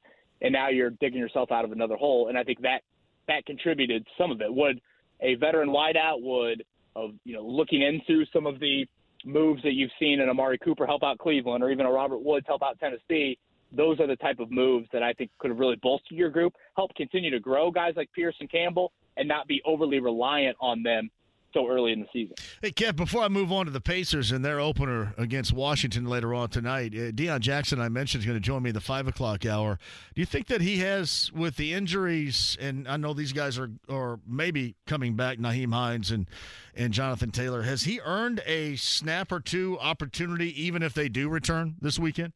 And 0.42 0.52
now 0.52 0.68
you're 0.68 0.90
digging 0.90 1.18
yourself 1.18 1.50
out 1.50 1.64
of 1.64 1.72
another 1.72 1.96
hole. 1.96 2.28
And 2.28 2.38
I 2.38 2.44
think 2.44 2.61
that 2.62 2.82
that 3.26 3.44
contributed 3.46 4.07
some 4.16 4.30
of 4.30 4.40
it. 4.40 4.52
Would 4.52 4.80
a 5.20 5.34
veteran 5.36 5.70
wideout 5.70 6.20
would 6.20 6.64
of 6.94 7.11
you 7.24 7.34
know 7.34 7.42
looking 7.42 7.82
into 7.82 8.24
some 8.32 8.46
of 8.46 8.61
the 8.61 8.86
moves 9.24 9.62
that 9.62 9.72
you've 9.72 9.90
seen 9.98 10.20
in 10.20 10.28
Amari 10.28 10.59
Cooper 10.59 10.86
help 10.86 11.02
out 11.02 11.18
Cleveland 11.18 11.64
or 11.64 11.70
even 11.70 11.86
a 11.86 11.90
Robert 11.90 12.18
Woods 12.18 12.46
help 12.46 12.62
out 12.62 12.78
Tennessee. 12.78 13.38
Those 13.72 14.00
are 14.00 14.06
the 14.06 14.16
type 14.16 14.38
of 14.38 14.50
moves 14.50 14.88
that 14.92 15.02
I 15.02 15.12
think 15.12 15.30
could 15.38 15.50
have 15.50 15.58
really 15.58 15.76
bolstered 15.82 16.16
your 16.16 16.30
group, 16.30 16.54
help 16.76 16.94
continue 16.94 17.30
to 17.30 17.40
grow 17.40 17.70
guys 17.70 17.94
like 17.96 18.10
Pierce 18.12 18.36
and 18.40 18.50
Campbell, 18.50 18.92
and 19.16 19.26
not 19.28 19.46
be 19.46 19.60
overly 19.64 19.98
reliant 19.98 20.56
on 20.60 20.82
them 20.82 21.10
so 21.56 21.66
early 21.68 21.92
in 21.92 22.00
the 22.00 22.06
season. 22.12 22.34
Hey, 22.60 22.70
Kev, 22.70 22.96
before 22.96 23.22
I 23.22 23.28
move 23.28 23.50
on 23.50 23.64
to 23.64 23.70
the 23.70 23.80
Pacers 23.80 24.30
and 24.30 24.44
their 24.44 24.60
opener 24.60 25.14
against 25.16 25.52
Washington 25.52 26.04
later 26.04 26.34
on 26.34 26.50
tonight, 26.50 26.92
uh, 26.92 27.12
Deon 27.12 27.40
Jackson, 27.40 27.80
I 27.80 27.88
mentioned, 27.88 28.22
is 28.22 28.26
going 28.26 28.36
to 28.36 28.44
join 28.44 28.62
me 28.62 28.70
in 28.70 28.74
the 28.74 28.80
5 28.80 29.08
o'clock 29.08 29.46
hour. 29.46 29.78
Do 30.14 30.20
you 30.20 30.26
think 30.26 30.48
that 30.48 30.60
he 30.60 30.78
has, 30.78 31.32
with 31.32 31.56
the 31.56 31.72
injuries, 31.72 32.58
and 32.60 32.86
I 32.86 32.98
know 32.98 33.14
these 33.14 33.32
guys 33.32 33.58
are, 33.58 33.70
are 33.88 34.20
maybe 34.26 34.76
coming 34.86 35.14
back, 35.14 35.38
Nyheim 35.38 35.72
Hines 35.72 36.10
and, 36.10 36.28
and 36.74 36.92
Jonathan 36.92 37.30
Taylor, 37.30 37.62
has 37.62 37.84
he 37.84 38.00
earned 38.04 38.42
a 38.46 38.76
snap 38.76 39.32
or 39.32 39.40
two 39.40 39.78
opportunity 39.80 40.62
even 40.62 40.82
if 40.82 40.92
they 40.92 41.08
do 41.08 41.28
return 41.28 41.76
this 41.80 41.98
weekend? 41.98 42.34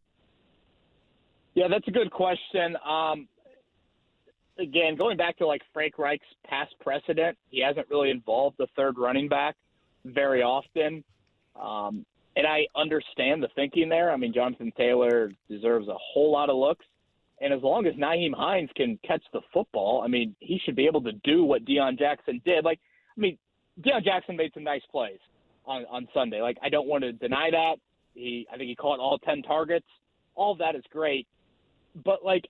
Yeah, 1.60 1.68
that's 1.68 1.86
a 1.88 1.90
good 1.90 2.10
question. 2.10 2.74
Um, 2.88 3.28
again, 4.58 4.96
going 4.96 5.18
back 5.18 5.36
to 5.36 5.46
like 5.46 5.60
Frank 5.74 5.98
Reich's 5.98 6.24
past 6.48 6.74
precedent, 6.80 7.36
he 7.50 7.60
hasn't 7.60 7.86
really 7.90 8.08
involved 8.08 8.56
the 8.58 8.66
third 8.76 8.96
running 8.96 9.28
back 9.28 9.56
very 10.06 10.40
often. 10.40 11.04
Um, 11.60 12.06
and 12.34 12.46
I 12.46 12.60
understand 12.74 13.42
the 13.42 13.48
thinking 13.54 13.90
there. 13.90 14.10
I 14.10 14.16
mean, 14.16 14.32
Jonathan 14.32 14.72
Taylor 14.74 15.32
deserves 15.50 15.88
a 15.88 15.96
whole 15.98 16.32
lot 16.32 16.48
of 16.48 16.56
looks. 16.56 16.86
And 17.42 17.52
as 17.52 17.60
long 17.62 17.84
as 17.84 17.92
Nyheim 17.92 18.32
Hines 18.34 18.70
can 18.74 18.98
catch 19.06 19.22
the 19.34 19.42
football, 19.52 20.00
I 20.02 20.08
mean, 20.08 20.34
he 20.40 20.58
should 20.64 20.76
be 20.76 20.86
able 20.86 21.02
to 21.02 21.12
do 21.24 21.44
what 21.44 21.66
Deon 21.66 21.98
Jackson 21.98 22.40
did. 22.42 22.64
Like, 22.64 22.80
I 23.18 23.20
mean, 23.20 23.36
Deon 23.82 24.02
Jackson 24.02 24.34
made 24.34 24.54
some 24.54 24.64
nice 24.64 24.86
plays 24.90 25.18
on, 25.66 25.84
on 25.90 26.08
Sunday. 26.14 26.40
Like, 26.40 26.56
I 26.62 26.70
don't 26.70 26.88
want 26.88 27.04
to 27.04 27.12
deny 27.12 27.50
that. 27.50 27.74
He, 28.14 28.46
I 28.50 28.56
think 28.56 28.70
he 28.70 28.76
caught 28.76 28.98
all 28.98 29.18
10 29.18 29.42
targets. 29.42 29.86
All 30.34 30.52
of 30.52 30.58
that 30.60 30.74
is 30.74 30.84
great. 30.90 31.26
But, 32.04 32.24
like, 32.24 32.48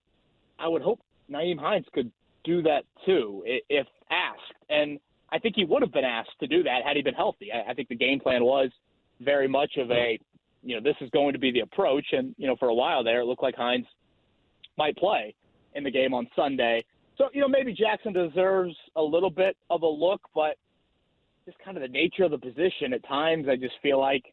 I 0.59 0.69
would 0.69 0.83
hope 0.83 1.01
Nyheim 1.31 1.59
Hines 1.59 1.87
could 1.93 2.11
do 2.45 2.63
that 2.63 2.85
too 3.07 3.43
if 3.47 3.87
asked. 4.11 4.41
And 4.69 4.99
I 5.31 5.39
think 5.39 5.57
he 5.57 5.65
would 5.65 5.83
have 5.83 5.93
been 5.93 6.05
asked 6.05 6.39
to 6.41 6.47
do 6.47 6.63
that 6.65 6.83
had 6.85 6.97
he 6.97 7.03
been 7.03 7.15
healthy. 7.15 7.51
I, 7.53 7.71
I 7.71 7.75
think 7.75 7.89
the 7.89 7.97
game 7.97 8.21
plan 8.21 8.45
was 8.45 8.71
very 9.21 9.49
much 9.49 9.77
of 9.77 9.91
a, 9.91 10.19
you 10.63 10.75
know, 10.75 10.83
this 10.83 10.97
is 11.01 11.11
going 11.11 11.33
to 11.33 11.39
be 11.39 11.51
the 11.51 11.61
approach. 11.61 12.07
And, 12.13 12.35
you 12.39 12.47
know, 12.47 12.57
for 12.57 12.69
a 12.69 12.75
while 12.75 13.05
there, 13.05 13.21
it 13.21 13.27
looked 13.27 13.43
like 13.43 13.55
Hines 13.55 13.87
might 14.77 14.97
play 14.97 15.35
in 15.75 15.85
the 15.85 15.91
game 15.91 16.15
on 16.15 16.27
Sunday. 16.35 16.85
So, 17.17 17.29
you 17.33 17.41
know, 17.41 17.49
maybe 17.49 17.73
Jackson 17.73 18.13
deserves 18.13 18.75
a 18.97 19.03
little 19.03 19.31
bit 19.31 19.57
of 19.69 19.83
a 19.83 19.87
look, 19.87 20.23
but 20.35 20.57
just 21.47 21.59
kind 21.59 21.77
of 21.77 21.83
the 21.83 21.89
nature 21.89 22.25
of 22.25 22.31
the 22.31 22.39
position 22.39 22.93
at 22.93 23.07
times, 23.07 23.47
I 23.49 23.57
just 23.57 23.75
feel 23.83 24.01
like 24.01 24.33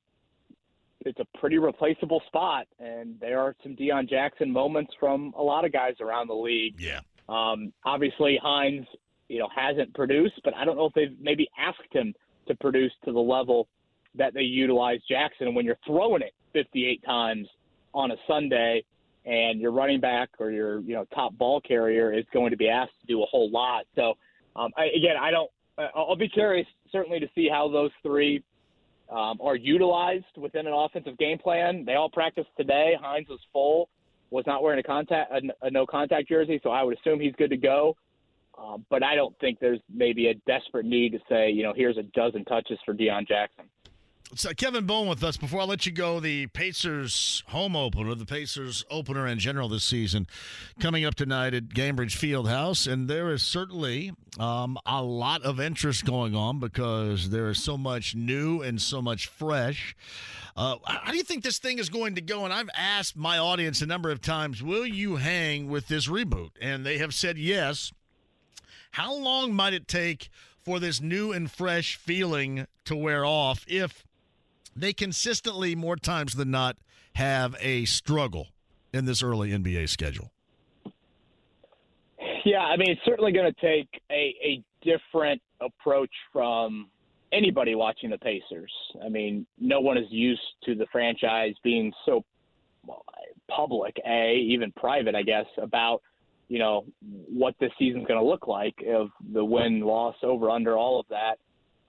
it's 1.02 1.20
a 1.20 1.38
pretty 1.38 1.58
replaceable 1.58 2.22
spot. 2.28 2.68
And 2.80 3.20
there 3.20 3.40
are 3.40 3.56
some 3.64 3.76
Deon 3.76 4.10
Jackson 4.10 4.52
moments 4.52 4.94
from 5.00 5.34
a 5.38 5.44
lot 5.44 5.66
of 5.66 5.72
guys 5.72 5.96
around 6.02 6.28
the 6.28 6.36
league. 6.36 6.76
Yeah. 6.80 7.00
Um, 7.30 7.74
obviously, 7.86 8.40
Hines, 8.42 8.86
you 9.28 9.40
know, 9.40 9.50
hasn't 9.54 9.94
produced, 9.94 10.40
but 10.44 10.56
I 10.56 10.66
don't 10.66 10.78
know 10.78 10.86
if 10.86 10.94
they've 10.94 11.16
maybe 11.20 11.48
asked 11.58 11.92
him 11.92 12.14
to 12.48 12.56
produce 12.56 12.94
to 13.06 13.12
the 13.12 13.20
level 13.20 13.68
that 14.16 14.34
they 14.34 14.42
utilize 14.42 15.00
Jackson. 15.10 15.54
When 15.54 15.66
you're 15.66 15.80
throwing 15.86 16.22
it 16.22 16.34
58 16.54 17.04
times 17.04 17.48
on 17.94 18.12
a 18.12 18.16
Sunday, 18.28 18.84
and 19.28 19.60
your 19.60 19.72
running 19.72 20.00
back 20.00 20.30
or 20.40 20.52
your 20.52 20.80
you 20.80 20.94
know 20.94 21.06
top 21.14 21.38
ball 21.38 21.60
carrier 21.60 22.14
is 22.14 22.24
going 22.34 22.50
to 22.50 22.58
be 22.58 22.70
asked 22.70 22.94
to 23.02 23.08
do 23.08 23.22
a 23.22 23.26
whole 23.26 23.52
lot. 23.52 23.86
So 23.96 24.14
um, 24.56 24.72
I, 24.78 24.86
again, 24.96 25.18
I 25.20 25.30
don't. 25.32 25.52
I'll 25.94 26.16
be 26.16 26.30
curious 26.30 26.66
certainly 26.92 27.20
to 27.20 27.28
see 27.36 27.48
how 27.48 27.70
those 27.70 27.92
three 28.02 28.44
um, 29.10 29.40
are 29.42 29.56
utilized 29.56 30.26
within 30.38 30.68
an 30.68 30.74
offensive 30.74 31.18
game 31.18 31.38
plan. 31.38 31.84
They 31.86 31.96
all 31.96 32.10
practiced 32.10 32.50
today. 32.58 32.96
Hines 33.00 33.28
was 33.30 33.40
full, 33.54 33.90
was 34.30 34.46
not 34.46 34.62
wearing 34.62 34.80
a 34.80 34.84
contact 34.84 35.32
a, 35.32 35.66
a 35.66 35.72
no 35.72 35.86
contact 35.86 36.28
jersey, 36.28 36.60
so 36.64 36.70
I 36.70 36.84
would 36.84 36.98
assume 36.98 37.20
he's 37.20 37.36
good 37.38 37.50
to 37.52 37.58
go. 37.58 37.96
Um, 38.58 38.86
but 38.90 39.04
I 39.04 39.14
don't 39.16 39.38
think 39.40 39.60
there's 39.60 39.80
maybe 39.94 40.28
a 40.28 40.34
desperate 40.48 40.86
need 40.86 41.12
to 41.12 41.20
say, 41.30 41.52
you 41.52 41.62
know, 41.62 41.74
here's 41.76 41.98
a 41.98 42.04
dozen 42.04 42.44
touches 42.46 42.80
for 42.84 42.94
Deon 42.94 43.28
Jackson. 43.28 43.66
So 44.36 44.54
Kevin 44.54 44.86
Bowen 44.86 45.08
with 45.08 45.24
us. 45.24 45.38
Before 45.38 45.62
I 45.62 45.64
let 45.64 45.86
you 45.86 45.92
go, 45.94 46.20
the 46.20 46.48
Pacers 46.48 47.44
home 47.48 47.78
opener, 47.78 48.14
the 48.14 48.26
Pacers 48.26 48.84
opener 48.92 49.26
in 49.26 49.40
general 49.40 49.70
this 49.70 49.86
season, 49.86 50.28
coming 50.82 51.06
up 51.06 51.16
tonight 51.16 51.54
at 51.54 51.70
Gainbridge 51.70 52.18
Fieldhouse, 52.18 52.92
and 52.92 53.08
there 53.08 53.32
is 53.32 53.42
certainly 53.42 54.12
um, 54.38 54.78
a 54.86 55.02
lot 55.02 55.44
of 55.44 55.62
interest 55.62 56.04
going 56.04 56.36
on 56.36 56.60
because 56.60 57.30
there 57.30 57.48
is 57.48 57.64
so 57.64 57.78
much 57.78 58.16
new 58.16 58.62
and 58.62 58.82
so 58.82 59.02
much 59.02 59.28
fresh. 59.28 59.96
Uh, 60.58 60.76
how 60.86 61.12
do 61.12 61.18
you 61.18 61.24
think 61.24 61.42
this 61.42 61.58
thing 61.58 61.80
is 61.80 61.88
going 61.88 62.16
to 62.16 62.22
go? 62.22 62.44
And 62.44 62.54
I've 62.54 62.70
asked 62.76 63.16
my 63.16 63.38
audience 63.38 63.82
a 63.82 63.86
number 63.86 64.12
of 64.12 64.20
times, 64.20 64.62
will 64.62 64.86
you 64.86 65.16
hang 65.16 65.70
with 65.70 65.88
this 65.88 66.10
reboot? 66.10 66.50
And 66.60 66.86
they 66.86 66.98
have 66.98 67.14
said 67.14 67.38
yes. 67.38 67.94
How 68.92 69.16
long 69.16 69.54
might 69.54 69.74
it 69.74 69.88
take 69.88 70.30
for 70.66 70.82
this 70.82 71.00
new 71.00 71.32
and 71.32 71.50
fresh 71.50 71.96
feeling 71.96 72.68
to 72.84 72.94
wear 72.94 73.24
off 73.24 73.64
if 73.70 74.04
they 74.78 74.94
consistently, 74.94 75.76
more 75.76 75.96
times 75.96 76.36
than 76.36 76.52
not, 76.52 76.78
have 77.14 77.56
a 77.60 77.86
struggle 77.86 78.48
in 78.94 79.06
this 79.06 79.24
early 79.24 79.52
NBA 79.52 79.90
schedule. 79.90 80.32
Yeah, 82.46 82.60
I 82.60 82.78
mean, 82.78 82.92
it's 82.92 83.02
certainly 83.04 83.32
going 83.32 83.54
to 83.54 83.62
take 83.62 83.90
a, 84.10 84.36
a 84.42 84.64
different 84.82 85.42
approach 85.60 86.12
from 86.32 86.90
anybody 87.32 87.76
watching 87.76 88.10
the 88.10 88.18
Pacers. 88.18 88.72
I 89.04 89.10
mean, 89.10 89.46
no 89.60 89.82
one 89.82 89.98
is 89.98 90.06
used 90.10 90.42
to 90.66 90.76
the 90.76 90.86
franchise 90.92 91.56
being 91.64 91.92
so 92.06 92.24
public, 93.50 93.98
a 94.08 94.36
even 94.36 94.72
private, 94.74 95.16
I 95.16 95.24
guess, 95.24 95.46
about 95.58 96.02
you 96.48 96.60
know 96.60 96.86
what 97.02 97.56
this 97.60 97.72
season's 97.78 98.08
going 98.08 98.20
to 98.20 98.26
look 98.26 98.48
like 98.48 98.76
of 98.88 99.10
the 99.34 99.44
win, 99.44 99.82
loss, 99.82 100.16
over, 100.24 100.50
under, 100.50 100.78
all 100.78 101.00
of 101.00 101.06
that. 101.10 101.38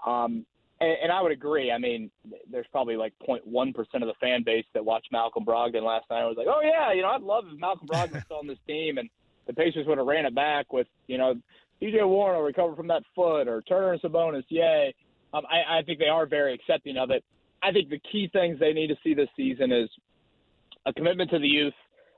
Um, 0.04 0.44
and, 0.80 0.96
and 1.04 1.12
I 1.12 1.20
would 1.22 1.32
agree. 1.32 1.70
I 1.70 1.78
mean, 1.78 2.10
there's 2.50 2.66
probably 2.70 2.96
like 2.96 3.12
0.1 3.26 3.74
percent 3.74 4.02
of 4.02 4.08
the 4.08 4.14
fan 4.20 4.42
base 4.44 4.64
that 4.74 4.84
watched 4.84 5.08
Malcolm 5.12 5.44
Brogdon 5.44 5.82
last 5.82 6.06
night. 6.10 6.22
I 6.22 6.26
was 6.26 6.36
like, 6.36 6.46
oh 6.48 6.60
yeah, 6.62 6.92
you 6.92 7.02
know, 7.02 7.08
I'd 7.08 7.22
love 7.22 7.44
if 7.50 7.58
Malcolm 7.58 7.88
Brogdon 7.88 8.12
was 8.14 8.22
on 8.30 8.46
this 8.46 8.58
team, 8.66 8.98
and 8.98 9.08
the 9.46 9.52
Pacers 9.52 9.86
would 9.86 9.98
have 9.98 10.06
ran 10.06 10.26
it 10.26 10.34
back 10.34 10.72
with, 10.72 10.86
you 11.06 11.18
know, 11.18 11.34
TJ 11.82 12.06
Warren 12.06 12.38
will 12.38 12.44
recover 12.44 12.74
from 12.76 12.88
that 12.88 13.02
foot, 13.14 13.48
or 13.48 13.62
Turner 13.62 13.92
and 13.92 14.02
Sabonis, 14.02 14.44
yay. 14.48 14.94
Um, 15.32 15.42
I, 15.46 15.78
I 15.78 15.82
think 15.82 15.98
they 15.98 16.08
are 16.08 16.26
very 16.26 16.54
accepting 16.54 16.96
of 16.96 17.10
it. 17.10 17.24
I 17.62 17.72
think 17.72 17.90
the 17.90 18.00
key 18.10 18.30
things 18.32 18.58
they 18.58 18.72
need 18.72 18.88
to 18.88 18.96
see 19.02 19.14
this 19.14 19.28
season 19.36 19.72
is 19.72 19.88
a 20.86 20.92
commitment 20.92 21.30
to 21.30 21.38
the 21.38 21.48
youth, 21.48 21.74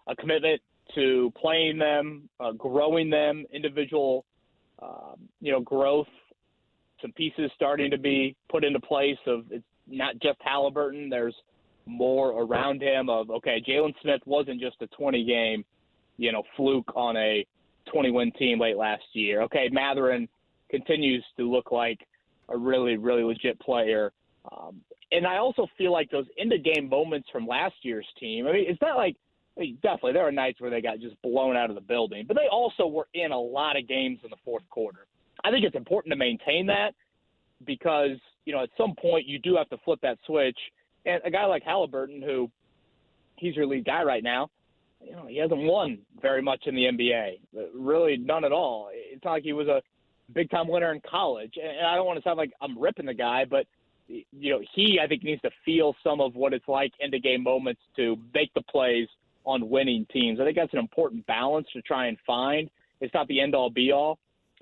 a 0.06 0.14
commitment 0.14 0.60
to 0.94 1.32
playing 1.40 1.78
them, 1.78 2.28
uh, 2.40 2.52
growing 2.52 3.10
them, 3.10 3.44
individual, 3.52 4.24
um, 4.82 5.28
you 5.40 5.52
know, 5.52 5.60
growth 5.60 6.08
some 7.00 7.12
pieces 7.12 7.50
starting 7.54 7.90
to 7.90 7.98
be 7.98 8.36
put 8.48 8.64
into 8.64 8.80
place 8.80 9.18
of 9.26 9.44
it's 9.50 9.64
not 9.86 10.18
just 10.20 10.38
Halliburton. 10.40 11.08
There's 11.08 11.34
more 11.86 12.30
around 12.30 12.82
him 12.82 13.08
of 13.08 13.30
okay, 13.30 13.62
Jalen 13.66 13.94
Smith 14.02 14.20
wasn't 14.26 14.60
just 14.60 14.76
a 14.80 14.86
20 14.88 15.24
game, 15.24 15.64
you 16.16 16.32
know, 16.32 16.42
fluke 16.56 16.92
on 16.94 17.16
a 17.16 17.46
20 17.92 18.10
win 18.10 18.32
team 18.32 18.60
late 18.60 18.76
last 18.76 19.02
year. 19.12 19.42
Okay, 19.42 19.68
Mathurin 19.72 20.28
continues 20.70 21.24
to 21.36 21.50
look 21.50 21.72
like 21.72 22.06
a 22.48 22.56
really 22.56 22.96
really 22.96 23.24
legit 23.24 23.58
player. 23.60 24.12
Um, 24.50 24.80
and 25.12 25.26
I 25.26 25.38
also 25.38 25.66
feel 25.76 25.92
like 25.92 26.10
those 26.10 26.26
end 26.38 26.52
of 26.52 26.62
game 26.62 26.88
moments 26.88 27.28
from 27.32 27.46
last 27.46 27.74
year's 27.82 28.06
team. 28.18 28.46
I 28.46 28.52
mean, 28.52 28.64
it's 28.68 28.80
not 28.80 28.96
like 28.96 29.16
I 29.56 29.60
mean, 29.60 29.78
definitely 29.82 30.12
there 30.12 30.26
are 30.26 30.32
nights 30.32 30.60
where 30.60 30.70
they 30.70 30.80
got 30.80 31.00
just 31.00 31.20
blown 31.22 31.56
out 31.56 31.70
of 31.70 31.74
the 31.74 31.82
building, 31.82 32.24
but 32.26 32.36
they 32.36 32.46
also 32.50 32.86
were 32.86 33.08
in 33.14 33.32
a 33.32 33.38
lot 33.38 33.76
of 33.76 33.88
games 33.88 34.20
in 34.22 34.30
the 34.30 34.36
fourth 34.44 34.68
quarter. 34.70 35.06
I 35.44 35.50
think 35.50 35.64
it's 35.64 35.76
important 35.76 36.12
to 36.12 36.16
maintain 36.16 36.66
that 36.66 36.94
because 37.66 38.18
you 38.44 38.52
know 38.52 38.62
at 38.62 38.70
some 38.76 38.94
point 39.00 39.26
you 39.26 39.38
do 39.38 39.56
have 39.56 39.68
to 39.70 39.78
flip 39.84 40.00
that 40.02 40.18
switch. 40.26 40.58
And 41.06 41.20
a 41.24 41.30
guy 41.30 41.46
like 41.46 41.62
Halliburton, 41.62 42.22
who 42.22 42.50
he's 43.36 43.56
your 43.56 43.66
lead 43.66 43.84
guy 43.84 44.02
right 44.02 44.22
now, 44.22 44.50
you 45.04 45.12
know 45.12 45.26
he 45.26 45.38
hasn't 45.38 45.60
won 45.60 45.98
very 46.20 46.42
much 46.42 46.66
in 46.66 46.74
the 46.74 46.84
NBA, 46.84 47.38
really 47.74 48.16
none 48.16 48.44
at 48.44 48.52
all. 48.52 48.90
It's 48.92 49.24
not 49.24 49.32
like 49.32 49.42
he 49.42 49.52
was 49.52 49.68
a 49.68 49.82
big 50.32 50.50
time 50.50 50.68
winner 50.68 50.92
in 50.92 51.00
college. 51.08 51.54
And 51.60 51.86
I 51.86 51.96
don't 51.96 52.06
want 52.06 52.18
to 52.18 52.22
sound 52.22 52.38
like 52.38 52.52
I'm 52.60 52.78
ripping 52.78 53.06
the 53.06 53.14
guy, 53.14 53.44
but 53.44 53.66
you 54.08 54.52
know 54.52 54.60
he 54.74 54.98
I 55.02 55.06
think 55.06 55.22
needs 55.22 55.42
to 55.42 55.50
feel 55.64 55.94
some 56.02 56.20
of 56.20 56.34
what 56.34 56.52
it's 56.52 56.68
like 56.68 56.92
in 57.00 57.10
the 57.10 57.20
game 57.20 57.42
moments 57.42 57.80
to 57.96 58.16
make 58.34 58.52
the 58.54 58.62
plays 58.62 59.08
on 59.44 59.68
winning 59.68 60.06
teams. 60.12 60.40
I 60.40 60.44
think 60.44 60.56
that's 60.56 60.72
an 60.72 60.78
important 60.78 61.26
balance 61.26 61.66
to 61.72 61.82
try 61.82 62.06
and 62.06 62.18
find. 62.26 62.68
It's 63.00 63.14
not 63.14 63.26
the 63.28 63.40
end 63.40 63.54
all 63.54 63.70
be 63.70 63.92
all, 63.92 64.18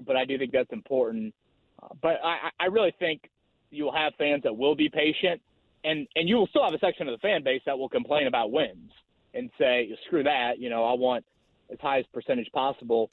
but 0.06 0.16
I 0.16 0.24
do 0.24 0.38
think 0.38 0.52
that's 0.52 0.72
important. 0.72 1.34
Uh, 1.82 1.88
but 2.02 2.20
I, 2.24 2.50
I 2.60 2.66
really 2.66 2.94
think 2.98 3.30
you'll 3.70 3.94
have 3.94 4.12
fans 4.18 4.42
that 4.44 4.56
will 4.56 4.74
be 4.74 4.88
patient, 4.88 5.40
and 5.84 6.06
and 6.16 6.28
you 6.28 6.36
will 6.36 6.48
still 6.48 6.64
have 6.64 6.74
a 6.74 6.78
section 6.78 7.08
of 7.08 7.12
the 7.12 7.18
fan 7.18 7.42
base 7.42 7.62
that 7.66 7.78
will 7.78 7.88
complain 7.88 8.26
about 8.26 8.50
wins 8.50 8.90
and 9.34 9.50
say, 9.58 9.90
screw 10.06 10.22
that, 10.22 10.58
you 10.58 10.70
know, 10.70 10.84
I 10.84 10.94
want 10.94 11.24
as 11.70 11.78
high 11.80 11.98
as 11.98 12.06
percentage 12.12 12.50
possible 12.52 13.10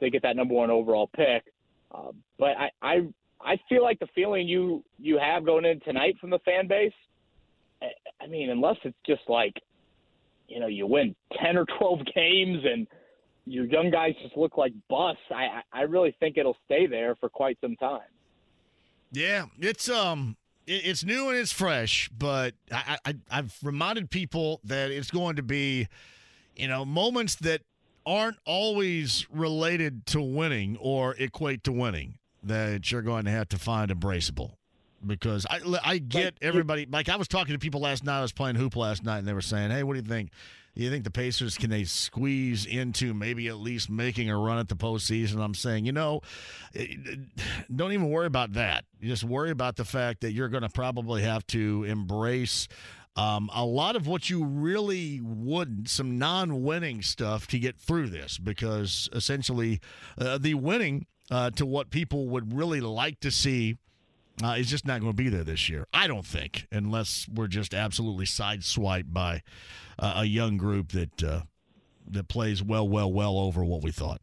to 0.00 0.10
get 0.10 0.22
that 0.22 0.34
number 0.34 0.54
one 0.54 0.70
overall 0.70 1.08
pick. 1.08 1.44
Uh, 1.94 2.12
but 2.38 2.56
I, 2.56 2.70
I 2.82 2.94
I 3.40 3.58
feel 3.68 3.82
like 3.82 3.98
the 3.98 4.08
feeling 4.14 4.48
you 4.48 4.82
you 4.98 5.18
have 5.18 5.44
going 5.44 5.64
in 5.64 5.80
tonight 5.80 6.16
from 6.20 6.30
the 6.30 6.38
fan 6.40 6.66
base. 6.66 6.92
I 8.20 8.26
mean, 8.26 8.50
unless 8.50 8.76
it's 8.82 8.96
just 9.06 9.22
like, 9.28 9.54
you 10.48 10.58
know, 10.58 10.66
you 10.66 10.86
win 10.86 11.14
ten 11.40 11.56
or 11.56 11.64
twelve 11.78 12.00
games 12.14 12.64
and 12.64 12.86
your 13.48 13.64
young 13.64 13.90
guys 13.90 14.14
just 14.22 14.36
look 14.36 14.56
like 14.56 14.72
busts. 14.88 15.22
I 15.30 15.62
I 15.72 15.82
really 15.82 16.14
think 16.20 16.36
it'll 16.36 16.56
stay 16.64 16.86
there 16.86 17.16
for 17.16 17.28
quite 17.28 17.58
some 17.60 17.76
time. 17.76 18.00
Yeah, 19.12 19.46
it's 19.58 19.88
um 19.88 20.36
it's 20.66 21.02
new 21.04 21.30
and 21.30 21.38
it's 21.38 21.52
fresh, 21.52 22.10
but 22.16 22.54
I, 22.70 22.98
I 23.04 23.14
I've 23.30 23.56
reminded 23.62 24.10
people 24.10 24.60
that 24.64 24.90
it's 24.90 25.10
going 25.10 25.36
to 25.36 25.42
be, 25.42 25.88
you 26.56 26.68
know, 26.68 26.84
moments 26.84 27.36
that 27.36 27.62
aren't 28.04 28.38
always 28.44 29.26
related 29.30 30.06
to 30.06 30.20
winning 30.20 30.76
or 30.80 31.14
equate 31.18 31.64
to 31.64 31.72
winning 31.72 32.18
that 32.42 32.90
you're 32.90 33.02
going 33.02 33.24
to 33.24 33.30
have 33.30 33.48
to 33.48 33.58
find 33.58 33.90
embraceable 33.90 34.52
because 35.06 35.46
I, 35.50 35.60
I 35.84 35.98
get 35.98 36.34
everybody 36.40 36.86
like 36.90 37.08
I 37.08 37.16
was 37.16 37.28
talking 37.28 37.52
to 37.54 37.58
people 37.58 37.80
last 37.80 38.04
night 38.04 38.18
I 38.18 38.22
was 38.22 38.32
playing 38.32 38.56
hoop 38.56 38.76
last 38.76 39.04
night 39.04 39.18
and 39.18 39.28
they 39.28 39.32
were 39.32 39.40
saying 39.40 39.70
hey 39.70 39.82
what 39.82 39.92
do 39.92 40.00
you 40.00 40.06
think 40.06 40.30
you 40.84 40.90
think 40.90 41.04
the 41.04 41.10
Pacers 41.10 41.56
can 41.56 41.70
they 41.70 41.84
squeeze 41.84 42.64
into 42.64 43.12
maybe 43.14 43.48
at 43.48 43.56
least 43.56 43.90
making 43.90 44.30
a 44.30 44.38
run 44.38 44.58
at 44.58 44.68
the 44.68 44.76
postseason? 44.76 45.42
I'm 45.42 45.54
saying, 45.54 45.86
you 45.86 45.92
know, 45.92 46.20
eh, 46.74 46.86
don't 47.74 47.92
even 47.92 48.10
worry 48.10 48.26
about 48.26 48.52
that. 48.52 48.84
You 49.00 49.08
just 49.08 49.24
worry 49.24 49.50
about 49.50 49.76
the 49.76 49.84
fact 49.84 50.20
that 50.20 50.32
you're 50.32 50.48
going 50.48 50.62
to 50.62 50.68
probably 50.68 51.22
have 51.22 51.46
to 51.48 51.84
embrace 51.84 52.68
um, 53.16 53.50
a 53.52 53.64
lot 53.64 53.96
of 53.96 54.06
what 54.06 54.30
you 54.30 54.44
really 54.44 55.20
would, 55.20 55.88
some 55.88 56.18
non 56.18 56.62
winning 56.62 57.02
stuff 57.02 57.48
to 57.48 57.58
get 57.58 57.76
through 57.76 58.10
this 58.10 58.38
because 58.38 59.08
essentially 59.12 59.80
uh, 60.18 60.38
the 60.38 60.54
winning 60.54 61.06
uh, 61.30 61.50
to 61.50 61.66
what 61.66 61.90
people 61.90 62.28
would 62.28 62.56
really 62.56 62.80
like 62.80 63.18
to 63.20 63.32
see 63.32 63.76
uh, 64.42 64.54
is 64.58 64.68
just 64.68 64.86
not 64.86 65.00
going 65.00 65.12
to 65.12 65.16
be 65.16 65.28
there 65.28 65.44
this 65.44 65.68
year. 65.68 65.86
I 65.92 66.06
don't 66.06 66.26
think, 66.26 66.66
unless 66.70 67.26
we're 67.32 67.48
just 67.48 67.74
absolutely 67.74 68.26
sideswiped 68.26 69.12
by 69.12 69.42
uh, 69.98 70.14
a 70.16 70.24
young 70.24 70.56
group 70.56 70.92
that 70.92 71.22
uh, 71.22 71.40
that 72.10 72.28
plays 72.28 72.62
well, 72.62 72.88
well, 72.88 73.12
well 73.12 73.38
over 73.38 73.64
what 73.64 73.82
we 73.82 73.90
thought. 73.90 74.20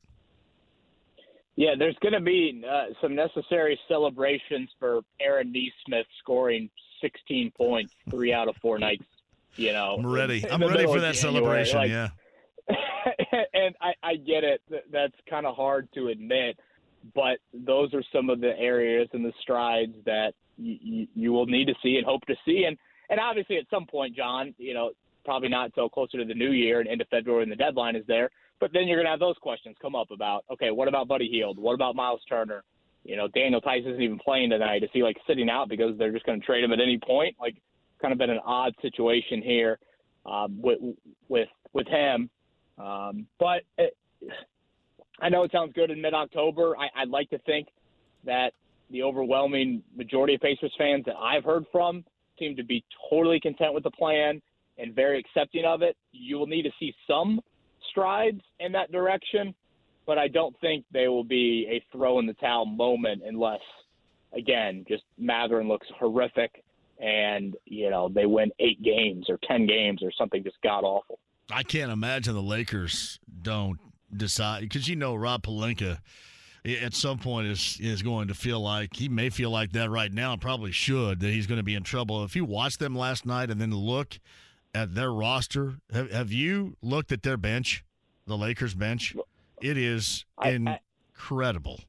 Yeah, 1.56 1.72
there's 1.78 1.96
going 2.02 2.14
to 2.14 2.20
be 2.20 2.64
uh, 2.70 2.88
some 3.02 3.16
necessary 3.16 3.80
celebrations 3.88 4.70
for 4.78 5.02
Aaron 5.22 5.54
Nesmith 5.54 6.08
scoring 6.20 6.70
16 7.02 7.52
points 7.56 7.94
three 8.10 8.34
out 8.34 8.50
of 8.50 8.56
four 8.62 8.78
nights. 8.78 9.06
You 9.56 9.72
know, 9.72 9.96
I'm 9.98 10.06
ready. 10.06 10.40
in- 10.40 10.46
in 10.46 10.52
I'm 10.52 10.62
ready 10.62 10.86
for 10.86 11.00
that 11.00 11.16
celebration. 11.16 11.78
Like, 11.78 11.90
yeah. 11.90 12.10
and 13.54 13.76
I, 13.80 13.94
I 14.04 14.16
get 14.16 14.44
it. 14.44 14.62
That's 14.92 15.14
kind 15.30 15.46
of 15.46 15.56
hard 15.56 15.88
to 15.94 16.08
admit, 16.10 16.60
but 17.14 17.38
those 17.54 17.94
are 17.94 18.04
some 18.14 18.30
of 18.30 18.42
the 18.42 18.58
areas 18.58 19.08
and 19.14 19.24
the 19.24 19.34
strides 19.42 19.96
that 20.06 20.34
you, 20.58 21.08
you, 21.14 21.34
will 21.34 21.46
need 21.46 21.66
to 21.66 21.74
see 21.84 21.98
and 21.98 22.06
hope 22.06 22.26
to 22.26 22.36
see. 22.46 22.64
And 22.68 22.78
and 23.10 23.20
obviously, 23.20 23.58
at 23.58 23.66
some 23.70 23.86
point, 23.86 24.16
John, 24.16 24.56
you 24.58 24.74
know, 24.74 24.92
probably 25.26 25.50
not 25.50 25.66
until 25.66 25.90
closer 25.90 26.18
to 26.18 26.26
the 26.26 26.34
new 26.34 26.52
year 26.52 26.80
and 26.80 26.90
into 26.90 27.06
February, 27.06 27.44
and 27.44 27.52
the 27.52 27.56
deadline 27.56 27.96
is 27.96 28.04
there. 28.08 28.30
But 28.60 28.72
then 28.74 28.88
you're 28.88 28.98
going 28.98 29.06
to 29.06 29.12
have 29.12 29.20
those 29.20 29.36
questions 29.42 29.76
come 29.82 29.96
up 29.96 30.12
about, 30.12 30.46
okay, 30.50 30.72
what 30.72 30.88
about 30.88 31.08
Buddy 31.08 31.28
Hield? 31.28 31.60
What 31.60 31.74
about 31.74 31.96
Myles 31.96 32.22
Turner? 32.28 32.64
You 33.04 33.18
know, 33.18 33.28
Daniel 33.28 33.62
Theis 33.62 33.86
isn't 33.86 34.02
even 34.02 34.18
playing 34.18 34.50
tonight. 34.50 34.84
Is 34.84 34.90
he 34.94 35.04
like 35.04 35.18
sitting 35.28 35.50
out 35.50 35.70
because 35.70 35.98
they're 35.98 36.14
just 36.14 36.26
going 36.26 36.40
to 36.40 36.46
trade 36.46 36.64
him 36.64 36.72
at 36.72 36.80
any 36.80 36.98
point? 36.98 37.36
Like, 37.40 37.56
kind 38.02 38.12
of 38.12 38.18
been 38.18 38.30
an 38.30 38.40
odd 38.46 38.74
situation 38.82 39.42
here 39.42 39.78
um, 40.26 40.60
with 40.62 40.80
with 41.28 41.50
with 41.74 41.88
him. 41.88 42.30
Um, 42.78 43.28
but 43.40 43.62
it, 43.78 43.96
I 45.22 45.30
know 45.30 45.44
it 45.44 45.52
sounds 45.52 45.74
good 45.74 45.92
in 45.92 46.02
mid-October. 46.02 46.76
I, 46.78 47.02
I'd 47.02 47.10
like 47.10 47.30
to 47.30 47.40
think 47.40 47.68
that 48.26 48.54
the 48.90 49.04
overwhelming 49.04 49.82
majority 49.96 50.36
of 50.36 50.42
Pacers 50.42 50.74
fans 50.78 51.06
that 51.06 51.16
I've 51.16 51.44
heard 51.44 51.66
from 51.72 52.04
seem 52.38 52.56
to 52.58 52.64
be 52.64 52.84
totally 53.10 53.40
content 53.40 53.74
with 53.74 53.84
the 53.84 53.92
plan 53.92 54.42
and 54.78 54.94
very 54.94 55.20
accepting 55.20 55.66
of 55.66 55.82
it. 55.82 55.96
You 56.12 56.38
will 56.38 56.48
need 56.48 56.64
to 56.64 56.72
see 56.80 56.94
some 57.08 57.40
strides 57.90 58.42
in 58.60 58.72
that 58.74 58.92
direction, 58.92 59.56
but 60.06 60.18
I 60.18 60.28
don't 60.28 60.56
think 60.60 60.86
they 60.92 61.08
will 61.08 61.24
be 61.24 61.68
a 61.72 61.84
throw 61.92 62.20
in 62.20 62.26
the 62.26 62.34
towel 62.34 62.66
moment 62.66 63.24
unless, 63.26 63.62
again, 64.38 64.86
just 64.88 65.04
Mathurin 65.18 65.68
looks 65.68 65.88
horrific 65.98 66.64
and 67.00 67.56
you 67.66 67.90
know 67.90 68.10
they 68.10 68.26
win 68.26 68.52
eight 68.60 68.82
games 68.82 69.26
or 69.30 69.38
ten 69.48 69.68
games 69.68 70.02
or 70.02 70.12
something 70.18 70.44
just 70.44 70.58
god 70.64 70.84
awful. 70.84 71.20
I 71.52 71.64
can't 71.64 71.92
imagine 71.92 72.34
the 72.34 72.42
Lakers 72.42 73.20
don't 73.42 73.80
decide 74.16 74.62
because 74.62 74.88
you 74.88 74.96
know 74.96 75.16
Rob 75.16 75.44
Pelinka 75.44 76.00
at 76.82 76.94
some 76.94 77.18
point 77.20 77.48
is 77.48 77.78
is 77.80 78.02
going 78.02 78.28
to 78.28 78.34
feel 78.34 78.60
like 78.60 78.96
he 78.96 79.08
may 79.10 79.30
feel 79.30 79.52
like 79.52 79.72
that 79.74 79.90
right 79.90 80.12
now 80.12 80.34
and 80.34 80.42
probably 80.42 80.72
should 80.72 81.20
that 81.20 81.30
he's 81.30 81.48
going 81.48 81.60
to 81.60 81.64
be 81.64 81.76
in 81.76 81.84
trouble. 81.84 82.24
If 82.24 82.36
you 82.36 82.44
watch 82.46 82.78
them 82.78 82.96
last 82.96 83.26
night 83.26 83.50
and 83.50 83.60
then 83.62 83.72
look 83.72 84.20
at 84.74 84.96
their 84.96 85.12
roster, 85.14 85.76
have, 85.94 86.12
have 86.12 86.32
you 86.32 86.76
looked 86.82 87.12
at 87.12 87.24
their 87.24 87.38
bench, 87.38 87.84
the 88.28 88.36
Lakers 88.38 88.74
bench? 88.74 89.16
It 89.62 89.78
is 89.78 90.26
I- 90.38 90.50
I- 90.50 90.80
incredible. 91.14 91.80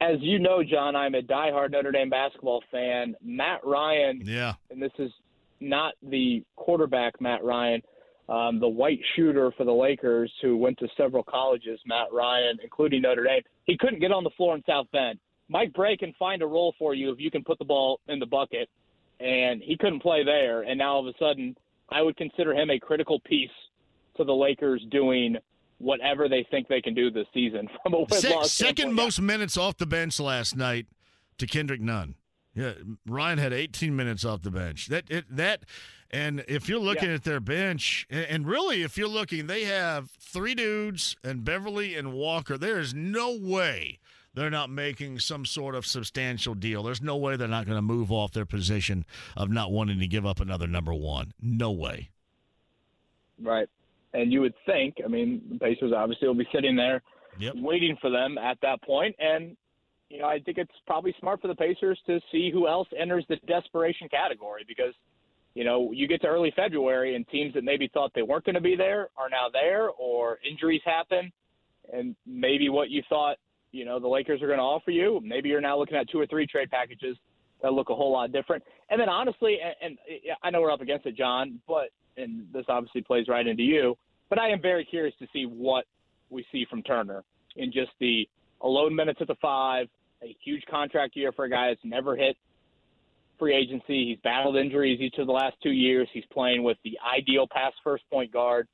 As 0.00 0.18
you 0.20 0.38
know, 0.38 0.62
John, 0.62 0.94
I'm 0.94 1.14
a 1.14 1.22
diehard 1.22 1.70
Notre 1.70 1.90
Dame 1.90 2.10
basketball 2.10 2.62
fan. 2.70 3.16
Matt 3.22 3.60
Ryan, 3.64 4.20
Yeah. 4.24 4.54
and 4.70 4.80
this 4.80 4.92
is 4.98 5.10
not 5.60 5.94
the 6.02 6.44
quarterback 6.54 7.18
Matt 7.20 7.42
Ryan, 7.42 7.82
um, 8.28 8.58
the 8.58 8.68
white 8.68 9.00
shooter 9.14 9.52
for 9.56 9.64
the 9.64 9.72
Lakers 9.72 10.32
who 10.42 10.56
went 10.56 10.78
to 10.78 10.88
several 10.96 11.22
colleges, 11.22 11.78
Matt 11.86 12.12
Ryan, 12.12 12.58
including 12.62 13.02
Notre 13.02 13.24
Dame. 13.24 13.42
He 13.64 13.76
couldn't 13.78 14.00
get 14.00 14.12
on 14.12 14.24
the 14.24 14.30
floor 14.30 14.54
in 14.54 14.62
South 14.66 14.86
Bend. 14.92 15.18
Mike 15.48 15.72
Brey 15.72 15.96
can 15.96 16.12
find 16.18 16.42
a 16.42 16.46
role 16.46 16.74
for 16.78 16.94
you 16.94 17.12
if 17.12 17.20
you 17.20 17.30
can 17.30 17.44
put 17.44 17.58
the 17.58 17.64
ball 17.64 18.00
in 18.08 18.18
the 18.18 18.26
bucket, 18.26 18.68
and 19.20 19.62
he 19.62 19.76
couldn't 19.76 20.00
play 20.00 20.24
there. 20.24 20.62
And 20.62 20.78
now 20.78 20.94
all 20.94 21.08
of 21.08 21.14
a 21.14 21.18
sudden, 21.18 21.56
I 21.88 22.02
would 22.02 22.16
consider 22.16 22.52
him 22.52 22.70
a 22.70 22.80
critical 22.80 23.20
piece 23.20 23.50
to 24.16 24.24
the 24.24 24.34
Lakers 24.34 24.84
doing 24.90 25.36
whatever 25.78 26.28
they 26.28 26.44
think 26.50 26.68
they 26.68 26.80
can 26.80 26.94
do 26.94 27.10
this 27.10 27.26
season 27.34 27.68
from 27.82 27.94
a 27.94 28.44
second 28.44 28.94
most 28.94 29.20
minutes 29.20 29.56
off 29.56 29.76
the 29.76 29.86
bench 29.86 30.18
last 30.18 30.56
night 30.56 30.86
to 31.38 31.46
Kendrick 31.46 31.80
Nunn. 31.80 32.14
Yeah, 32.54 32.72
Ryan 33.06 33.38
had 33.38 33.52
18 33.52 33.94
minutes 33.94 34.24
off 34.24 34.40
the 34.40 34.50
bench. 34.50 34.86
That 34.86 35.04
it, 35.10 35.26
that, 35.28 35.64
and 36.10 36.44
if 36.48 36.68
you're 36.68 36.78
looking 36.78 37.10
at 37.10 37.24
their 37.24 37.40
bench, 37.40 38.06
and, 38.10 38.46
really, 38.46 38.82
if 38.82 38.96
you're 38.96 39.08
looking, 39.08 39.46
they 39.46 39.64
have 39.64 40.10
three 40.20 40.54
dudes 40.54 41.16
and 41.24 41.44
Beverley 41.44 41.94
and 41.94 42.12
Walker. 42.12 42.56
There 42.56 42.78
is 42.78 42.94
no 42.94 43.36
way 43.36 43.98
they're 44.34 44.50
not 44.50 44.68
making 44.68 45.18
some 45.18 45.46
sort 45.46 45.74
of 45.74 45.86
substantial 45.86 46.54
deal. 46.54 46.82
There's 46.82 47.00
no 47.00 47.16
way 47.16 47.36
they're 47.36 47.48
not 47.48 47.64
going 47.64 47.78
to 47.78 47.82
move 47.82 48.12
off 48.12 48.32
their 48.32 48.44
position 48.44 49.04
of 49.36 49.50
not 49.50 49.72
wanting 49.72 49.98
to 50.00 50.06
give 50.06 50.26
up 50.26 50.40
another 50.40 50.66
number 50.66 50.92
one. 50.92 51.32
No 51.40 51.70
way. 51.72 52.10
Right. 53.42 53.68
And 54.12 54.32
you 54.32 54.42
would 54.42 54.54
think, 54.66 54.96
I 55.04 55.08
mean, 55.08 55.42
the 55.52 55.58
Pacers 55.58 55.92
obviously 55.94 56.28
will 56.28 56.34
be 56.34 56.48
sitting 56.52 56.76
there 56.76 57.02
waiting 57.54 57.96
for 58.00 58.10
them 58.10 58.38
at 58.38 58.58
that 58.62 58.82
point. 58.82 59.16
And, 59.18 59.56
you 60.08 60.18
know, 60.20 60.26
I 60.26 60.38
think 60.38 60.58
it's 60.58 60.70
probably 60.86 61.14
smart 61.18 61.40
for 61.40 61.48
the 61.48 61.54
Pacers 61.54 61.98
to 62.06 62.20
see 62.30 62.50
who 62.50 62.68
else 62.68 62.88
enters 62.98 63.24
the 63.28 63.36
desperation 63.46 64.08
category 64.08 64.64
because, 64.66 64.94
you 65.56 65.64
know, 65.64 65.90
you 65.90 66.06
get 66.06 66.20
to 66.20 66.26
early 66.26 66.52
February 66.54 67.16
and 67.16 67.26
teams 67.28 67.54
that 67.54 67.64
maybe 67.64 67.88
thought 67.88 68.12
they 68.14 68.20
weren't 68.20 68.44
going 68.44 68.56
to 68.56 68.60
be 68.60 68.76
there 68.76 69.08
are 69.16 69.30
now 69.30 69.46
there 69.50 69.88
or 69.88 70.38
injuries 70.46 70.82
happen. 70.84 71.32
And 71.90 72.14
maybe 72.26 72.68
what 72.68 72.90
you 72.90 73.02
thought, 73.08 73.38
you 73.72 73.86
know, 73.86 73.98
the 73.98 74.06
Lakers 74.06 74.42
are 74.42 74.48
going 74.48 74.58
to 74.58 74.62
offer 74.62 74.90
you, 74.90 75.18
maybe 75.24 75.48
you're 75.48 75.62
now 75.62 75.78
looking 75.78 75.96
at 75.96 76.10
two 76.10 76.20
or 76.20 76.26
three 76.26 76.46
trade 76.46 76.70
packages 76.70 77.16
that 77.62 77.72
look 77.72 77.88
a 77.88 77.94
whole 77.94 78.12
lot 78.12 78.32
different. 78.32 78.64
And 78.90 79.00
then 79.00 79.08
honestly, 79.08 79.56
and, 79.80 79.96
and 80.06 80.36
I 80.42 80.50
know 80.50 80.60
we're 80.60 80.70
up 80.70 80.82
against 80.82 81.06
it, 81.06 81.16
John, 81.16 81.58
but 81.66 81.88
and 82.18 82.46
this 82.52 82.66
obviously 82.68 83.00
plays 83.00 83.26
right 83.26 83.46
into 83.46 83.62
you, 83.62 83.96
but 84.28 84.38
I 84.38 84.50
am 84.50 84.60
very 84.60 84.84
curious 84.84 85.14
to 85.20 85.26
see 85.32 85.44
what 85.44 85.86
we 86.28 86.44
see 86.52 86.66
from 86.68 86.82
Turner 86.82 87.24
in 87.56 87.72
just 87.72 87.92
the 87.98 88.28
alone 88.60 88.94
minutes 88.94 89.20
at 89.22 89.28
the 89.28 89.36
five, 89.40 89.86
a 90.22 90.36
huge 90.44 90.64
contract 90.70 91.16
year 91.16 91.32
for 91.32 91.46
a 91.46 91.50
guy 91.50 91.68
that's 91.68 91.80
never 91.82 92.14
hit 92.14 92.36
free 93.38 93.54
agency. 93.54 94.06
He's 94.10 94.18
battled 94.22 94.56
injuries 94.56 95.00
each 95.00 95.16
of 95.18 95.26
the 95.26 95.32
last 95.32 95.56
two 95.62 95.72
years. 95.72 96.08
He's 96.12 96.24
playing 96.32 96.62
with 96.62 96.78
the 96.84 96.98
ideal 97.16 97.46
pass 97.50 97.72
first 97.84 98.04
point 98.10 98.32
guard. 98.32 98.68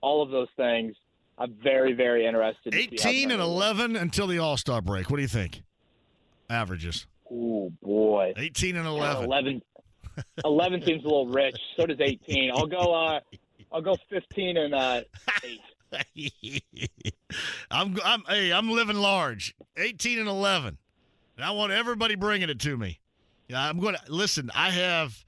All 0.00 0.22
of 0.22 0.30
those 0.30 0.48
things. 0.56 0.94
I'm 1.38 1.54
very, 1.62 1.92
very 1.92 2.26
interested. 2.26 2.72
to 2.72 2.78
see 2.78 2.96
how 3.02 3.08
18 3.10 3.22
and 3.30 3.40
Turner 3.40 3.42
11 3.42 3.96
until 3.96 4.26
the 4.26 4.38
All 4.38 4.56
Star 4.56 4.80
break. 4.82 5.08
What 5.10 5.16
do 5.16 5.22
you 5.22 5.28
think? 5.28 5.62
Averages. 6.50 7.06
Oh 7.30 7.70
boy. 7.82 8.32
18 8.36 8.76
and 8.76 8.84
Yeah, 8.86 9.20
11. 9.20 9.24
11, 9.24 9.62
11 10.44 10.82
seems 10.84 11.04
a 11.04 11.06
little 11.06 11.28
rich. 11.28 11.56
So 11.76 11.86
does 11.86 12.00
18. 12.00 12.50
I'll 12.54 12.66
go. 12.66 12.94
Uh, 12.94 13.20
I'll 13.70 13.82
go 13.82 13.96
15 14.10 14.56
and 14.56 14.74
uh, 14.74 15.02
eight. 15.44 15.60
I'm, 17.70 17.96
I'm, 18.04 18.22
hey, 18.28 18.52
I'm 18.52 18.70
living 18.70 18.96
large. 18.96 19.54
18 19.76 20.18
and 20.18 20.28
11. 20.28 20.78
And 21.36 21.44
I 21.44 21.50
want 21.52 21.72
everybody 21.72 22.14
bringing 22.14 22.48
it 22.50 22.58
to 22.60 22.76
me. 22.76 23.00
Yeah, 23.48 23.66
I'm 23.66 23.80
going 23.80 23.94
to 23.94 24.12
listen. 24.12 24.50
I 24.54 24.70
have, 24.70 25.24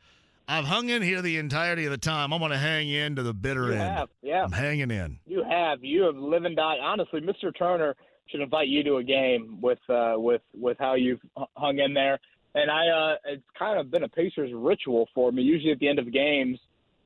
I've 0.47 0.67
hung 0.67 0.91
in 0.91 1.01
here 1.03 1.23
the 1.23 1.39
entirety 1.39 1.87
of 1.87 1.91
the 1.91 1.99
time. 1.99 2.33
I'm 2.33 2.39
going 2.41 2.51
to 2.53 2.59
hang 2.59 2.89
in 2.91 3.17
to 3.17 3.23
the 3.23 3.33
bitter 3.33 3.69
You 3.69 3.73
end. 3.73 3.81
have, 3.83 4.09
yeah. 4.23 4.45
I'm 4.45 4.53
hanging 4.53 4.91
in. 4.91 5.19
You 5.27 5.43
have. 5.49 5.83
You 5.83 6.03
have 6.03 6.17
live 6.17 6.45
and 6.45 6.55
die. 6.55 6.77
Honestly, 6.83 7.21
Mr. 7.23 7.51
Turner 7.57 7.97
should 8.27 8.41
invite 8.43 8.69
you 8.69 8.85
to 8.85 8.97
a 8.97 9.03
game 9.03 9.59
with 9.61 9.79
uh, 9.89 10.15
with 10.17 10.43
with 10.55 10.77
how 10.79 10.95
you've 10.95 11.21
hung 11.57 11.79
in 11.79 11.95
there. 11.95 12.19
And 12.55 12.71
I, 12.71 12.89
uh, 12.89 13.15
it's 13.27 13.43
kind 13.59 13.79
of 13.79 13.91
been 13.91 14.03
a 14.03 14.09
Pacers 14.09 14.51
ritual 14.55 15.09
for 15.15 15.33
me. 15.33 15.43
Usually 15.43 15.73
at 15.73 15.79
the 15.79 15.89
end 15.89 15.99
of 15.99 16.13
games, 16.13 16.59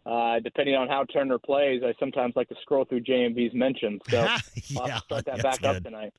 uh, 0.07 0.41
depending 0.41 0.75
on 0.75 0.89
how 0.89 1.05
Turner 1.05 1.39
plays, 1.39 1.83
I 1.85 1.95
sometimes 2.01 2.35
like 2.35 2.49
to 2.49 2.57
scroll 2.63 2.85
through 2.87 3.03
JMV's 3.05 3.55
mentions. 3.55 4.01
So 4.09 4.19
I'll 4.81 4.87
have 4.89 5.03
start 5.03 5.25
that 5.27 5.43
back 5.43 5.63
up 5.65 5.83
tonight. 5.83 6.13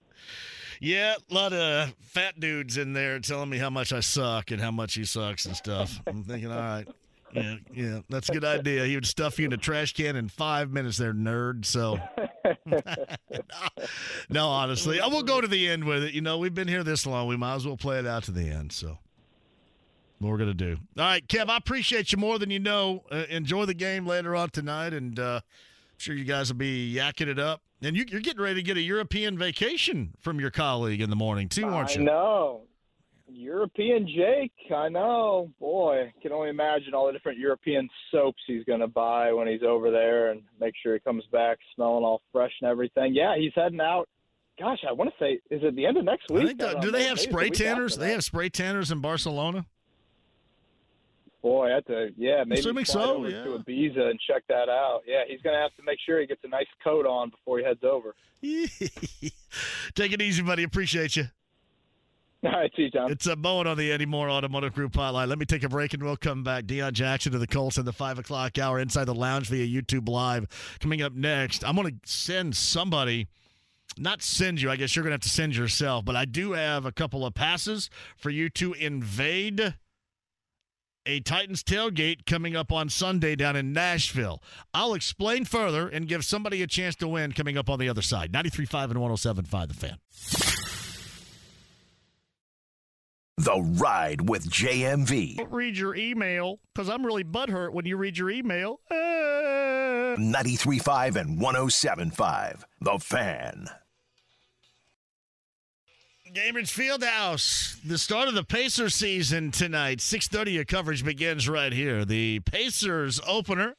Yeah, 0.80 1.16
a 1.30 1.34
lot 1.34 1.54
of 1.54 1.94
fat 2.02 2.40
dudes 2.40 2.78
in 2.78 2.94
there 2.94 3.20
telling 3.20 3.50
me 3.50 3.58
how 3.58 3.70
much 3.70 3.94
I 3.94 4.00
suck 4.00 4.52
and 4.52 4.62
how 4.62 4.72
much 4.72 4.96
he 4.96 5.06
sucks 5.06 5.46
and 5.46 5.56
stuff. 5.56 6.02
I'm 6.08 6.24
thinking, 6.24 6.52
all 6.52 6.58
right, 6.58 6.88
yeah, 7.34 7.56
yeah, 7.74 8.00
that's 8.10 8.30
a 8.30 8.34
good 8.34 8.46
idea. 8.46 8.86
He 8.86 8.96
would 8.96 9.06
stuff 9.06 9.38
you 9.40 9.46
in 9.46 9.54
a 9.54 9.58
trash 9.58 9.94
can 9.94 10.16
in 10.16 10.30
five 10.30 10.72
minutes, 10.72 10.98
there, 10.98 11.14
nerd. 11.14 11.66
So, 11.66 12.00
no, 14.30 14.48
honestly, 14.48 15.02
I 15.02 15.08
will 15.08 15.24
go 15.24 15.42
to 15.42 15.48
the 15.48 15.68
end 15.68 15.84
with 15.84 16.04
it. 16.04 16.14
You 16.14 16.22
know, 16.22 16.38
we've 16.38 16.54
been 16.54 16.68
here 16.68 16.84
this 16.84 17.06
long. 17.06 17.28
We 17.28 17.38
might 17.38 17.56
as 17.56 17.68
well 17.68 17.78
play 17.78 18.00
it 18.00 18.08
out 18.08 18.24
to 18.24 18.32
the 18.32 18.50
end. 18.50 18.72
So, 18.72 18.98
what 20.20 20.30
we're 20.30 20.38
gonna 20.38 20.54
do. 20.54 20.78
All 20.98 21.04
right, 21.04 21.28
Kev, 21.28 21.50
I 21.50 21.58
appreciate 21.58 22.12
you 22.12 22.18
more 22.18 22.40
than 22.40 22.50
you 22.50 22.60
know. 22.60 23.04
Uh, 23.12 23.26
enjoy 23.30 23.66
the 23.66 23.74
game 23.74 24.06
later 24.06 24.36
on 24.36 24.50
tonight, 24.50 24.94
and 24.94 25.20
uh, 25.20 25.42
I'm 25.44 25.98
sure 25.98 26.16
you 26.16 26.26
guys 26.26 26.52
will 26.52 26.58
be 26.58 26.94
yakking 26.94 27.28
it 27.28 27.40
up. 27.40 27.62
And 27.86 27.96
you, 27.96 28.04
you're 28.08 28.22
getting 28.22 28.42
ready 28.42 28.56
to 28.56 28.64
get 28.64 28.78
a 28.78 28.82
European 28.82 29.38
vacation 29.38 30.16
from 30.20 30.40
your 30.40 30.50
colleague 30.50 31.02
in 31.02 31.12
the 31.12 31.16
morning 31.16 31.48
too, 31.48 31.68
aren't 31.68 31.96
you? 31.96 32.02
I 32.02 32.06
know. 32.06 32.62
European 33.28 34.08
Jake, 34.08 34.54
I 34.76 34.90
know. 34.90 35.52
Boy, 35.60 36.12
can 36.22 36.32
only 36.32 36.50
imagine 36.50 36.96
all 36.96 37.06
the 37.06 37.14
different 37.14 37.38
European 37.38 37.88
soaps 38.12 38.42
he's 38.48 38.64
going 38.64 38.80
to 38.80 38.88
buy 38.88 39.32
when 39.34 39.48
he's 39.48 39.62
over 39.62 39.92
there 39.92 40.32
and 40.32 40.42
make 40.60 40.74
sure 40.82 40.94
he 40.94 41.00
comes 41.00 41.24
back 41.32 41.60
smelling 41.76 42.04
all 42.04 42.22
fresh 42.32 42.52
and 42.62 42.70
everything. 42.70 43.14
Yeah, 43.14 43.36
he's 43.38 43.52
heading 43.56 43.82
out. 43.82 44.08
Gosh, 44.60 44.80
I 44.88 44.94
want 44.94 45.12
to 45.12 45.16
say, 45.24 45.34
is 45.52 45.62
it 45.64 45.76
the 45.76 45.86
end 45.86 45.98
of 45.98 46.06
next 46.06 46.32
week? 46.32 46.48
the- 46.48 46.54
don't 46.54 46.82
do 46.82 46.90
they 46.90 47.04
have 47.04 47.18
Maybe 47.18 47.22
it's 47.22 47.26
the 47.26 47.32
spray 47.32 47.50
tanners? 47.50 47.98
They 47.98 48.12
have 48.14 48.24
spray 48.24 48.50
tanners 48.50 48.90
in 48.90 49.00
Barcelona. 49.00 49.66
Boy, 51.46 51.70
that's 51.70 51.88
a 51.90 52.08
yeah. 52.18 52.44
Maybe 52.44 52.62
Assuming 52.62 52.86
so, 52.86 53.18
over 53.18 53.30
yeah. 53.30 53.44
to 53.44 53.50
Ibiza 53.60 54.10
and 54.10 54.20
check 54.28 54.42
that 54.50 54.68
out. 54.68 55.02
Yeah, 55.06 55.22
he's 55.28 55.42
going 55.42 55.56
to 55.56 55.62
have 55.62 55.76
to 55.76 55.84
make 55.84 56.00
sure 56.04 56.20
he 56.20 56.26
gets 56.26 56.42
a 56.44 56.48
nice 56.48 56.66
coat 56.84 57.06
on 57.06 57.30
before 57.30 57.60
he 57.60 57.64
heads 57.64 57.84
over. 57.84 58.16
Take 59.94 60.12
it 60.12 60.24
easy, 60.24 60.42
buddy. 60.42 60.64
Appreciate 60.64 61.16
you. 61.16 61.26
All 62.44 62.52
right, 62.52 62.72
see 62.76 62.84
you, 62.84 62.90
Tom. 62.90 63.12
It's 63.12 63.28
a 63.28 63.36
Bowen 63.36 63.68
on 63.68 63.78
the 63.78 63.92
Andy 63.92 64.08
Mohr 64.08 64.28
Automotive 64.28 64.74
Group 64.74 64.94
hotline. 64.94 65.28
Let 65.28 65.38
me 65.38 65.46
take 65.46 65.62
a 65.62 65.70
break 65.70 65.94
and 65.94 66.02
we'll 66.02 66.18
come 66.18 66.44
back. 66.44 66.64
Deon 66.64 66.94
Jackson 66.94 67.32
to 67.34 67.38
the 67.38 67.46
Colts 67.46 67.78
in 67.78 67.86
the 67.86 67.94
5 67.94 68.18
o'clock 68.18 68.58
hour 68.58 68.80
inside 68.80 69.06
the 69.06 69.14
lounge 69.14 69.48
via 69.48 69.68
YouTube 69.68 70.10
Live. 70.10 70.48
Coming 70.80 71.04
up 71.04 71.14
next, 71.14 71.64
I'm 71.64 71.76
going 71.76 71.90
to 71.90 72.10
send 72.10 72.56
somebody, 72.56 73.28
not 74.00 74.24
send 74.24 74.64
you, 74.64 74.72
I 74.72 74.78
guess 74.78 74.96
you're 74.96 75.04
going 75.04 75.12
to 75.12 75.16
have 75.16 75.22
to 75.22 75.30
send 75.30 75.56
yourself, 75.56 76.06
but 76.06 76.16
I 76.16 76.26
do 76.26 76.54
have 76.54 76.88
a 76.88 76.92
couple 76.92 77.24
of 77.24 77.36
passes 77.36 77.92
for 78.18 78.32
you 78.32 78.50
to 78.50 78.74
invade 78.74 79.76
a 81.06 81.20
Titans 81.20 81.64
tailgate 81.64 82.26
coming 82.26 82.56
up 82.56 82.72
on 82.72 82.90
Sunday 82.90 83.36
down 83.36 83.56
in 83.56 83.74
Nashville. 83.74 84.42
I'll 84.74 84.94
explain 84.94 85.46
further 85.46 85.88
and 85.88 86.08
give 86.08 86.26
somebody 86.26 86.62
a 86.62 86.68
chance 86.68 86.96
to 86.98 87.08
win 87.08 87.32
coming 87.32 87.58
up 87.58 87.70
on 87.70 87.80
the 87.80 87.90
other 87.90 88.02
side. 88.02 88.32
93.5 88.32 88.92
and 88.92 88.96
107.5 88.96 89.68
The 89.68 89.74
Fan. 89.74 89.98
The 93.38 93.62
Ride 93.62 94.30
with 94.30 94.50
JMV. 94.50 95.38
Don't 95.38 95.52
read 95.52 95.78
your 95.78 95.94
email 95.96 96.60
because 96.74 96.90
I'm 96.90 97.06
really 97.06 97.26
butthurt 97.26 97.74
when 97.74 97.86
you 97.86 97.98
read 97.98 98.18
your 98.18 98.30
email. 98.30 98.80
Uh. 98.90 100.16
93.5 100.16 101.16
and 101.18 101.40
107.5. 101.40 102.64
The 102.80 103.00
Fan. 103.00 103.68
Gainbridge 106.36 106.70
Fieldhouse, 106.70 107.82
the 107.82 107.98
start 107.98 108.28
of 108.28 108.34
the 108.34 108.44
Pacers 108.44 108.94
season 108.94 109.52
tonight. 109.52 110.00
6.30 110.00 110.52
your 110.52 110.66
coverage 110.66 111.06
begins 111.06 111.48
right 111.48 111.72
here. 111.72 112.04
The 112.04 112.42
Pacers 112.42 113.22
opener, 113.26 113.78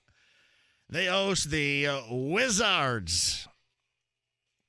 they 0.89 1.05
host 1.05 1.51
the 1.51 1.87
uh, 1.87 2.01
Wizards 2.11 3.47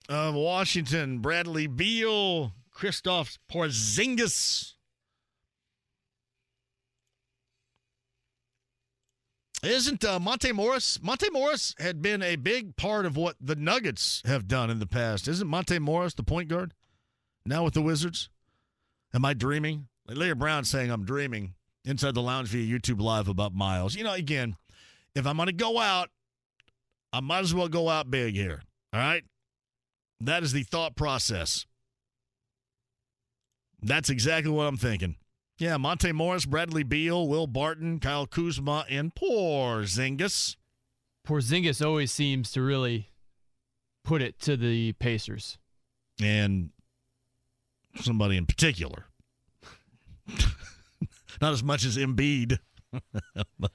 of 0.10 0.36
Washington. 0.36 1.20
Bradley 1.20 1.66
Beal, 1.66 2.52
Kristaps 2.76 3.38
Porzingis. 3.50 4.74
Isn't 9.64 10.04
uh, 10.04 10.20
Monte 10.20 10.52
Morris? 10.52 11.02
Monte 11.02 11.30
Morris 11.30 11.74
had 11.80 12.02
been 12.02 12.22
a 12.22 12.36
big 12.36 12.76
part 12.76 13.06
of 13.06 13.16
what 13.16 13.38
the 13.40 13.56
Nuggets 13.56 14.22
have 14.26 14.50
done 14.50 14.70
in 14.70 14.80
the 14.80 14.86
past. 14.86 15.30
Isn't 15.30 15.48
Monte 15.48 15.80
Morris 15.80 16.14
the 16.16 16.24
point 16.24 16.50
guard 16.50 16.74
now 17.48 17.64
with 17.64 17.74
the 17.74 17.82
Wizards? 17.82 18.30
Am 19.14 19.26
I 19.26 19.34
dreaming? 19.34 19.88
Like 20.08 20.18
Larry 20.18 20.36
Brown 20.36 20.64
saying 20.64 20.92
I'm 20.92 21.06
dreaming 21.06 21.54
inside 21.86 22.16
the 22.16 22.22
lounge 22.22 22.50
via 22.50 22.66
YouTube 22.66 23.02
Live 23.02 23.28
about 23.28 23.54
Myles. 23.54 23.96
You 23.96 24.04
know, 24.04 24.14
again, 24.14 24.56
if 25.16 25.26
I'm 25.26 25.38
going 25.38 25.48
to 25.48 25.54
go 25.54 25.80
out, 25.80 26.10
I 27.12 27.20
might 27.22 27.40
as 27.40 27.54
well 27.54 27.68
go 27.68 27.90
out 27.90 28.12
big 28.12 28.36
here. 28.36 28.62
All 28.94 29.00
right? 29.00 29.24
That 30.20 30.44
is 30.44 30.52
the 30.52 30.64
thought 30.64 30.96
process. 30.96 31.66
That's 33.82 34.10
exactly 34.10 34.52
what 34.52 34.66
I'm 34.66 34.78
thinking. 34.78 35.16
Yeah, 35.60 35.78
Monte 35.78 36.12
Morris, 36.12 36.46
Bradley 36.46 36.84
Beal, 36.84 37.28
Will 37.28 37.48
Barton, 37.48 38.00
Kyle 38.00 38.28
Kuzma, 38.28 38.86
and 38.90 39.14
Porzingis. 39.16 40.56
Porzingis 41.28 41.86
always 41.86 42.12
seems 42.12 42.52
to 42.52 42.62
really 42.62 43.10
put 44.04 44.22
it 44.22 44.40
to 44.42 44.56
the 44.56 44.94
Pacers. 44.94 45.58
and 46.22 46.70
somebody 47.96 48.38
in 48.38 48.46
particular. 48.46 49.06
Not 51.42 51.54
as 51.54 51.64
much 51.64 51.86
as 51.86 51.98
Embiid. 51.98 52.60
but, 53.60 53.72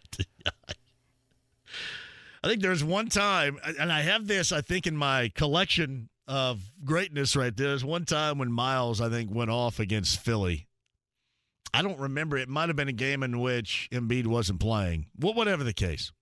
I 2.44 2.48
think 2.48 2.60
there's 2.60 2.82
one 2.82 3.08
time, 3.08 3.58
and 3.78 3.92
I 3.92 4.02
have 4.02 4.26
this, 4.26 4.50
I 4.50 4.62
think, 4.62 4.86
in 4.86 4.96
my 4.96 5.30
collection 5.34 6.08
of 6.26 6.60
greatness 6.84 7.36
right 7.36 7.56
there. 7.56 7.68
There's 7.68 7.84
one 7.84 8.04
time 8.04 8.38
when 8.38 8.50
Myles, 8.50 9.00
I 9.00 9.08
think, 9.08 9.32
went 9.32 9.50
off 9.50 9.78
against 9.78 10.18
Philly. 10.18 10.66
I 11.72 11.82
don't 11.82 12.00
remember. 12.00 12.36
It 12.36 12.48
might 12.48 12.68
have 12.68 12.76
been 12.76 12.88
a 12.88 12.92
game 12.92 13.22
in 13.22 13.38
which 13.38 13.88
Embiid 13.92 14.26
wasn't 14.26 14.60
playing. 14.60 15.06
Well, 15.18 15.34
whatever 15.34 15.62
the 15.62 15.72
case. 15.72 16.12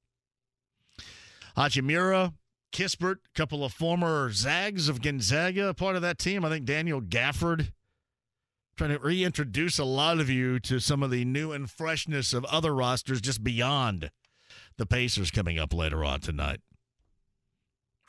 Hachimura, 1.56 2.34
Kispert, 2.72 3.16
a 3.16 3.34
couple 3.34 3.64
of 3.64 3.72
former 3.72 4.30
Zags 4.30 4.88
of 4.88 5.02
Gonzaga, 5.02 5.74
part 5.74 5.96
of 5.96 6.02
that 6.02 6.18
team. 6.18 6.44
I 6.44 6.50
think 6.50 6.66
Daniel 6.66 7.00
Gafford. 7.00 7.72
Trying 8.80 8.92
to 8.92 8.98
reintroduce 8.98 9.78
a 9.78 9.84
lot 9.84 10.20
of 10.20 10.30
you 10.30 10.58
to 10.60 10.80
some 10.80 11.02
of 11.02 11.10
the 11.10 11.26
new 11.26 11.52
and 11.52 11.70
freshness 11.70 12.32
of 12.32 12.46
other 12.46 12.74
rosters 12.74 13.20
just 13.20 13.44
beyond 13.44 14.10
the 14.78 14.86
Pacers 14.86 15.30
coming 15.30 15.58
up 15.58 15.74
later 15.74 16.02
on 16.02 16.20
tonight. 16.20 16.62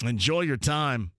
Enjoy 0.02 0.40
your 0.40 0.56
time. 0.56 1.12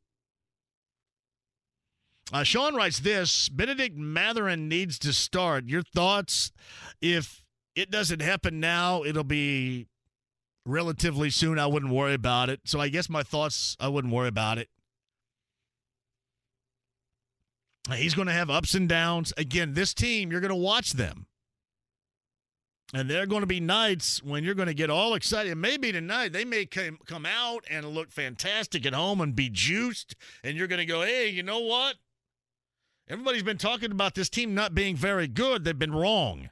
Uh, 2.33 2.45
Sean 2.45 2.75
writes 2.75 3.01
this 3.01 3.51
Bennedict 3.51 3.95
Mathurin 3.95 4.71
needs 4.71 4.99
to 5.01 5.13
start. 5.13 5.67
Your 5.67 5.83
thoughts? 5.83 6.51
If 7.03 7.45
it 7.75 7.91
doesn't 7.91 8.23
happen 8.23 8.59
now, 8.59 9.05
it'll 9.05 9.23
be 9.23 9.87
relatively 10.65 11.29
soon. 11.29 11.59
I 11.59 11.67
wouldn't 11.67 11.93
worry 11.93 12.15
about 12.15 12.49
it. 12.49 12.61
So 12.65 12.81
I 12.81 12.89
guess 12.89 13.11
my 13.11 13.23
thoughts, 13.23 13.77
I 13.79 13.89
wouldn't 13.89 14.15
worry 14.15 14.29
about 14.29 14.57
it. 14.57 14.71
He's 17.91 18.15
going 18.15 18.29
to 18.29 18.35
have 18.35 18.51
ups 18.51 18.75
and 18.75 18.89
downs. 18.89 19.33
Again, 19.37 19.75
this 19.75 19.93
team, 19.93 20.31
you're 20.31 20.41
going 20.41 20.51
to 20.51 20.55
watch 20.55 20.93
them. 20.93 21.27
And 22.95 23.09
there 23.09 23.23
are 23.23 23.27
going 23.27 23.41
to 23.41 23.47
be 23.47 23.59
nights 23.59 24.23
when 24.23 24.45
you're 24.45 24.55
going 24.55 24.69
to 24.69 24.75
get 24.75 24.91
all 24.91 25.15
excited. 25.15 25.57
Maybe 25.57 25.93
tonight 25.93 26.33
they 26.33 26.45
may 26.45 26.67
come, 26.67 26.99
come 27.07 27.25
out 27.25 27.65
and 27.71 27.87
look 27.87 28.13
fantastic 28.13 28.85
at 28.85 28.93
home 28.93 29.21
and 29.21 29.35
be 29.35 29.49
juiced. 29.49 30.15
And 30.45 30.57
you're 30.57 30.67
going 30.67 30.81
to 30.81 30.87
go, 30.87 31.01
hey, 31.03 31.29
you 31.29 31.43
know 31.43 31.61
what? 31.61 31.97
Everybody's 33.09 33.43
been 33.43 33.59
talking 33.59 33.91
about 33.91 34.15
this 34.15 34.29
team 34.29 34.55
not 34.55 34.75
being 34.75 34.95
very 34.95 35.27
good. 35.27 35.65
They've 35.65 35.79
been 35.79 35.95
wrong. 35.95 36.51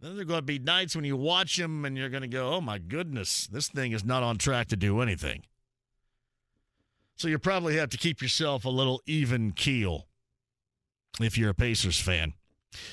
Then 0.00 0.14
there 0.14 0.22
are 0.22 0.26
going 0.26 0.38
to 0.38 0.42
be 0.42 0.58
nights 0.58 0.94
when 0.94 1.06
you 1.06 1.16
watch 1.16 1.56
them 1.56 1.84
and 1.86 1.96
you're 1.96 2.10
going 2.10 2.22
to 2.22 2.28
go, 2.28 2.52
oh 2.52 2.60
my 2.60 2.78
goodness, 2.78 3.46
this 3.46 3.68
thing 3.68 3.92
is 3.92 4.04
not 4.04 4.22
on 4.22 4.36
track 4.36 4.68
to 4.68 4.76
do 4.76 5.00
anything. 5.00 5.42
So 7.16 7.28
you 7.28 7.38
probably 7.38 7.76
have 7.76 7.88
to 7.90 7.96
keep 7.96 8.20
yourself 8.20 8.64
a 8.64 8.70
little 8.70 9.00
even 9.06 9.52
keel 9.52 10.06
if 11.20 11.38
you're 11.38 11.50
a 11.50 11.54
Pacers 11.54 11.98
fan. 11.98 12.34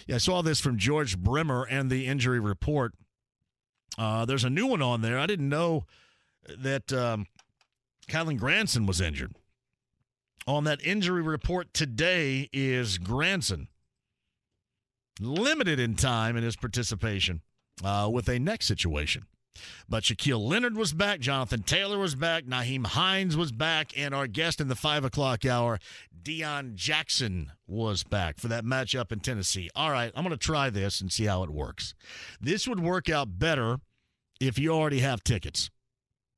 Yeah, 0.07 0.15
I 0.15 0.19
saw 0.19 0.41
this 0.41 0.61
from 0.61 0.77
George 0.77 1.17
Bremer 1.17 1.67
and 1.69 1.89
the 1.89 2.07
injury 2.07 2.39
report. 2.39 2.93
Uh, 3.97 4.23
there's 4.25 4.45
a 4.45 4.49
new 4.49 4.65
one 4.65 4.81
on 4.81 5.01
there. 5.01 5.19
I 5.19 5.25
didn't 5.25 5.49
know 5.49 5.83
that 6.57 6.91
um, 6.93 7.27
Kylen 8.07 8.37
Granson 8.37 8.85
was 8.85 9.01
injured. 9.01 9.35
On 10.47 10.63
that 10.63 10.83
injury 10.85 11.21
report 11.21 11.73
today 11.73 12.49
is 12.51 12.97
Granson 12.97 13.67
limited 15.19 15.79
in 15.79 15.95
time 15.95 16.35
in 16.35 16.43
his 16.43 16.55
participation 16.55 17.41
uh, 17.83 18.09
with 18.11 18.27
a 18.29 18.39
neck 18.39 18.61
situation. 18.61 19.25
But 19.87 20.03
Shaquille 20.03 20.43
Leonard 20.43 20.75
was 20.75 20.93
back, 20.93 21.19
Jonathan 21.19 21.63
Taylor 21.63 21.97
was 21.97 22.15
back, 22.15 22.45
Nyheim 22.45 22.87
Hines 22.87 23.37
was 23.37 23.51
back, 23.51 23.97
and 23.97 24.13
our 24.13 24.27
guest 24.27 24.59
in 24.59 24.67
the 24.67 24.75
five 24.75 25.03
o'clock 25.03 25.45
hour, 25.45 25.79
Deon 26.23 26.75
Jackson, 26.75 27.51
was 27.67 28.03
back 28.03 28.39
for 28.39 28.47
that 28.47 28.65
matchup 28.65 29.11
in 29.11 29.19
Tennessee. 29.19 29.69
All 29.75 29.91
right, 29.91 30.11
I'm 30.15 30.23
going 30.23 30.31
to 30.31 30.37
try 30.37 30.69
this 30.69 31.01
and 31.01 31.11
see 31.11 31.25
how 31.25 31.43
it 31.43 31.49
works. 31.49 31.93
This 32.39 32.67
would 32.67 32.79
work 32.79 33.09
out 33.09 33.39
better 33.39 33.77
if 34.39 34.57
you 34.57 34.71
already 34.71 34.99
have 34.99 35.23
tickets. 35.23 35.69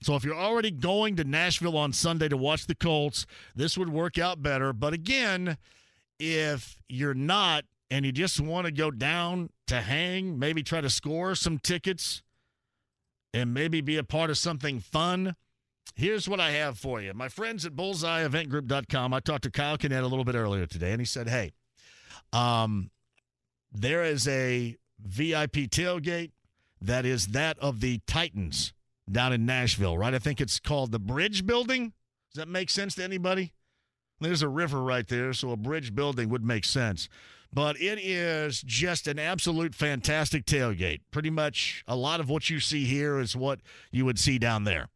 So 0.01 0.15
if 0.15 0.23
you're 0.23 0.35
already 0.35 0.71
going 0.71 1.15
to 1.15 1.23
Nashville 1.23 1.77
on 1.77 1.93
Sunday 1.93 2.27
to 2.27 2.37
watch 2.37 2.67
the 2.67 2.75
Colts, 2.75 3.25
this 3.55 3.77
would 3.77 3.89
work 3.89 4.17
out 4.17 4.41
better. 4.41 4.73
But 4.73 4.93
again, 4.93 5.57
if 6.19 6.77
you're 6.87 7.13
not 7.13 7.65
and 7.89 8.05
you 8.05 8.11
just 8.11 8.39
want 8.39 8.65
to 8.65 8.71
go 8.71 8.91
down 8.91 9.49
to 9.67 9.81
hang, 9.81 10.37
maybe 10.37 10.63
try 10.63 10.81
to 10.81 10.89
score 10.89 11.35
some 11.35 11.59
tickets 11.59 12.21
and 13.35 13.53
maybe 13.53 13.81
be 13.81 13.97
a 13.97 14.03
part 14.03 14.29
of 14.29 14.37
something 14.37 14.79
fun, 14.79 15.35
here's 15.93 16.27
what 16.27 16.39
I 16.39 16.51
have 16.51 16.77
for 16.77 17.01
you. 17.01 17.13
My 17.13 17.27
friends 17.27 17.65
at 17.65 17.75
bullseyeeventgroup.com, 17.75 19.13
I 19.13 19.19
talked 19.19 19.43
to 19.43 19.51
Kyle 19.51 19.77
Kinnett 19.77 20.03
a 20.03 20.07
little 20.07 20.23
bit 20.23 20.35
earlier 20.35 20.65
today, 20.65 20.91
and 20.91 21.01
he 21.01 21.05
said, 21.05 21.27
hey, 21.27 21.51
um, 22.31 22.91
there 23.73 24.05
is 24.05 24.25
a 24.29 24.77
VIP 24.99 25.69
tailgate 25.69 26.31
that 26.81 27.05
is 27.05 27.27
that 27.27 27.59
of 27.59 27.81
the 27.81 27.99
Titans 28.07 28.73
down 29.11 29.33
in 29.33 29.45
Nashville, 29.45 29.97
right? 29.97 30.13
I 30.13 30.19
think 30.19 30.39
it's 30.39 30.59
called 30.59 30.93
the 30.93 30.99
Bridge 30.99 31.45
Building. 31.45 31.91
Does 32.33 32.39
that 32.39 32.47
make 32.47 32.69
sense 32.69 32.95
to 32.95 33.03
anybody? 33.03 33.51
There's 34.19 34.41
a 34.41 34.49
river 34.49 34.81
right 34.81 35.07
there, 35.07 35.33
so 35.33 35.51
a 35.51 35.57
bridge 35.57 35.93
building 35.93 36.29
would 36.29 36.43
make 36.43 36.65
sense. 36.65 37.09
But 37.53 37.79
it 37.79 37.99
is 37.99 38.61
just 38.61 39.07
an 39.07 39.19
absolute 39.19 39.75
fantastic 39.75 40.45
tailgate. 40.45 41.01
Pretty 41.11 41.29
much 41.29 41.83
a 41.87 41.95
lot 41.95 42.19
of 42.19 42.29
what 42.29 42.49
you 42.49 42.59
see 42.59 42.85
here 42.85 43.19
is 43.19 43.35
what 43.35 43.59
you 43.91 44.05
would 44.05 44.19
see 44.19 44.37
down 44.37 44.63
there. 44.63 44.89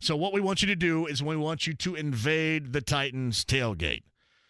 So, 0.00 0.16
what 0.16 0.32
we 0.32 0.40
want 0.40 0.62
you 0.62 0.68
to 0.68 0.76
do 0.76 1.06
is 1.06 1.22
we 1.22 1.36
want 1.36 1.66
you 1.66 1.72
to 1.74 1.94
invade 1.94 2.72
the 2.72 2.82
Titans 2.82 3.44
tailgate. 3.44 4.02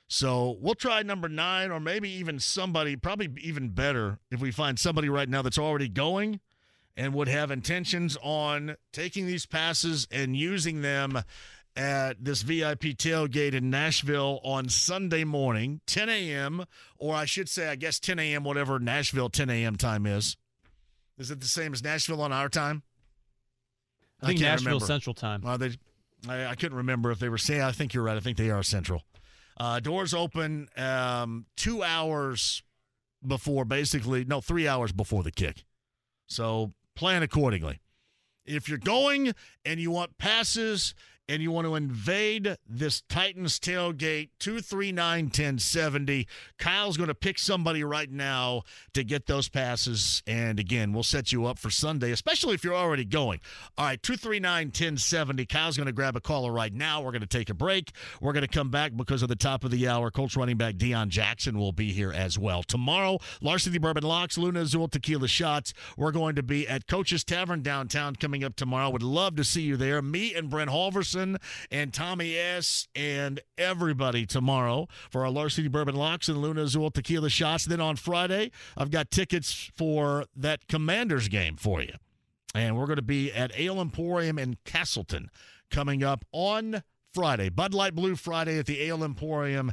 So, 0.08 0.56
we'll 0.60 0.74
try 0.74 1.02
number 1.02 1.28
nine, 1.28 1.70
or 1.70 1.80
maybe 1.80 2.08
even 2.10 2.38
somebody, 2.40 2.96
probably 2.96 3.30
even 3.40 3.70
better 3.70 4.18
if 4.30 4.40
we 4.40 4.50
find 4.50 4.78
somebody 4.78 5.08
right 5.08 5.28
now 5.28 5.42
that's 5.42 5.58
already 5.58 5.88
going 5.88 6.40
and 6.96 7.14
would 7.14 7.28
have 7.28 7.50
intentions 7.50 8.16
on 8.22 8.76
taking 8.92 9.26
these 9.26 9.46
passes 9.46 10.08
and 10.10 10.36
using 10.36 10.82
them 10.82 11.22
at 11.76 12.24
this 12.24 12.42
VIP 12.42 12.96
tailgate 12.96 13.54
in 13.54 13.68
Nashville 13.70 14.40
on 14.42 14.68
Sunday 14.68 15.24
morning, 15.24 15.80
10 15.86 16.08
a.m., 16.08 16.64
or 16.98 17.14
I 17.14 17.26
should 17.26 17.48
say, 17.48 17.68
I 17.68 17.76
guess 17.76 18.00
10 18.00 18.18
a.m., 18.18 18.44
whatever 18.44 18.78
Nashville 18.78 19.28
10 19.28 19.50
a.m. 19.50 19.76
time 19.76 20.06
is. 20.06 20.36
Is 21.18 21.30
it 21.30 21.40
the 21.40 21.46
same 21.46 21.72
as 21.72 21.84
Nashville 21.84 22.22
on 22.22 22.32
our 22.32 22.48
time? 22.48 22.82
I 24.22 24.26
think 24.26 24.40
can't 24.40 24.52
Nashville 24.52 24.66
remember. 24.66 24.86
Central 24.86 25.14
Time. 25.14 25.42
Well, 25.42 25.58
they, 25.58 25.76
I, 26.28 26.46
I 26.46 26.54
couldn't 26.54 26.78
remember 26.78 27.10
if 27.10 27.18
they 27.18 27.28
were 27.28 27.38
saying. 27.38 27.60
I 27.60 27.72
think 27.72 27.92
you're 27.92 28.04
right. 28.04 28.16
I 28.16 28.20
think 28.20 28.38
they 28.38 28.50
are 28.50 28.62
Central. 28.62 29.02
Uh, 29.58 29.80
doors 29.80 30.14
open 30.14 30.68
um, 30.76 31.46
two 31.56 31.82
hours 31.82 32.62
before, 33.26 33.64
basically, 33.64 34.24
no, 34.24 34.40
three 34.40 34.68
hours 34.68 34.92
before 34.92 35.22
the 35.22 35.30
kick. 35.30 35.64
So 36.26 36.72
plan 36.94 37.22
accordingly. 37.22 37.80
If 38.44 38.68
you're 38.68 38.78
going 38.78 39.32
and 39.64 39.80
you 39.80 39.90
want 39.90 40.18
passes 40.18 40.94
and 41.28 41.42
you 41.42 41.50
want 41.50 41.66
to 41.66 41.74
invade 41.74 42.56
this 42.68 43.02
Titans 43.08 43.58
tailgate, 43.58 44.30
239 44.38 45.24
1070, 45.24 46.28
Kyle's 46.58 46.96
going 46.96 47.08
to 47.08 47.14
pick 47.14 47.38
somebody 47.38 47.82
right 47.82 48.10
now 48.10 48.62
to 48.94 49.02
get 49.02 49.26
those 49.26 49.48
passes. 49.48 50.22
And 50.26 50.60
again, 50.60 50.92
we'll 50.92 51.02
set 51.02 51.32
you 51.32 51.46
up 51.46 51.58
for 51.58 51.70
Sunday, 51.70 52.12
especially 52.12 52.54
if 52.54 52.62
you're 52.62 52.76
already 52.76 53.04
going. 53.04 53.40
All 53.76 53.86
right, 53.86 54.00
239 54.02 54.66
1070. 54.68 55.46
Kyle's 55.46 55.76
going 55.76 55.86
to 55.86 55.92
grab 55.92 56.14
a 56.16 56.20
caller 56.20 56.52
right 56.52 56.72
now. 56.72 57.00
We're 57.00 57.12
going 57.12 57.22
to 57.22 57.26
take 57.26 57.50
a 57.50 57.54
break. 57.54 57.92
We're 58.20 58.32
going 58.32 58.46
to 58.46 58.48
come 58.48 58.70
back 58.70 58.96
because 58.96 59.22
of 59.22 59.28
the 59.28 59.36
top 59.36 59.64
of 59.64 59.72
the 59.72 59.88
hour. 59.88 60.10
Colts 60.10 60.36
running 60.36 60.56
back 60.56 60.76
Deon 60.76 61.08
Jackson 61.08 61.58
will 61.58 61.72
be 61.72 61.92
here 61.92 62.12
as 62.12 62.38
well. 62.38 62.62
Tomorrow, 62.62 63.18
Larceny 63.40 63.78
Bourbon 63.78 64.04
Locks, 64.04 64.38
Luna 64.38 64.60
Azul 64.60 64.88
Tequila 64.88 65.28
Shots. 65.28 65.74
We're 65.96 66.12
going 66.12 66.36
to 66.36 66.42
be 66.42 66.68
at 66.68 66.86
Coach's 66.86 67.24
Tavern 67.24 67.62
downtown 67.62 68.14
coming 68.14 68.44
up 68.44 68.54
tomorrow. 68.54 68.90
Would 68.90 69.02
love 69.02 69.34
to 69.36 69.44
see 69.44 69.62
you 69.62 69.76
there. 69.76 70.00
Me 70.00 70.32
and 70.32 70.48
Brent 70.48 70.70
Halverson 70.70 71.15
and 71.16 71.92
Tommy 71.92 72.36
S. 72.36 72.88
and 72.94 73.40
everybody 73.56 74.26
tomorrow 74.26 74.86
for 75.10 75.24
our 75.24 75.30
Larceny 75.30 75.68
Bourbon 75.68 75.94
Locks 75.96 76.28
and 76.28 76.38
Luna 76.38 76.62
Azul 76.62 76.90
Tequila 76.90 77.30
Shots. 77.30 77.64
Then 77.64 77.80
on 77.80 77.96
Friday, 77.96 78.50
I've 78.76 78.90
got 78.90 79.10
tickets 79.10 79.70
for 79.76 80.26
that 80.36 80.68
Commanders 80.68 81.28
game 81.28 81.56
for 81.56 81.80
you. 81.82 81.94
And 82.54 82.76
we're 82.76 82.86
going 82.86 82.96
to 82.96 83.02
be 83.02 83.32
at 83.32 83.58
Ale 83.58 83.80
Emporium 83.80 84.38
in 84.38 84.56
Castleton 84.64 85.30
coming 85.70 86.02
up 86.02 86.24
on 86.32 86.82
Friday. 87.12 87.48
Bud 87.48 87.74
Light 87.74 87.94
Blue 87.94 88.16
Friday 88.16 88.58
at 88.58 88.66
the 88.66 88.82
Ale 88.82 89.04
Emporium 89.04 89.72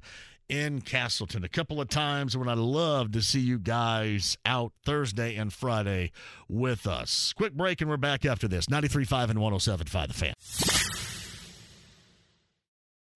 in 0.49 0.81
Castleton. 0.81 1.43
A 1.43 1.49
couple 1.49 1.79
of 1.81 1.87
times 1.87 2.35
when 2.35 2.47
I'd 2.49 2.57
love 2.57 3.11
to 3.13 3.21
see 3.21 3.39
you 3.39 3.57
guys 3.57 4.37
out 4.45 4.73
Thursday 4.85 5.35
and 5.35 5.51
Friday 5.51 6.11
with 6.47 6.85
us. 6.85 7.33
Quick 7.35 7.53
break 7.53 7.81
and 7.81 7.89
we're 7.89 7.97
back 7.97 8.25
after 8.25 8.47
this. 8.47 8.67
93.5 8.67 9.29
and 9.29 9.39
107.5 9.39 10.07
The 10.07 10.13
Fan. 10.13 11.12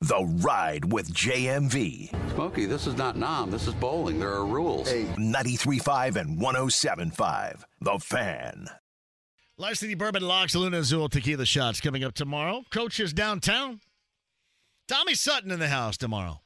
The 0.01 0.23
Ride 0.25 0.91
with 0.91 1.11
JMV. 1.11 2.11
Smokey, 2.33 2.65
this 2.65 2.85
is 2.85 2.95
not 2.95 3.17
'Nam. 3.17 3.49
This 3.49 3.67
is 3.67 3.73
bowling. 3.73 4.19
There 4.19 4.31
are 4.31 4.45
rules. 4.45 4.87
93.5 5.17 6.15
and 6.15 6.39
107.5. 6.39 7.65
The 7.81 7.97
Fan. 7.97 8.67
Larceny 9.57 9.95
Bourbon 9.95 10.21
Locks, 10.21 10.53
Luna 10.55 10.77
Azul 10.77 11.09
Tequila 11.09 11.45
Shots 11.47 11.81
coming 11.81 12.03
up 12.03 12.13
tomorrow. 12.13 12.63
Coach 12.69 12.99
is 12.99 13.11
downtown. 13.11 13.81
Tommy 14.87 15.15
Sutton 15.15 15.49
in 15.49 15.59
the 15.59 15.67
house 15.69 15.97
tomorrow. 15.97 16.41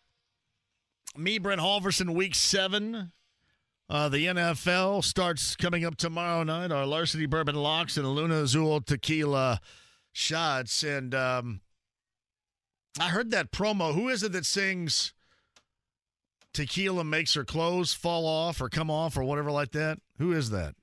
Me, 1.18 1.38
Brent 1.38 1.60
Halverson, 1.60 2.16
week 2.16 2.36
seven. 2.36 3.12
Uh, 3.90 4.08
the 4.08 4.28
NFL 4.28 5.04
starts 5.04 5.58
coming 5.58 5.84
up 5.84 5.98
tomorrow 5.98 6.44
night. 6.44 6.72
Our 6.72 6.86
Larceny 6.86 7.26
Bourbon 7.26 7.56
Locks 7.56 7.98
and 7.98 8.08
Luna 8.08 8.44
Azul 8.44 8.80
Tequila 8.80 9.60
Shots. 10.14 10.84
And 10.84 11.14
um, 11.14 11.60
I 13.00 13.10
heard 13.10 13.32
that 13.32 13.52
promo. 13.52 13.94
Who 13.94 14.10
is 14.10 14.24
it 14.24 14.32
that 14.34 14.46
sings 14.46 15.14
Tequila 16.54 17.04
makes 17.04 17.34
her 17.36 17.46
clothes 17.46 17.94
fall 17.94 18.26
off 18.28 18.60
or 18.62 18.70
come 18.70 18.92
off 18.92 19.16
or 19.18 19.24
whatever 19.24 19.52
like 19.52 19.72
that? 19.72 20.00
Who 20.18 20.34
is 20.34 20.50
that? 20.50 20.76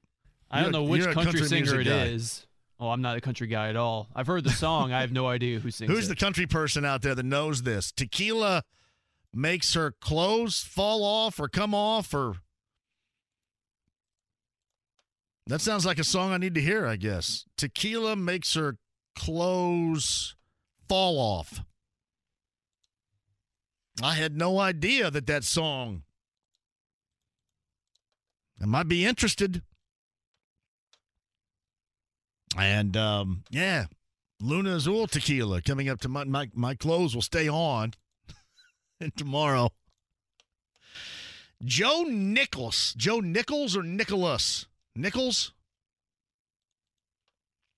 I 0.50 0.62
don't 0.62 0.72
You're 0.72 0.80
a- 0.80 0.84
know 0.84 0.90
which 0.90 1.02
you're 1.04 1.12
country, 1.12 1.44
singer 1.44 1.80
it 1.80 1.84
guy. 1.84 2.04
is. 2.06 2.46
Oh, 2.80 2.88
I'm 2.90 3.02
not 3.02 3.16
a 3.16 3.20
country 3.20 3.48
guy 3.48 3.68
at 3.68 3.76
all. 3.76 4.08
I've 4.14 4.26
heard 4.28 4.44
the 4.44 4.50
song. 4.50 4.92
I 4.92 5.00
have 5.00 5.12
no 5.12 5.26
idea 5.26 5.58
who 5.58 5.70
sings 5.70 5.90
it. 5.90 5.92
Who's 5.92 6.06
it. 6.06 6.08
the 6.08 6.16
country 6.16 6.46
person 6.46 6.84
out 6.84 7.02
there 7.02 7.14
that 7.14 7.24
knows 7.24 7.62
this? 7.62 7.92
Tequila 7.92 8.62
makes 9.34 9.74
her 9.74 9.90
clothes 10.00 10.62
fall 10.62 11.02
off 11.04 11.38
or 11.40 11.48
come 11.48 11.74
off 11.74 12.14
or 12.14 12.36
That 15.48 15.60
sounds 15.60 15.84
like 15.86 15.98
a 15.98 16.04
song 16.04 16.32
I 16.32 16.36
need 16.38 16.54
to 16.54 16.60
hear, 16.60 16.86
I 16.86 16.96
guess. 16.96 17.44
Tequila 17.56 18.16
makes 18.16 18.54
her 18.54 18.76
clothes 19.16 20.34
fall 20.88 21.18
off. 21.18 21.60
I 24.02 24.14
had 24.14 24.36
no 24.36 24.58
idea 24.58 25.10
that 25.10 25.26
that 25.26 25.44
song. 25.44 26.02
I 28.60 28.66
might 28.66 28.88
be 28.88 29.04
interested. 29.04 29.62
And 32.56 32.96
um, 32.96 33.44
yeah, 33.50 33.86
Luna 34.40 34.76
Azul 34.76 35.06
tequila 35.06 35.62
coming 35.62 35.88
up 35.88 36.00
to 36.00 36.08
my 36.08 36.24
my, 36.24 36.50
my 36.54 36.74
clothes 36.74 37.14
will 37.14 37.22
stay 37.22 37.48
on 37.48 37.92
tomorrow. 39.16 39.70
Joe 41.64 42.04
Nichols. 42.06 42.94
Joe 42.96 43.20
Nichols 43.20 43.76
or 43.76 43.82
Nicholas? 43.82 44.66
Nichols? 44.94 45.52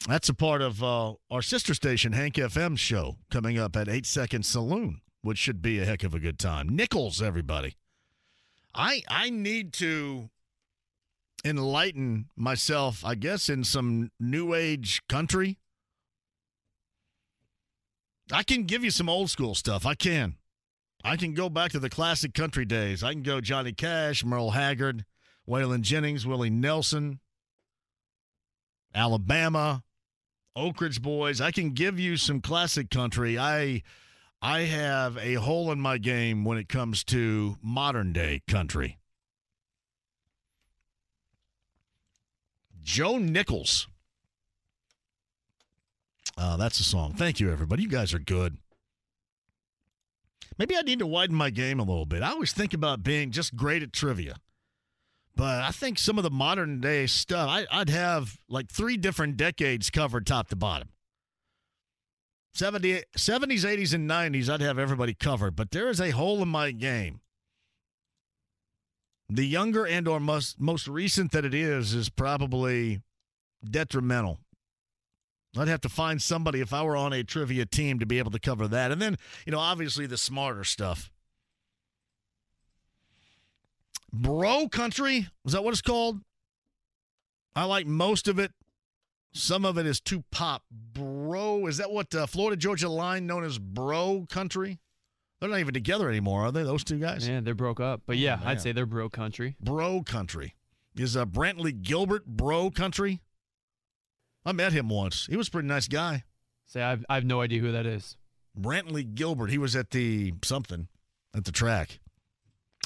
That's 0.06 0.28
a 0.28 0.34
part 0.34 0.62
of 0.62 0.82
uh, 0.82 1.14
our 1.30 1.42
sister 1.42 1.74
station, 1.74 2.12
Hank 2.12 2.34
FM 2.34 2.78
show, 2.78 3.16
coming 3.30 3.58
up 3.58 3.76
at 3.76 3.88
8 3.88 4.06
Second 4.06 4.46
Saloon, 4.46 5.02
which 5.22 5.38
should 5.38 5.62
be 5.62 5.78
a 5.78 5.84
heck 5.84 6.02
of 6.02 6.14
a 6.14 6.20
good 6.20 6.38
time. 6.38 6.68
Nichols, 6.68 7.20
everybody. 7.20 7.76
I 8.74 9.02
I 9.08 9.30
need 9.30 9.72
to 9.74 10.30
enlighten 11.44 12.26
myself, 12.36 13.04
I 13.04 13.14
guess, 13.14 13.48
in 13.48 13.64
some 13.64 14.10
new 14.20 14.54
age 14.54 15.02
country. 15.08 15.58
I 18.32 18.42
can 18.42 18.64
give 18.64 18.84
you 18.84 18.90
some 18.90 19.08
old 19.08 19.30
school 19.30 19.54
stuff. 19.54 19.84
I 19.84 19.94
can. 19.94 20.36
I 21.02 21.16
can 21.16 21.34
go 21.34 21.48
back 21.48 21.72
to 21.72 21.78
the 21.78 21.90
classic 21.90 22.34
country 22.34 22.64
days. 22.64 23.02
I 23.02 23.12
can 23.12 23.22
go 23.22 23.40
Johnny 23.40 23.72
Cash, 23.72 24.24
Merle 24.24 24.50
Haggard, 24.50 25.04
Waylon 25.48 25.80
Jennings, 25.80 26.26
Willie 26.26 26.50
Nelson, 26.50 27.20
Alabama, 28.94 29.82
Oak 30.54 30.80
Ridge 30.80 31.00
Boys. 31.00 31.40
I 31.40 31.50
can 31.50 31.70
give 31.70 31.98
you 31.98 32.16
some 32.16 32.40
classic 32.40 32.90
country. 32.90 33.38
I 33.38 33.82
I 34.42 34.60
have 34.60 35.18
a 35.18 35.34
hole 35.34 35.70
in 35.70 35.80
my 35.80 35.98
game 35.98 36.44
when 36.44 36.56
it 36.56 36.68
comes 36.68 37.04
to 37.04 37.56
modern 37.62 38.12
day 38.12 38.42
country. 38.48 38.98
Joe 42.82 43.18
Nichols. 43.18 43.86
Uh, 46.38 46.56
that's 46.56 46.80
a 46.80 46.84
song. 46.84 47.12
Thank 47.12 47.38
you, 47.38 47.52
everybody. 47.52 47.82
You 47.82 47.88
guys 47.88 48.14
are 48.14 48.18
good. 48.18 48.56
Maybe 50.56 50.76
I 50.76 50.82
need 50.82 50.98
to 51.00 51.06
widen 51.06 51.36
my 51.36 51.50
game 51.50 51.78
a 51.78 51.84
little 51.84 52.06
bit. 52.06 52.22
I 52.22 52.30
always 52.30 52.52
think 52.52 52.72
about 52.72 53.02
being 53.02 53.30
just 53.30 53.56
great 53.56 53.82
at 53.82 53.92
trivia. 53.92 54.36
But 55.36 55.62
I 55.62 55.70
think 55.70 55.98
some 55.98 56.18
of 56.18 56.24
the 56.24 56.30
modern 56.30 56.80
day 56.80 57.06
stuff, 57.06 57.48
I, 57.48 57.66
I'd 57.70 57.90
have 57.90 58.38
like 58.48 58.70
three 58.70 58.96
different 58.96 59.36
decades 59.36 59.90
covered 59.90 60.26
top 60.26 60.48
to 60.48 60.56
bottom. 60.56 60.88
70, 62.52 63.02
70s, 63.16 63.64
80s, 63.64 63.94
and 63.94 64.10
90s, 64.10 64.48
I'd 64.48 64.60
have 64.60 64.78
everybody 64.78 65.14
covered. 65.14 65.56
But 65.56 65.70
there 65.70 65.88
is 65.88 66.00
a 66.00 66.10
hole 66.10 66.42
in 66.42 66.48
my 66.48 66.72
game. 66.72 67.20
The 69.28 69.46
younger 69.46 69.86
and 69.86 70.08
or 70.08 70.18
most, 70.18 70.60
most 70.60 70.88
recent 70.88 71.30
that 71.32 71.44
it 71.44 71.54
is 71.54 71.94
is 71.94 72.08
probably 72.08 73.00
detrimental. 73.68 74.38
I'd 75.56 75.68
have 75.68 75.80
to 75.82 75.88
find 75.88 76.20
somebody 76.20 76.60
if 76.60 76.72
I 76.72 76.82
were 76.82 76.96
on 76.96 77.12
a 77.12 77.24
trivia 77.24 77.66
team 77.66 77.98
to 77.98 78.06
be 78.06 78.18
able 78.18 78.30
to 78.32 78.38
cover 78.38 78.68
that. 78.68 78.90
And 78.92 79.00
then, 79.00 79.16
you 79.46 79.52
know, 79.52 79.58
obviously 79.58 80.06
the 80.06 80.18
smarter 80.18 80.64
stuff. 80.64 81.10
Bro 84.12 84.68
country, 84.68 85.28
is 85.44 85.52
that 85.52 85.62
what 85.62 85.72
it's 85.72 85.80
called? 85.80 86.20
I 87.54 87.64
like 87.64 87.86
most 87.86 88.28
of 88.28 88.38
it. 88.38 88.52
Some 89.32 89.64
of 89.64 89.78
it 89.78 89.86
is 89.86 90.00
too 90.00 90.24
pop. 90.30 90.64
Bro, 90.70 91.66
is 91.66 91.76
that 91.76 91.90
what 91.90 92.14
uh, 92.14 92.26
Florida 92.26 92.56
Georgia 92.56 92.88
line 92.88 93.26
known 93.26 93.44
as 93.44 93.58
bro 93.58 94.26
country? 94.28 94.80
They're 95.40 95.48
not 95.48 95.60
even 95.60 95.72
together 95.72 96.08
anymore, 96.08 96.46
are 96.46 96.52
they? 96.52 96.64
Those 96.64 96.84
two 96.84 96.98
guys? 96.98 97.26
Yeah, 97.26 97.40
they're 97.40 97.54
broke 97.54 97.80
up. 97.80 98.02
But 98.06 98.18
yeah, 98.18 98.36
man. 98.36 98.48
I'd 98.48 98.60
say 98.60 98.72
they're 98.72 98.86
bro 98.86 99.08
country. 99.08 99.56
Bro 99.60 100.02
country. 100.02 100.54
Is 100.96 101.16
uh, 101.16 101.24
Brantley 101.24 101.80
Gilbert 101.80 102.26
bro 102.26 102.70
country? 102.70 103.22
I 104.44 104.52
met 104.52 104.72
him 104.72 104.88
once. 104.88 105.26
He 105.26 105.36
was 105.36 105.48
a 105.48 105.50
pretty 105.50 105.68
nice 105.68 105.88
guy. 105.88 106.24
Say 106.66 106.82
I've 106.82 107.04
I 107.08 107.14
have 107.14 107.24
no 107.24 107.40
idea 107.40 107.60
who 107.60 107.72
that 107.72 107.86
is. 107.86 108.16
Brantley 108.58 109.14
Gilbert. 109.14 109.50
He 109.50 109.58
was 109.58 109.76
at 109.76 109.90
the 109.90 110.34
something 110.44 110.88
at 111.34 111.44
the 111.44 111.52
track. 111.52 112.00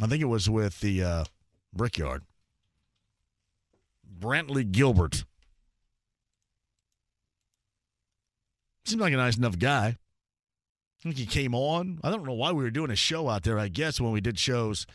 I 0.03 0.07
think 0.07 0.21
it 0.23 0.27
was 0.27 0.51
with 0.51 0.81
the 0.81 1.03
uh, 1.03 1.25
Brickyard. 1.73 2.23
Brantley 4.19 4.71
Gilbert. 4.71 5.25
Seemed 8.87 9.01
like 9.01 9.13
a 9.15 9.17
nice 9.17 9.37
enough 9.37 9.59
guy. 9.59 9.87
I 9.87 11.03
think 11.03 11.17
he 11.17 11.27
came 11.27 11.55
on. 11.55 12.01
I 12.03 12.11
don't 12.11 12.25
know 12.25 12.33
why 12.35 12.53
we 12.53 12.63
were 12.63 12.71
doing 12.71 12.91
a 12.91 12.97
show 12.97 13.29
out 13.29 13.43
there. 13.43 13.59
I 13.59 13.69
guess 13.69 14.01
when 14.01 14.13
we 14.13 14.21
did 14.21 14.39
shows 14.39 14.87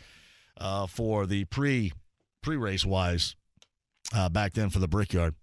uh, 0.58 0.88
for 0.88 1.26
the 1.26 1.46
pre 1.46 1.94
pre 2.42 2.56
race 2.56 2.86
wise 2.86 3.36
uh, 4.14 4.30
back 4.30 4.54
then 4.54 4.70
for 4.70 4.80
the 4.80 4.88
Brickyard. 4.88 5.36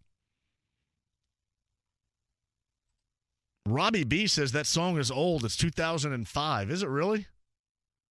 Robbie 3.67 4.05
B 4.05 4.29
says 4.29 4.53
that 4.53 4.67
song 4.67 4.97
is 4.97 5.11
old. 5.11 5.45
It's 5.45 5.57
2005. 5.57 6.71
Is 6.71 6.83
it 6.83 6.89
really? 6.89 7.27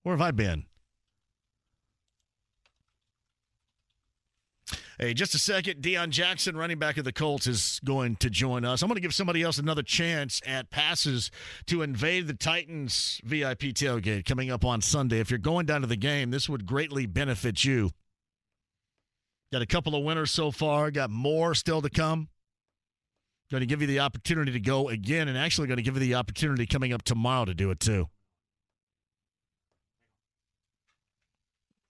Where 0.04 0.14
have 0.14 0.22
I 0.22 0.32
been? 0.32 0.66
Hey, 4.98 5.14
just 5.14 5.36
a 5.36 5.40
second. 5.40 5.82
Deon 5.82 6.10
Jackson, 6.10 6.56
running 6.56 6.80
back 6.80 6.98
of 6.98 7.04
the 7.04 7.12
Colts, 7.12 7.48
is 7.48 7.82
going 7.84 8.16
to 8.18 8.30
join 8.30 8.64
us. 8.64 8.82
I'm 8.82 8.88
going 8.88 8.96
to 8.96 9.02
give 9.02 9.14
somebody 9.14 9.42
else 9.42 9.58
another 9.58 9.84
chance 9.84 10.42
at 10.46 10.70
passes 10.70 11.32
to 11.66 11.82
invade 11.82 12.28
the 12.28 12.34
Titans 12.34 13.20
VIP 13.26 13.74
tailgate 13.74 14.24
coming 14.24 14.50
up 14.50 14.64
on 14.64 14.82
Sunday. 14.82 15.20
If 15.20 15.30
you're 15.30 15.38
going 15.38 15.66
down 15.66 15.82
to 15.82 15.88
the 15.88 15.98
game, 15.98 16.32
this 16.32 16.48
would 16.48 16.66
greatly 16.66 17.08
benefit 17.08 17.66
you. 17.66 17.92
Got 19.52 19.62
a 19.62 19.66
couple 19.66 19.96
of 19.96 20.04
winners 20.06 20.32
so 20.32 20.50
far, 20.50 20.92
got 20.92 21.10
more 21.10 21.54
still 21.56 21.82
to 21.82 21.90
come. 21.90 22.30
Going 23.52 23.62
to 23.62 23.68
give 23.68 23.82
you 23.82 23.88
the 23.88 24.00
opportunity 24.00 24.54
to 24.54 24.60
go 24.62 24.88
again, 24.88 25.28
and 25.28 25.38
actually 25.38 25.68
going 25.68 25.78
to 25.78 25.84
give 25.84 25.96
you 25.96 26.00
the 26.00 26.16
opportunity 26.16 26.66
coming 26.66 26.94
up 26.94 27.04
tomorrow 27.04 27.46
to 27.46 27.54
do 27.54 27.70
it 27.70 27.82
too. 27.82 28.08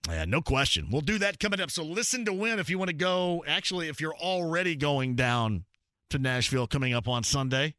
Yeah, 0.09 0.25
no 0.25 0.41
question. 0.41 0.87
We'll 0.91 1.01
do 1.01 1.17
that 1.19 1.39
coming 1.39 1.59
up. 1.59 1.71
So 1.71 1.83
listen 1.83 2.25
to 2.25 2.33
win 2.33 2.59
if 2.59 2.69
you 2.69 2.77
want 2.77 2.89
to 2.89 2.95
go. 2.95 3.43
Actually, 3.47 3.89
if 3.89 3.99
you're 3.99 4.15
already 4.15 4.75
going 4.75 5.15
down 5.15 5.65
to 6.09 6.19
Nashville 6.19 6.67
coming 6.67 6.93
up 6.93 7.07
on 7.07 7.23
Sunday, 7.23 7.75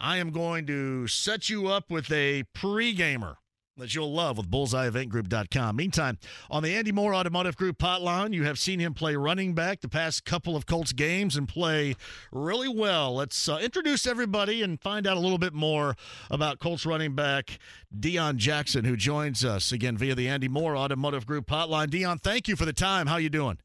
I 0.00 0.16
am 0.16 0.30
going 0.30 0.66
to 0.66 1.06
set 1.06 1.48
you 1.48 1.68
up 1.68 1.90
with 1.90 2.10
a 2.10 2.44
pre-gamer 2.52 3.38
that 3.78 3.94
you'll 3.94 4.12
love 4.12 4.36
with 4.36 4.50
bullseyeeventgroup.com. 4.50 5.76
Meantime, 5.76 6.18
on 6.50 6.62
the 6.62 6.74
Andy 6.74 6.92
Mohr 6.92 7.14
Automotive 7.14 7.56
Group 7.56 7.78
hotline, 7.78 8.32
you 8.32 8.44
have 8.44 8.58
seen 8.58 8.80
him 8.80 8.94
play 8.94 9.16
running 9.16 9.54
back 9.54 9.80
the 9.80 9.88
past 9.88 10.24
couple 10.24 10.56
of 10.56 10.66
Colts 10.66 10.92
games 10.92 11.36
and 11.36 11.48
play 11.48 11.96
really 12.32 12.68
well. 12.68 13.14
Let's 13.14 13.48
uh, 13.48 13.58
introduce 13.62 14.06
everybody 14.06 14.62
and 14.62 14.80
find 14.80 15.06
out 15.06 15.16
a 15.16 15.20
little 15.20 15.38
bit 15.38 15.54
more 15.54 15.96
about 16.30 16.58
Colts 16.58 16.84
running 16.84 17.14
back 17.14 17.58
Deon 17.96 18.36
Jackson, 18.36 18.84
who 18.84 18.96
joins 18.96 19.44
us 19.44 19.72
again 19.72 19.96
via 19.96 20.14
the 20.14 20.28
Andy 20.28 20.48
Mohr 20.48 20.76
Automotive 20.76 21.26
Group 21.26 21.46
hotline. 21.46 21.88
Deon, 21.88 22.20
thank 22.20 22.48
you 22.48 22.56
for 22.56 22.64
the 22.64 22.72
time. 22.72 23.06
How 23.06 23.16
you 23.16 23.30
doing? 23.30 23.58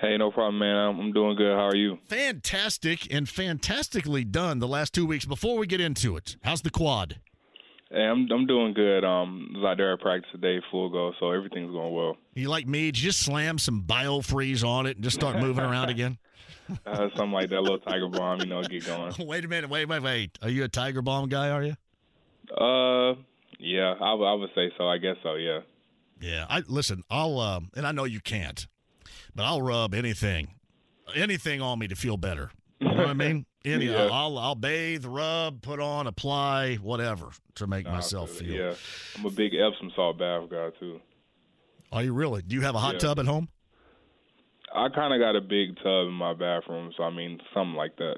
Hey, 0.00 0.16
no 0.16 0.30
problem, 0.30 0.58
man. 0.58 0.74
I'm, 0.74 0.98
I'm 0.98 1.12
doing 1.12 1.36
good. 1.36 1.54
How 1.54 1.68
are 1.68 1.76
you? 1.76 1.98
Fantastic 2.08 3.12
and 3.12 3.28
fantastically 3.28 4.24
done 4.24 4.58
the 4.58 4.68
last 4.68 4.94
two 4.94 5.06
weeks. 5.06 5.24
Before 5.26 5.58
we 5.58 5.66
get 5.66 5.80
into 5.80 6.16
it, 6.16 6.36
how's 6.42 6.62
the 6.62 6.70
quad? 6.70 7.20
Hey, 7.92 8.04
I'm 8.04 8.26
I'm 8.32 8.46
doing 8.46 8.72
good. 8.72 9.04
Um, 9.04 9.50
I 9.54 9.58
was 9.58 9.66
out 9.66 9.76
there 9.76 9.92
at 9.92 10.00
practice 10.00 10.30
today, 10.32 10.62
full 10.70 10.88
go, 10.88 11.12
so 11.20 11.30
everything's 11.30 11.70
going 11.72 11.92
well. 11.94 12.16
You 12.34 12.48
like 12.48 12.66
me? 12.66 12.86
Did 12.86 12.98
you 13.02 13.10
just 13.10 13.20
slam 13.20 13.58
some 13.58 13.82
biofreeze 13.82 14.66
on 14.66 14.86
it 14.86 14.96
and 14.96 15.04
just 15.04 15.16
start 15.16 15.38
moving 15.38 15.64
around 15.64 15.88
again? 15.90 16.16
Uh, 16.86 17.08
something 17.16 17.32
like 17.32 17.50
that, 17.50 17.60
little 17.60 17.80
Tiger 17.80 18.08
Balm, 18.08 18.40
you 18.40 18.46
know, 18.46 18.62
get 18.62 18.86
going. 18.86 19.12
wait 19.26 19.44
a 19.44 19.48
minute, 19.48 19.68
wait, 19.68 19.86
wait, 19.86 20.02
wait. 20.02 20.38
Are 20.40 20.48
you 20.48 20.64
a 20.64 20.68
Tiger 20.68 21.02
Balm 21.02 21.28
guy? 21.28 21.50
Are 21.50 21.62
you? 21.62 21.76
Uh, 22.56 23.14
yeah, 23.58 23.92
I, 24.00 24.10
w- 24.12 24.24
I 24.24 24.32
would 24.34 24.50
say 24.54 24.70
so. 24.78 24.88
I 24.88 24.96
guess 24.96 25.16
so. 25.22 25.34
Yeah. 25.34 25.60
Yeah. 26.20 26.46
I 26.48 26.62
listen. 26.66 27.02
I'll 27.10 27.38
uh, 27.38 27.60
and 27.76 27.86
I 27.86 27.92
know 27.92 28.04
you 28.04 28.20
can't, 28.20 28.66
but 29.34 29.44
I'll 29.44 29.60
rub 29.60 29.92
anything, 29.92 30.54
anything 31.14 31.60
on 31.60 31.78
me 31.78 31.88
to 31.88 31.94
feel 31.94 32.16
better. 32.16 32.52
You 32.82 32.88
know 32.88 32.94
what 32.96 33.06
I 33.08 33.12
mean? 33.14 33.46
Any, 33.64 33.86
Yeah. 33.86 34.08
I'll 34.10 34.38
I'll 34.38 34.54
bathe, 34.56 35.04
rub, 35.04 35.62
put 35.62 35.78
on, 35.78 36.06
apply, 36.08 36.76
whatever 36.76 37.28
to 37.54 37.66
make 37.68 37.84
Nah, 37.86 37.92
myself 37.92 38.30
feel. 38.30 38.52
Yeah, 38.54 38.74
I'm 39.16 39.24
a 39.24 39.30
big 39.30 39.54
Epsom 39.54 39.92
salt 39.94 40.18
bath 40.18 40.48
guy 40.50 40.70
too. 40.80 41.00
Are 41.92 42.02
you 42.02 42.12
really? 42.12 42.42
Do 42.42 42.54
you 42.56 42.62
have 42.62 42.74
a 42.74 42.78
hot 42.80 42.94
Yeah. 42.94 42.98
tub 43.00 43.18
at 43.20 43.26
home? 43.26 43.48
I 44.74 44.88
kind 44.88 45.12
of 45.14 45.20
got 45.20 45.36
a 45.36 45.40
big 45.40 45.76
tub 45.76 46.06
in 46.08 46.12
my 46.12 46.32
bathroom, 46.34 46.92
so 46.96 47.04
I 47.04 47.10
mean 47.10 47.40
something 47.54 47.74
like 47.76 47.96
that. 47.96 48.16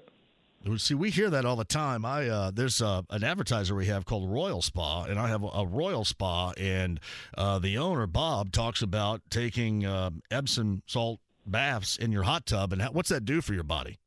See, 0.79 0.95
we 0.95 1.11
hear 1.11 1.29
that 1.29 1.45
all 1.45 1.57
the 1.57 1.65
time. 1.67 2.07
I 2.07 2.27
uh, 2.27 2.51
there's 2.51 2.81
uh, 2.81 3.03
an 3.11 3.23
advertiser 3.23 3.75
we 3.75 3.85
have 3.87 4.07
called 4.07 4.31
Royal 4.31 4.63
Spa, 4.63 5.05
and 5.05 5.19
I 5.19 5.29
have 5.29 5.43
a, 5.43 5.49
a 5.49 5.67
Royal 5.67 6.07
Spa, 6.07 6.53
and 6.57 7.01
uh, 7.37 7.59
the 7.59 7.77
owner 7.77 8.07
Bob 8.07 8.51
talks 8.51 8.81
about 8.81 9.21
taking 9.29 9.85
uh, 9.85 10.09
Epsom 10.31 10.83
salt 10.87 11.21
baths 11.45 11.99
in 11.99 12.13
your 12.13 12.23
hot 12.23 12.47
tub, 12.47 12.73
and 12.73 12.81
how, 12.81 12.93
what's 12.93 13.11
that 13.11 13.27
do 13.27 13.43
for 13.43 13.53
your 13.53 13.63
body? 13.65 13.99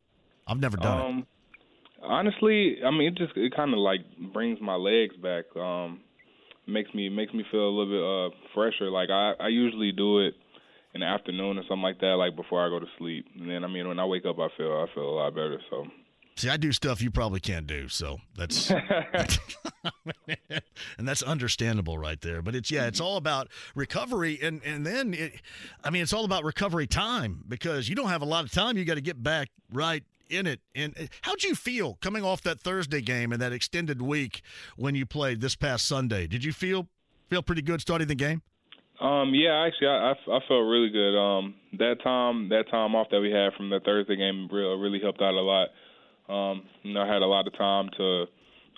I've 0.48 0.60
never 0.60 0.78
done 0.78 1.00
it. 1.00 1.06
Um, 1.06 1.28
honestly, 2.02 2.78
I 2.86 2.92
mean, 2.92 3.10
it 3.10 3.18
just 3.18 3.36
it 3.36 3.56
kind 3.56 3.74
of 3.74 3.80
like 3.80 4.02
brings 4.34 4.60
my 4.62 4.76
legs 4.76 5.16
back. 5.18 5.46
Um, 5.56 6.02
makes 6.68 6.94
me 6.94 7.10
makes 7.10 7.34
me 7.34 7.44
feel 7.52 7.68
a 7.68 7.74
little 7.74 8.32
bit 8.32 8.36
uh 8.36 8.52
fresher. 8.54 8.90
Like 8.90 9.10
I 9.10 9.34
I 9.40 9.48
usually 9.48 9.92
do 9.92 10.20
it 10.20 10.34
in 10.94 11.02
the 11.02 11.08
afternoon 11.08 11.58
or 11.58 11.64
something 11.64 11.82
like 11.82 12.00
that, 12.00 12.16
like 12.18 12.36
before 12.36 12.66
I 12.66 12.70
go 12.70 12.80
to 12.80 12.88
sleep. 12.98 13.26
And 13.40 13.50
then 13.50 13.64
I 13.64 13.68
mean, 13.68 13.88
when 13.88 14.00
I 14.00 14.06
wake 14.06 14.26
up, 14.26 14.40
I 14.40 14.48
feel 14.58 14.72
I 14.72 14.88
feel 14.94 15.04
a 15.04 15.16
lot 15.16 15.34
better. 15.36 15.60
So 15.70 15.86
See, 16.38 16.50
I 16.50 16.58
do 16.58 16.72
stuff 16.72 17.02
you 17.02 17.10
probably 17.10 17.40
can't 17.40 17.66
do, 17.66 17.88
so 17.88 18.20
that's 18.38 18.70
and 21.00 21.08
that's 21.08 21.24
understandable 21.24 21.98
right 21.98 22.22
there. 22.22 22.44
But 22.44 22.54
it's 22.54 22.70
yeah, 22.70 22.86
it's 22.86 23.00
all 23.00 23.18
about 23.18 23.48
recovery, 23.74 24.38
and 24.44 24.62
and 24.64 24.86
then 24.86 25.16
it, 25.16 25.42
I 25.84 25.90
mean, 25.90 26.04
it's 26.04 26.14
all 26.14 26.26
about 26.26 26.44
recovery 26.44 26.86
time 26.86 27.44
because 27.48 27.90
you 27.90 27.96
don't 27.96 28.10
have 28.10 28.22
a 28.22 28.26
lot 28.26 28.44
of 28.44 28.52
time. 28.52 28.78
You 28.78 28.86
got 28.86 28.96
to 28.96 29.02
get 29.02 29.22
back 29.22 29.50
right 29.74 30.04
in 30.30 30.48
it. 30.48 30.60
And 30.76 30.98
uh, 30.98 31.04
how'd 31.22 31.44
you 31.44 31.56
feel 31.56 31.98
coming 32.02 32.24
off 32.24 32.42
that 32.44 32.60
Thursday 32.60 33.02
game 33.02 33.32
and 33.32 33.42
that 33.42 33.54
extended 33.54 34.02
week 34.02 34.42
when 34.76 34.96
you 34.96 35.06
played 35.06 35.42
this 35.42 35.56
past 35.56 35.86
Sunday? 35.86 36.28
Did 36.28 36.44
you 36.44 36.54
feel 36.54 36.88
feel 37.30 37.42
pretty 37.42 37.62
good 37.62 37.82
starting 37.82 38.08
the 38.08 38.16
game? 38.16 38.42
Um, 39.00 39.34
yeah, 39.36 39.66
actually, 39.68 39.88
I, 39.88 40.12
I, 40.12 40.12
I 40.12 40.40
felt 40.48 40.66
really 40.66 40.90
good. 40.90 41.16
Um, 41.16 41.54
that 41.78 42.02
time, 42.04 42.50
that 42.50 42.66
time 42.72 42.96
off 42.96 43.08
that 43.12 43.22
we 43.22 43.30
had 43.30 43.54
from 43.56 43.70
the 43.70 43.80
Thursday 43.80 44.16
game 44.16 44.50
really, 44.52 44.80
really 44.82 45.00
helped 45.00 45.22
out 45.22 45.34
a 45.34 45.42
lot. 45.42 45.68
Um, 46.28 46.64
you 46.82 46.94
know, 46.94 47.02
I 47.02 47.08
had 47.08 47.22
a 47.22 47.28
lot 47.28 47.46
of 47.46 47.56
time 47.56 47.90
to 47.98 48.26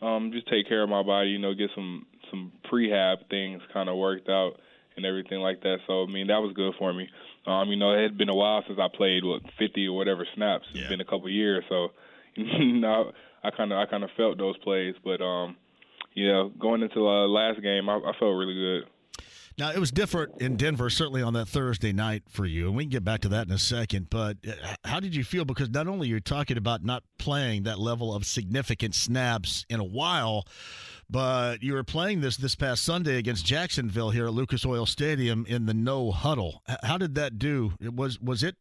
um, 0.05 0.31
just 0.34 0.47
take 0.49 0.67
care 0.67 0.84
of 0.84 0.89
my 0.89 1.03
body. 1.03 1.30
You 1.30 1.39
know, 1.39 1.53
get 1.53 1.69
some 1.73 2.05
some 2.30 2.51
prehab 2.71 3.30
things 3.30 3.61
kind 3.73 3.89
of 3.89 3.95
worked 3.97 4.30
out 4.30 4.59
and 4.97 5.05
everything 5.05 5.39
like 5.39 5.61
that. 5.61 5.77
So 5.88 6.03
I 6.03 6.07
mean, 6.07 6.27
that 6.27 6.39
was 6.39 6.53
good 6.53 6.73
for 6.77 6.93
me. 6.93 7.07
Um, 7.47 7.69
you 7.69 7.77
know, 7.77 7.91
it 7.93 8.03
had 8.03 8.17
been 8.17 8.29
a 8.29 8.35
while 8.35 8.63
since 8.67 8.79
I 8.79 8.87
played 8.95 9.23
what 9.23 9.41
50 9.57 9.87
or 9.87 9.95
whatever 9.95 10.27
snaps. 10.35 10.65
It's 10.73 10.89
been 10.89 11.01
a 11.01 11.05
couple 11.05 11.25
of 11.27 11.31
years, 11.31 11.63
so 11.69 11.89
you 12.35 12.73
know, 12.79 13.11
I 13.43 13.51
kind 13.51 13.71
of 13.71 13.77
I 13.79 13.85
kind 13.85 14.03
of 14.03 14.09
felt 14.17 14.37
those 14.37 14.57
plays. 14.57 14.95
But 15.03 15.21
um, 15.21 15.55
you 16.13 16.27
know, 16.27 16.49
going 16.59 16.81
into 16.81 16.95
the 16.95 17.27
last 17.27 17.61
game, 17.61 17.89
I, 17.89 17.95
I 17.95 18.11
felt 18.19 18.35
really 18.37 18.53
good. 18.55 18.83
Now, 19.60 19.72
it 19.72 19.77
was 19.77 19.91
different 19.91 20.41
in 20.41 20.56
Denver, 20.56 20.90
certainly 20.90 21.22
on 21.22 21.34
that 21.34 21.49
Thursday 21.49 21.91
night 21.91 22.23
for 22.30 22.45
you, 22.45 22.68
and 22.68 22.77
we 22.77 22.86
can 22.86 22.90
get 22.90 23.03
back 23.03 23.19
to 23.22 23.30
that 23.30 23.45
in 23.45 23.52
a 23.52 23.57
second. 23.57 24.10
But 24.10 24.38
uh, 24.48 24.53
how 24.86 25.02
did 25.02 25.14
you 25.14 25.26
feel? 25.26 25.44
Because 25.44 25.69
not 25.69 25.86
only 25.86 26.07
you're 26.07 26.22
talking 26.22 26.56
about 26.56 26.81
not 26.81 27.03
playing 27.18 27.64
that 27.64 27.77
level 27.77 28.15
of 28.15 28.26
significant 28.26 28.95
snaps 28.95 29.65
in 29.69 29.81
a 29.81 29.84
while, 29.84 30.48
but 31.10 31.61
you 31.61 31.73
were 31.73 31.84
playing 31.84 32.22
this 32.22 32.38
this 32.38 32.56
past 32.56 32.84
Sunday 32.84 33.18
against 33.18 33.45
Jacksonville 33.45 34.11
here 34.11 34.27
at 34.27 34.34
Lucas 34.34 34.65
Oil 34.65 34.86
Stadium 34.86 35.45
in 35.45 35.65
the 35.65 35.73
no 35.73 36.11
huddle. 36.11 36.64
How 36.84 36.98
did 36.98 37.15
that 37.15 37.38
do? 37.38 37.73
It 37.81 37.94
was 37.94 38.18
was 38.22 38.44
it 38.44 38.56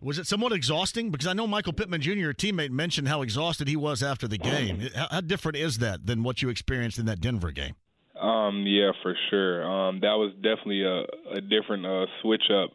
was 0.00 0.18
it 0.18 0.26
somewhat 0.26 0.50
exhausting? 0.50 1.12
Because 1.12 1.28
I 1.28 1.32
know 1.32 1.46
Michael 1.46 1.74
Pittman 1.74 2.00
Jr., 2.00 2.10
your 2.10 2.34
teammate, 2.34 2.70
mentioned 2.70 3.06
how 3.06 3.22
exhausted 3.22 3.68
he 3.68 3.76
was 3.76 4.02
after 4.02 4.26
the 4.26 4.38
game. 4.38 4.88
How, 4.96 5.06
how 5.12 5.20
different 5.20 5.58
is 5.58 5.78
that 5.78 6.06
than 6.06 6.24
what 6.24 6.42
you 6.42 6.48
experienced 6.48 6.98
in 6.98 7.06
that 7.06 7.20
Denver 7.20 7.52
game? 7.52 7.76
Um, 8.20 8.64
yeah, 8.66 8.90
for 9.02 9.14
sure. 9.30 9.64
Um, 9.64 10.00
that 10.00 10.14
was 10.14 10.32
definitely 10.34 10.82
a, 10.82 11.04
a 11.38 11.40
different 11.40 11.86
uh, 11.86 12.06
switch 12.20 12.44
up. 12.50 12.70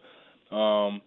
Um, 0.56 1.02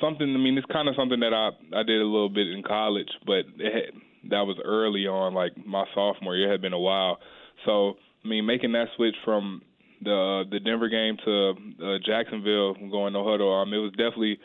something. 0.00 0.26
I 0.34 0.38
mean, 0.38 0.56
it's 0.56 0.66
kind 0.72 0.88
of 0.88 0.94
something 0.96 1.20
that 1.20 1.34
I 1.34 1.50
I 1.76 1.82
did 1.82 2.00
a 2.00 2.04
little 2.04 2.30
bit 2.30 2.48
in 2.48 2.62
college, 2.62 3.10
but 3.26 3.44
it 3.58 3.72
had, 3.72 4.30
that 4.30 4.42
was 4.42 4.56
early 4.64 5.06
on, 5.06 5.34
like 5.34 5.52
my 5.66 5.84
sophomore 5.94 6.36
year. 6.36 6.48
It 6.48 6.52
had 6.52 6.62
been 6.62 6.72
a 6.72 6.78
while. 6.78 7.18
So 7.66 7.96
I 8.24 8.28
mean, 8.28 8.46
making 8.46 8.72
that 8.72 8.88
switch 8.96 9.16
from 9.24 9.62
the 10.02 10.44
the 10.50 10.60
Denver 10.60 10.88
game 10.88 11.16
to 11.24 11.54
uh, 11.84 11.98
Jacksonville, 12.06 12.74
going 12.90 13.12
no 13.12 13.28
huddle. 13.28 13.52
Um, 13.52 13.72
it 13.74 13.78
was 13.78 13.90
definitely 13.92 14.38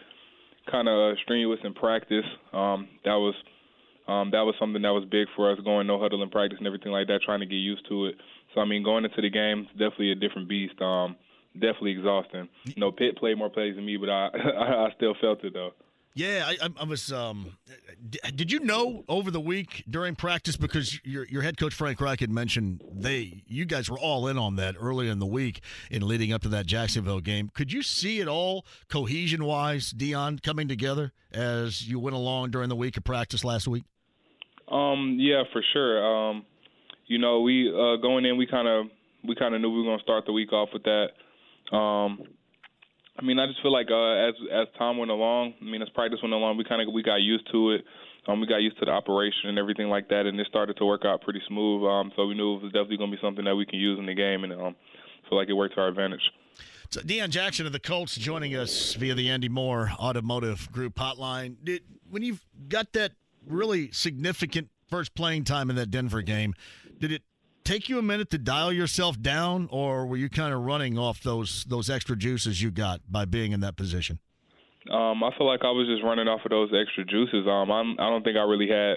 kind 0.69 0.87
of 0.89 1.17
strenuous 1.23 1.59
in 1.63 1.73
practice. 1.73 2.25
Um, 2.51 2.87
that 3.05 3.15
was 3.15 3.35
Um, 4.07 4.31
that 4.31 4.43
was 4.43 4.55
something 4.59 4.81
that 4.81 4.91
was 4.91 5.05
big 5.09 5.27
for 5.35 5.49
us, 5.51 5.57
going 5.63 5.87
no 5.87 5.97
huddle 5.97 6.21
in 6.23 6.29
practice 6.29 6.57
and 6.57 6.67
everything 6.67 6.91
like 6.91 7.07
that, 7.07 7.21
trying 7.23 7.39
to 7.39 7.45
get 7.45 7.55
used 7.55 7.87
to 7.87 8.07
it. 8.07 8.15
So 8.53 8.61
I 8.61 8.65
mean, 8.65 8.83
going 8.83 9.05
into 9.05 9.21
the 9.21 9.29
game, 9.29 9.67
definitely 9.73 10.11
a 10.11 10.15
different 10.15 10.47
beast. 10.47 10.79
Um, 10.81 11.15
definitely 11.55 11.91
exhausting. 11.91 12.49
You 12.65 12.75
know, 12.77 12.91
Pitt 12.91 13.17
played 13.17 13.37
more 13.37 13.49
plays 13.49 13.75
than 13.75 13.85
me, 13.85 13.97
but 13.97 14.09
I 14.09 14.29
I 14.33 14.93
still 14.95 15.15
felt 15.19 15.43
it 15.43 15.53
though. 15.53 15.71
Yeah, 16.15 16.45
I, 16.47 16.69
I 16.79 16.83
was. 16.83 17.11
Um, 17.11 17.57
did 18.35 18.51
you 18.51 18.59
know 18.59 19.03
over 19.09 19.31
the 19.31 19.39
week 19.39 19.83
during 19.89 20.15
practice 20.15 20.55
because 20.55 20.99
your 21.03 21.25
your 21.25 21.41
head 21.41 21.57
coach 21.57 21.73
Frank 21.73 21.99
Reich 21.99 22.19
had 22.19 22.29
mentioned 22.29 22.83
they 22.91 23.43
you 23.47 23.65
guys 23.65 23.89
were 23.89 23.97
all 23.97 24.27
in 24.27 24.37
on 24.37 24.55
that 24.57 24.75
early 24.79 25.09
in 25.09 25.17
the 25.17 25.25
week 25.25 25.61
in 25.89 26.07
leading 26.07 26.31
up 26.31 26.43
to 26.43 26.49
that 26.49 26.67
Jacksonville 26.67 27.19
game. 27.19 27.49
Could 27.51 27.73
you 27.73 27.81
see 27.81 28.19
it 28.19 28.27
all 28.27 28.63
cohesion 28.89 29.43
wise, 29.43 29.91
Deon 29.91 30.43
coming 30.43 30.67
together 30.67 31.13
as 31.31 31.87
you 31.87 31.99
went 31.99 32.15
along 32.15 32.51
during 32.51 32.69
the 32.69 32.75
week 32.75 32.95
of 32.95 33.03
practice 33.03 33.43
last 33.43 33.67
week? 33.67 33.83
Um, 34.67 35.17
yeah, 35.19 35.43
for 35.51 35.63
sure. 35.73 36.05
Um, 36.05 36.45
you 37.07 37.17
know, 37.17 37.41
we 37.41 37.69
uh, 37.69 37.97
going 37.97 38.25
in, 38.25 38.37
we 38.37 38.47
kind 38.47 38.67
of 38.67 38.87
we 39.23 39.35
kind 39.35 39.55
of 39.55 39.61
knew 39.61 39.69
we 39.69 39.79
were 39.79 39.85
going 39.85 39.99
to 39.99 40.03
start 40.03 40.25
the 40.25 40.33
week 40.33 40.51
off 40.53 40.69
with 40.73 40.83
that. 40.83 41.07
Um, 41.75 42.21
I 43.17 43.23
mean, 43.23 43.39
I 43.39 43.45
just 43.45 43.61
feel 43.61 43.71
like 43.71 43.87
uh, 43.91 44.27
as 44.27 44.33
as 44.51 44.67
time 44.77 44.97
went 44.97 45.11
along, 45.11 45.53
I 45.61 45.65
mean, 45.65 45.81
as 45.81 45.89
practice 45.89 46.19
went 46.21 46.33
along, 46.33 46.57
we 46.57 46.63
kind 46.63 46.81
of 46.81 46.93
we 46.93 47.03
got 47.03 47.21
used 47.21 47.49
to 47.51 47.71
it. 47.71 47.85
Um, 48.25 48.39
we 48.39 48.47
got 48.47 48.61
used 48.61 48.79
to 48.79 48.85
the 48.85 48.91
operation 48.91 49.49
and 49.49 49.59
everything 49.59 49.89
like 49.89 50.07
that, 50.07 50.25
and 50.25 50.39
it 50.39 50.47
started 50.47 50.77
to 50.77 50.85
work 50.85 51.03
out 51.05 51.21
pretty 51.21 51.41
smooth. 51.47 51.83
Um, 51.83 52.11
so 52.15 52.25
we 52.25 52.35
knew 52.35 52.55
it 52.55 52.63
was 52.63 52.71
definitely 52.71 52.97
going 52.97 53.11
to 53.11 53.17
be 53.17 53.21
something 53.21 53.43
that 53.43 53.55
we 53.55 53.65
can 53.65 53.79
use 53.79 53.99
in 53.99 54.05
the 54.05 54.13
game, 54.13 54.45
and 54.45 54.53
um, 54.53 54.75
feel 55.29 55.37
like 55.37 55.49
it 55.49 55.53
worked 55.53 55.75
to 55.75 55.81
our 55.81 55.89
advantage. 55.89 56.21
So 56.89 57.01
Deon 57.01 57.29
Jackson 57.29 57.65
of 57.65 57.73
the 57.73 57.79
Colts 57.79 58.15
joining 58.15 58.55
us 58.55 58.93
via 58.93 59.13
the 59.13 59.29
Andy 59.29 59.49
Mohr 59.49 59.93
Automotive 59.97 60.71
Group 60.71 60.95
hotline. 60.95 61.55
Did 61.63 61.81
when 62.09 62.23
you've 62.23 62.45
got 62.69 62.93
that 62.93 63.13
really 63.45 63.91
significant 63.91 64.69
first 64.89 65.15
playing 65.15 65.43
time 65.43 65.69
in 65.69 65.75
that 65.75 65.89
Denver 65.89 66.21
game, 66.21 66.53
did 67.03 67.11
it 67.11 67.23
take 67.65 67.89
you 67.89 67.99
a 67.99 68.01
minute 68.01 68.29
to 68.29 68.37
dial 68.37 68.71
yourself 68.71 69.21
down, 69.21 69.67
or 69.71 70.05
were 70.05 70.15
you 70.15 70.29
kind 70.29 70.53
of 70.53 70.61
running 70.61 70.97
off 70.97 71.21
those 71.21 71.65
those 71.65 71.89
extra 71.89 72.15
juices 72.15 72.61
you 72.61 72.71
got 72.71 73.01
by 73.09 73.25
being 73.25 73.51
in 73.51 73.59
that 73.59 73.75
position? 73.75 74.19
Um, 74.89 75.21
I 75.21 75.31
feel 75.37 75.45
like 75.45 75.65
I 75.65 75.71
was 75.71 75.85
just 75.87 76.01
running 76.01 76.29
off 76.29 76.39
of 76.45 76.51
those 76.51 76.71
extra 76.73 77.03
juices. 77.03 77.45
Um, 77.45 77.69
I'm, 77.71 77.99
I 77.99 78.09
don't 78.09 78.23
think 78.23 78.37
I 78.37 78.43
really 78.43 78.69
had 78.69 78.95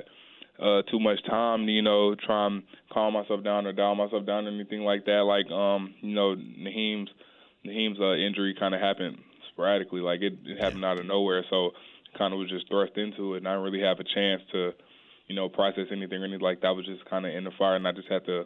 uh, 0.63 0.83
too 0.83 1.01
much 1.01 1.19
time 1.27 1.67
to, 1.67 1.73
you 1.73 1.83
know, 1.83 2.15
try 2.15 2.47
and 2.47 2.63
calm 2.93 3.15
myself 3.15 3.43
down 3.43 3.67
or 3.67 3.73
dial 3.73 3.97
myself 3.97 4.25
down 4.25 4.47
or 4.47 4.51
anything 4.51 4.83
like 4.83 5.05
that. 5.07 5.23
Like, 5.27 5.51
um, 5.51 5.95
you 6.01 6.15
know, 6.15 6.37
Nyheim's 6.37 7.11
Nyheim's 7.67 7.99
uh, 8.01 8.15
injury 8.15 8.55
kind 8.59 8.73
of 8.73 8.81
happened 8.81 9.19
sporadically. 9.53 10.01
Like 10.01 10.23
it, 10.23 10.35
it 10.45 10.63
happened 10.63 10.85
out 10.85 11.01
of 11.01 11.07
nowhere, 11.07 11.45
so 11.51 11.71
kind 12.17 12.33
of 12.33 12.39
was 12.39 12.51
just 12.51 12.69
thrust 12.69 12.97
into 12.97 13.35
it, 13.35 13.39
and 13.39 13.49
I 13.49 13.53
didn't 13.53 13.65
really 13.65 13.83
have 13.83 13.99
a 13.99 14.05
chance 14.05 14.43
to, 14.53 14.73
you 15.27 15.35
know, 15.35 15.49
process 15.49 15.87
anything 15.91 16.23
or 16.23 16.25
anything 16.25 16.41
like 16.41 16.61
that. 16.61 16.69
I 16.69 16.73
was 16.73 16.87
just 16.87 17.05
kind 17.07 17.27
of 17.27 17.35
in 17.35 17.45
the 17.45 17.51
fire, 17.59 17.77
and 17.77 17.87
I 17.87 17.93
just 17.93 18.09
had 18.09 18.25
to, 18.27 18.45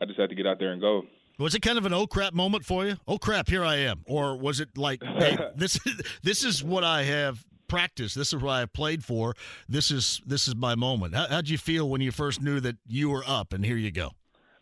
I 0.00 0.04
just 0.06 0.18
had 0.18 0.30
to 0.30 0.34
get 0.34 0.46
out 0.46 0.58
there 0.58 0.72
and 0.72 0.80
go. 0.80 1.02
Was 1.38 1.54
it 1.54 1.62
kind 1.62 1.78
of 1.78 1.86
an 1.86 1.92
oh 1.92 2.06
crap 2.06 2.32
moment 2.32 2.64
for 2.64 2.86
you? 2.86 2.96
Oh 3.08 3.18
crap, 3.18 3.48
here 3.48 3.64
I 3.64 3.76
am, 3.76 4.02
or 4.06 4.36
was 4.38 4.60
it 4.60 4.76
like, 4.76 5.02
hey, 5.18 5.36
this 5.56 5.78
this 6.22 6.44
is 6.44 6.62
what 6.62 6.84
I 6.84 7.02
have 7.04 7.44
practiced. 7.68 8.14
This 8.14 8.32
is 8.32 8.40
what 8.40 8.52
I 8.52 8.66
played 8.66 9.04
for. 9.04 9.34
This 9.68 9.90
is 9.90 10.20
this 10.26 10.46
is 10.48 10.54
my 10.54 10.74
moment. 10.74 11.14
How, 11.14 11.26
how'd 11.28 11.48
you 11.48 11.58
feel 11.58 11.88
when 11.88 12.00
you 12.00 12.12
first 12.12 12.40
knew 12.40 12.60
that 12.60 12.76
you 12.86 13.10
were 13.10 13.24
up 13.26 13.52
and 13.52 13.64
here 13.64 13.76
you 13.76 13.90
go? 13.90 14.10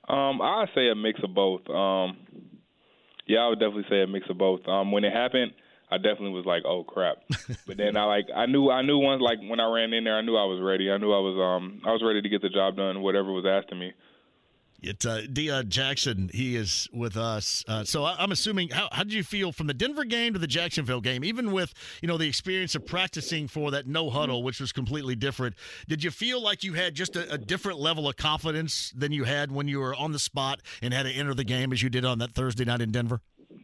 Um, 0.08 0.40
I 0.40 0.66
say 0.74 0.88
a 0.88 0.94
mix 0.94 1.20
of 1.22 1.34
both. 1.34 1.68
Um, 1.68 2.16
yeah, 3.26 3.40
I 3.40 3.48
would 3.48 3.60
definitely 3.60 3.86
say 3.88 4.02
a 4.02 4.06
mix 4.06 4.28
of 4.28 4.38
both. 4.38 4.66
Um, 4.66 4.92
when 4.92 5.04
it 5.04 5.12
happened, 5.12 5.52
I 5.92 5.98
definitely 5.98 6.30
was 6.30 6.46
like, 6.46 6.62
"Oh 6.64 6.84
crap!" 6.84 7.18
but 7.66 7.76
then 7.76 7.98
I 7.98 8.04
like 8.04 8.28
I 8.34 8.46
knew 8.46 8.70
I 8.70 8.80
knew 8.80 8.96
once 8.96 9.20
like 9.20 9.38
when 9.46 9.60
I 9.60 9.70
ran 9.70 9.92
in 9.92 10.04
there, 10.04 10.16
I 10.16 10.22
knew 10.22 10.36
I 10.36 10.44
was 10.44 10.58
ready. 10.62 10.90
I 10.90 10.96
knew 10.96 11.12
I 11.12 11.18
was 11.18 11.36
um 11.36 11.82
I 11.84 11.92
was 11.92 12.02
ready 12.02 12.22
to 12.22 12.28
get 12.30 12.40
the 12.40 12.48
job 12.48 12.76
done, 12.76 13.02
whatever 13.02 13.30
was 13.30 13.44
asked 13.44 13.70
of 13.72 13.78
me. 13.78 13.92
It's 14.82 15.06
uh, 15.06 15.22
Deon 15.30 15.68
Jackson. 15.68 16.28
He 16.34 16.56
is 16.56 16.88
with 16.92 17.16
us. 17.16 17.64
Uh, 17.68 17.84
so 17.84 18.02
I, 18.02 18.24
am 18.24 18.32
assuming. 18.32 18.70
How, 18.70 18.88
how 18.90 19.04
did 19.04 19.12
you 19.12 19.22
feel 19.22 19.52
from 19.52 19.68
the 19.68 19.74
Denver 19.74 20.04
game 20.04 20.32
to 20.32 20.40
the 20.40 20.48
Jacksonville 20.48 21.00
game? 21.00 21.22
Even 21.22 21.52
with 21.52 21.72
you 22.00 22.08
know 22.08 22.18
the 22.18 22.26
experience 22.26 22.74
of 22.74 22.84
practicing 22.84 23.46
for 23.46 23.70
that 23.70 23.86
no 23.86 24.10
huddle, 24.10 24.42
which 24.42 24.60
was 24.60 24.72
completely 24.72 25.14
different. 25.14 25.54
Did 25.88 26.02
you 26.02 26.10
feel 26.10 26.42
like 26.42 26.64
you 26.64 26.72
had 26.72 26.94
just 26.94 27.14
a, 27.14 27.34
a 27.34 27.38
different 27.38 27.78
level 27.78 28.08
of 28.08 28.16
confidence 28.16 28.92
than 28.96 29.12
you 29.12 29.22
had 29.22 29.52
when 29.52 29.68
you 29.68 29.78
were 29.78 29.94
on 29.94 30.10
the 30.10 30.18
spot 30.18 30.60
and 30.80 30.92
had 30.92 31.04
to 31.04 31.12
enter 31.12 31.34
the 31.34 31.44
game 31.44 31.72
as 31.72 31.82
you 31.82 31.88
did 31.88 32.04
on 32.04 32.18
that 32.18 32.32
Thursday 32.32 32.64
night 32.64 32.80
in 32.80 32.90
Denver? 32.90 33.20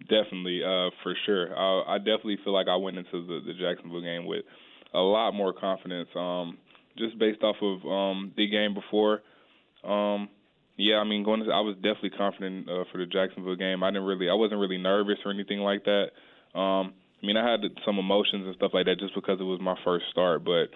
Definitely, 0.08 0.62
uh, 0.64 0.90
for 1.02 1.14
sure. 1.26 1.56
I, 1.56 1.94
I 1.94 1.98
definitely 1.98 2.38
feel 2.42 2.54
like 2.54 2.68
I 2.68 2.76
went 2.76 2.96
into 2.96 3.26
the, 3.26 3.40
the 3.46 3.52
Jacksonville 3.52 4.00
game 4.00 4.24
with 4.24 4.44
a 4.94 5.00
lot 5.00 5.32
more 5.32 5.52
confidence, 5.52 6.08
um, 6.16 6.56
just 6.96 7.18
based 7.18 7.42
off 7.42 7.56
of 7.60 7.86
um, 7.86 8.32
the 8.36 8.48
game 8.48 8.72
before. 8.74 9.20
Um, 9.84 10.30
yeah, 10.76 10.96
I 10.96 11.04
mean, 11.04 11.24
going. 11.24 11.44
To, 11.44 11.50
I 11.50 11.60
was 11.60 11.74
definitely 11.76 12.10
confident 12.10 12.68
uh, 12.70 12.84
for 12.90 12.98
the 12.98 13.06
Jacksonville 13.06 13.56
game. 13.56 13.82
I 13.82 13.90
didn't 13.90 14.04
really, 14.04 14.30
I 14.30 14.34
wasn't 14.34 14.60
really 14.60 14.78
nervous 14.78 15.18
or 15.24 15.30
anything 15.30 15.58
like 15.58 15.84
that. 15.84 16.06
Um, 16.58 16.94
I 17.22 17.26
mean, 17.26 17.36
I 17.36 17.48
had 17.50 17.60
some 17.84 17.98
emotions 17.98 18.46
and 18.46 18.54
stuff 18.54 18.70
like 18.72 18.86
that 18.86 18.98
just 18.98 19.14
because 19.14 19.40
it 19.40 19.44
was 19.44 19.60
my 19.60 19.74
first 19.84 20.06
start. 20.10 20.44
But 20.44 20.70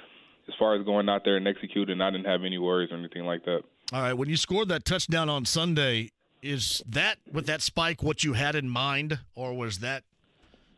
as 0.49 0.55
far 0.59 0.75
as 0.75 0.85
going 0.85 1.09
out 1.09 1.23
there 1.25 1.37
and 1.37 1.47
executing, 1.47 2.01
I 2.01 2.11
didn't 2.11 2.27
have 2.27 2.43
any 2.45 2.59
worries 2.59 2.91
or 2.91 2.99
anything 2.99 3.25
like 3.25 3.45
that. 3.45 3.61
All 3.93 4.03
right, 4.03 4.13
when 4.13 4.29
you 4.29 4.37
scored 4.37 4.69
that 4.69 4.85
touchdown 4.85 5.29
on 5.29 5.45
Sunday, 5.45 6.11
is 6.43 6.83
that 6.87 7.19
with 7.31 7.47
that 7.47 7.63
spike 7.63 8.03
what 8.03 8.25
you 8.25 8.35
had 8.35 8.55
in 8.55 8.69
mind, 8.69 9.21
or 9.35 9.55
was 9.55 9.79
that 9.79 10.03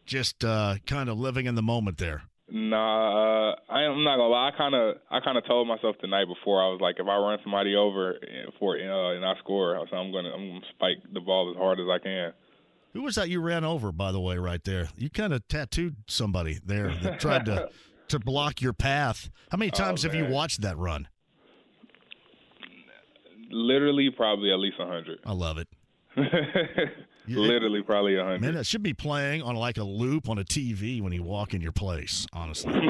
just 0.07 0.45
uh, 0.45 0.77
kind 0.87 1.09
of 1.09 1.19
living 1.19 1.47
in 1.47 1.55
the 1.55 1.63
moment 1.63 1.99
there? 1.99 2.23
Nah, 2.51 3.53
uh, 3.53 3.57
I, 3.71 3.85
am 3.85 4.05
not 4.05 4.19
gonna 4.19 4.29
lie. 4.29 4.51
I 4.55 4.57
kind 4.57 4.75
of, 4.75 4.97
I 5.11 5.21
kind 5.21 5.39
of 5.39 5.47
told 5.47 5.67
myself 5.67 5.97
the 6.03 6.09
night 6.09 6.27
before. 6.27 6.63
I 6.63 6.69
was 6.69 6.81
like, 6.81 6.97
if 6.99 7.07
I 7.07 7.17
run 7.17 7.39
somebody 7.43 7.75
over 7.75 8.17
for 8.59 8.77
uh, 8.77 9.17
and 9.17 9.25
I 9.25 9.33
score, 9.39 9.83
so 9.91 9.97
I'm 9.97 10.13
gonna, 10.13 10.29
I'm 10.29 10.49
gonna 10.49 10.61
spike 10.75 10.99
the 11.13 11.21
ball 11.21 11.51
as 11.51 11.57
hard 11.57 11.81
as 11.81 11.87
I 11.91 11.99
can. 11.99 12.33
Who 12.93 13.03
was 13.03 13.15
that 13.17 13.31
you 13.31 13.41
ran 13.41 13.65
over, 13.65 13.91
by 13.91 14.13
the 14.13 14.21
way, 14.21 14.37
right 14.37 14.63
there? 14.63 14.89
You 14.97 15.11
kind 15.11 15.33
of 15.33 15.49
tattooed 15.49 15.97
somebody 16.07 16.61
there 16.65 16.95
that 17.03 17.19
tried 17.19 17.47
to 17.47 17.71
to 18.09 18.19
block 18.19 18.61
your 18.61 18.75
path. 18.75 19.31
How 19.51 19.57
many 19.57 19.73
oh, 19.73 19.77
times 19.77 20.05
oh, 20.05 20.09
have 20.09 20.15
you 20.15 20.27
watched 20.27 20.61
that 20.61 20.77
run? 20.77 21.09
Literally, 23.55 24.11
probably 24.11 24.53
at 24.53 24.59
least 24.59 24.77
a 24.81 24.87
hundred. 24.87 25.21
I 25.25 25.33
love 25.33 25.59
it. 25.59 25.69
Literally, 27.27 27.83
probably 27.83 28.17
a 28.17 28.23
hundred. 28.25 28.41
Man, 28.41 28.57
it 28.57 28.67
should 28.67 28.83
be 28.83 28.93
playing 28.93 29.43
on 29.43 29.55
like 29.55 29.79
a 29.79 29.85
loop 29.85 30.29
on 30.29 30.39
a 30.39 30.45
TV 30.45 31.01
when 31.01 31.13
you 31.13 31.23
walk 31.23 31.55
in 31.55 31.61
your 31.61 31.73
place. 31.73 32.27
Honestly, 32.33 32.73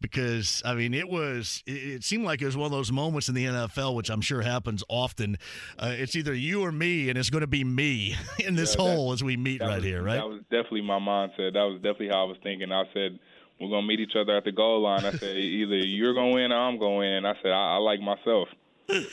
because 0.00 0.62
I 0.64 0.74
mean, 0.74 0.94
it 0.94 1.08
was. 1.08 1.62
It, 1.66 2.02
seemed 2.02 2.24
like 2.24 2.42
it 2.42 2.46
was 2.46 2.56
one 2.56 2.66
of 2.66 2.72
those 2.72 2.90
moments 2.90 3.28
in 3.28 3.36
the 3.36 3.44
NFL, 3.44 3.94
which 3.94 4.10
I'm 4.10 4.20
sure 4.20 4.42
happens 4.42 4.82
often. 4.88 5.38
Uh, 5.78 5.94
it's 5.96 6.16
either 6.16 6.34
you 6.34 6.64
or 6.64 6.72
me, 6.72 7.08
and 7.08 7.16
it's 7.16 7.30
going 7.30 7.42
to 7.42 7.46
be 7.46 7.62
me 7.62 8.16
in 8.44 8.56
this 8.56 8.74
yeah, 8.76 8.84
hole 8.84 9.12
as 9.12 9.22
we 9.22 9.36
meet 9.36 9.60
right 9.60 9.76
was, 9.76 9.84
here. 9.84 10.02
Right. 10.02 10.16
That 10.16 10.28
was 10.28 10.40
definitely 10.50 10.82
my 10.82 10.98
mindset. 10.98 11.54
That 11.54 11.64
was 11.64 11.76
definitely 11.76 12.08
how 12.08 12.24
I 12.24 12.28
was 12.28 12.36
thinking. 12.42 12.72
I 12.72 12.82
said 12.92 13.18
we're 13.60 13.68
gonna 13.70 13.86
meet 13.86 14.00
each 14.00 14.16
other 14.16 14.36
at 14.36 14.44
the 14.44 14.52
goal 14.52 14.82
line. 14.82 15.04
I 15.04 15.12
said 15.12 15.36
either 15.36 15.76
you're 15.76 16.14
gonna 16.14 16.34
win 16.34 16.52
or 16.52 16.56
I'm 16.58 16.78
gonna 16.78 16.96
win. 16.96 17.26
I 17.26 17.34
said 17.42 17.50
I, 17.50 17.74
I 17.74 17.76
like 17.76 18.00
myself. 18.00 18.48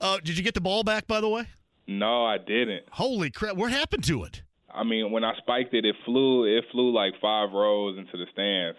Uh, 0.00 0.18
did 0.22 0.36
you 0.36 0.44
get 0.44 0.52
the 0.54 0.60
ball 0.60 0.84
back, 0.84 1.06
by 1.06 1.20
the 1.20 1.28
way? 1.28 1.44
No, 1.86 2.24
I 2.24 2.36
didn't. 2.36 2.84
Holy 2.90 3.30
crap! 3.30 3.56
What 3.56 3.72
happened 3.72 4.04
to 4.04 4.22
it? 4.24 4.42
I 4.72 4.84
mean, 4.84 5.10
when 5.10 5.24
I 5.24 5.34
spiked 5.38 5.72
it, 5.74 5.84
it 5.86 5.96
flew. 6.04 6.44
It 6.44 6.64
flew 6.70 6.92
like 6.92 7.14
five 7.20 7.50
rows 7.52 7.98
into 7.98 8.16
the 8.18 8.26
stands. 8.32 8.78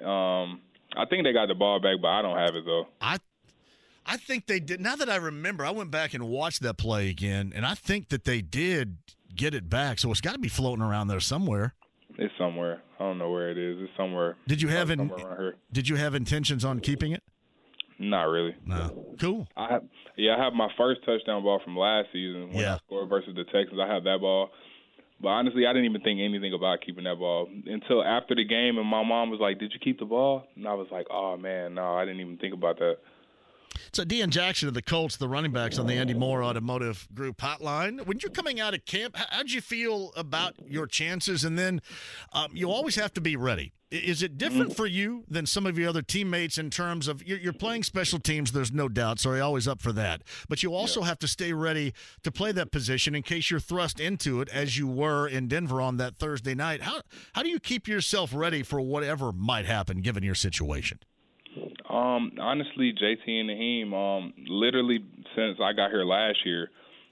Um, 0.00 0.60
I 0.96 1.06
think 1.08 1.24
they 1.24 1.32
got 1.32 1.48
the 1.48 1.54
ball 1.54 1.80
back, 1.80 1.96
but 2.00 2.08
I 2.08 2.22
don't 2.22 2.36
have 2.36 2.54
it 2.54 2.64
though. 2.66 2.86
I, 3.00 3.18
I 4.06 4.16
think 4.16 4.46
they 4.46 4.60
did. 4.60 4.80
Now 4.80 4.96
that 4.96 5.08
I 5.08 5.16
remember, 5.16 5.64
I 5.64 5.70
went 5.70 5.90
back 5.90 6.14
and 6.14 6.28
watched 6.28 6.62
that 6.62 6.76
play 6.76 7.08
again, 7.08 7.52
and 7.54 7.64
I 7.66 7.74
think 7.74 8.10
that 8.10 8.24
they 8.24 8.42
did 8.42 8.98
get 9.34 9.54
it 9.54 9.68
back. 9.68 9.98
So 9.98 10.10
it's 10.10 10.20
got 10.20 10.32
to 10.32 10.38
be 10.38 10.48
floating 10.48 10.84
around 10.84 11.08
there 11.08 11.20
somewhere. 11.20 11.74
It's 12.18 12.34
somewhere. 12.36 12.82
I 12.98 13.04
don't 13.04 13.18
know 13.18 13.30
where 13.30 13.50
it 13.50 13.58
is. 13.58 13.78
It's 13.80 13.92
somewhere. 13.96 14.36
Did 14.48 14.60
you 14.60 14.68
have 14.68 14.90
in, 14.90 15.10
Did 15.72 15.88
you 15.88 15.96
have 15.96 16.14
intentions 16.16 16.64
on 16.64 16.80
keeping 16.80 17.12
it? 17.12 17.22
Not 18.00 18.24
really. 18.24 18.56
No. 18.66 19.14
Cool. 19.20 19.46
I 19.56 19.72
have, 19.72 19.82
yeah, 20.16 20.36
I 20.36 20.44
have 20.44 20.52
my 20.52 20.68
first 20.76 21.00
touchdown 21.04 21.42
ball 21.42 21.60
from 21.64 21.76
last 21.76 22.08
season 22.12 22.48
when 22.48 22.58
yeah. 22.58 22.74
I 22.74 22.78
scored 22.86 23.08
versus 23.08 23.34
the 23.34 23.44
Texans. 23.44 23.80
I 23.80 23.92
have 23.92 24.04
that 24.04 24.18
ball. 24.20 24.50
But 25.20 25.28
honestly, 25.28 25.66
I 25.66 25.72
didn't 25.72 25.86
even 25.86 26.00
think 26.02 26.20
anything 26.20 26.54
about 26.54 26.80
keeping 26.84 27.04
that 27.04 27.18
ball 27.18 27.48
until 27.66 28.04
after 28.04 28.36
the 28.36 28.44
game, 28.44 28.78
and 28.78 28.86
my 28.86 29.02
mom 29.02 29.30
was 29.30 29.40
like, 29.40 29.58
"Did 29.58 29.72
you 29.72 29.80
keep 29.80 29.98
the 29.98 30.04
ball?" 30.04 30.44
And 30.54 30.66
I 30.66 30.74
was 30.74 30.86
like, 30.92 31.06
"Oh 31.10 31.36
man, 31.36 31.74
no, 31.74 31.94
I 31.94 32.04
didn't 32.04 32.20
even 32.20 32.36
think 32.36 32.54
about 32.54 32.78
that." 32.78 32.98
So, 33.92 34.04
Deon 34.04 34.30
Jackson 34.30 34.68
of 34.68 34.74
the 34.74 34.82
Colts, 34.82 35.16
the 35.16 35.28
running 35.28 35.52
backs 35.52 35.78
on 35.78 35.86
the 35.86 35.94
Andy 35.94 36.14
Mohr 36.14 36.44
Automotive 36.44 37.08
Group 37.14 37.38
hotline. 37.38 38.04
When 38.06 38.18
you're 38.20 38.30
coming 38.30 38.60
out 38.60 38.74
of 38.74 38.84
camp, 38.84 39.16
how'd 39.16 39.50
you 39.50 39.60
feel 39.60 40.12
about 40.16 40.54
your 40.66 40.86
chances? 40.86 41.44
And 41.44 41.58
then 41.58 41.80
um, 42.32 42.50
you 42.52 42.70
always 42.70 42.96
have 42.96 43.12
to 43.14 43.20
be 43.20 43.36
ready. 43.36 43.72
Is 43.90 44.22
it 44.22 44.36
different 44.36 44.76
for 44.76 44.86
you 44.86 45.24
than 45.28 45.46
some 45.46 45.64
of 45.64 45.78
your 45.78 45.88
other 45.88 46.02
teammates 46.02 46.58
in 46.58 46.68
terms 46.68 47.08
of 47.08 47.26
you're, 47.26 47.54
playing 47.54 47.84
special 47.84 48.18
teams? 48.18 48.52
There's 48.52 48.70
no 48.70 48.86
doubt. 48.86 49.18
So 49.18 49.32
you're 49.32 49.42
always 49.42 49.66
up 49.66 49.80
for 49.80 49.92
that. 49.92 50.22
But 50.46 50.62
you 50.62 50.74
also 50.74 51.00
yeah. 51.00 51.06
have 51.06 51.18
to 51.20 51.28
stay 51.28 51.54
ready 51.54 51.94
to 52.22 52.30
play 52.30 52.52
that 52.52 52.70
position 52.70 53.14
in 53.14 53.22
case 53.22 53.50
you're 53.50 53.60
thrust 53.60 53.98
into 53.98 54.42
it, 54.42 54.50
as 54.50 54.76
you 54.76 54.86
were 54.86 55.26
in 55.26 55.48
Denver 55.48 55.80
on 55.80 55.96
that 55.96 56.18
Thursday 56.18 56.54
night. 56.54 56.82
How 56.82 57.00
how 57.32 57.42
do 57.42 57.48
you 57.48 57.58
keep 57.58 57.88
yourself 57.88 58.34
ready 58.34 58.62
for 58.62 58.78
whatever 58.78 59.32
might 59.32 59.64
happen 59.64 60.02
given 60.02 60.22
your 60.22 60.34
situation? 60.34 60.98
Um, 61.98 62.32
honestly, 62.40 62.92
JT 62.92 63.26
and 63.26 63.50
Nyheim, 63.50 63.92
um, 63.92 64.32
literally 64.46 65.04
since 65.34 65.58
I 65.60 65.72
got 65.72 65.90
here 65.90 66.04
last 66.04 66.38
year, 66.44 66.70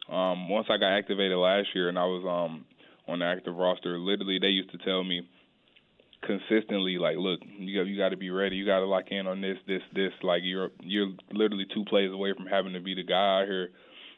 um, 0.08 0.48
once 0.48 0.68
I 0.70 0.76
got 0.76 0.96
activated 0.96 1.36
last 1.36 1.68
year 1.74 1.88
and 1.88 1.98
I 1.98 2.04
was 2.04 2.22
um 2.24 2.64
on 3.08 3.18
the 3.18 3.24
active 3.24 3.56
roster, 3.56 3.98
literally 3.98 4.38
they 4.38 4.48
used 4.48 4.70
to 4.70 4.78
tell 4.78 5.02
me 5.02 5.28
consistently 6.22 6.98
like, 6.98 7.16
look, 7.16 7.40
you 7.58 7.76
got 7.76 7.88
you 7.88 7.96
got 7.96 8.10
to 8.10 8.16
be 8.16 8.30
ready. 8.30 8.56
You 8.56 8.64
got 8.64 8.78
to 8.78 8.86
lock 8.86 9.06
in 9.10 9.26
on 9.26 9.40
this, 9.40 9.56
this, 9.66 9.82
this. 9.92 10.12
Like 10.22 10.42
you're 10.44 10.70
you're 10.80 11.10
literally 11.32 11.66
two 11.74 11.84
plays 11.84 12.12
away 12.12 12.32
from 12.36 12.46
having 12.46 12.74
to 12.74 12.80
be 12.80 12.94
the 12.94 13.02
guy 13.02 13.40
out 13.40 13.46
here, 13.48 13.70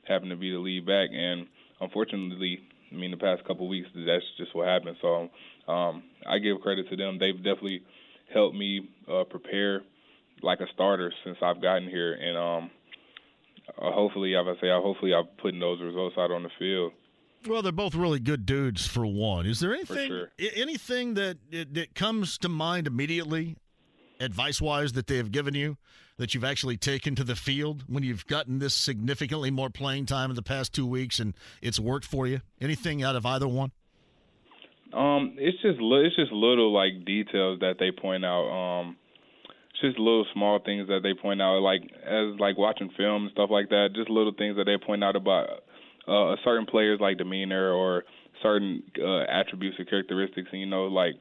having 0.07 0.29
to 0.29 0.37
be 0.37 0.51
the 0.51 0.59
lead 0.59 0.85
back. 0.85 1.09
And 1.13 1.47
unfortunately, 1.81 2.59
I 2.93 2.95
mean, 2.95 3.11
the 3.11 3.17
past 3.17 3.43
couple 3.45 3.65
of 3.65 3.71
weeks, 3.71 3.89
that's 3.95 4.25
just 4.37 4.55
what 4.55 4.69
happened. 4.69 4.97
So 5.01 5.29
um, 5.73 6.03
I 6.27 6.39
give 6.39 6.61
credit 6.61 6.91
to 6.91 6.97
them. 6.97 7.19
They've 7.19 7.37
definitely 7.37 7.83
helped 8.35 8.55
me 8.55 8.89
uh, 9.11 9.25
prepare 9.25 9.81
like 10.43 10.61
a 10.61 10.67
starter 10.75 11.13
since 11.25 11.37
I've 11.43 11.61
gotten 11.63 11.89
here, 11.89 12.13
and 12.15 12.37
um, 12.37 12.71
uh, 13.81 13.91
hopefully, 13.93 14.35
as 14.37 14.47
I 14.47 14.55
say, 14.61 14.69
hopefully, 14.71 15.15
I'm 15.15 15.27
putting 15.41 15.61
those 15.61 15.81
results 15.81 16.17
out 16.19 16.31
on 16.31 16.43
the 16.43 16.51
field. 16.59 16.93
Well, 17.47 17.63
they're 17.63 17.71
both 17.73 17.95
really 17.95 18.19
good 18.21 18.47
dudes 18.47 18.87
for 18.87 19.07
one. 19.07 19.47
Is 19.47 19.61
there 19.61 19.73
anything 19.75 20.09
sure. 20.09 20.31
i- 20.41 20.51
anything 20.57 21.15
that 21.15 21.37
that 21.51 21.95
comes 21.95 22.37
to 22.39 22.49
mind 22.49 22.87
immediately, 22.87 23.57
advice 24.21 24.61
wise, 24.61 24.93
that 24.95 25.07
they 25.07 25.17
have 25.19 25.31
given 25.31 25.55
you 25.55 25.77
that 26.17 26.35
you've 26.35 26.43
actually 26.43 26.77
taken 26.77 27.15
to 27.15 27.23
the 27.23 27.37
field 27.37 27.85
when 27.87 28.03
you've 28.03 28.27
gotten 28.27 28.59
this 28.59 28.75
significantly 28.75 29.53
more 29.53 29.71
playing 29.71 30.05
time 30.05 30.31
in 30.31 30.35
the 30.37 30.43
past 30.43 30.73
two 30.75 30.85
weeks 30.85 31.21
and 31.21 31.33
it's 31.63 31.79
worked 31.79 32.05
for 32.05 32.27
you? 32.27 32.41
Anything 32.61 33.05
out 33.05 33.15
of 33.15 33.25
either 33.25 33.47
one? 33.47 33.71
Um, 34.93 35.35
it's 35.39 35.61
just 35.63 35.79
li- 35.81 36.07
it's 36.07 36.17
just 36.17 36.33
little 36.33 36.73
like 36.73 37.05
details 37.05 37.61
that 37.61 37.77
they 37.79 37.93
point 37.93 38.25
out. 38.25 38.49
Um, 38.49 38.97
just 39.81 39.99
little 39.99 40.27
small 40.33 40.59
things 40.65 40.89
that 40.89 41.01
they 41.03 41.15
point 41.15 41.43
out, 41.43 41.61
like 41.61 41.83
as 42.05 42.39
like 42.39 42.59
watching 42.59 42.91
film 42.97 43.25
and 43.25 43.33
stuff 43.33 43.51
like 43.51 43.69
that. 43.71 43.91
Just 43.95 44.11
little 44.11 44.33
things 44.37 44.57
that 44.57 44.65
they 44.65 44.77
point 44.79 45.05
out 45.05 45.17
about 45.17 45.49
uh, 46.07 46.33
a 46.33 46.37
certain 46.45 46.67
players 46.67 47.01
like 47.01 47.19
demeanor 47.19 47.73
or 47.73 48.05
certain 48.43 48.83
uh, 48.99 49.25
attributes 49.31 49.79
or 49.79 49.85
characteristics. 49.85 50.49
And 50.53 50.61
you 50.61 50.67
know, 50.67 50.85
like 50.87 51.15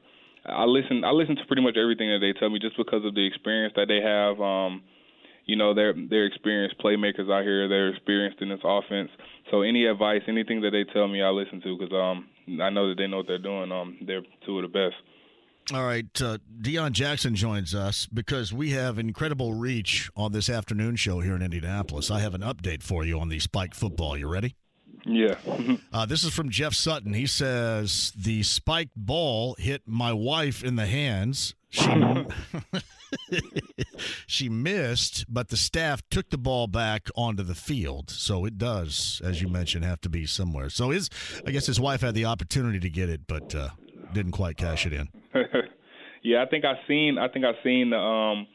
I 0.44 0.64
listen, 0.64 1.04
I 1.04 1.10
listen 1.10 1.36
to 1.36 1.44
pretty 1.46 1.62
much 1.62 1.76
everything 1.76 2.08
that 2.08 2.20
they 2.20 2.38
tell 2.38 2.50
me 2.50 2.58
just 2.58 2.76
because 2.76 3.04
of 3.04 3.14
the 3.14 3.26
experience 3.26 3.74
that 3.76 3.88
they 3.88 4.00
have. 4.00 4.40
Um, 4.40 4.82
you 5.44 5.56
know, 5.56 5.74
they're 5.74 5.94
they're 5.94 6.26
experienced 6.26 6.78
playmakers 6.78 7.32
out 7.32 7.42
here. 7.42 7.68
They're 7.68 7.88
experienced 7.88 8.42
in 8.42 8.50
this 8.50 8.60
offense. 8.64 9.10
So 9.50 9.62
any 9.62 9.86
advice, 9.86 10.22
anything 10.28 10.60
that 10.62 10.70
they 10.70 10.84
tell 10.92 11.08
me, 11.08 11.22
I 11.22 11.30
listen 11.30 11.60
to 11.62 11.76
because 11.76 11.92
um, 11.92 12.28
I 12.60 12.70
know 12.70 12.88
that 12.88 12.96
they 12.98 13.06
know 13.06 13.18
what 13.18 13.26
they're 13.26 13.38
doing. 13.38 13.72
Um, 13.72 13.96
they're 14.06 14.22
two 14.44 14.58
of 14.58 14.62
the 14.62 14.68
best. 14.68 14.96
All 15.74 15.84
right, 15.84 16.06
uh, 16.22 16.38
Deon 16.62 16.92
Jackson 16.92 17.34
joins 17.34 17.74
us 17.74 18.06
because 18.06 18.54
we 18.54 18.70
have 18.70 18.98
incredible 18.98 19.52
reach 19.52 20.10
on 20.16 20.32
this 20.32 20.48
afternoon 20.48 20.96
show 20.96 21.20
here 21.20 21.36
in 21.36 21.42
Indianapolis. 21.42 22.10
I 22.10 22.20
have 22.20 22.34
an 22.34 22.40
update 22.40 22.82
for 22.82 23.04
you 23.04 23.20
on 23.20 23.28
the 23.28 23.38
spike 23.38 23.74
football. 23.74 24.16
You 24.16 24.28
ready? 24.28 24.54
Yeah. 25.04 25.36
Uh, 25.90 26.04
this 26.04 26.22
is 26.22 26.34
from 26.34 26.50
Jeff 26.50 26.74
Sutton. 26.74 27.14
He 27.14 27.26
says 27.26 28.12
the 28.14 28.42
spiked 28.42 28.94
ball 28.94 29.56
hit 29.58 29.82
my 29.86 30.12
wife 30.12 30.62
in 30.62 30.76
the 30.76 30.86
hands. 30.86 31.54
She 31.70 31.88
she 34.26 34.48
missed, 34.48 35.24
but 35.28 35.48
the 35.48 35.56
staff 35.56 36.02
took 36.10 36.30
the 36.30 36.38
ball 36.38 36.66
back 36.66 37.08
onto 37.16 37.42
the 37.42 37.54
field. 37.54 38.10
So 38.10 38.44
it 38.44 38.58
does, 38.58 39.20
as 39.24 39.40
you 39.40 39.48
mentioned, 39.48 39.84
have 39.86 40.00
to 40.02 40.08
be 40.08 40.26
somewhere. 40.26 40.68
So 40.68 40.90
his, 40.90 41.08
I 41.46 41.50
guess 41.50 41.66
his 41.66 41.80
wife 41.80 42.02
had 42.02 42.14
the 42.14 42.26
opportunity 42.26 42.80
to 42.80 42.90
get 42.90 43.08
it, 43.08 43.22
but 43.26 43.54
uh, 43.54 43.70
didn't 44.12 44.32
quite 44.32 44.56
cash 44.56 44.86
it 44.86 44.92
in. 44.92 45.08
yeah, 46.22 46.42
I 46.42 46.46
think 46.46 46.64
I 46.64 46.74
seen 46.86 47.18
I 47.18 47.28
think 47.28 47.44
I 47.44 47.52
seen 47.62 47.90
the 47.90 47.98
um 47.98 48.46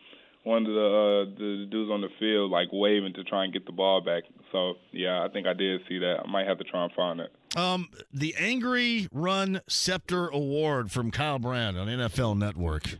one 0.43 0.65
of 0.65 0.73
the 0.73 0.80
uh, 0.80 1.35
the 1.38 1.68
dudes 1.69 1.91
on 1.91 2.01
the 2.01 2.10
field 2.19 2.51
like 2.51 2.68
waving 2.72 3.14
to 3.14 3.23
try 3.23 3.43
and 3.45 3.53
get 3.53 3.65
the 3.65 3.72
ball 3.72 4.01
back. 4.01 4.23
So 4.51 4.76
yeah, 4.91 5.23
I 5.23 5.30
think 5.30 5.47
I 5.47 5.53
did 5.53 5.81
see 5.88 5.99
that. 5.99 6.18
I 6.26 6.30
might 6.30 6.47
have 6.47 6.57
to 6.60 6.64
try 6.64 6.84
and 6.84 6.93
find 6.93 7.19
it. 7.19 7.31
Um, 7.55 7.89
the 8.11 8.35
Angry 8.38 9.07
Run 9.11 9.61
Scepter 9.68 10.27
Award 10.27 10.91
from 10.91 11.11
Kyle 11.11 11.39
Brandt 11.39 11.77
on 11.77 11.88
NFL 11.88 12.38
Network. 12.38 12.95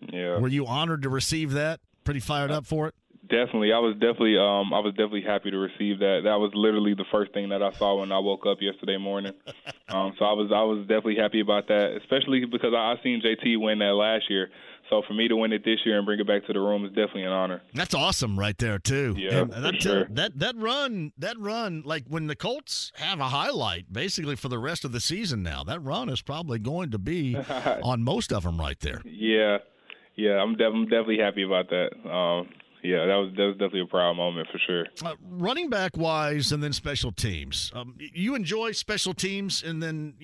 Yeah. 0.00 0.38
Were 0.38 0.48
you 0.48 0.66
honored 0.66 1.02
to 1.02 1.08
receive 1.08 1.52
that? 1.52 1.80
Pretty 2.04 2.20
fired 2.20 2.50
up 2.50 2.66
for 2.66 2.88
it? 2.88 2.94
Definitely, 3.28 3.72
I 3.72 3.78
was 3.78 3.94
definitely 3.94 4.38
um 4.38 4.72
I 4.72 4.78
was 4.78 4.92
definitely 4.94 5.22
happy 5.22 5.50
to 5.50 5.58
receive 5.58 5.98
that. 6.00 6.22
That 6.24 6.36
was 6.36 6.52
literally 6.54 6.94
the 6.94 7.04
first 7.10 7.32
thing 7.32 7.48
that 7.48 7.62
I 7.62 7.72
saw 7.72 8.00
when 8.00 8.12
I 8.12 8.18
woke 8.18 8.46
up 8.46 8.58
yesterday 8.60 8.98
morning. 8.98 9.32
um, 9.88 10.14
so 10.18 10.24
I 10.24 10.32
was 10.32 10.50
I 10.54 10.62
was 10.62 10.80
definitely 10.82 11.16
happy 11.16 11.40
about 11.40 11.68
that, 11.68 11.98
especially 12.02 12.44
because 12.44 12.72
I, 12.74 12.92
I 12.92 12.94
seen 13.02 13.22
JT 13.22 13.60
win 13.60 13.78
that 13.80 13.94
last 13.94 14.30
year. 14.30 14.50
So 14.90 15.02
for 15.06 15.14
me 15.14 15.26
to 15.28 15.36
win 15.36 15.52
it 15.52 15.64
this 15.64 15.80
year 15.84 15.96
and 15.96 16.06
bring 16.06 16.20
it 16.20 16.26
back 16.26 16.46
to 16.46 16.52
the 16.52 16.60
room 16.60 16.84
is 16.84 16.90
definitely 16.90 17.24
an 17.24 17.32
honor. 17.32 17.62
That's 17.74 17.94
awesome 17.94 18.38
right 18.38 18.56
there 18.56 18.78
too. 18.78 19.16
Yeah, 19.18 19.44
that, 19.44 19.82
sure. 19.82 20.06
that 20.10 20.38
that 20.38 20.56
run, 20.56 21.12
that 21.18 21.38
run, 21.38 21.82
like 21.84 22.04
when 22.08 22.28
the 22.28 22.36
Colts 22.36 22.92
have 22.96 23.18
a 23.18 23.28
highlight, 23.28 23.92
basically 23.92 24.36
for 24.36 24.48
the 24.48 24.58
rest 24.58 24.84
of 24.84 24.92
the 24.92 25.00
season 25.00 25.42
now, 25.42 25.64
that 25.64 25.82
run 25.82 26.08
is 26.08 26.22
probably 26.22 26.58
going 26.58 26.90
to 26.92 26.98
be 26.98 27.36
on 27.82 28.02
most 28.02 28.32
of 28.32 28.44
them 28.44 28.60
right 28.60 28.78
there. 28.80 29.02
Yeah, 29.04 29.58
yeah, 30.14 30.36
I'm, 30.36 30.56
def- 30.56 30.72
I'm 30.72 30.84
definitely 30.84 31.18
happy 31.18 31.42
about 31.42 31.68
that. 31.70 31.90
Um, 32.08 32.48
yeah, 32.86 33.04
that 33.04 33.16
was 33.16 33.32
that 33.36 33.46
was 33.46 33.54
definitely 33.54 33.80
a 33.80 33.86
proud 33.86 34.16
moment 34.16 34.46
for 34.52 34.58
sure. 34.66 34.86
Uh, 35.04 35.16
running 35.28 35.68
back 35.68 35.96
wise, 35.96 36.52
and 36.52 36.62
then 36.62 36.72
special 36.72 37.10
teams. 37.10 37.72
Um, 37.74 37.96
you 37.98 38.34
enjoy 38.34 38.72
special 38.72 39.12
teams, 39.12 39.62
and 39.64 39.82
then 39.82 40.14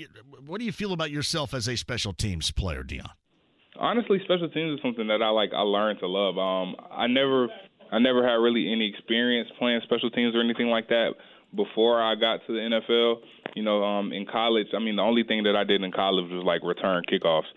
what 0.46 0.60
do 0.60 0.64
you 0.64 0.72
feel 0.72 0.92
about 0.92 1.10
yourself 1.10 1.54
as 1.54 1.68
a 1.68 1.76
special 1.76 2.12
teams 2.12 2.52
player, 2.52 2.84
Deon? 2.84 3.10
Honestly, 3.78 4.20
special 4.24 4.48
teams 4.50 4.78
is 4.78 4.82
something 4.82 5.08
that 5.08 5.22
I 5.22 5.30
like. 5.30 5.50
I 5.52 5.62
learned 5.62 5.98
to 6.00 6.06
love. 6.06 6.38
Um, 6.38 6.76
I 6.90 7.08
never, 7.08 7.48
I 7.90 7.98
never 7.98 8.22
had 8.22 8.34
really 8.34 8.70
any 8.70 8.88
experience 8.88 9.48
playing 9.58 9.80
special 9.84 10.10
teams 10.10 10.34
or 10.36 10.40
anything 10.40 10.68
like 10.68 10.88
that 10.88 11.14
before 11.56 12.00
I 12.00 12.14
got 12.14 12.40
to 12.46 12.52
the 12.52 12.60
NFL. 12.60 13.16
You 13.56 13.64
know, 13.64 13.82
um, 13.82 14.12
in 14.12 14.24
college, 14.26 14.68
I 14.74 14.78
mean, 14.78 14.96
the 14.96 15.02
only 15.02 15.24
thing 15.24 15.42
that 15.44 15.56
I 15.56 15.64
did 15.64 15.82
in 15.82 15.90
college 15.90 16.30
was 16.30 16.44
like 16.44 16.62
return 16.62 17.02
kickoffs. 17.10 17.50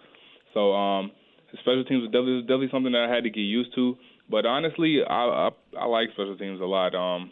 So, 0.53 0.73
um, 0.73 1.11
special 1.59 1.83
teams 1.83 2.01
was 2.01 2.11
definitely, 2.11 2.35
was 2.35 2.43
definitely 2.43 2.69
something 2.71 2.91
that 2.93 3.07
I 3.09 3.13
had 3.13 3.23
to 3.23 3.29
get 3.29 3.41
used 3.41 3.75
to. 3.75 3.95
But 4.29 4.45
honestly, 4.45 4.99
I, 5.07 5.13
I 5.13 5.49
I 5.79 5.85
like 5.85 6.09
special 6.13 6.37
teams 6.37 6.59
a 6.61 6.65
lot. 6.65 6.95
Um, 6.95 7.31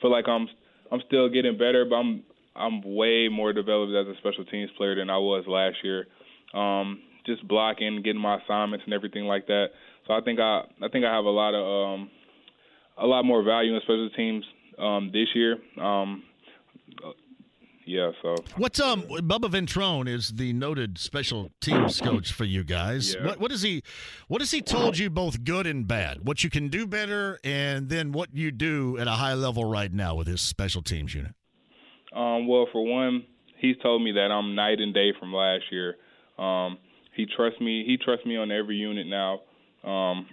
feel 0.00 0.10
like 0.10 0.28
I'm 0.28 0.48
I'm 0.92 1.00
still 1.06 1.28
getting 1.28 1.56
better, 1.58 1.84
but 1.88 1.96
I'm 1.96 2.22
I'm 2.54 2.82
way 2.82 3.28
more 3.28 3.52
developed 3.52 3.92
as 3.94 4.06
a 4.14 4.18
special 4.18 4.44
teams 4.44 4.70
player 4.76 4.94
than 4.94 5.10
I 5.10 5.18
was 5.18 5.44
last 5.46 5.76
year. 5.82 6.06
Um, 6.54 7.00
just 7.26 7.46
blocking, 7.46 8.02
getting 8.02 8.20
my 8.20 8.38
assignments 8.42 8.84
and 8.84 8.94
everything 8.94 9.24
like 9.24 9.46
that. 9.46 9.66
So 10.06 10.14
I 10.14 10.20
think 10.20 10.40
I 10.40 10.62
I 10.82 10.88
think 10.88 11.04
I 11.04 11.14
have 11.14 11.24
a 11.24 11.30
lot 11.30 11.54
of 11.54 11.94
um, 12.00 12.10
a 12.98 13.06
lot 13.06 13.24
more 13.24 13.42
value 13.42 13.74
in 13.74 13.80
special 13.82 14.10
teams 14.16 14.44
um, 14.78 15.10
this 15.12 15.28
year. 15.34 15.58
Um, 15.80 16.22
yeah, 17.86 18.12
so 18.22 18.36
What's 18.56 18.80
um 18.80 19.02
Bubba 19.02 19.50
Ventrone 19.50 20.08
is 20.08 20.30
the 20.30 20.52
noted 20.52 20.98
special 20.98 21.50
teams 21.60 22.00
coach 22.00 22.32
for 22.32 22.44
you 22.44 22.62
guys. 22.62 23.14
Yeah. 23.14 23.26
What 23.26 23.40
what 23.40 23.52
is 23.52 23.62
he 23.62 23.82
what 24.28 24.40
has 24.40 24.50
he 24.50 24.60
told 24.60 24.98
you 24.98 25.10
both 25.10 25.44
good 25.44 25.66
and 25.66 25.86
bad? 25.86 26.26
What 26.26 26.44
you 26.44 26.50
can 26.50 26.68
do 26.68 26.86
better 26.86 27.38
and 27.42 27.88
then 27.88 28.12
what 28.12 28.34
you 28.34 28.50
do 28.50 28.98
at 28.98 29.06
a 29.06 29.12
high 29.12 29.34
level 29.34 29.64
right 29.64 29.92
now 29.92 30.14
with 30.14 30.26
his 30.26 30.40
special 30.40 30.82
teams 30.82 31.14
unit. 31.14 31.34
Um, 32.14 32.46
well, 32.46 32.66
for 32.72 32.84
one, 32.84 33.24
he's 33.58 33.76
told 33.82 34.02
me 34.02 34.12
that 34.12 34.30
I'm 34.30 34.54
night 34.54 34.80
and 34.80 34.92
day 34.92 35.12
from 35.18 35.32
last 35.32 35.64
year. 35.70 35.96
Um, 36.38 36.78
he 37.14 37.26
trusts 37.26 37.60
me. 37.60 37.84
He 37.86 37.96
trusts 37.96 38.26
me 38.26 38.36
on 38.36 38.50
every 38.50 38.76
unit 38.76 39.06
now. 39.06 39.40
Um, 39.84 40.26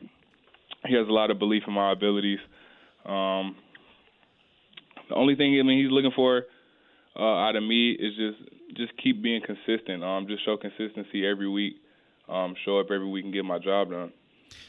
he 0.85 0.95
has 0.95 1.07
a 1.07 1.11
lot 1.11 1.31
of 1.31 1.39
belief 1.39 1.63
in 1.67 1.73
my 1.73 1.91
abilities. 1.91 2.39
Um, 3.05 3.55
the 5.09 5.15
only 5.15 5.35
thing 5.35 5.57
I 5.59 5.63
mean 5.63 5.83
he's 5.83 5.91
looking 5.91 6.11
for 6.15 6.43
uh, 7.17 7.23
out 7.23 7.55
of 7.55 7.63
me 7.63 7.91
is 7.91 8.15
just 8.15 8.49
just 8.75 8.91
keep 9.01 9.21
being 9.21 9.41
consistent. 9.41 10.03
Um, 10.03 10.27
just 10.27 10.45
show 10.45 10.57
consistency 10.57 11.25
every 11.25 11.49
week. 11.49 11.81
Um, 12.29 12.55
show 12.65 12.79
up 12.79 12.87
every 12.91 13.07
week 13.07 13.25
and 13.25 13.33
get 13.33 13.45
my 13.45 13.57
job 13.59 13.91
done. 13.91 14.11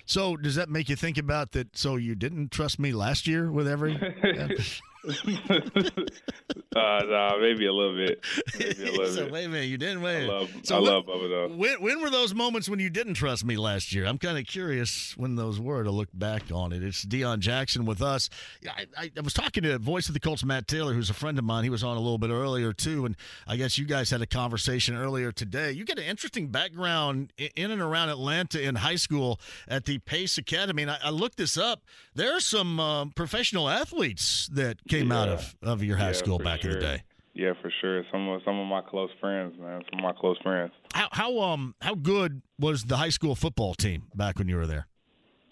So 0.05 0.37
does 0.37 0.55
that 0.55 0.69
make 0.69 0.89
you 0.89 0.97
think 0.97 1.19
about 1.19 1.53
that 1.53 1.77
so 1.77 1.97
you 1.97 2.15
didn't 2.15 2.51
trust 2.51 2.79
me 2.79 2.93
last 2.93 3.27
year 3.27 3.51
with 3.51 3.69
every 3.69 3.95
uh, 6.77 7.01
nah, 7.07 7.37
maybe 7.39 7.67
a 7.67 7.73
little 7.73 7.95
bit. 7.97 8.25
Maybe 8.59 8.83
a 8.89 8.93
little 8.93 9.07
so 9.15 9.25
bit. 9.25 9.33
wait 9.33 9.45
a 9.45 9.49
minute, 9.49 9.67
you 9.69 9.79
didn't 9.79 10.03
wait. 10.03 10.25
I 10.25 10.29
love, 10.29 10.51
So 10.63 10.77
I 10.77 10.81
what- 10.81 10.93
love 10.93 11.05
Bubba 11.07 11.29
though. 11.29 11.55
When, 11.57 11.81
when 11.83 12.01
were 12.01 12.11
those 12.11 12.35
moments 12.35 12.69
when 12.69 12.79
you 12.81 12.91
didn't 12.91 13.15
trust 13.15 13.45
me 13.45 13.57
last 13.57 13.93
year? 13.93 14.07
I'm 14.07 14.19
kind 14.19 14.39
of 14.39 14.47
curious 14.47 15.17
when 15.17 15.35
those 15.37 15.59
were 15.61 15.83
to 15.85 15.91
look 15.91 16.09
back 16.13 16.43
on 16.53 16.73
it. 16.73 16.83
It's 16.83 17.05
Deon 17.05 17.39
Jackson 17.41 17.85
with 17.85 18.03
us. 18.03 18.29
I, 18.69 18.87
I, 18.97 19.11
I 19.17 19.21
was 19.21 19.35
talking 19.35 19.63
to 19.65 19.79
Voice 19.79 20.09
of 20.09 20.15
the 20.15 20.21
Colts, 20.21 20.45
Matt 20.45 20.69
Taylor, 20.69 20.93
who's 20.95 21.11
a 21.11 21.15
friend 21.15 21.39
of 21.39 21.45
mine. 21.45 21.65
He 21.65 21.71
was 21.71 21.83
on 21.85 21.97
a 21.97 22.01
little 22.01 22.19
bit 22.19 22.31
earlier, 22.31 22.73
too. 22.73 23.07
And 23.07 23.17
I 23.47 23.57
guess 23.57 23.79
you 23.79 23.85
guys 23.87 24.11
had 24.11 24.23
a 24.23 24.27
conversation 24.27 24.95
earlier 24.97 25.33
today. 25.33 25.73
You 25.73 25.85
get 25.85 25.99
an 25.99 26.05
interesting 26.05 26.49
background 26.49 27.33
in 27.57 27.71
and 27.71 27.81
around 27.81 28.11
Atlanta 28.11 28.61
in 28.61 28.77
high 28.77 28.97
school 28.97 29.41
at 29.67 29.85
the 29.85 29.99
Pace 29.99 30.39
Academy. 30.39 30.83
And 30.83 30.91
I, 30.91 30.99
I 31.05 31.11
looked 31.11 31.39
this 31.39 31.57
up. 31.57 31.83
There 32.15 32.35
are 32.37 32.41
some 32.41 32.79
um, 32.81 33.11
professional 33.11 33.69
athletes 33.69 34.49
that 34.53 34.79
came 35.01 35.13
out 35.13 35.29
of, 35.29 35.55
of 35.63 35.83
your 35.83 35.97
high 35.97 36.09
Yeah, 36.09 36.13
school 36.13 36.39
back 36.39 36.65
in 36.65 36.71
the 36.71 36.79
day. 36.81 37.03
Yeah, 37.35 37.53
for 37.63 37.73
sure. 37.81 38.03
Some 38.11 38.29
of 38.29 38.43
some 38.45 38.59
of 38.59 38.67
my 38.67 38.81
close 38.81 39.11
friends, 39.21 39.55
man. 39.59 39.83
Some 39.91 40.01
of 40.01 40.03
my 40.03 40.13
close 40.19 40.37
friends. 40.43 40.73
How, 40.93 41.09
how 41.13 41.39
um 41.41 41.75
how 41.81 41.95
good 41.95 42.43
was 42.59 42.85
the 42.85 42.97
high 42.97 43.11
school 43.11 43.35
football 43.37 43.75
team 43.75 44.05
back 44.15 44.39
when 44.39 44.49
you 44.49 44.57
were 44.57 44.67
there? 44.67 44.87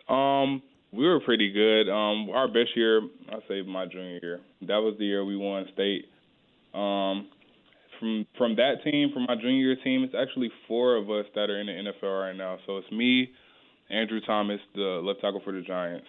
Um, 0.08 0.62
we 0.92 1.06
were 1.06 1.20
pretty 1.20 1.52
good. 1.52 1.88
Um, 1.88 2.30
our 2.30 2.48
best 2.48 2.76
year, 2.76 3.02
I 3.28 3.38
say 3.48 3.62
my 3.62 3.86
junior 3.86 4.18
year. 4.22 4.40
That 4.62 4.78
was 4.78 4.96
the 4.98 5.04
year 5.04 5.24
we 5.24 5.36
won 5.36 5.66
state. 5.74 6.06
Um, 6.74 7.28
from 8.00 8.26
from 8.36 8.56
that 8.56 8.82
team, 8.84 9.10
from 9.12 9.24
my 9.28 9.36
junior 9.36 9.66
year 9.66 9.76
team, 9.84 10.02
it's 10.04 10.14
actually 10.14 10.50
four 10.66 10.96
of 10.96 11.08
us 11.10 11.26
that 11.34 11.50
are 11.50 11.60
in 11.60 11.66
the 11.66 11.72
NFL 11.72 12.20
right 12.20 12.36
now. 12.36 12.58
So 12.66 12.78
it's 12.78 12.90
me, 12.90 13.30
Andrew 13.90 14.20
Thomas, 14.26 14.60
the 14.74 15.00
left 15.04 15.20
tackle 15.20 15.40
for 15.44 15.52
the 15.52 15.60
Giants. 15.62 16.06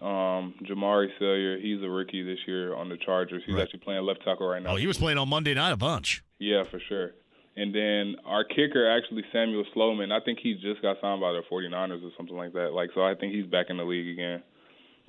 Um, 0.00 0.54
Jamaree 0.62 1.08
Salyer, 1.18 1.58
he's 1.58 1.82
a 1.82 1.88
rookie 1.88 2.22
this 2.22 2.38
year 2.46 2.74
on 2.74 2.88
the 2.88 2.96
Chargers. 2.96 3.42
He's 3.44 3.54
Right. 3.54 3.62
actually 3.64 3.80
playing 3.80 4.02
left 4.04 4.22
tackle 4.24 4.46
right 4.46 4.62
now. 4.62 4.70
Oh, 4.72 4.76
he 4.76 4.86
was 4.86 4.96
playing 4.98 5.18
on 5.18 5.28
Monday 5.28 5.54
night 5.54 5.72
a 5.72 5.76
bunch. 5.76 6.22
Yeah, 6.38 6.62
for 6.64 6.78
sure. 6.88 7.12
And 7.56 7.74
then 7.74 8.14
our 8.24 8.44
kicker, 8.44 8.88
actually 8.88 9.24
Samuel 9.32 9.64
Sloman, 9.74 10.12
I 10.12 10.20
think 10.20 10.38
he 10.38 10.54
just 10.54 10.80
got 10.82 11.00
signed 11.00 11.20
by 11.20 11.32
the 11.32 11.42
49ers 11.50 12.04
or 12.04 12.10
something 12.16 12.36
like 12.36 12.52
that. 12.52 12.72
Like, 12.72 12.90
so 12.94 13.02
I 13.02 13.16
think 13.16 13.34
he's 13.34 13.46
back 13.46 13.66
in 13.70 13.76
the 13.78 13.84
league 13.84 14.08
again. 14.08 14.42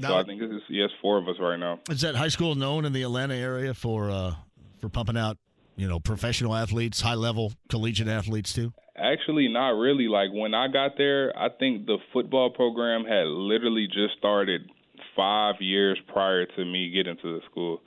so 0.02 0.16
I 0.18 0.24
think 0.24 0.42
it's 0.42 0.64
yes, 0.70 0.90
four 1.02 1.18
of 1.20 1.28
us 1.28 1.36
right 1.40 1.60
now. 1.60 1.80
Is 1.90 2.02
that 2.02 2.16
high 2.16 2.30
school 2.30 2.56
known 2.56 2.86
in 2.86 2.94
the 2.94 3.04
Atlanta 3.04 3.36
area 3.36 3.74
for 3.76 4.10
uh, 4.10 4.34
for 4.80 4.90
pumping 4.90 5.18
out, 5.18 5.38
you 5.76 5.88
know, 5.88 6.00
professional 6.00 6.56
athletes, 6.56 7.02
high 7.02 7.14
level 7.16 7.52
collegiate 7.68 8.08
athletes 8.08 8.54
too? 8.54 8.74
Actually, 8.96 9.48
not 9.50 9.72
really. 9.78 10.08
Like 10.08 10.32
when 10.34 10.56
I 10.56 10.68
got 10.70 10.98
there, 10.98 11.32
I 11.38 11.50
think 11.50 11.86
the 11.86 11.98
football 12.14 12.50
program 12.50 13.04
had 13.06 13.28
literally 13.28 13.86
just 13.88 14.18
started 14.18 14.70
five 15.16 15.56
years 15.60 16.00
prior 16.12 16.46
to 16.46 16.66
me 16.66 16.92
getting 16.92 17.18
to 17.18 17.40
the 17.40 17.42
school. 17.50 17.82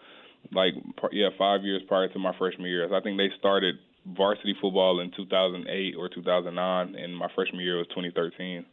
Like, 0.52 0.74
yeah, 1.12 1.28
five 1.38 1.62
years 1.62 1.82
prior 1.86 2.08
to 2.08 2.18
my 2.18 2.36
freshman 2.36 2.68
year. 2.68 2.84
I 2.94 3.00
think 3.00 3.16
they 3.16 3.30
started 3.38 3.76
varsity 4.06 4.54
football 4.60 5.00
in 5.00 5.10
2008 5.16 5.94
or 5.96 6.08
2009, 6.08 6.94
and 6.94 7.16
my 7.16 7.28
freshman 7.34 7.60
year 7.60 7.78
was 7.78 7.86
2013. 7.88 8.64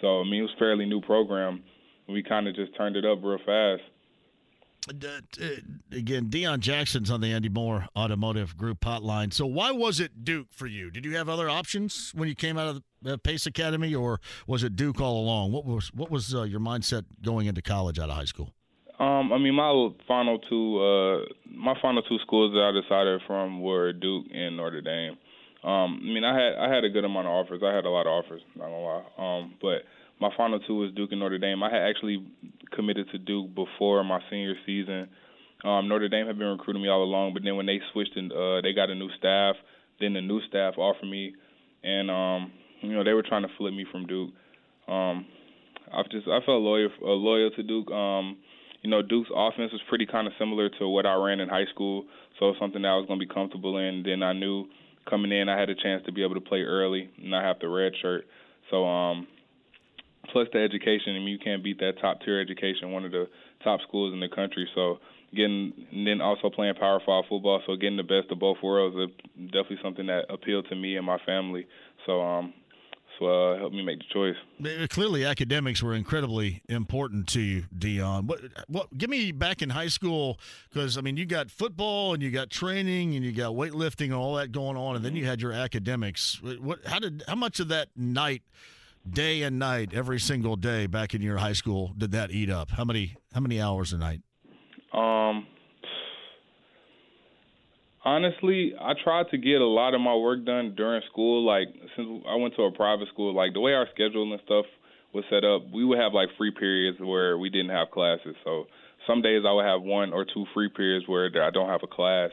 So 0.00 0.20
I 0.20 0.24
mean, 0.24 0.40
it 0.40 0.42
was 0.42 0.52
a 0.56 0.58
fairly 0.58 0.86
new 0.86 1.00
program. 1.00 1.62
We 2.08 2.22
kind 2.22 2.48
of 2.48 2.56
just 2.56 2.76
turned 2.76 2.96
it 2.96 3.04
up 3.04 3.18
real 3.22 3.38
fast. 3.38 3.82
Uh, 4.88 5.46
again, 5.92 6.26
Deon 6.28 6.58
Jackson's 6.58 7.08
on 7.08 7.20
the 7.20 7.32
Andy 7.32 7.48
Mohr 7.48 7.86
Automotive 7.96 8.56
Group 8.56 8.80
hotline. 8.80 9.32
So 9.32 9.46
why 9.46 9.70
was 9.70 10.00
it 10.00 10.24
Duke 10.24 10.48
for 10.50 10.66
you? 10.66 10.90
Did 10.90 11.04
you 11.04 11.16
have 11.16 11.28
other 11.28 11.48
options 11.48 12.10
when 12.16 12.28
you 12.28 12.34
came 12.34 12.58
out 12.58 12.66
of 12.66 12.82
uh, 13.06 13.16
Pace 13.16 13.46
Academy, 13.46 13.94
or 13.94 14.20
was 14.46 14.62
it 14.62 14.76
Duke 14.76 15.00
all 15.00 15.18
along? 15.18 15.52
What 15.52 15.64
was 15.64 15.92
what 15.94 16.10
was 16.10 16.34
uh, 16.34 16.42
your 16.42 16.60
mindset 16.60 17.04
going 17.22 17.46
into 17.46 17.62
college 17.62 17.98
out 17.98 18.10
of 18.10 18.16
high 18.16 18.24
school? 18.24 18.52
Um, 18.98 19.32
I 19.32 19.38
mean, 19.38 19.54
my 19.54 19.88
final 20.06 20.38
two, 20.38 20.78
uh, 20.78 21.24
my 21.50 21.74
final 21.80 22.02
two 22.02 22.18
schools 22.18 22.52
that 22.52 22.62
I 22.62 22.70
decided 22.70 23.20
from 23.26 23.60
were 23.60 23.92
Duke 23.92 24.26
and 24.32 24.56
Notre 24.56 24.80
Dame. 24.80 25.16
Um, 25.64 26.00
I 26.02 26.06
mean, 26.06 26.24
I 26.24 26.34
had 26.34 26.54
I 26.54 26.74
had 26.74 26.84
a 26.84 26.90
good 26.90 27.04
amount 27.04 27.26
of 27.26 27.32
offers. 27.32 27.62
I 27.64 27.74
had 27.74 27.84
a 27.84 27.90
lot 27.90 28.06
of 28.06 28.24
offers, 28.24 28.42
not 28.56 28.66
gonna 28.66 28.80
lie. 28.80 29.04
Um, 29.18 29.54
but 29.60 29.82
my 30.20 30.30
final 30.36 30.60
two 30.60 30.76
was 30.76 30.92
Duke 30.94 31.10
and 31.12 31.20
Notre 31.20 31.38
Dame. 31.38 31.62
I 31.62 31.70
had 31.70 31.82
actually 31.82 32.24
committed 32.72 33.10
to 33.10 33.18
Duke 33.18 33.54
before 33.54 34.04
my 34.04 34.20
senior 34.30 34.54
season. 34.66 35.08
Um, 35.64 35.88
Notre 35.88 36.08
Dame 36.08 36.26
had 36.26 36.38
been 36.38 36.48
recruiting 36.48 36.82
me 36.82 36.88
all 36.88 37.02
along, 37.02 37.34
but 37.34 37.42
then 37.44 37.56
when 37.56 37.66
they 37.66 37.80
switched 37.92 38.16
and 38.16 38.32
uh, 38.32 38.60
they 38.60 38.72
got 38.72 38.90
a 38.90 38.94
new 38.94 39.08
staff, 39.18 39.56
then 40.00 40.14
the 40.14 40.20
new 40.20 40.40
staff 40.48 40.74
offered 40.76 41.08
me, 41.08 41.34
and 41.84 42.10
um, 42.10 42.52
you 42.82 42.94
know 42.94 43.04
they 43.04 43.12
were 43.12 43.22
trying 43.22 43.42
to 43.42 43.48
flip 43.56 43.72
me 43.74 43.86
from 43.90 44.06
Duke. 44.06 44.30
Um, 44.88 45.26
I've 45.92 46.08
just 46.10 46.26
I 46.26 46.40
felt 46.44 46.62
loyal 46.62 46.90
uh, 47.02 47.06
loyal 47.06 47.50
to 47.50 47.62
Duke. 47.62 47.90
Um, 47.90 48.36
you 48.82 48.90
know, 48.90 49.00
Duke's 49.00 49.30
offense 49.34 49.72
was 49.72 49.80
pretty 49.88 50.06
kind 50.06 50.26
of 50.26 50.32
similar 50.38 50.68
to 50.80 50.88
what 50.88 51.06
I 51.06 51.14
ran 51.14 51.40
in 51.40 51.48
high 51.48 51.66
school, 51.72 52.04
so 52.38 52.54
something 52.58 52.82
that 52.82 52.88
I 52.88 52.96
was 52.96 53.06
going 53.06 53.20
to 53.20 53.26
be 53.26 53.32
comfortable 53.32 53.78
in. 53.78 54.02
Then 54.04 54.22
I 54.22 54.32
knew 54.32 54.66
coming 55.08 55.32
in 55.32 55.48
I 55.48 55.58
had 55.58 55.70
a 55.70 55.74
chance 55.74 56.02
to 56.06 56.12
be 56.12 56.22
able 56.24 56.34
to 56.34 56.40
play 56.40 56.62
early, 56.62 57.10
not 57.18 57.44
have 57.44 57.58
the 57.60 57.68
red 57.68 57.92
shirt. 58.02 58.24
So 58.70 58.84
um, 58.84 59.28
plus 60.32 60.48
the 60.52 60.58
education, 60.58 61.14
I 61.14 61.18
mean, 61.18 61.28
you 61.28 61.38
can't 61.38 61.62
beat 61.62 61.78
that 61.78 62.00
top 62.00 62.20
tier 62.24 62.40
education, 62.40 62.90
one 62.90 63.04
of 63.04 63.12
the 63.12 63.28
top 63.62 63.80
schools 63.86 64.12
in 64.12 64.20
the 64.20 64.28
country. 64.28 64.68
So 64.74 64.98
getting 65.34 65.72
and 65.92 66.06
then 66.06 66.20
also 66.20 66.50
playing 66.50 66.74
Power 66.74 67.00
Five 67.06 67.24
football, 67.28 67.62
so 67.66 67.76
getting 67.76 67.96
the 67.96 68.02
best 68.02 68.30
of 68.30 68.38
both 68.40 68.58
worlds 68.62 68.96
is 68.96 69.46
definitely 69.46 69.78
something 69.82 70.06
that 70.06 70.24
appealed 70.28 70.66
to 70.70 70.76
me 70.76 70.96
and 70.96 71.06
my 71.06 71.18
family. 71.24 71.66
So 72.06 72.20
um, 72.20 72.52
uh, 73.26 73.58
helped 73.58 73.74
me 73.74 73.82
make 73.82 73.98
the 73.98 74.04
choice. 74.12 74.36
Uh, 74.64 74.86
Clearly, 74.88 75.24
academics 75.24 75.82
were 75.82 75.94
incredibly 75.94 76.62
important 76.68 77.28
to 77.28 77.40
you, 77.40 77.64
Deon. 77.76 78.24
What? 78.24 78.40
What? 78.68 78.98
Give 78.98 79.10
me 79.10 79.32
back 79.32 79.62
in 79.62 79.70
high 79.70 79.88
school 79.88 80.38
because 80.68 80.98
I 80.98 81.00
mean, 81.00 81.16
you 81.16 81.26
got 81.26 81.50
football 81.50 82.14
and 82.14 82.22
you 82.22 82.30
got 82.30 82.50
training 82.50 83.14
and 83.14 83.24
you 83.24 83.32
got 83.32 83.52
weightlifting 83.52 84.06
and 84.06 84.14
all 84.14 84.34
that 84.36 84.52
going 84.52 84.76
on, 84.76 84.96
and 84.96 85.04
then 85.04 85.16
you 85.16 85.24
had 85.24 85.40
your 85.40 85.52
academics. 85.52 86.40
What? 86.42 86.84
How 86.86 86.98
did? 86.98 87.22
How 87.26 87.34
much 87.36 87.60
of 87.60 87.68
that 87.68 87.88
night, 87.96 88.42
day 89.08 89.42
and 89.42 89.58
night, 89.58 89.92
every 89.94 90.20
single 90.20 90.56
day 90.56 90.86
back 90.86 91.14
in 91.14 91.22
your 91.22 91.38
high 91.38 91.54
school 91.54 91.94
did 91.96 92.12
that 92.12 92.30
eat 92.30 92.50
up? 92.50 92.70
How 92.70 92.84
many? 92.84 93.16
How 93.32 93.40
many 93.40 93.60
hours 93.60 93.92
a 93.92 93.98
night? 93.98 94.20
Um, 94.92 95.46
honestly, 98.04 98.72
I 98.78 98.92
tried 99.02 99.28
to 99.30 99.38
get 99.38 99.60
a 99.60 99.66
lot 99.66 99.94
of 99.94 100.00
my 100.00 100.14
work 100.14 100.44
done 100.44 100.74
during 100.76 101.02
school. 101.10 101.44
Like 101.44 101.68
since 101.96 102.22
I 102.28 102.36
went 102.36 102.54
to 102.56 102.62
a 102.62 102.72
private 102.72 103.08
school, 103.08 103.34
like 103.34 103.52
the 103.54 103.60
way 103.60 103.72
our 103.72 103.86
schedule 103.94 104.30
and 104.30 104.40
stuff 104.44 104.66
was 105.14 105.24
set 105.30 105.44
up, 105.44 105.62
we 105.72 105.84
would 105.84 105.98
have 105.98 106.12
like 106.12 106.28
free 106.38 106.50
periods 106.50 106.98
where 107.00 107.38
we 107.38 107.50
didn't 107.50 107.70
have 107.70 107.90
classes. 107.90 108.34
So 108.44 108.66
some 109.06 109.22
days 109.22 109.42
I 109.46 109.52
would 109.52 109.64
have 109.64 109.82
one 109.82 110.12
or 110.12 110.24
two 110.24 110.46
free 110.54 110.68
periods 110.68 111.06
where 111.06 111.26
I 111.26 111.50
don't 111.50 111.68
have 111.68 111.82
a 111.82 111.86
class. 111.86 112.30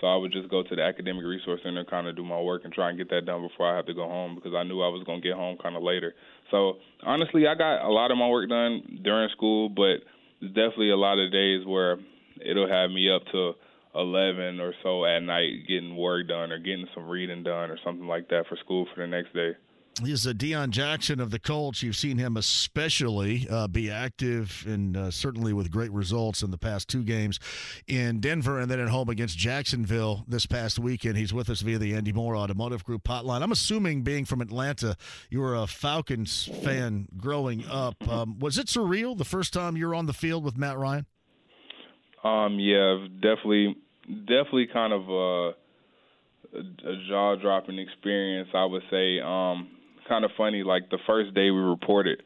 So 0.00 0.08
I 0.08 0.16
would 0.16 0.32
just 0.32 0.50
go 0.50 0.64
to 0.64 0.74
the 0.74 0.82
academic 0.82 1.24
resource 1.24 1.60
center 1.62 1.84
kind 1.84 2.08
of 2.08 2.16
do 2.16 2.24
my 2.24 2.40
work 2.40 2.62
and 2.64 2.72
try 2.72 2.88
and 2.88 2.98
get 2.98 3.08
that 3.10 3.24
done 3.24 3.46
before 3.46 3.72
I 3.72 3.76
have 3.76 3.86
to 3.86 3.94
go 3.94 4.02
home 4.02 4.34
because 4.34 4.52
I 4.52 4.64
knew 4.64 4.82
I 4.82 4.88
was 4.88 5.04
to 5.06 5.20
get 5.20 5.36
home 5.36 5.58
kind 5.62 5.76
of 5.76 5.82
later. 5.82 6.12
So 6.50 6.78
honestly, 7.06 7.46
I 7.46 7.54
got 7.54 7.86
a 7.86 7.92
lot 7.92 8.10
of 8.10 8.18
my 8.18 8.26
work 8.26 8.48
done 8.48 9.00
during 9.04 9.28
school, 9.30 9.68
but 9.68 10.02
there's 10.40 10.54
definitely 10.54 10.90
a 10.90 10.96
lot 10.96 11.20
of 11.20 11.30
days 11.30 11.64
where 11.64 11.98
it'll 12.44 12.68
have 12.68 12.90
me 12.90 13.14
up 13.14 13.22
to 13.30 13.52
11 13.94 14.60
or 14.60 14.72
so 14.82 15.04
at 15.04 15.22
night 15.22 15.66
getting 15.68 15.96
work 15.96 16.28
done 16.28 16.52
or 16.52 16.58
getting 16.58 16.88
some 16.94 17.08
reading 17.08 17.42
done 17.42 17.70
or 17.70 17.78
something 17.84 18.06
like 18.06 18.28
that 18.28 18.46
for 18.48 18.56
school 18.56 18.86
for 18.94 19.00
the 19.00 19.06
next 19.06 19.32
day. 19.34 19.52
He's 20.02 20.24
a 20.24 20.32
Deon 20.32 20.70
Jackson 20.70 21.20
of 21.20 21.30
the 21.30 21.38
Colts. 21.38 21.82
You've 21.82 21.96
seen 21.96 22.16
him 22.16 22.38
especially 22.38 23.46
uh, 23.50 23.68
be 23.68 23.90
active 23.90 24.64
and 24.66 24.96
uh, 24.96 25.10
certainly 25.10 25.52
with 25.52 25.70
great 25.70 25.92
results 25.92 26.42
in 26.42 26.50
the 26.50 26.56
past 26.56 26.88
two 26.88 27.02
games 27.02 27.38
in 27.86 28.20
Denver 28.20 28.58
and 28.58 28.70
then 28.70 28.80
at 28.80 28.88
home 28.88 29.10
against 29.10 29.36
Jacksonville 29.36 30.24
this 30.26 30.46
past 30.46 30.78
weekend. 30.78 31.18
He's 31.18 31.34
with 31.34 31.50
us 31.50 31.60
via 31.60 31.78
the 31.78 31.94
Andy 31.94 32.12
Mohr 32.12 32.36
Automotive 32.38 32.84
Group 32.84 33.04
hotline. 33.04 33.42
I'm 33.42 33.52
assuming, 33.52 34.02
being 34.02 34.24
from 34.24 34.40
Atlanta, 34.40 34.96
you 35.28 35.40
were 35.40 35.54
a 35.54 35.66
Falcons 35.66 36.48
fan 36.62 37.06
growing 37.18 37.66
up. 37.68 38.08
Um, 38.08 38.38
was 38.38 38.56
it 38.56 38.68
surreal 38.68 39.16
the 39.16 39.26
first 39.26 39.52
time 39.52 39.76
you 39.76 39.86
were 39.86 39.94
on 39.94 40.06
the 40.06 40.14
field 40.14 40.42
with 40.42 40.56
Matt 40.56 40.78
Ryan? 40.78 41.06
Um, 42.24 42.58
yeah, 42.58 43.06
definitely, 43.20 43.76
definitely 44.06 44.68
kind 44.72 44.92
of 44.92 45.08
a, 45.08 45.48
a, 46.56 46.96
jaw 47.08 47.36
dropping 47.36 47.78
experience. 47.78 48.48
I 48.54 48.64
would 48.64 48.82
say. 48.90 49.20
Um, 49.20 49.68
kind 50.08 50.24
of 50.24 50.30
funny. 50.36 50.62
Like 50.62 50.90
the 50.90 50.98
first 51.06 51.34
day 51.34 51.50
we 51.50 51.60
reported. 51.60 52.22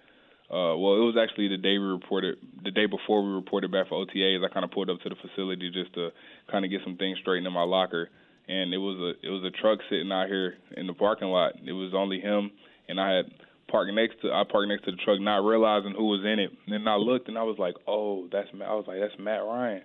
Uh, 0.48 0.78
well, 0.78 0.94
it 0.94 1.02
was 1.02 1.16
actually 1.20 1.48
the 1.48 1.56
day 1.56 1.76
we 1.76 1.86
reported, 1.86 2.38
the 2.62 2.70
day 2.70 2.86
before 2.86 3.24
we 3.24 3.32
reported 3.32 3.72
back 3.72 3.88
for 3.88 4.06
OTAs. 4.06 4.44
I 4.44 4.52
kind 4.52 4.64
of 4.64 4.70
pulled 4.70 4.88
up 4.88 5.00
to 5.00 5.08
the 5.08 5.16
facility 5.16 5.70
just 5.70 5.92
to 5.94 6.10
kind 6.50 6.64
of 6.64 6.70
get 6.70 6.82
some 6.84 6.96
things 6.96 7.18
straightened 7.20 7.48
in 7.48 7.52
my 7.52 7.64
locker, 7.64 8.10
and 8.46 8.72
it 8.72 8.78
was 8.78 8.96
a 8.98 9.26
it 9.26 9.30
was 9.30 9.42
a 9.42 9.50
truck 9.50 9.80
sitting 9.90 10.12
out 10.12 10.28
here 10.28 10.54
in 10.76 10.86
the 10.86 10.94
parking 10.94 11.28
lot. 11.28 11.54
It 11.66 11.72
was 11.72 11.92
only 11.94 12.20
him, 12.20 12.52
and 12.88 13.00
I 13.00 13.16
had 13.16 13.26
parked 13.68 13.92
next 13.92 14.20
to 14.22 14.32
I 14.32 14.44
parked 14.44 14.68
next 14.68 14.84
to 14.84 14.92
the 14.92 14.96
truck, 14.98 15.20
not 15.20 15.44
realizing 15.44 15.92
who 15.92 16.06
was 16.06 16.24
in 16.24 16.38
it. 16.38 16.50
And 16.66 16.74
then 16.74 16.88
I 16.88 16.96
looked, 16.96 17.28
and 17.28 17.38
I 17.38 17.42
was 17.42 17.58
like, 17.58 17.74
oh, 17.86 18.28
that's 18.30 18.48
Matt. 18.54 18.68
I 18.68 18.74
was 18.74 18.84
like, 18.86 19.00
that's 19.00 19.18
Matt 19.18 19.44
Ryan. 19.44 19.82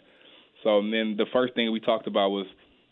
So 0.64 0.80
and 0.80 0.94
then 0.94 1.16
the 1.18 1.26
first 1.34 1.56
thing 1.56 1.72
we 1.72 1.80
talked 1.80 2.08
about 2.08 2.30
was 2.30 2.46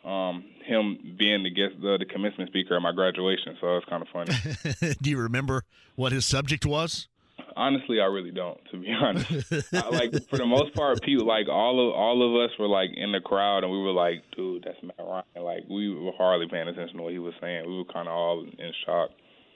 um, 0.06 0.46
him 0.66 1.16
being 1.18 1.44
the 1.44 1.50
guest, 1.50 1.82
the, 1.82 1.98
the 2.00 2.06
commencement 2.06 2.50
speaker 2.50 2.76
at 2.76 2.82
my 2.82 2.92
graduation. 2.92 3.58
So 3.60 3.78
it's 3.78 3.86
kind 3.88 4.02
of 4.02 4.08
funny. 4.10 4.96
Do 5.02 5.10
you 5.10 5.18
remember 5.18 5.64
what 5.96 6.12
his 6.12 6.26
subject 6.26 6.66
was? 6.66 7.08
Honestly, 7.56 8.00
I 8.00 8.06
really 8.06 8.32
don't. 8.32 8.60
To 8.72 8.78
be 8.78 8.92
honest, 9.02 9.32
I, 9.74 9.90
like 9.92 10.12
for 10.30 10.38
the 10.38 10.46
most 10.46 10.74
part, 10.74 11.02
people 11.02 11.26
like 11.26 11.48
all 11.48 11.88
of 11.90 11.96
all 11.96 12.24
of 12.24 12.50
us 12.50 12.58
were 12.58 12.68
like 12.68 12.90
in 12.96 13.12
the 13.12 13.20
crowd, 13.20 13.64
and 13.64 13.72
we 13.72 13.80
were 13.80 13.92
like, 13.92 14.24
"Dude, 14.36 14.64
that's 14.64 14.82
Matt 14.84 15.00
Ryan." 15.00 15.44
Like 15.44 15.64
we 15.70 15.94
were 15.94 16.12
hardly 16.18 16.48
paying 16.48 16.68
attention 16.68 16.98
to 16.98 17.04
what 17.04 17.14
he 17.14 17.20
was 17.20 17.34
saying. 17.42 17.68
We 17.68 17.78
were 17.78 17.86
kind 17.86 18.08
of 18.08 18.14
all 18.14 18.44
in 18.44 18.74
shock. 18.86 19.10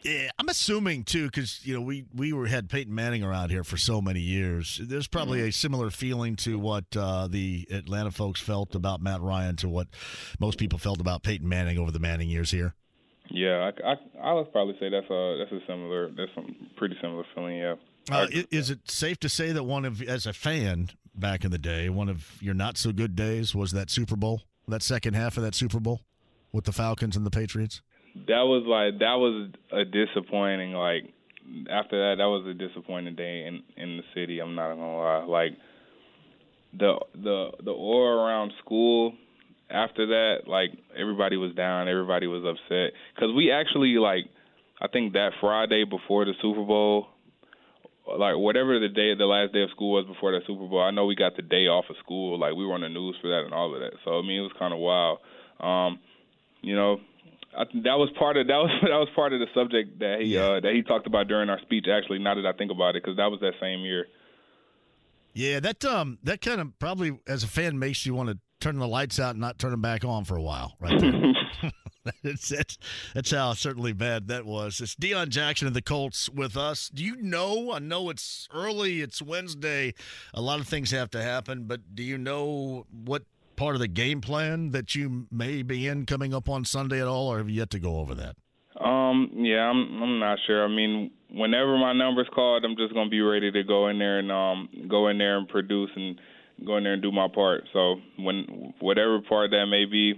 Yeah, 0.04 0.30
I'm 0.38 0.50
assuming 0.50 1.04
too, 1.04 1.26
because 1.26 1.66
you 1.66 1.74
know 1.74 1.82
we 1.82 2.06
we 2.14 2.34
were 2.34 2.48
had 2.48 2.70
Peyton 2.70 2.94
Manning 2.94 3.24
around 3.24 3.50
here 3.52 3.64
for 3.64 3.78
so 3.78 4.02
many 4.02 4.20
years. 4.20 4.80
There's 4.84 5.08
probably 5.08 5.40
Mm-hmm. 5.40 5.48
a 5.50 5.52
similar 5.54 5.90
feeling 5.90 6.36
to 6.38 6.60
what 6.60 6.86
uh, 6.98 7.28
the 7.28 7.68
Atlanta 7.72 8.12
folks 8.12 8.42
felt 8.42 8.76
about 8.76 9.02
Matt 9.02 9.22
Ryan 9.22 9.56
to 9.58 9.70
what 9.70 9.88
most 10.40 10.58
people 10.58 10.78
felt 10.80 11.00
about 11.00 11.24
Peyton 11.24 11.48
Manning 11.48 11.78
over 11.78 11.92
the 11.92 12.00
Manning 12.00 12.30
years 12.30 12.52
here. 12.52 12.74
Yeah, 13.30 13.72
I, 13.84 13.92
I, 13.94 13.96
I 14.22 14.34
would 14.34 14.52
probably 14.52 14.76
say 14.80 14.90
that's 14.90 15.10
a 15.10 15.38
that's 15.40 15.52
a 15.52 15.66
similar 15.66 16.10
that's 16.10 16.32
some 16.36 16.54
pretty 16.76 16.98
similar 17.02 17.24
feeling. 17.34 17.58
Yeah. 17.58 17.76
Uh, 18.12 18.28
i- 18.34 18.46
is 18.52 18.70
it 18.70 18.92
safe 18.92 19.18
to 19.22 19.30
say 19.30 19.54
that 19.54 19.64
one 19.64 19.86
of, 19.86 20.02
as 20.02 20.26
a 20.26 20.34
fan 20.34 20.90
back 21.16 21.46
in 21.46 21.52
the 21.52 21.58
day, 21.58 21.88
one 21.88 22.10
of 22.10 22.38
your 22.42 22.54
not 22.54 22.78
so 22.78 22.92
good 22.92 23.16
days 23.16 23.56
was 23.56 23.72
that 23.72 23.90
Super 23.90 24.18
Bowl, 24.18 24.42
that 24.68 24.84
second 24.84 25.14
half 25.14 25.38
of 25.38 25.44
that 25.44 25.56
Super 25.56 25.80
Bowl 25.80 26.02
with 26.52 26.66
the 26.66 26.74
Falcons 26.74 27.16
and 27.16 27.26
the 27.26 27.32
Patriots? 27.32 27.82
That 28.16 28.44
was 28.44 28.64
like 28.68 29.00
that 29.00 29.16
was 29.16 29.50
a 29.72 29.86
disappointing 29.86 30.74
like 30.74 31.04
after 31.70 31.98
that, 32.00 32.16
that 32.18 32.30
was 32.30 32.46
a 32.48 32.54
disappointing 32.54 33.16
day 33.16 33.46
in 33.48 33.64
in 33.76 33.98
the 33.98 34.04
city. 34.14 34.40
I'm 34.40 34.56
not 34.56 34.70
gonna 34.70 34.98
lie. 34.98 35.26
Like 35.26 35.58
the 36.78 37.00
the 37.16 37.52
the 37.64 37.72
aura 37.72 38.18
around 38.18 38.54
school 38.64 39.14
after 39.70 40.08
that, 40.08 40.48
like 40.48 40.72
everybody 40.98 41.38
was 41.38 41.54
down, 41.56 41.88
everybody 41.88 42.28
was 42.28 42.44
upset 42.44 42.94
because 43.16 43.34
we 43.36 43.52
actually 43.52 43.96
like 43.96 44.26
I 44.82 44.88
think 44.88 45.14
that 45.14 45.32
Friday 45.40 45.84
before 45.86 46.26
the 46.26 46.34
Super 46.42 46.64
Bowl, 46.64 47.08
like 48.08 48.36
whatever 48.38 48.80
the 48.80 48.90
day 48.90 49.16
the 49.16 49.26
last 49.26 49.54
day 49.54 49.64
of 49.64 49.70
school 49.72 49.92
was 49.94 50.06
before 50.06 50.32
that 50.32 50.46
Super 50.48 50.68
Bowl, 50.68 50.82
I 50.82 50.92
know 50.92 51.06
we 51.06 51.16
got 51.16 51.36
the 51.36 51.42
day 51.42 51.68
off 51.68 51.86
of 51.90 51.96
school. 52.04 52.40
Like 52.40 52.56
we 52.56 52.66
were 52.66 52.74
on 52.74 52.82
the 52.82 52.90
news 52.90 53.16
for 53.22 53.30
that 53.30 53.44
and 53.46 53.54
all 53.54 53.74
of 53.74 53.82
that. 53.82 53.94
So 54.06 54.20
I 54.20 54.22
mean, 54.22 54.40
it 54.40 54.44
was 54.44 54.54
kind 54.58 54.74
of 54.74 54.80
wild. 54.80 55.20
Um, 55.60 56.00
you 56.62 56.76
know, 56.76 57.00
I, 57.58 57.66
that 57.84 57.98
was 57.98 58.10
part 58.18 58.38
of 58.38 58.48
that 58.48 58.58
was 58.58 58.72
that 58.82 58.90
was 58.90 59.10
part 59.16 59.34
of 59.34 59.40
the 59.40 59.48
subject 59.54 60.00
that 60.00 60.22
he 60.22 60.38
uh, 60.38 60.60
that 60.60 60.74
he 60.74 60.82
talked 60.82 61.08
about 61.08 61.28
during 61.28 61.50
our 61.50 61.60
speech. 61.62 61.86
Actually, 61.92 62.20
now 62.20 62.36
that 62.36 62.46
I 62.46 62.54
think 62.54 62.72
about 62.72 62.96
it, 62.96 63.04
because 63.04 63.18
that 63.18 63.30
was 63.32 63.40
that 63.42 63.54
same 63.60 63.82
year. 63.82 64.08
Yeah, 65.34 65.60
that 65.60 65.84
um 65.86 66.20
that 66.24 66.42
kind 66.42 66.62
of 66.62 66.78
probably 66.80 67.20
as 67.28 67.44
a 67.44 67.48
fan 67.48 67.80
makes 67.80 68.06
you 68.06 68.14
want 68.14 68.30
to 68.30 68.38
turn 68.60 68.78
the 68.78 68.88
lights 68.88 69.20
out 69.20 69.32
and 69.32 69.42
not 69.42 69.60
turn 69.60 69.72
them 69.72 69.82
back 69.82 70.06
on 70.06 70.24
for 70.24 70.36
a 70.36 70.42
while, 70.42 70.76
right 70.80 71.02
that's, 72.24 72.50
that's 72.50 72.78
that's 73.14 73.32
how 73.32 73.54
certainly 73.54 73.94
bad 73.94 74.28
that 74.28 74.46
was. 74.46 74.82
It's 74.82 74.96
Deon 74.96 75.30
Jackson 75.30 75.68
and 75.68 75.76
the 75.76 75.82
Colts 75.82 76.30
with 76.30 76.58
us. 76.58 76.90
Do 76.90 77.04
you 77.04 77.16
know? 77.16 77.72
I 77.72 77.80
know 77.80 78.10
it's 78.10 78.48
early. 78.54 79.02
It's 79.02 79.22
Wednesday. 79.22 79.94
A 80.34 80.42
lot 80.42 80.60
of 80.60 80.68
things 80.68 80.92
have 80.92 81.10
to 81.12 81.22
happen, 81.22 81.64
but 81.64 81.96
do 81.96 82.04
you 82.04 82.18
know 82.18 82.86
what 82.92 83.24
part 83.56 83.76
of 83.76 83.82
the 83.82 83.88
game 83.88 84.22
plan 84.22 84.72
that 84.72 84.96
you 84.96 85.28
may 85.32 85.62
be 85.62 85.88
in 85.88 86.06
coming 86.06 86.34
up 86.34 86.50
on 86.50 86.66
Sunday 86.66 87.02
at 87.02 87.08
all, 87.08 87.32
or 87.32 87.38
have 87.38 87.50
you 87.50 87.56
yet 87.56 87.70
to 87.72 87.80
go 87.80 87.98
over 87.98 88.16
that? 88.16 88.36
Um, 88.80 89.30
yeah, 89.36 89.70
I'm 89.70 90.02
I'm 90.02 90.20
not 90.20 90.40
sure. 90.48 90.64
I 90.64 90.68
mean, 90.68 91.12
whenever 91.30 91.78
my 91.78 91.94
number's 91.94 92.28
called, 92.34 92.66
I'm 92.66 92.76
just 92.76 92.94
gonna 92.94 93.10
be 93.10 93.22
ready 93.22 93.52
to 93.52 93.64
go 93.64 93.88
in 93.88 94.00
there 94.00 94.20
and 94.20 94.32
um 94.32 94.70
go 94.90 95.08
in 95.08 95.18
there 95.18 95.38
and 95.38 95.48
produce 95.48 95.92
and 95.96 96.20
go 96.66 96.78
in 96.78 96.84
there 96.84 96.94
and 96.94 97.02
do 97.02 97.12
my 97.12 97.28
part. 97.28 97.64
So 97.72 97.96
when 98.18 98.74
whatever 98.80 99.22
part 99.22 99.52
that 99.52 99.68
may 99.68 99.86
be, 99.86 100.14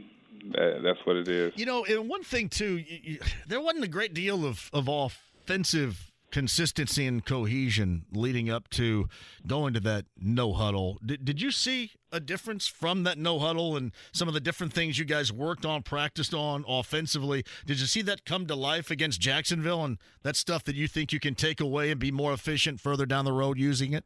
that, 0.51 0.81
that's 0.83 0.99
what 1.05 1.17
it 1.17 1.27
is. 1.27 1.53
You 1.55 1.65
know, 1.65 1.85
and 1.85 2.07
one 2.07 2.23
thing 2.23 2.49
too, 2.49 2.77
you, 2.77 2.99
you, 3.03 3.19
there 3.47 3.61
wasn't 3.61 3.83
a 3.83 3.89
great 3.89 4.13
deal 4.13 4.45
of 4.45 4.69
of 4.73 4.87
offensive 4.87 6.11
consistency 6.35 7.07
and 7.07 7.25
cohesion 7.25 8.03
leading 8.11 8.49
up 8.49 8.67
to 8.67 9.07
going 9.47 9.73
to 9.73 9.79
that 9.79 10.03
no 10.19 10.51
huddle. 10.51 10.99
Did, 11.05 11.23
did 11.23 11.41
you 11.41 11.49
see 11.49 11.91
a 12.11 12.19
difference 12.19 12.67
from 12.67 13.03
that 13.03 13.17
no 13.17 13.39
huddle 13.39 13.77
and 13.77 13.93
some 14.11 14.27
of 14.27 14.33
the 14.33 14.41
different 14.41 14.73
things 14.73 14.99
you 14.99 15.05
guys 15.05 15.31
worked 15.31 15.65
on, 15.65 15.81
practiced 15.81 16.33
on 16.33 16.65
offensively? 16.67 17.45
Did 17.65 17.79
you 17.79 17.85
see 17.85 18.01
that 18.01 18.25
come 18.25 18.47
to 18.47 18.55
life 18.55 18.91
against 18.91 19.21
Jacksonville 19.21 19.85
and 19.85 19.97
that 20.23 20.35
stuff 20.35 20.65
that 20.65 20.75
you 20.75 20.89
think 20.89 21.13
you 21.13 21.21
can 21.21 21.35
take 21.35 21.61
away 21.61 21.89
and 21.89 22.01
be 22.01 22.11
more 22.11 22.33
efficient 22.33 22.81
further 22.81 23.05
down 23.05 23.23
the 23.23 23.31
road 23.31 23.57
using 23.57 23.93
it? 23.93 24.03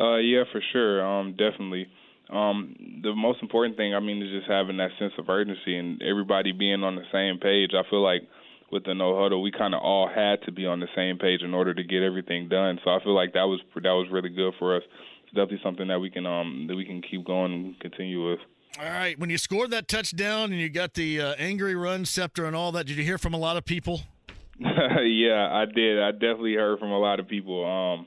Uh, 0.00 0.18
yeah, 0.18 0.44
for 0.52 0.62
sure. 0.72 1.04
Um, 1.04 1.32
definitely. 1.32 1.88
Um, 2.30 3.00
the 3.02 3.12
most 3.12 3.42
important 3.42 3.76
thing, 3.76 3.92
I 3.92 3.98
mean, 3.98 4.22
is 4.22 4.30
just 4.30 4.48
having 4.48 4.76
that 4.76 4.90
sense 5.00 5.14
of 5.18 5.28
urgency 5.28 5.76
and 5.76 6.00
everybody 6.00 6.52
being 6.52 6.84
on 6.84 6.94
the 6.94 7.02
same 7.10 7.40
page. 7.40 7.72
I 7.74 7.82
feel 7.90 8.04
like 8.04 8.22
with 8.70 8.84
the 8.84 8.94
no 8.94 9.20
huddle, 9.20 9.42
we 9.42 9.52
kind 9.52 9.74
of 9.74 9.80
all 9.80 10.08
had 10.08 10.42
to 10.42 10.52
be 10.52 10.66
on 10.66 10.80
the 10.80 10.88
same 10.94 11.18
page 11.18 11.42
in 11.42 11.54
order 11.54 11.72
to 11.72 11.82
get 11.84 12.02
everything 12.02 12.48
done. 12.48 12.78
So 12.84 12.90
I 12.90 13.02
feel 13.02 13.14
like 13.14 13.32
that 13.34 13.44
was 13.44 13.60
that 13.74 13.90
was 13.90 14.08
really 14.10 14.30
good 14.30 14.54
for 14.58 14.76
us. 14.76 14.82
It's 15.24 15.32
definitely 15.34 15.60
something 15.62 15.88
that 15.88 16.00
we 16.00 16.10
can 16.10 16.26
um 16.26 16.66
that 16.68 16.76
we 16.76 16.84
can 16.84 17.02
keep 17.02 17.24
going 17.24 17.52
and 17.52 17.80
continue 17.80 18.30
with. 18.30 18.40
All 18.78 18.84
right, 18.84 19.18
when 19.18 19.30
you 19.30 19.38
scored 19.38 19.70
that 19.70 19.88
touchdown 19.88 20.52
and 20.52 20.60
you 20.60 20.68
got 20.68 20.94
the 20.94 21.20
uh, 21.20 21.34
angry 21.38 21.74
run 21.74 22.04
scepter 22.04 22.44
and 22.44 22.54
all 22.54 22.72
that, 22.72 22.86
did 22.86 22.96
you 22.96 23.04
hear 23.04 23.16
from 23.16 23.32
a 23.32 23.38
lot 23.38 23.56
of 23.56 23.64
people? 23.64 24.02
yeah, 24.58 25.48
I 25.50 25.64
did. 25.64 26.02
I 26.02 26.12
definitely 26.12 26.54
heard 26.54 26.78
from 26.78 26.90
a 26.90 26.98
lot 26.98 27.18
of 27.18 27.26
people. 27.26 27.64
Um, 27.64 28.06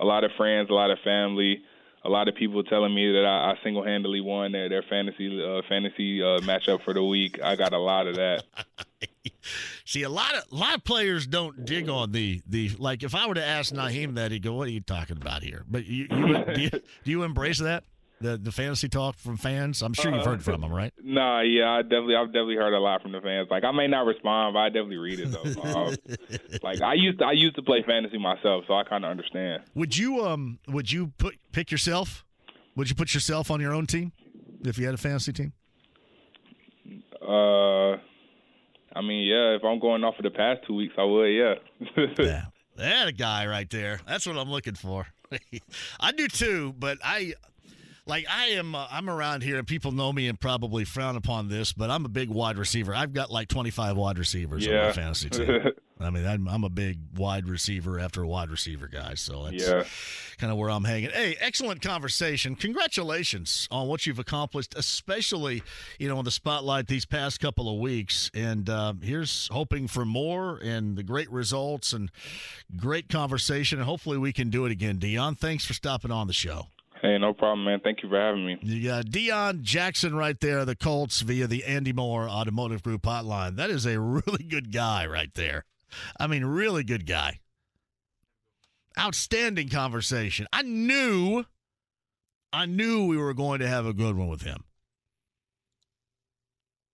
a 0.00 0.04
lot 0.04 0.24
of 0.24 0.30
friends, 0.38 0.70
a 0.70 0.72
lot 0.72 0.90
of 0.90 0.98
family, 1.04 1.62
a 2.02 2.08
lot 2.08 2.28
of 2.28 2.34
people 2.34 2.62
telling 2.64 2.94
me 2.94 3.12
that 3.12 3.24
I, 3.26 3.52
I 3.52 3.54
single-handedly 3.62 4.20
won 4.20 4.52
their 4.52 4.68
their 4.68 4.84
fantasy 4.88 5.42
uh, 5.42 5.60
fantasy 5.68 6.22
uh, 6.22 6.40
matchup 6.40 6.82
for 6.84 6.94
the 6.94 7.04
week. 7.04 7.40
I 7.42 7.56
got 7.56 7.72
a 7.72 7.78
lot 7.78 8.06
of 8.06 8.16
that. 8.16 8.44
See, 9.86 10.02
a 10.02 10.08
lot 10.08 10.34
of 10.34 10.44
a 10.50 10.54
lot 10.54 10.74
of 10.74 10.84
players 10.84 11.26
don't 11.26 11.66
dig 11.66 11.90
on 11.90 12.12
the 12.12 12.40
the 12.46 12.70
like. 12.78 13.02
If 13.02 13.14
I 13.14 13.26
were 13.26 13.34
to 13.34 13.44
ask 13.44 13.72
Nyheim 13.72 14.14
that, 14.14 14.32
he'd 14.32 14.42
go, 14.42 14.54
"What 14.54 14.66
are 14.68 14.70
you 14.70 14.80
talking 14.80 15.18
about 15.18 15.42
here?" 15.42 15.64
But 15.68 15.84
you, 15.84 16.06
you 16.10 16.44
do, 16.44 16.60
you, 16.60 16.70
do 17.04 17.10
you 17.10 17.22
embrace 17.22 17.58
that? 17.58 17.84
The, 18.20 18.38
the 18.38 18.52
fantasy 18.52 18.88
talk 18.88 19.18
from 19.18 19.36
fans. 19.36 19.82
I'm 19.82 19.92
sure 19.92 20.14
you've 20.14 20.24
heard 20.24 20.42
from 20.42 20.62
them, 20.62 20.72
right? 20.72 20.94
Nah, 21.02 21.42
yeah, 21.42 21.70
I 21.70 21.82
definitely, 21.82 22.16
I've 22.16 22.28
definitely 22.28 22.54
heard 22.54 22.72
a 22.72 22.78
lot 22.78 23.02
from 23.02 23.12
the 23.12 23.20
fans. 23.20 23.48
Like, 23.50 23.64
I 23.64 23.72
may 23.72 23.86
not 23.86 24.06
respond, 24.06 24.54
but 24.54 24.60
I 24.60 24.68
definitely 24.68 24.96
read 24.96 25.20
it 25.20 25.30
though. 25.30 25.62
uh, 25.62 25.94
like, 26.62 26.80
I 26.80 26.94
used 26.94 27.18
to, 27.18 27.26
I 27.26 27.32
used 27.32 27.56
to 27.56 27.62
play 27.62 27.82
fantasy 27.86 28.16
myself, 28.16 28.64
so 28.66 28.74
I 28.74 28.84
kind 28.84 29.04
of 29.04 29.10
understand. 29.10 29.64
Would 29.74 29.98
you, 29.98 30.24
um, 30.24 30.58
would 30.68 30.90
you 30.90 31.12
put 31.18 31.34
pick 31.52 31.70
yourself? 31.70 32.24
Would 32.76 32.88
you 32.88 32.94
put 32.94 33.12
yourself 33.12 33.50
on 33.50 33.60
your 33.60 33.74
own 33.74 33.86
team 33.86 34.12
if 34.64 34.78
you 34.78 34.86
had 34.86 34.94
a 34.94 34.98
fantasy 34.98 35.32
team? 35.32 35.52
Uh, 37.20 37.98
I 38.94 39.00
mean, 39.00 39.26
yeah. 39.26 39.56
If 39.56 39.64
I'm 39.64 39.78
going 39.78 40.04
off 40.04 40.14
of 40.18 40.24
the 40.24 40.30
past 40.30 40.60
two 40.66 40.74
weeks, 40.74 40.94
I 40.98 41.04
would. 41.04 41.26
Yeah. 41.26 41.54
yeah, 42.18 42.44
that 42.76 43.18
guy 43.18 43.46
right 43.46 43.68
there. 43.68 44.00
That's 44.06 44.26
what 44.26 44.36
I'm 44.36 44.50
looking 44.50 44.74
for. 44.74 45.06
I 46.00 46.12
do 46.12 46.28
too, 46.28 46.74
but 46.78 46.98
I 47.02 47.34
like 48.06 48.26
I 48.28 48.46
am 48.48 48.74
uh, 48.74 48.86
I'm 48.90 49.08
around 49.08 49.42
here 49.42 49.58
and 49.58 49.66
people 49.66 49.92
know 49.92 50.12
me 50.12 50.28
and 50.28 50.38
probably 50.38 50.84
frown 50.84 51.16
upon 51.16 51.48
this, 51.48 51.72
but 51.72 51.90
I'm 51.90 52.04
a 52.04 52.08
big 52.08 52.28
wide 52.28 52.58
receiver. 52.58 52.94
I've 52.94 53.12
got 53.12 53.30
like 53.30 53.48
25 53.48 53.96
wide 53.96 54.18
receivers 54.18 54.66
yeah. 54.66 54.80
on 54.80 54.86
my 54.86 54.92
fantasy 54.92 55.30
team. 55.30 55.72
I 56.00 56.10
mean, 56.10 56.26
I'm, 56.26 56.48
I'm, 56.48 56.64
a 56.64 56.68
big 56.68 56.98
wide 57.16 57.48
receiver 57.48 58.00
after 58.00 58.22
a 58.22 58.26
wide 58.26 58.50
receiver 58.50 58.88
guy, 58.88 59.14
so 59.14 59.44
that's 59.44 59.66
yeah. 59.66 59.84
kind 60.38 60.52
of 60.52 60.58
where 60.58 60.68
I'm 60.68 60.82
hanging. 60.82 61.10
Hey, 61.10 61.36
excellent 61.40 61.82
conversation. 61.82 62.56
Congratulations 62.56 63.68
on 63.70 63.86
what 63.86 64.04
you've 64.04 64.18
accomplished, 64.18 64.74
especially 64.76 65.62
you 65.98 66.08
know 66.08 66.18
on 66.18 66.24
the 66.24 66.32
spotlight 66.32 66.88
these 66.88 67.06
past 67.06 67.40
couple 67.40 67.72
of 67.72 67.78
weeks. 67.78 68.30
And 68.34 68.68
uh, 68.68 68.94
here's 69.02 69.48
hoping 69.48 69.86
for 69.86 70.04
more 70.04 70.58
and 70.58 70.96
the 70.96 71.04
great 71.04 71.30
results 71.30 71.92
and 71.92 72.10
great 72.76 73.08
conversation. 73.08 73.78
And 73.78 73.86
hopefully 73.86 74.18
we 74.18 74.32
can 74.32 74.50
do 74.50 74.66
it 74.66 74.72
again. 74.72 74.98
Deon, 74.98 75.38
thanks 75.38 75.64
for 75.64 75.74
stopping 75.74 76.10
on 76.10 76.26
the 76.26 76.32
show. 76.32 76.66
Hey, 77.02 77.18
no 77.18 77.34
problem, 77.34 77.64
man. 77.64 77.80
Thank 77.80 78.02
you 78.02 78.08
for 78.08 78.18
having 78.18 78.46
me. 78.46 78.58
Yeah, 78.62 79.02
Deon 79.02 79.62
Jackson 79.62 80.14
right 80.14 80.38
there, 80.40 80.64
the 80.64 80.76
Colts 80.76 81.20
via 81.20 81.46
the 81.46 81.64
Andy 81.64 81.92
Mohr 81.92 82.28
Automotive 82.28 82.82
Group 82.82 83.02
hotline. 83.02 83.56
That 83.56 83.70
is 83.70 83.84
a 83.84 84.00
really 84.00 84.44
good 84.44 84.72
guy 84.72 85.06
right 85.06 85.32
there. 85.34 85.64
I 86.18 86.26
mean, 86.26 86.44
really 86.44 86.84
good 86.84 87.06
guy. 87.06 87.40
Outstanding 88.98 89.68
conversation. 89.68 90.46
I 90.52 90.62
knew, 90.62 91.44
I 92.52 92.66
knew 92.66 93.06
we 93.06 93.16
were 93.16 93.34
going 93.34 93.58
to 93.58 93.68
have 93.68 93.86
a 93.86 93.92
good 93.92 94.16
one 94.16 94.28
with 94.28 94.42
him. 94.42 94.64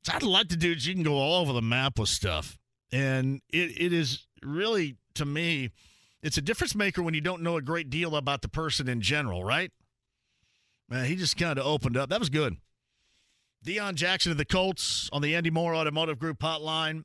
So 0.03 0.15
I'd 0.15 0.23
like 0.23 0.49
to 0.49 0.57
do 0.57 0.71
you 0.71 0.95
can 0.95 1.03
go 1.03 1.15
all 1.15 1.43
over 1.43 1.53
the 1.53 1.63
map 1.63 1.99
with 1.99 2.09
stuff. 2.09 2.59
And 2.91 3.43
it, 3.53 3.81
it 3.81 3.93
is 3.93 4.27
really, 4.43 4.97
to 5.15 5.25
me, 5.25 5.71
it's 6.23 6.39
a 6.39 6.43
difference 6.43 6.75
maker 6.75 7.03
when 7.03 7.15
you 7.15 7.21
don't 7.21 7.43
know 7.43 7.57
a 7.57 7.63
great 7.63 7.91
deal 7.91 8.17
about 8.17 8.43
the 8.43 8.49
person 8.49 8.89
in 8.89 9.01
general, 9.01 9.45
right? 9.45 9.71
Man, 10.91 11.05
he 11.05 11.15
just 11.15 11.37
kind 11.37 11.59
of 11.59 11.65
opened 11.65 11.97
up. 11.97 12.11
That 12.11 12.19
was 12.19 12.29
good. 12.29 12.57
Deon 13.65 13.95
Jackson 13.95 14.33
of 14.33 14.39
the 14.39 14.45
Colts 14.45 15.09
on 15.13 15.23
the 15.23 15.37
Andy 15.37 15.51
Mohr 15.51 15.77
Automotive 15.77 16.19
Group 16.19 16.41
hotline. 16.41 17.05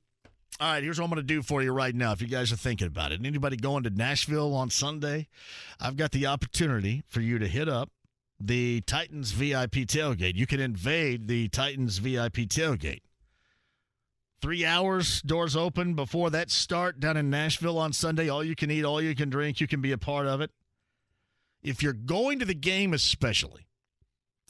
All 0.59 0.71
right, 0.71 0.81
here's 0.81 0.97
what 0.97 1.05
I'm 1.05 1.11
going 1.11 1.17
to 1.17 1.33
do 1.33 1.41
for 1.41 1.61
you 1.61 1.73
right 1.73 1.93
now 1.93 2.13
if 2.13 2.21
you 2.21 2.27
guys 2.27 2.51
are 2.51 2.55
thinking 2.57 2.87
about 2.87 3.11
it. 3.11 3.19
Anybody 3.23 3.57
going 3.57 3.83
to 3.83 3.89
Nashville 3.89 4.55
on 4.55 4.69
Sunday? 4.69 5.27
I've 5.81 5.97
got 5.97 6.11
the 6.11 6.25
opportunity 6.27 7.03
for 7.09 7.19
you 7.19 7.37
to 7.39 7.47
hit 7.47 7.67
up 7.67 7.89
the 8.39 8.81
Titans 8.81 9.31
VIP 9.31 9.85
tailgate. 9.85 10.35
You 10.35 10.47
can 10.47 10.61
invade 10.61 11.27
the 11.27 11.49
Titans 11.49 11.97
VIP 11.97 12.47
tailgate. 12.47 13.01
Three 14.41 14.65
hours, 14.65 15.21
doors 15.21 15.55
open 15.55 15.93
before 15.93 16.29
that 16.29 16.51
start 16.51 16.99
down 16.99 17.17
in 17.17 17.29
Nashville 17.29 17.77
on 17.77 17.91
Sunday. 17.91 18.29
All 18.29 18.43
you 18.43 18.55
can 18.55 18.71
eat, 18.71 18.85
all 18.85 19.01
you 19.01 19.15
can 19.15 19.29
drink. 19.29 19.59
You 19.59 19.67
can 19.67 19.81
be 19.81 19.91
a 19.91 19.97
part 19.97 20.25
of 20.25 20.39
it. 20.39 20.51
If 21.63 21.83
you're 21.83 21.93
going 21.93 22.39
to 22.39 22.45
the 22.45 22.53
game, 22.53 22.93
especially, 22.93 23.67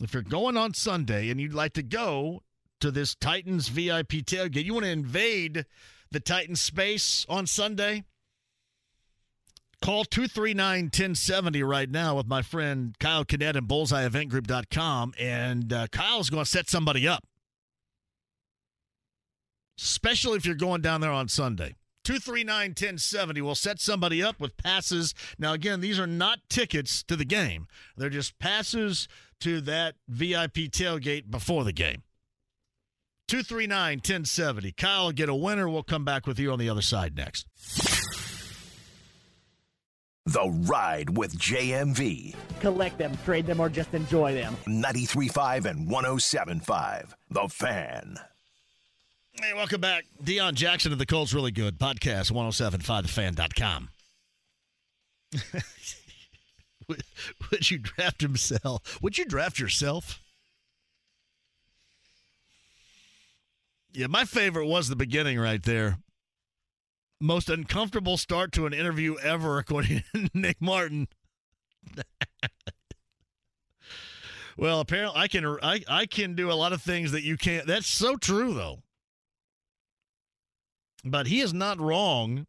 if 0.02 0.14
you're 0.14 0.24
going 0.24 0.58
on 0.58 0.74
Sunday 0.74 1.30
and 1.30 1.40
you'd 1.40 1.54
like 1.54 1.74
to 1.74 1.84
go 1.84 2.44
to 2.82 2.92
this 2.92 3.16
Titans 3.16 3.70
VIP 3.70 4.24
tailgate, 4.26 4.66
you 4.66 4.74
want 4.74 4.86
to 4.86 4.92
invade 4.92 5.66
the 6.12 6.20
Titans 6.20 6.62
space 6.62 7.26
on 7.30 7.48
Sunday, 7.48 8.04
call 9.82 10.06
239 10.06 10.86
1070 10.86 11.64
right 11.64 11.90
now 11.90 12.16
with 12.16 12.28
my 12.28 12.42
friend 12.42 12.96
Kyle 13.00 13.26
Cadet 13.26 13.56
and 13.56 13.68
bullseyeeventgroup.com, 13.68 15.14
and 15.20 15.72
uh, 15.72 15.88
Kyle's 15.92 16.30
going 16.30 16.44
to 16.44 16.50
set 16.50 16.70
somebody 16.70 17.08
up. 17.08 17.24
Especially 19.78 20.38
if 20.38 20.46
you're 20.46 20.56
going 20.56 20.82
down 20.82 21.02
there 21.02 21.12
on 21.12 21.28
Sunday. 21.28 21.76
239 22.06 22.70
1070 22.70 23.42
will 23.42 23.56
set 23.56 23.82
somebody 23.82 24.22
up 24.22 24.40
with 24.40 24.56
passes. 24.58 25.14
Now, 25.40 25.54
again, 25.54 25.82
these 25.82 26.00
are 26.00 26.08
not 26.08 26.40
tickets 26.50 27.04
to 27.04 27.16
the 27.16 27.26
game, 27.26 27.68
they're 27.98 28.10
just 28.10 28.38
passes 28.40 29.08
to 29.42 29.62
that 29.62 29.96
VIP 30.08 30.70
tailgate 30.72 31.30
before 31.30 31.64
the 31.64 31.74
game. 31.74 32.04
239 33.28 33.98
1070. 33.98 34.72
Kyle 34.74 35.12
get 35.12 35.30
a 35.30 35.36
winner. 35.36 35.68
We'll 35.68 35.84
come 35.84 36.06
back 36.06 36.28
with 36.28 36.40
you 36.40 36.52
on 36.52 36.60
the 36.60 36.70
other 36.70 36.82
side 36.82 37.16
next. 37.16 37.48
The 40.28 40.50
Ride 40.68 41.16
with 41.16 41.38
JMV. 41.38 42.36
Collect 42.60 42.98
them, 42.98 43.16
trade 43.24 43.46
them, 43.46 43.60
or 43.60 43.70
just 43.70 43.94
enjoy 43.94 44.34
them. 44.34 44.58
93.5 44.68 45.66
and 45.66 45.88
107.5. 45.88 47.14
The 47.30 47.48
Fan. 47.48 48.18
Hey, 49.34 49.54
welcome 49.54 49.82
back. 49.82 50.06
Deon 50.24 50.54
Jackson 50.54 50.92
of 50.94 50.98
the 50.98 51.06
Colts 51.06 51.34
Really 51.34 51.52
Good 51.52 51.78
podcast, 51.78 52.32
1075thefan.com. 52.32 53.90
would, 56.88 57.72
you 57.72 57.78
draft 57.78 58.22
himself? 58.22 59.00
Would 59.02 59.18
you 59.18 59.26
draft 59.26 59.60
yourself? 59.60 60.22
Yeah, 63.92 64.08
my 64.08 64.26
favorite 64.26 64.68
was 64.68 64.90
the 64.90 64.96
beginning 64.96 65.40
right 65.40 65.64
there. 65.64 66.00
Most 67.22 67.50
uncomfortable 67.50 68.18
start 68.18 68.52
to 68.54 68.66
an 68.66 68.74
interview 68.74 69.16
ever, 69.18 69.58
according 69.58 70.04
to 70.16 70.30
Nick 70.34 70.62
Martin. 70.62 71.08
well, 74.58 74.82
apparently, 74.82 75.20
I 75.20 75.28
can 75.28 75.46
I, 75.64 75.82
I 75.88 76.06
can 76.08 76.36
do 76.36 76.52
a 76.52 76.54
lot 76.54 76.74
of 76.74 76.82
things 76.82 77.14
that 77.14 77.24
you 77.24 77.38
can't. 77.38 77.68
That's 77.68 77.88
so 77.88 78.18
true, 78.18 78.54
though. 78.54 78.80
But 81.06 81.28
he 81.28 81.40
is 81.40 81.54
not 81.54 81.80
wrong. 81.80 82.48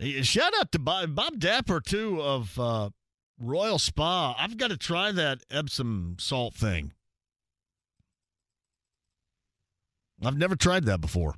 Shout 0.00 0.52
out 0.58 0.72
to 0.72 0.78
Bob, 0.78 1.14
Bob 1.14 1.38
Dapper 1.38 1.80
too 1.80 2.20
of 2.20 2.58
uh, 2.58 2.90
Royal 3.38 3.78
Spa. 3.78 4.34
I've 4.38 4.58
got 4.58 4.70
to 4.70 4.76
try 4.76 5.10
that 5.12 5.40
Epsom 5.50 6.16
salt 6.18 6.54
thing. 6.54 6.92
I've 10.22 10.36
never 10.36 10.56
tried 10.56 10.84
that 10.84 11.00
before. 11.00 11.34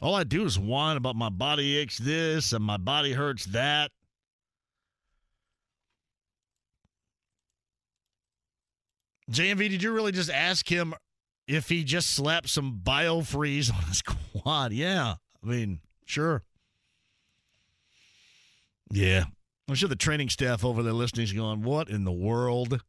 All 0.00 0.14
I 0.14 0.24
do 0.24 0.44
is 0.44 0.58
whine 0.58 0.96
about 0.96 1.16
my 1.16 1.28
body 1.28 1.76
aches 1.76 1.98
this 1.98 2.52
and 2.52 2.64
my 2.64 2.76
body 2.76 3.12
hurts 3.12 3.46
that. 3.46 3.90
JMV, 9.30 9.68
did 9.68 9.82
you 9.82 9.92
really 9.92 10.12
just 10.12 10.30
ask 10.30 10.70
him 10.70 10.94
if 11.46 11.68
he 11.68 11.84
just 11.84 12.10
slapped 12.10 12.48
some 12.48 12.80
biofreeze 12.82 13.74
on 13.74 13.82
his 13.82 14.02
quad? 14.42 14.72
Yeah. 14.72 15.16
I 15.42 15.46
mean, 15.46 15.80
sure. 16.04 16.44
Yeah. 18.90 19.24
I'm 19.68 19.74
sure 19.74 19.88
the 19.88 19.96
training 19.96 20.30
staff 20.30 20.64
over 20.64 20.82
there 20.82 20.92
listening 20.92 21.24
is 21.24 21.32
going, 21.32 21.62
what 21.62 21.90
in 21.90 22.04
the 22.04 22.12
world? 22.12 22.80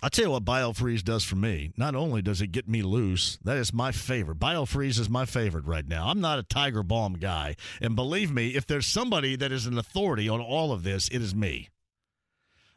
I'll 0.00 0.10
tell 0.10 0.26
you 0.26 0.30
what 0.30 0.44
BioFreeze 0.44 1.02
does 1.02 1.24
for 1.24 1.34
me. 1.34 1.72
Not 1.76 1.96
only 1.96 2.22
does 2.22 2.40
it 2.40 2.52
get 2.52 2.68
me 2.68 2.82
loose, 2.82 3.36
that 3.42 3.56
is 3.56 3.72
my 3.72 3.90
favorite. 3.90 4.38
BioFreeze 4.38 5.00
is 5.00 5.10
my 5.10 5.24
favorite 5.24 5.64
right 5.64 5.86
now. 5.86 6.08
I'm 6.08 6.20
not 6.20 6.38
a 6.38 6.44
Tiger 6.44 6.84
Balm 6.84 7.14
guy. 7.14 7.56
And 7.82 7.96
believe 7.96 8.32
me, 8.32 8.50
if 8.50 8.64
there's 8.64 8.86
somebody 8.86 9.34
that 9.34 9.50
is 9.50 9.66
an 9.66 9.76
authority 9.76 10.28
on 10.28 10.40
all 10.40 10.72
of 10.72 10.84
this, 10.84 11.08
it 11.08 11.20
is 11.20 11.34
me. 11.34 11.68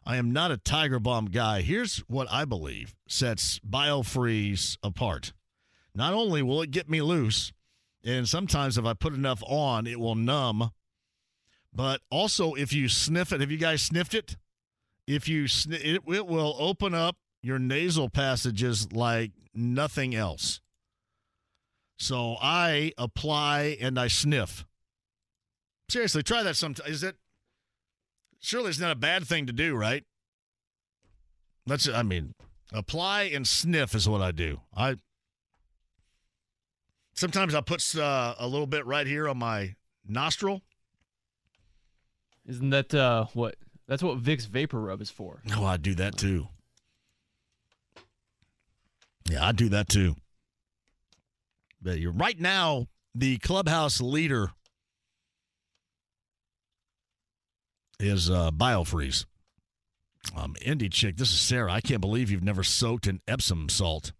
I 0.03 0.17
am 0.17 0.31
not 0.31 0.49
a 0.49 0.57
Tiger 0.57 0.99
Balm 0.99 1.27
guy. 1.27 1.61
Here's 1.61 1.99
what 2.07 2.27
I 2.31 2.43
believe 2.43 2.95
sets 3.07 3.59
BioFreeze 3.59 4.77
apart. 4.81 5.31
Not 5.93 6.13
only 6.13 6.41
will 6.41 6.63
it 6.63 6.71
get 6.71 6.89
me 6.89 7.03
loose, 7.03 7.53
and 8.03 8.27
sometimes 8.27 8.77
if 8.77 8.85
I 8.85 8.93
put 8.93 9.13
enough 9.13 9.43
on, 9.45 9.87
it 9.87 9.99
will 9.99 10.15
numb, 10.15 10.71
but 11.73 12.01
also 12.09 12.53
if 12.53 12.73
you 12.73 12.89
sniff 12.89 13.31
it, 13.31 13.41
have 13.41 13.51
you 13.51 13.57
guys 13.57 13.81
sniffed 13.81 14.13
it? 14.13 14.37
If 15.07 15.27
you 15.27 15.47
sn- 15.47 15.73
it, 15.73 16.01
it 16.07 16.27
will 16.27 16.55
open 16.57 16.93
up 16.93 17.17
your 17.41 17.59
nasal 17.59 18.09
passages 18.09 18.91
like 18.91 19.31
nothing 19.53 20.15
else. 20.15 20.61
So 21.97 22.37
I 22.41 22.93
apply 22.97 23.77
and 23.79 23.99
I 23.99 24.07
sniff. 24.07 24.65
Seriously, 25.89 26.23
try 26.23 26.43
that 26.43 26.55
sometime. 26.55 26.89
Is 26.91 27.03
it 27.03 27.15
surely 28.39 28.69
it's 28.69 28.79
not 28.79 28.91
a 28.91 28.95
bad 28.95 29.27
thing 29.27 29.45
to 29.47 29.53
do, 29.53 29.75
right? 29.75 30.03
That's 31.65 31.87
I 31.87 32.01
mean, 32.03 32.33
apply 32.73 33.23
and 33.23 33.47
sniff 33.47 33.93
is 33.93 34.09
what 34.09 34.21
I 34.21 34.31
do. 34.31 34.61
I 34.75 34.95
sometimes 37.21 37.53
I 37.53 37.61
put 37.61 37.95
uh, 37.95 38.35
a 38.39 38.47
little 38.47 38.67
bit 38.67 38.85
right 38.85 39.05
here 39.05 39.29
on 39.29 39.37
my 39.37 39.75
nostril. 40.07 40.61
Isn't 42.47 42.71
that 42.71 42.93
uh, 42.93 43.25
what? 43.33 43.55
That's 43.87 44.01
what 44.01 44.21
Vicks 44.21 44.47
VapoRub 44.47 45.01
is 45.01 45.11
for. 45.11 45.41
Oh, 45.55 45.63
I 45.63 45.77
do 45.77 45.93
that 45.95 46.17
too. 46.17 46.47
Yeah, 49.29 49.45
I 49.45 49.51
do 49.51 49.69
that 49.69 49.87
too. 49.87 50.15
But 51.81 51.99
you're 51.99 52.11
right 52.11 52.39
now 52.39 52.87
the 53.13 53.37
clubhouse 53.37 54.01
leader 54.01 54.51
is 57.99 58.29
uh, 58.29 58.49
Biofreeze. 58.51 59.25
Um, 60.35 60.55
Indie 60.65 60.91
chick, 60.91 61.17
this 61.17 61.31
is 61.31 61.39
Sarah. 61.39 61.71
I 61.71 61.81
can't 61.81 62.01
believe 62.01 62.31
you've 62.31 62.43
never 62.43 62.63
soaked 62.63 63.07
in 63.07 63.21
Epsom 63.27 63.69
salt. 63.69 64.11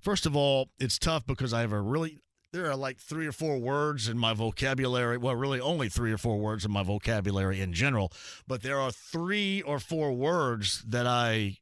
First 0.00 0.26
of 0.26 0.36
all, 0.36 0.70
it's 0.78 0.98
tough 0.98 1.26
because 1.26 1.52
I 1.52 1.60
have 1.60 1.72
a 1.72 1.80
really 1.80 2.23
there 2.54 2.70
are 2.70 2.76
like 2.76 2.98
three 2.98 3.26
or 3.26 3.32
four 3.32 3.58
words 3.58 4.08
in 4.08 4.16
my 4.16 4.32
vocabulary. 4.32 5.18
Well, 5.18 5.34
really 5.34 5.60
only 5.60 5.88
three 5.88 6.12
or 6.12 6.18
four 6.18 6.38
words 6.38 6.64
in 6.64 6.70
my 6.70 6.84
vocabulary 6.84 7.60
in 7.60 7.72
general, 7.72 8.12
but 8.46 8.62
there 8.62 8.78
are 8.78 8.92
three 8.92 9.60
or 9.60 9.80
four 9.80 10.12
words 10.12 10.84
that 10.86 11.04
I 11.04 11.58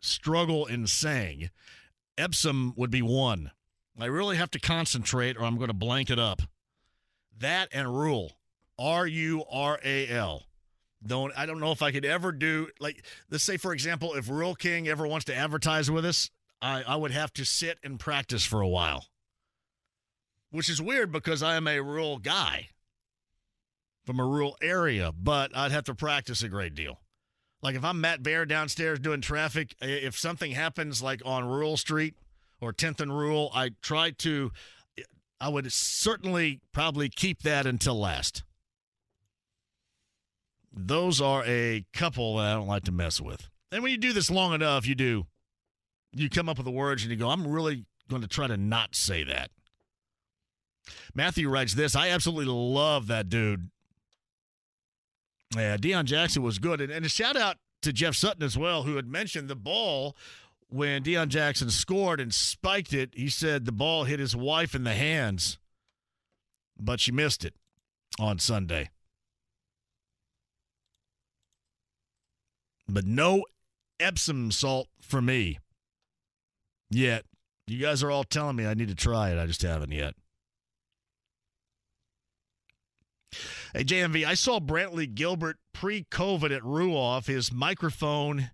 struggle 0.00 0.66
in 0.66 0.88
saying. 0.88 1.50
Epsom 2.18 2.74
would 2.76 2.90
be 2.90 3.02
one. 3.02 3.52
I 3.98 4.06
really 4.06 4.36
have 4.36 4.50
to 4.50 4.58
concentrate 4.58 5.36
or 5.36 5.44
I'm 5.44 5.56
going 5.56 5.68
to 5.68 5.74
blank 5.74 6.10
it 6.10 6.18
up. 6.18 6.42
That 7.38 7.68
and 7.72 7.96
rule. 7.96 8.32
R 8.78 9.06
U 9.06 9.44
R 9.48 9.78
A 9.84 10.08
L. 10.08 10.46
Don't 11.06 11.32
I 11.36 11.46
don't 11.46 11.60
know 11.60 11.70
if 11.70 11.82
I 11.82 11.92
could 11.92 12.04
ever 12.04 12.32
do 12.32 12.68
like 12.80 13.04
let's 13.30 13.44
say 13.44 13.56
for 13.56 13.72
example 13.72 14.14
if 14.14 14.28
Rural 14.28 14.56
King 14.56 14.88
ever 14.88 15.06
wants 15.06 15.24
to 15.26 15.36
advertise 15.36 15.88
with 15.88 16.04
us, 16.04 16.30
I, 16.60 16.82
I 16.82 16.96
would 16.96 17.12
have 17.12 17.32
to 17.34 17.44
sit 17.44 17.78
and 17.84 18.00
practice 18.00 18.44
for 18.44 18.60
a 18.60 18.68
while. 18.68 19.06
Which 20.52 20.68
is 20.68 20.80
weird 20.80 21.10
because 21.10 21.42
I 21.42 21.56
am 21.56 21.66
a 21.66 21.80
rural 21.80 22.18
guy 22.18 22.68
from 24.04 24.20
a 24.20 24.24
rural 24.24 24.56
area, 24.62 25.10
but 25.10 25.56
I'd 25.56 25.72
have 25.72 25.84
to 25.84 25.94
practice 25.94 26.42
a 26.42 26.48
great 26.48 26.74
deal. 26.74 27.00
Like 27.62 27.74
if 27.74 27.84
I'm 27.84 28.00
Matt 28.00 28.22
Bear 28.22 28.44
downstairs 28.44 28.98
doing 28.98 29.20
traffic, 29.20 29.74
if 29.80 30.16
something 30.16 30.52
happens 30.52 31.02
like 31.02 31.22
on 31.24 31.44
Rural 31.44 31.76
Street 31.76 32.14
or 32.60 32.72
10th 32.72 33.00
and 33.00 33.16
Rural, 33.16 33.50
I 33.54 33.70
try 33.80 34.10
to 34.10 34.52
I 35.40 35.48
would 35.48 35.72
certainly 35.72 36.60
probably 36.72 37.08
keep 37.08 37.42
that 37.42 37.66
until 37.66 37.98
last. 37.98 38.44
Those 40.72 41.20
are 41.20 41.42
a 41.44 41.84
couple 41.92 42.36
that 42.36 42.52
I 42.52 42.54
don't 42.54 42.68
like 42.68 42.84
to 42.84 42.92
mess 42.92 43.20
with. 43.20 43.48
And 43.72 43.82
when 43.82 43.90
you 43.90 43.98
do 43.98 44.12
this 44.12 44.30
long 44.30 44.54
enough, 44.54 44.86
you 44.86 44.94
do. 44.94 45.26
You 46.12 46.30
come 46.30 46.48
up 46.48 46.58
with 46.58 46.66
the 46.66 46.70
words 46.70 47.02
and 47.02 47.10
you 47.10 47.16
go, 47.16 47.30
I'm 47.30 47.46
really 47.46 47.86
going 48.08 48.22
to 48.22 48.28
try 48.28 48.46
to 48.46 48.56
not 48.56 48.94
say 48.94 49.24
that. 49.24 49.50
Matthew 51.14 51.48
writes 51.48 51.74
this 51.74 51.94
I 51.94 52.08
absolutely 52.08 52.52
love 52.52 53.06
that 53.08 53.28
dude. 53.28 53.70
Yeah, 55.54 55.76
Deon 55.76 56.04
Jackson 56.04 56.42
was 56.42 56.58
good. 56.58 56.80
And, 56.80 56.90
and 56.90 57.04
a 57.04 57.08
shout 57.08 57.36
out 57.36 57.56
to 57.82 57.92
Jeff 57.92 58.14
Sutton 58.14 58.42
as 58.42 58.56
well, 58.56 58.84
who 58.84 58.96
had 58.96 59.06
mentioned 59.06 59.48
the 59.48 59.56
ball 59.56 60.16
when 60.68 61.02
Deon 61.02 61.28
Jackson 61.28 61.70
scored 61.70 62.20
and 62.20 62.32
spiked 62.32 62.92
it. 62.92 63.10
He 63.14 63.28
said 63.28 63.64
the 63.64 63.72
ball 63.72 64.04
hit 64.04 64.18
his 64.18 64.34
wife 64.34 64.74
in 64.74 64.84
the 64.84 64.94
hands, 64.94 65.58
but 66.78 67.00
she 67.00 67.12
missed 67.12 67.44
it 67.44 67.54
on 68.18 68.38
Sunday. 68.38 68.90
But 72.88 73.06
no 73.06 73.44
Epsom 74.00 74.50
salt 74.50 74.88
for 75.00 75.22
me 75.22 75.58
yet. 76.90 77.24
You 77.66 77.78
guys 77.78 78.02
are 78.02 78.10
all 78.10 78.24
telling 78.24 78.56
me 78.56 78.66
I 78.66 78.74
need 78.74 78.88
to 78.88 78.94
try 78.94 79.30
it. 79.30 79.38
I 79.38 79.46
just 79.46 79.62
haven't 79.62 79.92
yet. 79.92 80.14
Hey, 83.74 83.84
JMV, 83.84 84.24
I 84.24 84.34
saw 84.34 84.60
Brantley 84.60 85.12
Gilbert 85.12 85.56
pre 85.72 86.04
COVID 86.04 86.54
at 86.54 86.62
Ruoff. 86.62 87.26
His 87.26 87.52
microphone 87.52 88.50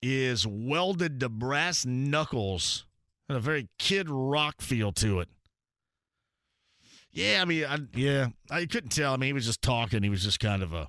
is 0.00 0.46
welded 0.46 1.20
to 1.20 1.28
brass 1.28 1.84
knuckles 1.84 2.86
and 3.28 3.36
a 3.36 3.40
very 3.40 3.68
kid 3.78 4.08
rock 4.08 4.60
feel 4.60 4.92
to 4.92 5.20
it. 5.20 5.28
Yeah, 7.10 7.40
I 7.42 7.44
mean, 7.44 7.64
I, 7.64 7.78
yeah, 7.94 8.28
I 8.50 8.66
couldn't 8.66 8.90
tell. 8.90 9.12
I 9.12 9.16
mean, 9.16 9.28
he 9.28 9.32
was 9.32 9.46
just 9.46 9.62
talking. 9.62 10.02
He 10.02 10.08
was 10.08 10.22
just 10.22 10.40
kind 10.40 10.62
of 10.62 10.72
a 10.72 10.88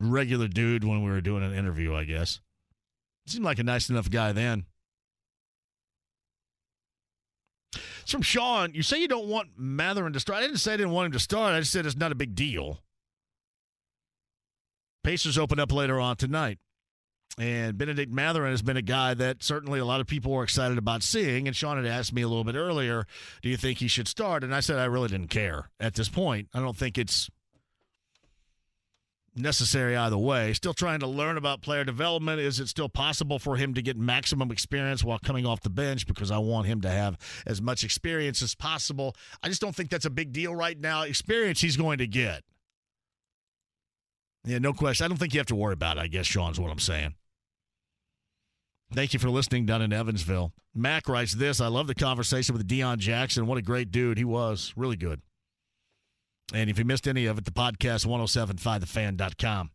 regular 0.00 0.48
dude 0.48 0.84
when 0.84 1.02
we 1.02 1.10
were 1.10 1.20
doing 1.20 1.42
an 1.42 1.54
interview, 1.54 1.94
I 1.94 2.04
guess. 2.04 2.40
Seemed 3.26 3.44
like 3.44 3.60
a 3.60 3.64
nice 3.64 3.88
enough 3.88 4.10
guy 4.10 4.32
then. 4.32 4.66
It's 8.02 8.12
from 8.12 8.22
Sean. 8.22 8.74
You 8.74 8.82
say 8.82 9.00
you 9.00 9.08
don't 9.08 9.28
want 9.28 9.50
Mathurin 9.56 10.12
to 10.12 10.20
start. 10.20 10.38
I 10.38 10.42
didn't 10.42 10.58
say 10.58 10.74
I 10.74 10.76
didn't 10.76 10.92
want 10.92 11.06
him 11.06 11.12
to 11.12 11.18
start. 11.18 11.54
I 11.54 11.60
just 11.60 11.72
said 11.72 11.86
it's 11.86 11.96
not 11.96 12.12
a 12.12 12.16
big 12.16 12.34
deal. 12.34 12.80
Pacers 15.04 15.38
open 15.38 15.58
up 15.58 15.72
later 15.72 15.98
on 15.98 16.16
tonight. 16.16 16.58
And 17.38 17.78
Bennedict 17.78 18.12
Mathurin 18.12 18.50
has 18.50 18.60
been 18.60 18.76
a 18.76 18.82
guy 18.82 19.14
that 19.14 19.42
certainly 19.42 19.80
a 19.80 19.86
lot 19.86 20.00
of 20.00 20.06
people 20.06 20.32
were 20.32 20.44
excited 20.44 20.76
about 20.76 21.02
seeing. 21.02 21.46
And 21.46 21.56
Sean 21.56 21.78
had 21.78 21.86
asked 21.86 22.12
me 22.12 22.20
a 22.22 22.28
little 22.28 22.44
bit 22.44 22.56
earlier, 22.56 23.06
do 23.40 23.48
you 23.48 23.56
think 23.56 23.78
he 23.78 23.88
should 23.88 24.06
start? 24.06 24.44
And 24.44 24.54
I 24.54 24.60
said 24.60 24.78
I 24.78 24.84
really 24.84 25.08
didn't 25.08 25.30
care 25.30 25.70
at 25.80 25.94
this 25.94 26.10
point. 26.10 26.48
I 26.52 26.60
don't 26.60 26.76
think 26.76 26.98
it's 26.98 27.30
necessary 29.34 29.96
either 29.96 30.18
way. 30.18 30.52
Still 30.52 30.74
trying 30.74 31.00
to 31.00 31.06
learn 31.06 31.36
about 31.36 31.62
player 31.62 31.84
development. 31.84 32.40
Is 32.40 32.60
it 32.60 32.68
still 32.68 32.88
possible 32.88 33.38
for 33.38 33.56
him 33.56 33.74
to 33.74 33.82
get 33.82 33.96
maximum 33.96 34.50
experience 34.50 35.02
while 35.02 35.18
coming 35.18 35.46
off 35.46 35.60
the 35.60 35.70
bench? 35.70 36.06
Because 36.06 36.30
I 36.30 36.38
want 36.38 36.66
him 36.66 36.80
to 36.82 36.90
have 36.90 37.16
as 37.46 37.62
much 37.62 37.84
experience 37.84 38.42
as 38.42 38.54
possible. 38.54 39.16
I 39.42 39.48
just 39.48 39.60
don't 39.60 39.74
think 39.74 39.90
that's 39.90 40.04
a 40.04 40.10
big 40.10 40.32
deal 40.32 40.54
right 40.54 40.78
now. 40.78 41.02
Experience 41.02 41.60
he's 41.60 41.76
going 41.76 41.98
to 41.98 42.06
get. 42.06 42.42
Yeah, 44.44 44.58
no 44.58 44.72
question. 44.72 45.04
I 45.04 45.08
don't 45.08 45.18
think 45.18 45.34
you 45.34 45.40
have 45.40 45.46
to 45.46 45.54
worry 45.54 45.74
about 45.74 45.98
it, 45.98 46.00
I 46.00 46.08
guess, 46.08 46.26
Sean's 46.26 46.58
what 46.58 46.70
I'm 46.70 46.80
saying. 46.80 47.14
Thank 48.92 49.14
you 49.14 49.18
for 49.18 49.30
listening 49.30 49.64
down 49.64 49.80
in 49.80 49.92
Evansville. 49.92 50.52
Mac 50.74 51.08
writes 51.08 51.32
this 51.32 51.60
I 51.60 51.68
love 51.68 51.86
the 51.86 51.94
conversation 51.94 52.54
with 52.54 52.68
Deon 52.68 52.98
Jackson. 52.98 53.46
What 53.46 53.56
a 53.56 53.62
great 53.62 53.90
dude 53.90 54.18
he 54.18 54.24
was. 54.24 54.74
Really 54.76 54.96
good. 54.96 55.22
And 56.54 56.68
if 56.68 56.78
you 56.78 56.84
missed 56.84 57.08
any 57.08 57.26
of 57.26 57.38
it, 57.38 57.44
the 57.44 57.50
podcast 57.50 58.06
1075thefan.com. 58.06 59.70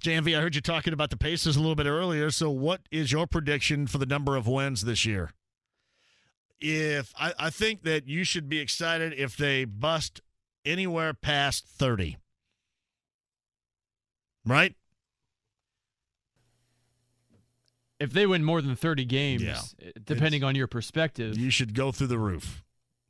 JMV, 0.00 0.36
I 0.36 0.40
heard 0.40 0.54
you 0.54 0.60
talking 0.60 0.92
about 0.92 1.10
the 1.10 1.16
Pacers 1.16 1.56
a 1.56 1.60
little 1.60 1.74
bit 1.74 1.86
earlier. 1.86 2.30
So, 2.30 2.50
what 2.50 2.82
is 2.90 3.12
your 3.12 3.26
prediction 3.26 3.86
for 3.86 3.98
the 3.98 4.06
number 4.06 4.36
of 4.36 4.46
wins 4.46 4.84
this 4.84 5.04
year? 5.04 5.32
If 6.60 7.12
I, 7.18 7.32
I 7.38 7.50
think 7.50 7.82
that 7.82 8.08
you 8.08 8.24
should 8.24 8.48
be 8.48 8.58
excited 8.58 9.12
if 9.12 9.36
they 9.36 9.64
bust 9.64 10.20
anywhere 10.64 11.14
past 11.14 11.66
30. 11.66 12.16
Right? 14.44 14.74
If 18.00 18.12
they 18.12 18.26
win 18.26 18.44
more 18.44 18.62
than 18.62 18.74
30 18.76 19.04
games, 19.04 19.42
Yeah. 19.42 19.60
depending 20.04 20.42
on 20.44 20.54
your 20.54 20.66
perspective, 20.66 21.36
You 21.36 21.50
should 21.50 21.74
go 21.74 21.92
through 21.92 22.06
the 22.08 22.18
roof. 22.18 22.62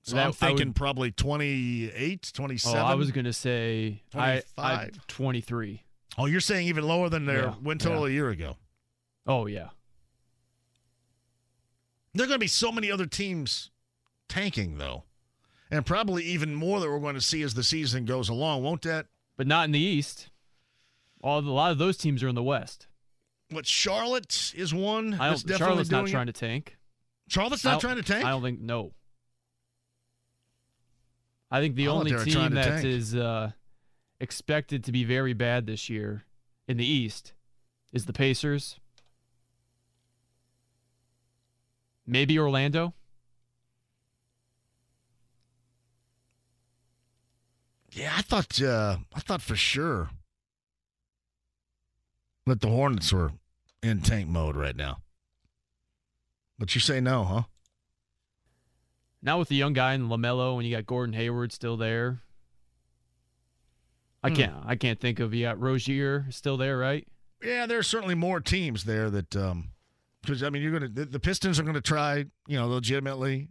So 0.09 0.17
That- 0.17 0.25
I'm 0.25 0.33
thinking 0.33 0.69
would- 0.69 0.75
probably 0.77 1.11
28, 1.13 2.31
27. 2.33 2.81
oh, 2.81 2.83
I 2.83 2.95
was 2.95 3.11
going 3.11 3.27
to 3.27 3.33
say 3.35 4.03
I, 4.15 4.43
I 4.57 4.89
25. 4.89 5.07
23. 5.07 5.83
Oh, 6.17 6.25
you're 6.25 6.41
saying 6.41 6.67
even 6.67 6.85
lower 6.85 7.11
than 7.11 7.27
their 7.27 7.43
Yeah, 7.49 7.55
win 7.61 7.77
total 7.77 8.09
yeah. 8.09 8.13
a 8.13 8.15
year 8.15 8.31
ago. 8.31 8.57
Oh, 9.27 9.45
yeah. 9.47 9.69
There 12.15 12.25
are 12.25 12.27
going 12.27 12.37
to 12.39 12.43
be 12.43 12.47
so 12.47 12.73
many 12.73 12.91
other 12.91 13.05
teams 13.05 13.71
tanking, 14.31 14.79
though. 14.79 15.05
And 15.71 15.85
probably 15.85 16.25
even 16.25 16.55
more 16.55 16.81
that 16.81 16.89
we're 16.89 17.01
going 17.01 17.15
to 17.15 17.21
see 17.21 17.43
as 17.43 17.53
the 17.53 17.63
season 17.63 18.07
goes 18.07 18.31
along, 18.31 18.63
won't 18.63 18.81
that? 18.83 19.09
But 19.37 19.47
not 19.47 19.67
in 19.67 19.73
the 19.73 19.79
East. 19.79 20.31
All 21.21 21.39
a 21.39 21.43
lot 21.43 21.71
of 21.71 21.77
those 21.77 21.99
teams 21.99 22.23
are 22.23 22.29
in 22.29 22.35
the 22.35 22.43
West. 22.43 22.87
What, 23.51 23.67
Charlotte 23.67 24.55
is 24.57 24.73
one? 24.73 25.15
I 25.21 25.29
don't, 25.29 25.37
definitely 25.47 25.59
Charlotte's 25.59 25.91
not 25.91 26.01
doing 26.01 26.13
trying 26.13 26.27
to 26.29 26.33
tank. 26.33 26.79
Charlotte's 27.29 27.67
I 27.67 27.73
not 27.73 27.81
trying 27.83 27.97
to 27.97 28.03
tank? 28.03 28.25
I 28.25 28.31
don't 28.31 28.43
think 28.43 28.61
no. 28.61 28.95
I 31.51 31.61
think 31.61 31.77
the 31.77 31.89
only 31.89 32.11
they 32.11 32.17
were 32.17 32.25
trying 32.25 32.49
team 32.51 32.55
that 32.55 32.65
tank. 32.65 32.85
is 32.85 33.15
uh, 33.15 33.53
expected 34.21 34.85
to 34.85 34.93
be 34.93 35.05
very 35.05 35.33
bad 35.33 35.67
this 35.67 35.89
year 35.89 36.25
in 36.67 36.77
the 36.77 36.87
East 36.87 37.33
is 37.93 38.05
the 38.05 38.13
Pacers. 38.13 38.79
Maybe 42.07 42.39
Orlando. 42.39 42.95
Yeah, 47.93 48.15
I 48.17 48.23
thought 48.23 48.63
uh, 48.63 48.99
I 49.15 49.21
thought 49.21 49.43
for 49.43 49.57
sure 49.57 50.11
that 52.47 52.61
the 52.61 52.69
Hornets 52.69 53.13
were 53.13 53.33
in 53.83 54.01
tank 54.03 54.29
mode 54.29 54.57
right 54.57 54.77
now. 54.77 54.99
But 56.59 56.75
you 56.75 56.81
say 56.81 57.01
no, 57.01 57.25
huh? 57.25 57.43
Now 59.23 59.39
with 59.39 59.49
the 59.49 59.57
young 59.57 59.73
guy 59.73 59.95
in 59.95 60.09
LaMelo, 60.09 60.57
and 60.57 60.67
you 60.67 60.77
got 60.77 60.87
Gordon 60.87 61.13
Hayward 61.15 61.53
still 61.53 61.77
there. 61.77 62.23
I 64.23 64.31
Hmm. 64.31 64.35
can't. 64.35 64.55
I 64.67 64.77
can't 64.77 65.01
think 65.01 65.21
of. 65.21 65.35
You 65.35 65.45
got 65.47 65.61
Rozier 65.61 66.27
still 66.31 66.57
there, 66.57 66.77
right? 66.79 67.07
Yeah, 67.43 67.67
there's 67.67 67.87
certainly 67.87 68.15
more 68.17 68.41
teams 68.41 68.85
there 68.85 69.11
that 69.11 69.37
um 69.37 69.71
because 70.23 70.43
I 70.43 70.51
mean 70.51 70.63
you're 70.63 70.73
gonna 70.73 70.89
the, 70.89 71.05
the 71.05 71.21
Pistons 71.21 71.59
are 71.61 71.63
gonna 71.63 71.81
try 71.81 72.25
you 72.47 72.57
know 72.59 72.67
legitimately. 72.69 73.51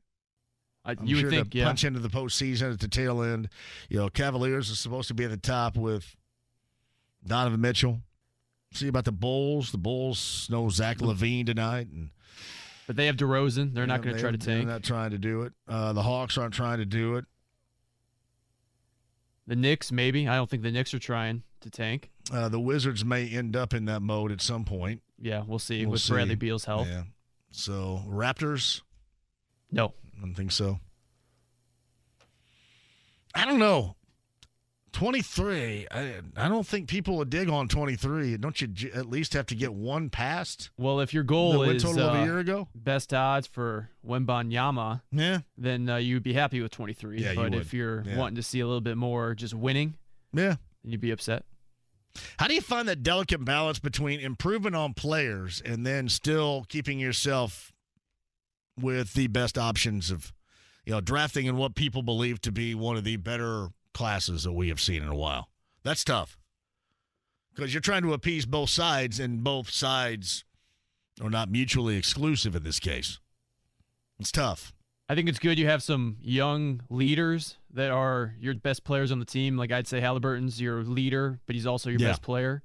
I, 0.85 0.95
you 1.03 1.17
sure 1.17 1.25
would 1.25 1.35
think, 1.35 1.55
yeah. 1.55 1.65
punch 1.65 1.83
into 1.83 1.99
the 1.99 2.07
postseason 2.09 2.71
at 2.71 2.79
the 2.79 2.87
tail 2.87 3.21
end. 3.21 3.49
You 3.89 3.97
know, 3.97 4.09
Cavaliers 4.09 4.71
are 4.71 4.75
supposed 4.75 5.09
to 5.09 5.13
be 5.13 5.25
at 5.25 5.31
the 5.31 5.35
top 5.37 5.75
with 5.75 6.15
Donovan 7.25 7.59
Mitchell. 7.59 8.01
See 8.73 8.87
about 8.87 9.03
the 9.03 9.11
Bulls. 9.11 9.71
The 9.71 9.77
Bulls 9.77 10.47
know 10.49 10.69
Zach 10.69 10.97
LaVine 10.99 11.45
tonight, 11.45 11.87
and 11.87 12.11
But 12.87 12.95
they 12.95 13.05
have 13.07 13.17
DeRozan. 13.17 13.73
They're 13.73 13.85
not 13.85 14.01
going 14.01 14.15
to 14.15 14.21
try 14.21 14.31
to 14.31 14.37
tank. 14.37 14.65
They're 14.65 14.73
not 14.73 14.83
trying 14.83 15.11
to 15.11 15.17
do 15.17 15.41
it. 15.43 15.51
Uh, 15.67 15.91
the 15.91 16.01
Hawks 16.01 16.37
aren't 16.37 16.53
trying 16.53 16.77
to 16.79 16.85
do 16.85 17.17
it. 17.17 17.25
The 19.45 19.57
Knicks, 19.57 19.91
maybe. 19.91 20.27
I 20.27 20.35
don't 20.35 20.49
think 20.49 20.63
the 20.63 20.71
Knicks 20.71 20.93
are 20.93 20.99
trying 20.99 21.43
to 21.61 21.69
tank. 21.69 22.09
Uh, 22.31 22.47
the 22.47 22.59
Wizards 22.59 23.03
may 23.03 23.27
end 23.27 23.57
up 23.57 23.73
in 23.73 23.85
that 23.85 24.01
mode 24.01 24.31
at 24.31 24.41
some 24.41 24.63
point. 24.63 25.01
Yeah, 25.19 25.43
we'll 25.45 25.59
see 25.59 25.85
We'll 25.85 25.93
with 25.93 26.07
Bradley. 26.07 26.35
Beal's 26.35 26.63
health. 26.63 26.87
Yeah. 26.87 27.03
So 27.51 28.03
Raptors, 28.07 28.81
No. 29.71 29.93
I 30.17 30.21
don't 30.21 30.33
think 30.33 30.51
so. 30.51 30.79
I 33.35 33.45
don't 33.45 33.59
know. 33.59 33.96
23. 34.97 35.85
I, 35.91 36.13
I 36.35 36.47
don't 36.49 36.65
think 36.65 36.87
people 36.89 37.17
would 37.17 37.29
dig 37.29 37.49
on 37.49 37.67
23. 37.67 38.35
Don't 38.37 38.59
you 38.59 38.65
j- 38.67 38.91
at 38.91 39.07
least 39.07 39.33
have 39.33 39.45
to 39.45 39.55
get 39.55 39.71
one 39.71 40.09
past? 40.09 40.71
Well, 40.75 41.01
if 41.01 41.13
your 41.13 41.21
goal 41.21 41.59
The 41.59 41.75
is 41.75 41.83
total 41.83 42.07
of 42.09 42.15
a 42.15 42.19
uh, 42.21 42.23
year 42.23 42.39
ago? 42.39 42.67
best 42.73 43.13
odds 43.13 43.45
for 43.45 43.89
Wembanyama, 44.03 45.03
Yeah. 45.11 45.41
then 45.55 45.87
uh, 45.87 45.97
you'd 45.97 46.23
be 46.23 46.33
happy 46.33 46.61
with 46.61 46.71
23. 46.71 47.21
Yeah, 47.21 47.29
you 47.29 47.35
but 47.35 47.51
would. 47.51 47.61
if 47.61 47.75
you're 47.75 48.01
Yeah. 48.07 48.17
wanting 48.17 48.37
to 48.37 48.43
see 48.43 48.59
a 48.59 48.65
little 48.65 48.81
bit 48.81 48.97
more 48.97 49.35
just 49.35 49.53
winning, 49.53 49.93
Yeah. 50.33 50.55
then 50.83 50.91
you'd 50.93 50.99
be 51.01 51.11
upset. 51.11 51.45
How 52.39 52.47
do 52.47 52.55
you 52.55 52.61
find 52.61 52.87
that 52.87 53.03
delicate 53.03 53.45
balance 53.45 53.77
between 53.77 54.19
improving 54.19 54.73
on 54.73 54.95
players 54.95 55.61
and 55.63 55.85
then 55.85 56.09
still 56.09 56.65
keeping 56.69 56.97
yourself 56.99 57.71
with 58.81 59.13
the 59.13 59.27
best 59.27 59.59
options 59.59 60.09
of, 60.09 60.33
you 60.87 60.93
know, 60.93 61.01
drafting 61.01 61.45
in 61.45 61.55
what 61.55 61.75
people 61.75 62.01
believe 62.01 62.41
to 62.41 62.51
be 62.51 62.73
one 62.73 62.97
of 62.97 63.03
the 63.03 63.17
better 63.17 63.67
classes 63.97 64.43
that 64.43 64.53
we 64.53 64.69
have 64.69 64.79
seen 64.79 65.01
in 65.01 65.09
a 65.09 65.15
while? 65.15 65.49
That's 65.83 66.03
tough 66.03 66.37
because 67.53 67.73
you're 67.73 67.81
trying 67.81 68.03
to 68.03 68.13
appease 68.13 68.45
both 68.45 68.69
sides, 68.69 69.19
and 69.19 69.43
both 69.43 69.69
sides 69.71 70.45
are 71.21 71.29
not 71.29 71.49
mutually 71.49 71.97
exclusive 71.97 72.55
in 72.55 72.63
this 72.63 72.79
case. 72.79 73.19
It's 74.19 74.31
tough. 74.31 74.73
I 75.09 75.15
think 75.15 75.27
it's 75.29 75.39
good 75.39 75.57
you 75.57 75.65
have 75.67 75.81
some 75.81 76.17
young 76.21 76.81
leaders 76.89 77.57
that 77.73 77.89
are 77.91 78.35
your 78.39 78.53
best 78.55 78.83
players 78.83 79.11
on 79.11 79.19
the 79.19 79.25
team. 79.25 79.57
Like 79.57 79.71
I'd 79.71 79.87
say 79.87 79.99
Halliburton's 80.01 80.61
your 80.61 80.83
leader, 80.83 81.39
but 81.47 81.55
he's 81.55 81.65
also 81.65 81.89
your 81.89 81.99
Yeah. 81.99 82.09
best 82.09 82.21
player. 82.21 82.61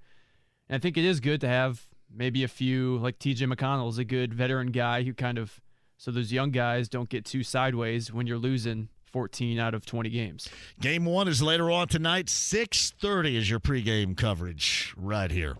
And 0.68 0.76
I 0.76 0.78
think 0.80 0.96
it 0.98 1.04
is 1.04 1.20
good 1.20 1.40
to 1.42 1.48
have 1.48 1.86
maybe 2.14 2.42
a 2.44 2.48
few 2.48 2.98
like 2.98 3.18
TJ 3.18 3.46
McConnell's 3.46 3.96
a 3.98 4.04
good 4.04 4.34
veteran 4.34 4.72
guy 4.72 5.02
who 5.04 5.14
kind 5.14 5.38
of 5.38 5.60
so 5.96 6.10
those 6.10 6.32
young 6.32 6.50
guys 6.50 6.88
don't 6.88 7.08
get 7.08 7.24
too 7.24 7.42
sideways 7.44 8.12
when 8.12 8.26
you're 8.26 8.38
losing 8.38 8.88
14 9.12 9.58
out 9.58 9.74
of 9.74 9.84
20 9.84 10.10
games. 10.10 10.48
Game 10.80 11.04
one 11.04 11.28
is 11.28 11.42
later 11.42 11.70
on 11.70 11.88
tonight. 11.88 12.28
Six 12.28 12.92
thirty 12.98 13.36
is 13.36 13.50
your 13.50 13.60
pregame 13.60 14.16
coverage 14.16 14.94
right 14.96 15.30
here. 15.30 15.56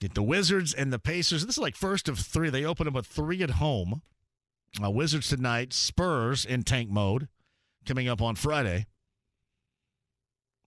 Get 0.00 0.14
the 0.14 0.22
Wizards 0.22 0.72
and 0.72 0.92
the 0.92 0.98
Pacers. 0.98 1.44
This 1.44 1.56
is 1.56 1.62
like 1.62 1.76
first 1.76 2.08
of 2.08 2.18
three. 2.18 2.50
They 2.50 2.64
open 2.64 2.88
up 2.88 2.94
with 2.94 3.06
three 3.06 3.42
at 3.42 3.50
home. 3.50 4.02
Uh, 4.82 4.90
Wizards 4.90 5.28
tonight. 5.28 5.72
Spurs 5.72 6.44
in 6.44 6.62
tank 6.62 6.90
mode, 6.90 7.28
coming 7.86 8.08
up 8.08 8.22
on 8.22 8.34
Friday. 8.34 8.86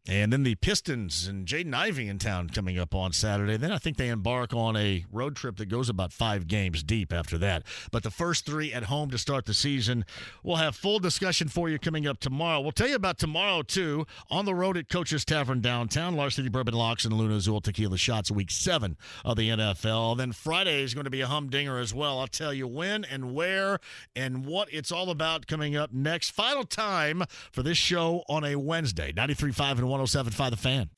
And 0.06 0.34
then 0.34 0.44
the 0.44 0.56
Pistons 0.56 1.28
and 1.28 1.48
Jaden 1.48 1.74
Ivey 1.74 2.10
in 2.10 2.20
town 2.20 2.50
coming 2.50 2.78
up 2.78 2.94
on 2.94 3.14
Saturday. 3.14 3.56
Then 3.56 3.72
I 3.72 3.78
think 3.78 3.96
they 3.96 4.10
embark 4.10 4.54
on 4.54 4.76
a 4.76 5.06
road 5.14 5.38
trip 5.38 5.56
that 5.58 5.68
goes 5.68 5.88
about 5.88 6.12
five 6.12 6.46
games 6.46 6.84
deep 6.84 7.14
after 7.14 7.38
that. 7.38 7.64
But 7.90 8.04
the 8.04 8.12
first 8.12 8.46
three 8.46 8.74
at 8.74 8.84
home 8.84 9.12
to 9.12 9.18
start 9.18 9.46
the 9.46 9.54
season. 9.54 10.04
We'll 10.44 10.58
have 10.58 10.76
full 10.76 11.00
discussion 11.00 11.48
for 11.48 11.70
you 11.70 11.80
coming 11.80 12.06
up 12.06 12.20
tomorrow. 12.20 12.60
We'll 12.60 12.74
tell 12.74 12.90
you 12.90 12.96
about 12.96 13.18
tomorrow, 13.18 13.62
too, 13.62 14.06
on 14.30 14.44
the 14.44 14.54
road 14.54 14.76
at 14.76 14.90
Coach's 14.90 15.24
Tavern 15.24 15.62
downtown. 15.62 16.18
Large 16.18 16.36
City 16.36 16.50
Bourbon 16.50 16.74
Locks 16.74 17.06
and 17.06 17.14
Luna 17.14 17.36
Azul 17.36 17.62
Tequila 17.62 17.98
Shots, 17.98 18.30
week 18.30 18.52
seven 18.52 18.98
of 19.24 19.38
the 19.38 19.52
NFL. 19.52 20.18
Then 20.18 20.34
Friday 20.34 20.82
is 20.84 20.94
going 20.94 21.06
to 21.06 21.12
be 21.12 21.22
a 21.22 21.28
humdinger 21.28 21.78
as 21.78 21.94
well. 21.94 22.20
I'll 22.20 22.28
tell 22.28 22.54
you 22.54 22.68
when 22.68 23.06
and 23.06 23.34
where 23.34 23.80
and 24.18 24.46
what 24.46 24.68
it's 24.74 24.92
all 24.92 25.10
about 25.10 25.48
coming 25.48 25.78
up 25.78 25.94
next. 25.94 26.32
Final 26.32 26.66
time 26.66 27.24
for 27.54 27.64
this 27.64 27.78
show 27.78 28.24
on 28.28 28.44
a 28.44 28.58
Wednesday. 28.58 29.14
93.5 29.14 29.78
and 29.78 29.93
107.5 29.94 30.50
The 30.50 30.58
Fan. 30.58 30.90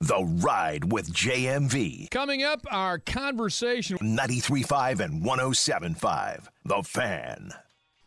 The 0.00 0.24
Ride 0.24 0.90
with 0.90 1.12
JMV. 1.12 2.10
Coming 2.10 2.42
up, 2.42 2.66
our 2.70 2.98
conversation. 2.98 3.98
93.5 3.98 5.00
and 5.00 5.24
107.5. 5.24 6.48
The 6.64 6.82
Fan. 6.82 7.50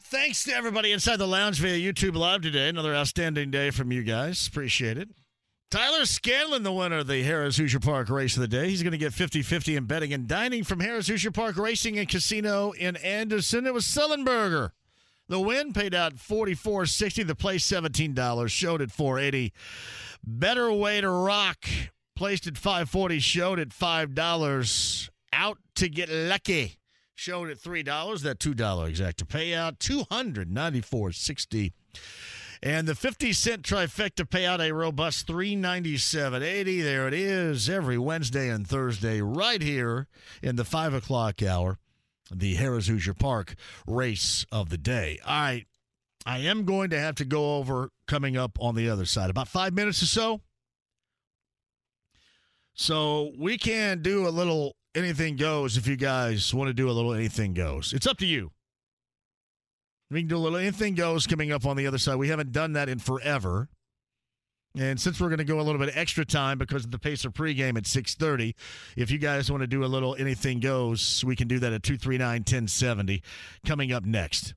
Thanks 0.03 0.43
to 0.43 0.53
everybody 0.53 0.91
inside 0.91 1.17
the 1.17 1.27
lounge 1.27 1.59
via 1.59 1.77
YouTube 1.77 2.15
Live 2.15 2.41
today. 2.41 2.69
Another 2.69 2.93
outstanding 2.93 3.49
day 3.49 3.69
from 3.71 3.91
you 3.91 4.03
guys. 4.03 4.45
Appreciate 4.47 4.97
it. 4.97 5.09
Tyler 5.71 6.05
Scanlon, 6.05 6.63
the 6.63 6.71
winner 6.71 6.99
of 6.99 7.07
the 7.07 7.23
Harris 7.23 7.57
Hoosier 7.57 7.79
Park 7.79 8.09
race 8.09 8.35
of 8.35 8.41
the 8.41 8.47
day. 8.47 8.69
He's 8.69 8.83
going 8.83 8.91
to 8.91 8.97
get 8.97 9.13
50 9.13 9.41
50 9.41 9.75
in 9.75 9.85
betting 9.85 10.13
and 10.13 10.27
dining 10.27 10.63
from 10.63 10.79
Harris 10.79 11.07
Hoosier 11.07 11.31
Park 11.31 11.57
Racing 11.57 11.97
and 11.97 12.07
Casino 12.07 12.71
in 12.71 12.95
Anderson. 12.97 13.65
It 13.65 13.73
was 13.73 13.85
Sullenberger. 13.85 14.71
The 15.27 15.39
win 15.39 15.73
paid 15.73 15.95
out 15.95 16.15
44.60. 16.15 17.25
The 17.25 17.35
play 17.35 17.57
$17. 17.57 18.49
Showed 18.49 18.81
at 18.81 18.91
480. 18.91 19.53
Better 20.23 20.71
way 20.71 21.01
to 21.01 21.09
rock. 21.09 21.65
Placed 22.15 22.47
at 22.47 22.57
540. 22.57 23.19
Showed 23.19 23.59
at 23.59 23.69
$5. 23.69 25.09
Out 25.33 25.57
to 25.75 25.89
get 25.89 26.09
lucky. 26.09 26.77
Showed 27.15 27.49
at 27.49 27.57
$3. 27.57 28.21
That 28.21 28.39
$2 28.39 28.55
exacta 28.55 29.25
payout. 29.25 29.79
294.60. 29.79 31.73
And 32.63 32.87
the 32.87 32.95
50 32.95 33.33
cent 33.33 33.63
trifecta 33.63 34.27
payout 34.27 34.59
a 34.59 34.73
robust 34.73 35.27
397.80. 35.27 36.83
There 36.83 37.07
it 37.07 37.13
is 37.13 37.69
every 37.69 37.97
Wednesday 37.97 38.49
and 38.49 38.67
Thursday 38.67 39.21
right 39.21 39.61
here 39.61 40.07
in 40.41 40.55
the 40.55 40.65
5 40.65 40.93
o'clock 40.93 41.43
hour 41.43 41.77
the 42.31 42.55
Harris 42.55 42.87
Hoosier 42.87 43.13
Park 43.13 43.55
race 43.87 44.45
of 44.51 44.69
the 44.69 44.77
day. 44.77 45.19
All 45.25 45.33
right. 45.33 45.65
I 46.25 46.39
am 46.39 46.65
going 46.65 46.89
to 46.89 46.99
have 46.99 47.15
to 47.15 47.25
go 47.25 47.57
over 47.57 47.91
coming 48.07 48.35
up 48.35 48.57
on 48.59 48.73
the 48.73 48.89
other 48.89 49.05
side. 49.05 49.29
About 49.29 49.47
five 49.47 49.73
minutes 49.73 50.01
or 50.01 50.07
so. 50.07 50.41
So 52.73 53.31
we 53.37 53.57
can 53.57 54.01
do 54.01 54.27
a 54.27 54.29
little 54.29 54.75
anything 54.95 55.35
goes 55.35 55.77
if 55.77 55.87
you 55.87 55.95
guys 55.95 56.53
want 56.53 56.67
to 56.67 56.73
do 56.73 56.89
a 56.89 56.93
little 56.93 57.13
anything 57.13 57.53
goes. 57.53 57.93
It's 57.93 58.07
up 58.07 58.17
to 58.17 58.25
you. 58.25 58.51
We 60.09 60.21
can 60.21 60.27
do 60.27 60.37
a 60.37 60.39
little 60.39 60.57
anything 60.57 60.95
goes 60.95 61.27
coming 61.27 61.51
up 61.51 61.65
on 61.65 61.77
the 61.77 61.87
other 61.87 61.97
side. 61.97 62.15
We 62.15 62.29
haven't 62.29 62.51
done 62.51 62.73
that 62.73 62.89
in 62.89 62.99
forever. 62.99 63.69
And 64.77 64.99
since 64.99 65.21
we're 65.21 65.29
going 65.29 65.37
to 65.37 65.45
go 65.45 65.59
a 65.59 65.63
little 65.63 65.79
bit 65.79 65.95
extra 65.95 66.25
time 66.25 66.57
because 66.57 66.83
of 66.83 66.91
the 66.91 66.99
Pacer 66.99 67.31
pregame 67.31 67.77
at 67.77 67.85
6:30, 67.85 68.53
if 68.97 69.09
you 69.09 69.17
guys 69.17 69.49
want 69.49 69.61
to 69.61 69.67
do 69.67 69.83
a 69.83 69.87
little 69.87 70.15
anything 70.15 70.59
goes, 70.59 71.23
we 71.25 71.35
can 71.35 71.47
do 71.47 71.59
that 71.59 71.71
at 71.71 71.81
239-1070 71.81 73.21
coming 73.65 73.91
up 73.91 74.03
next. 74.03 74.53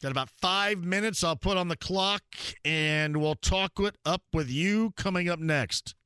Got 0.00 0.12
about 0.12 0.30
five 0.30 0.84
minutes. 0.84 1.24
I'll 1.24 1.34
put 1.34 1.56
on 1.56 1.66
the 1.66 1.76
clock, 1.76 2.22
and 2.64 3.16
we'll 3.16 3.34
talk 3.34 3.72
it 3.80 3.96
up 4.04 4.22
with 4.32 4.48
you 4.48 4.92
coming 4.96 5.28
up 5.28 5.40
next. 5.40 5.96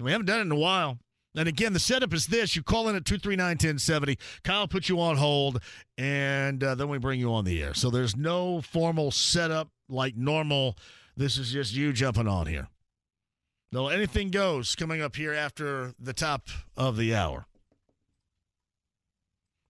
We 0.00 0.12
haven't 0.12 0.26
done 0.26 0.38
it 0.38 0.42
in 0.42 0.52
a 0.52 0.56
while. 0.56 0.98
And 1.36 1.46
again, 1.46 1.74
the 1.74 1.78
setup 1.78 2.14
is 2.14 2.28
this. 2.28 2.56
You 2.56 2.62
call 2.62 2.88
in 2.88 2.96
at 2.96 3.04
239-1070. 3.04 4.18
Kyle 4.42 4.66
puts 4.66 4.88
you 4.88 4.98
on 4.98 5.18
hold, 5.18 5.60
and 5.98 6.64
uh, 6.64 6.74
then 6.74 6.88
we 6.88 6.96
bring 6.96 7.20
you 7.20 7.34
on 7.34 7.44
the 7.44 7.62
air. 7.62 7.74
So 7.74 7.90
there's 7.90 8.16
no 8.16 8.62
formal 8.62 9.10
setup 9.10 9.68
like 9.88 10.16
normal 10.16 10.76
this 11.18 11.36
is 11.36 11.52
just 11.52 11.74
you 11.74 11.92
jumping 11.92 12.28
on 12.28 12.46
here. 12.46 12.68
No, 13.72 13.88
anything 13.88 14.30
goes 14.30 14.74
coming 14.74 15.02
up 15.02 15.16
here 15.16 15.34
after 15.34 15.92
the 15.98 16.14
top 16.14 16.48
of 16.76 16.96
the 16.96 17.14
hour. 17.14 17.44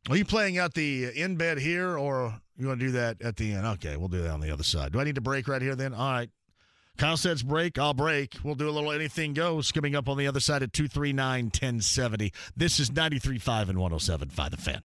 Are 0.08 0.16
you 0.16 0.24
playing 0.24 0.58
out 0.58 0.74
the 0.74 1.06
in 1.06 1.36
bed 1.36 1.58
here, 1.58 1.98
or 1.98 2.40
you 2.56 2.68
want 2.68 2.78
to 2.80 2.86
do 2.86 2.92
that 2.92 3.20
at 3.22 3.36
the 3.36 3.52
end? 3.52 3.66
Okay, 3.66 3.96
we'll 3.96 4.08
do 4.08 4.22
that 4.22 4.30
on 4.30 4.40
the 4.40 4.50
other 4.50 4.62
side. 4.62 4.92
Do 4.92 5.00
I 5.00 5.04
need 5.04 5.16
to 5.16 5.20
break 5.20 5.48
right 5.48 5.60
here 5.60 5.74
then? 5.74 5.94
All 5.94 6.12
right. 6.12 6.30
Kyle 6.98 7.16
says 7.16 7.42
break. 7.42 7.78
I'll 7.78 7.94
break. 7.94 8.36
We'll 8.42 8.54
do 8.54 8.68
a 8.68 8.72
little 8.72 8.92
anything 8.92 9.32
goes 9.32 9.72
coming 9.72 9.94
up 9.94 10.08
on 10.08 10.18
the 10.18 10.26
other 10.26 10.40
side 10.40 10.62
at 10.62 10.72
239 10.72 11.46
1070. 11.46 12.32
This 12.56 12.80
is 12.80 12.90
93.5 12.90 13.68
and 13.68 13.78
107.5 13.78 14.50
The 14.50 14.56
Fan. 14.56 14.82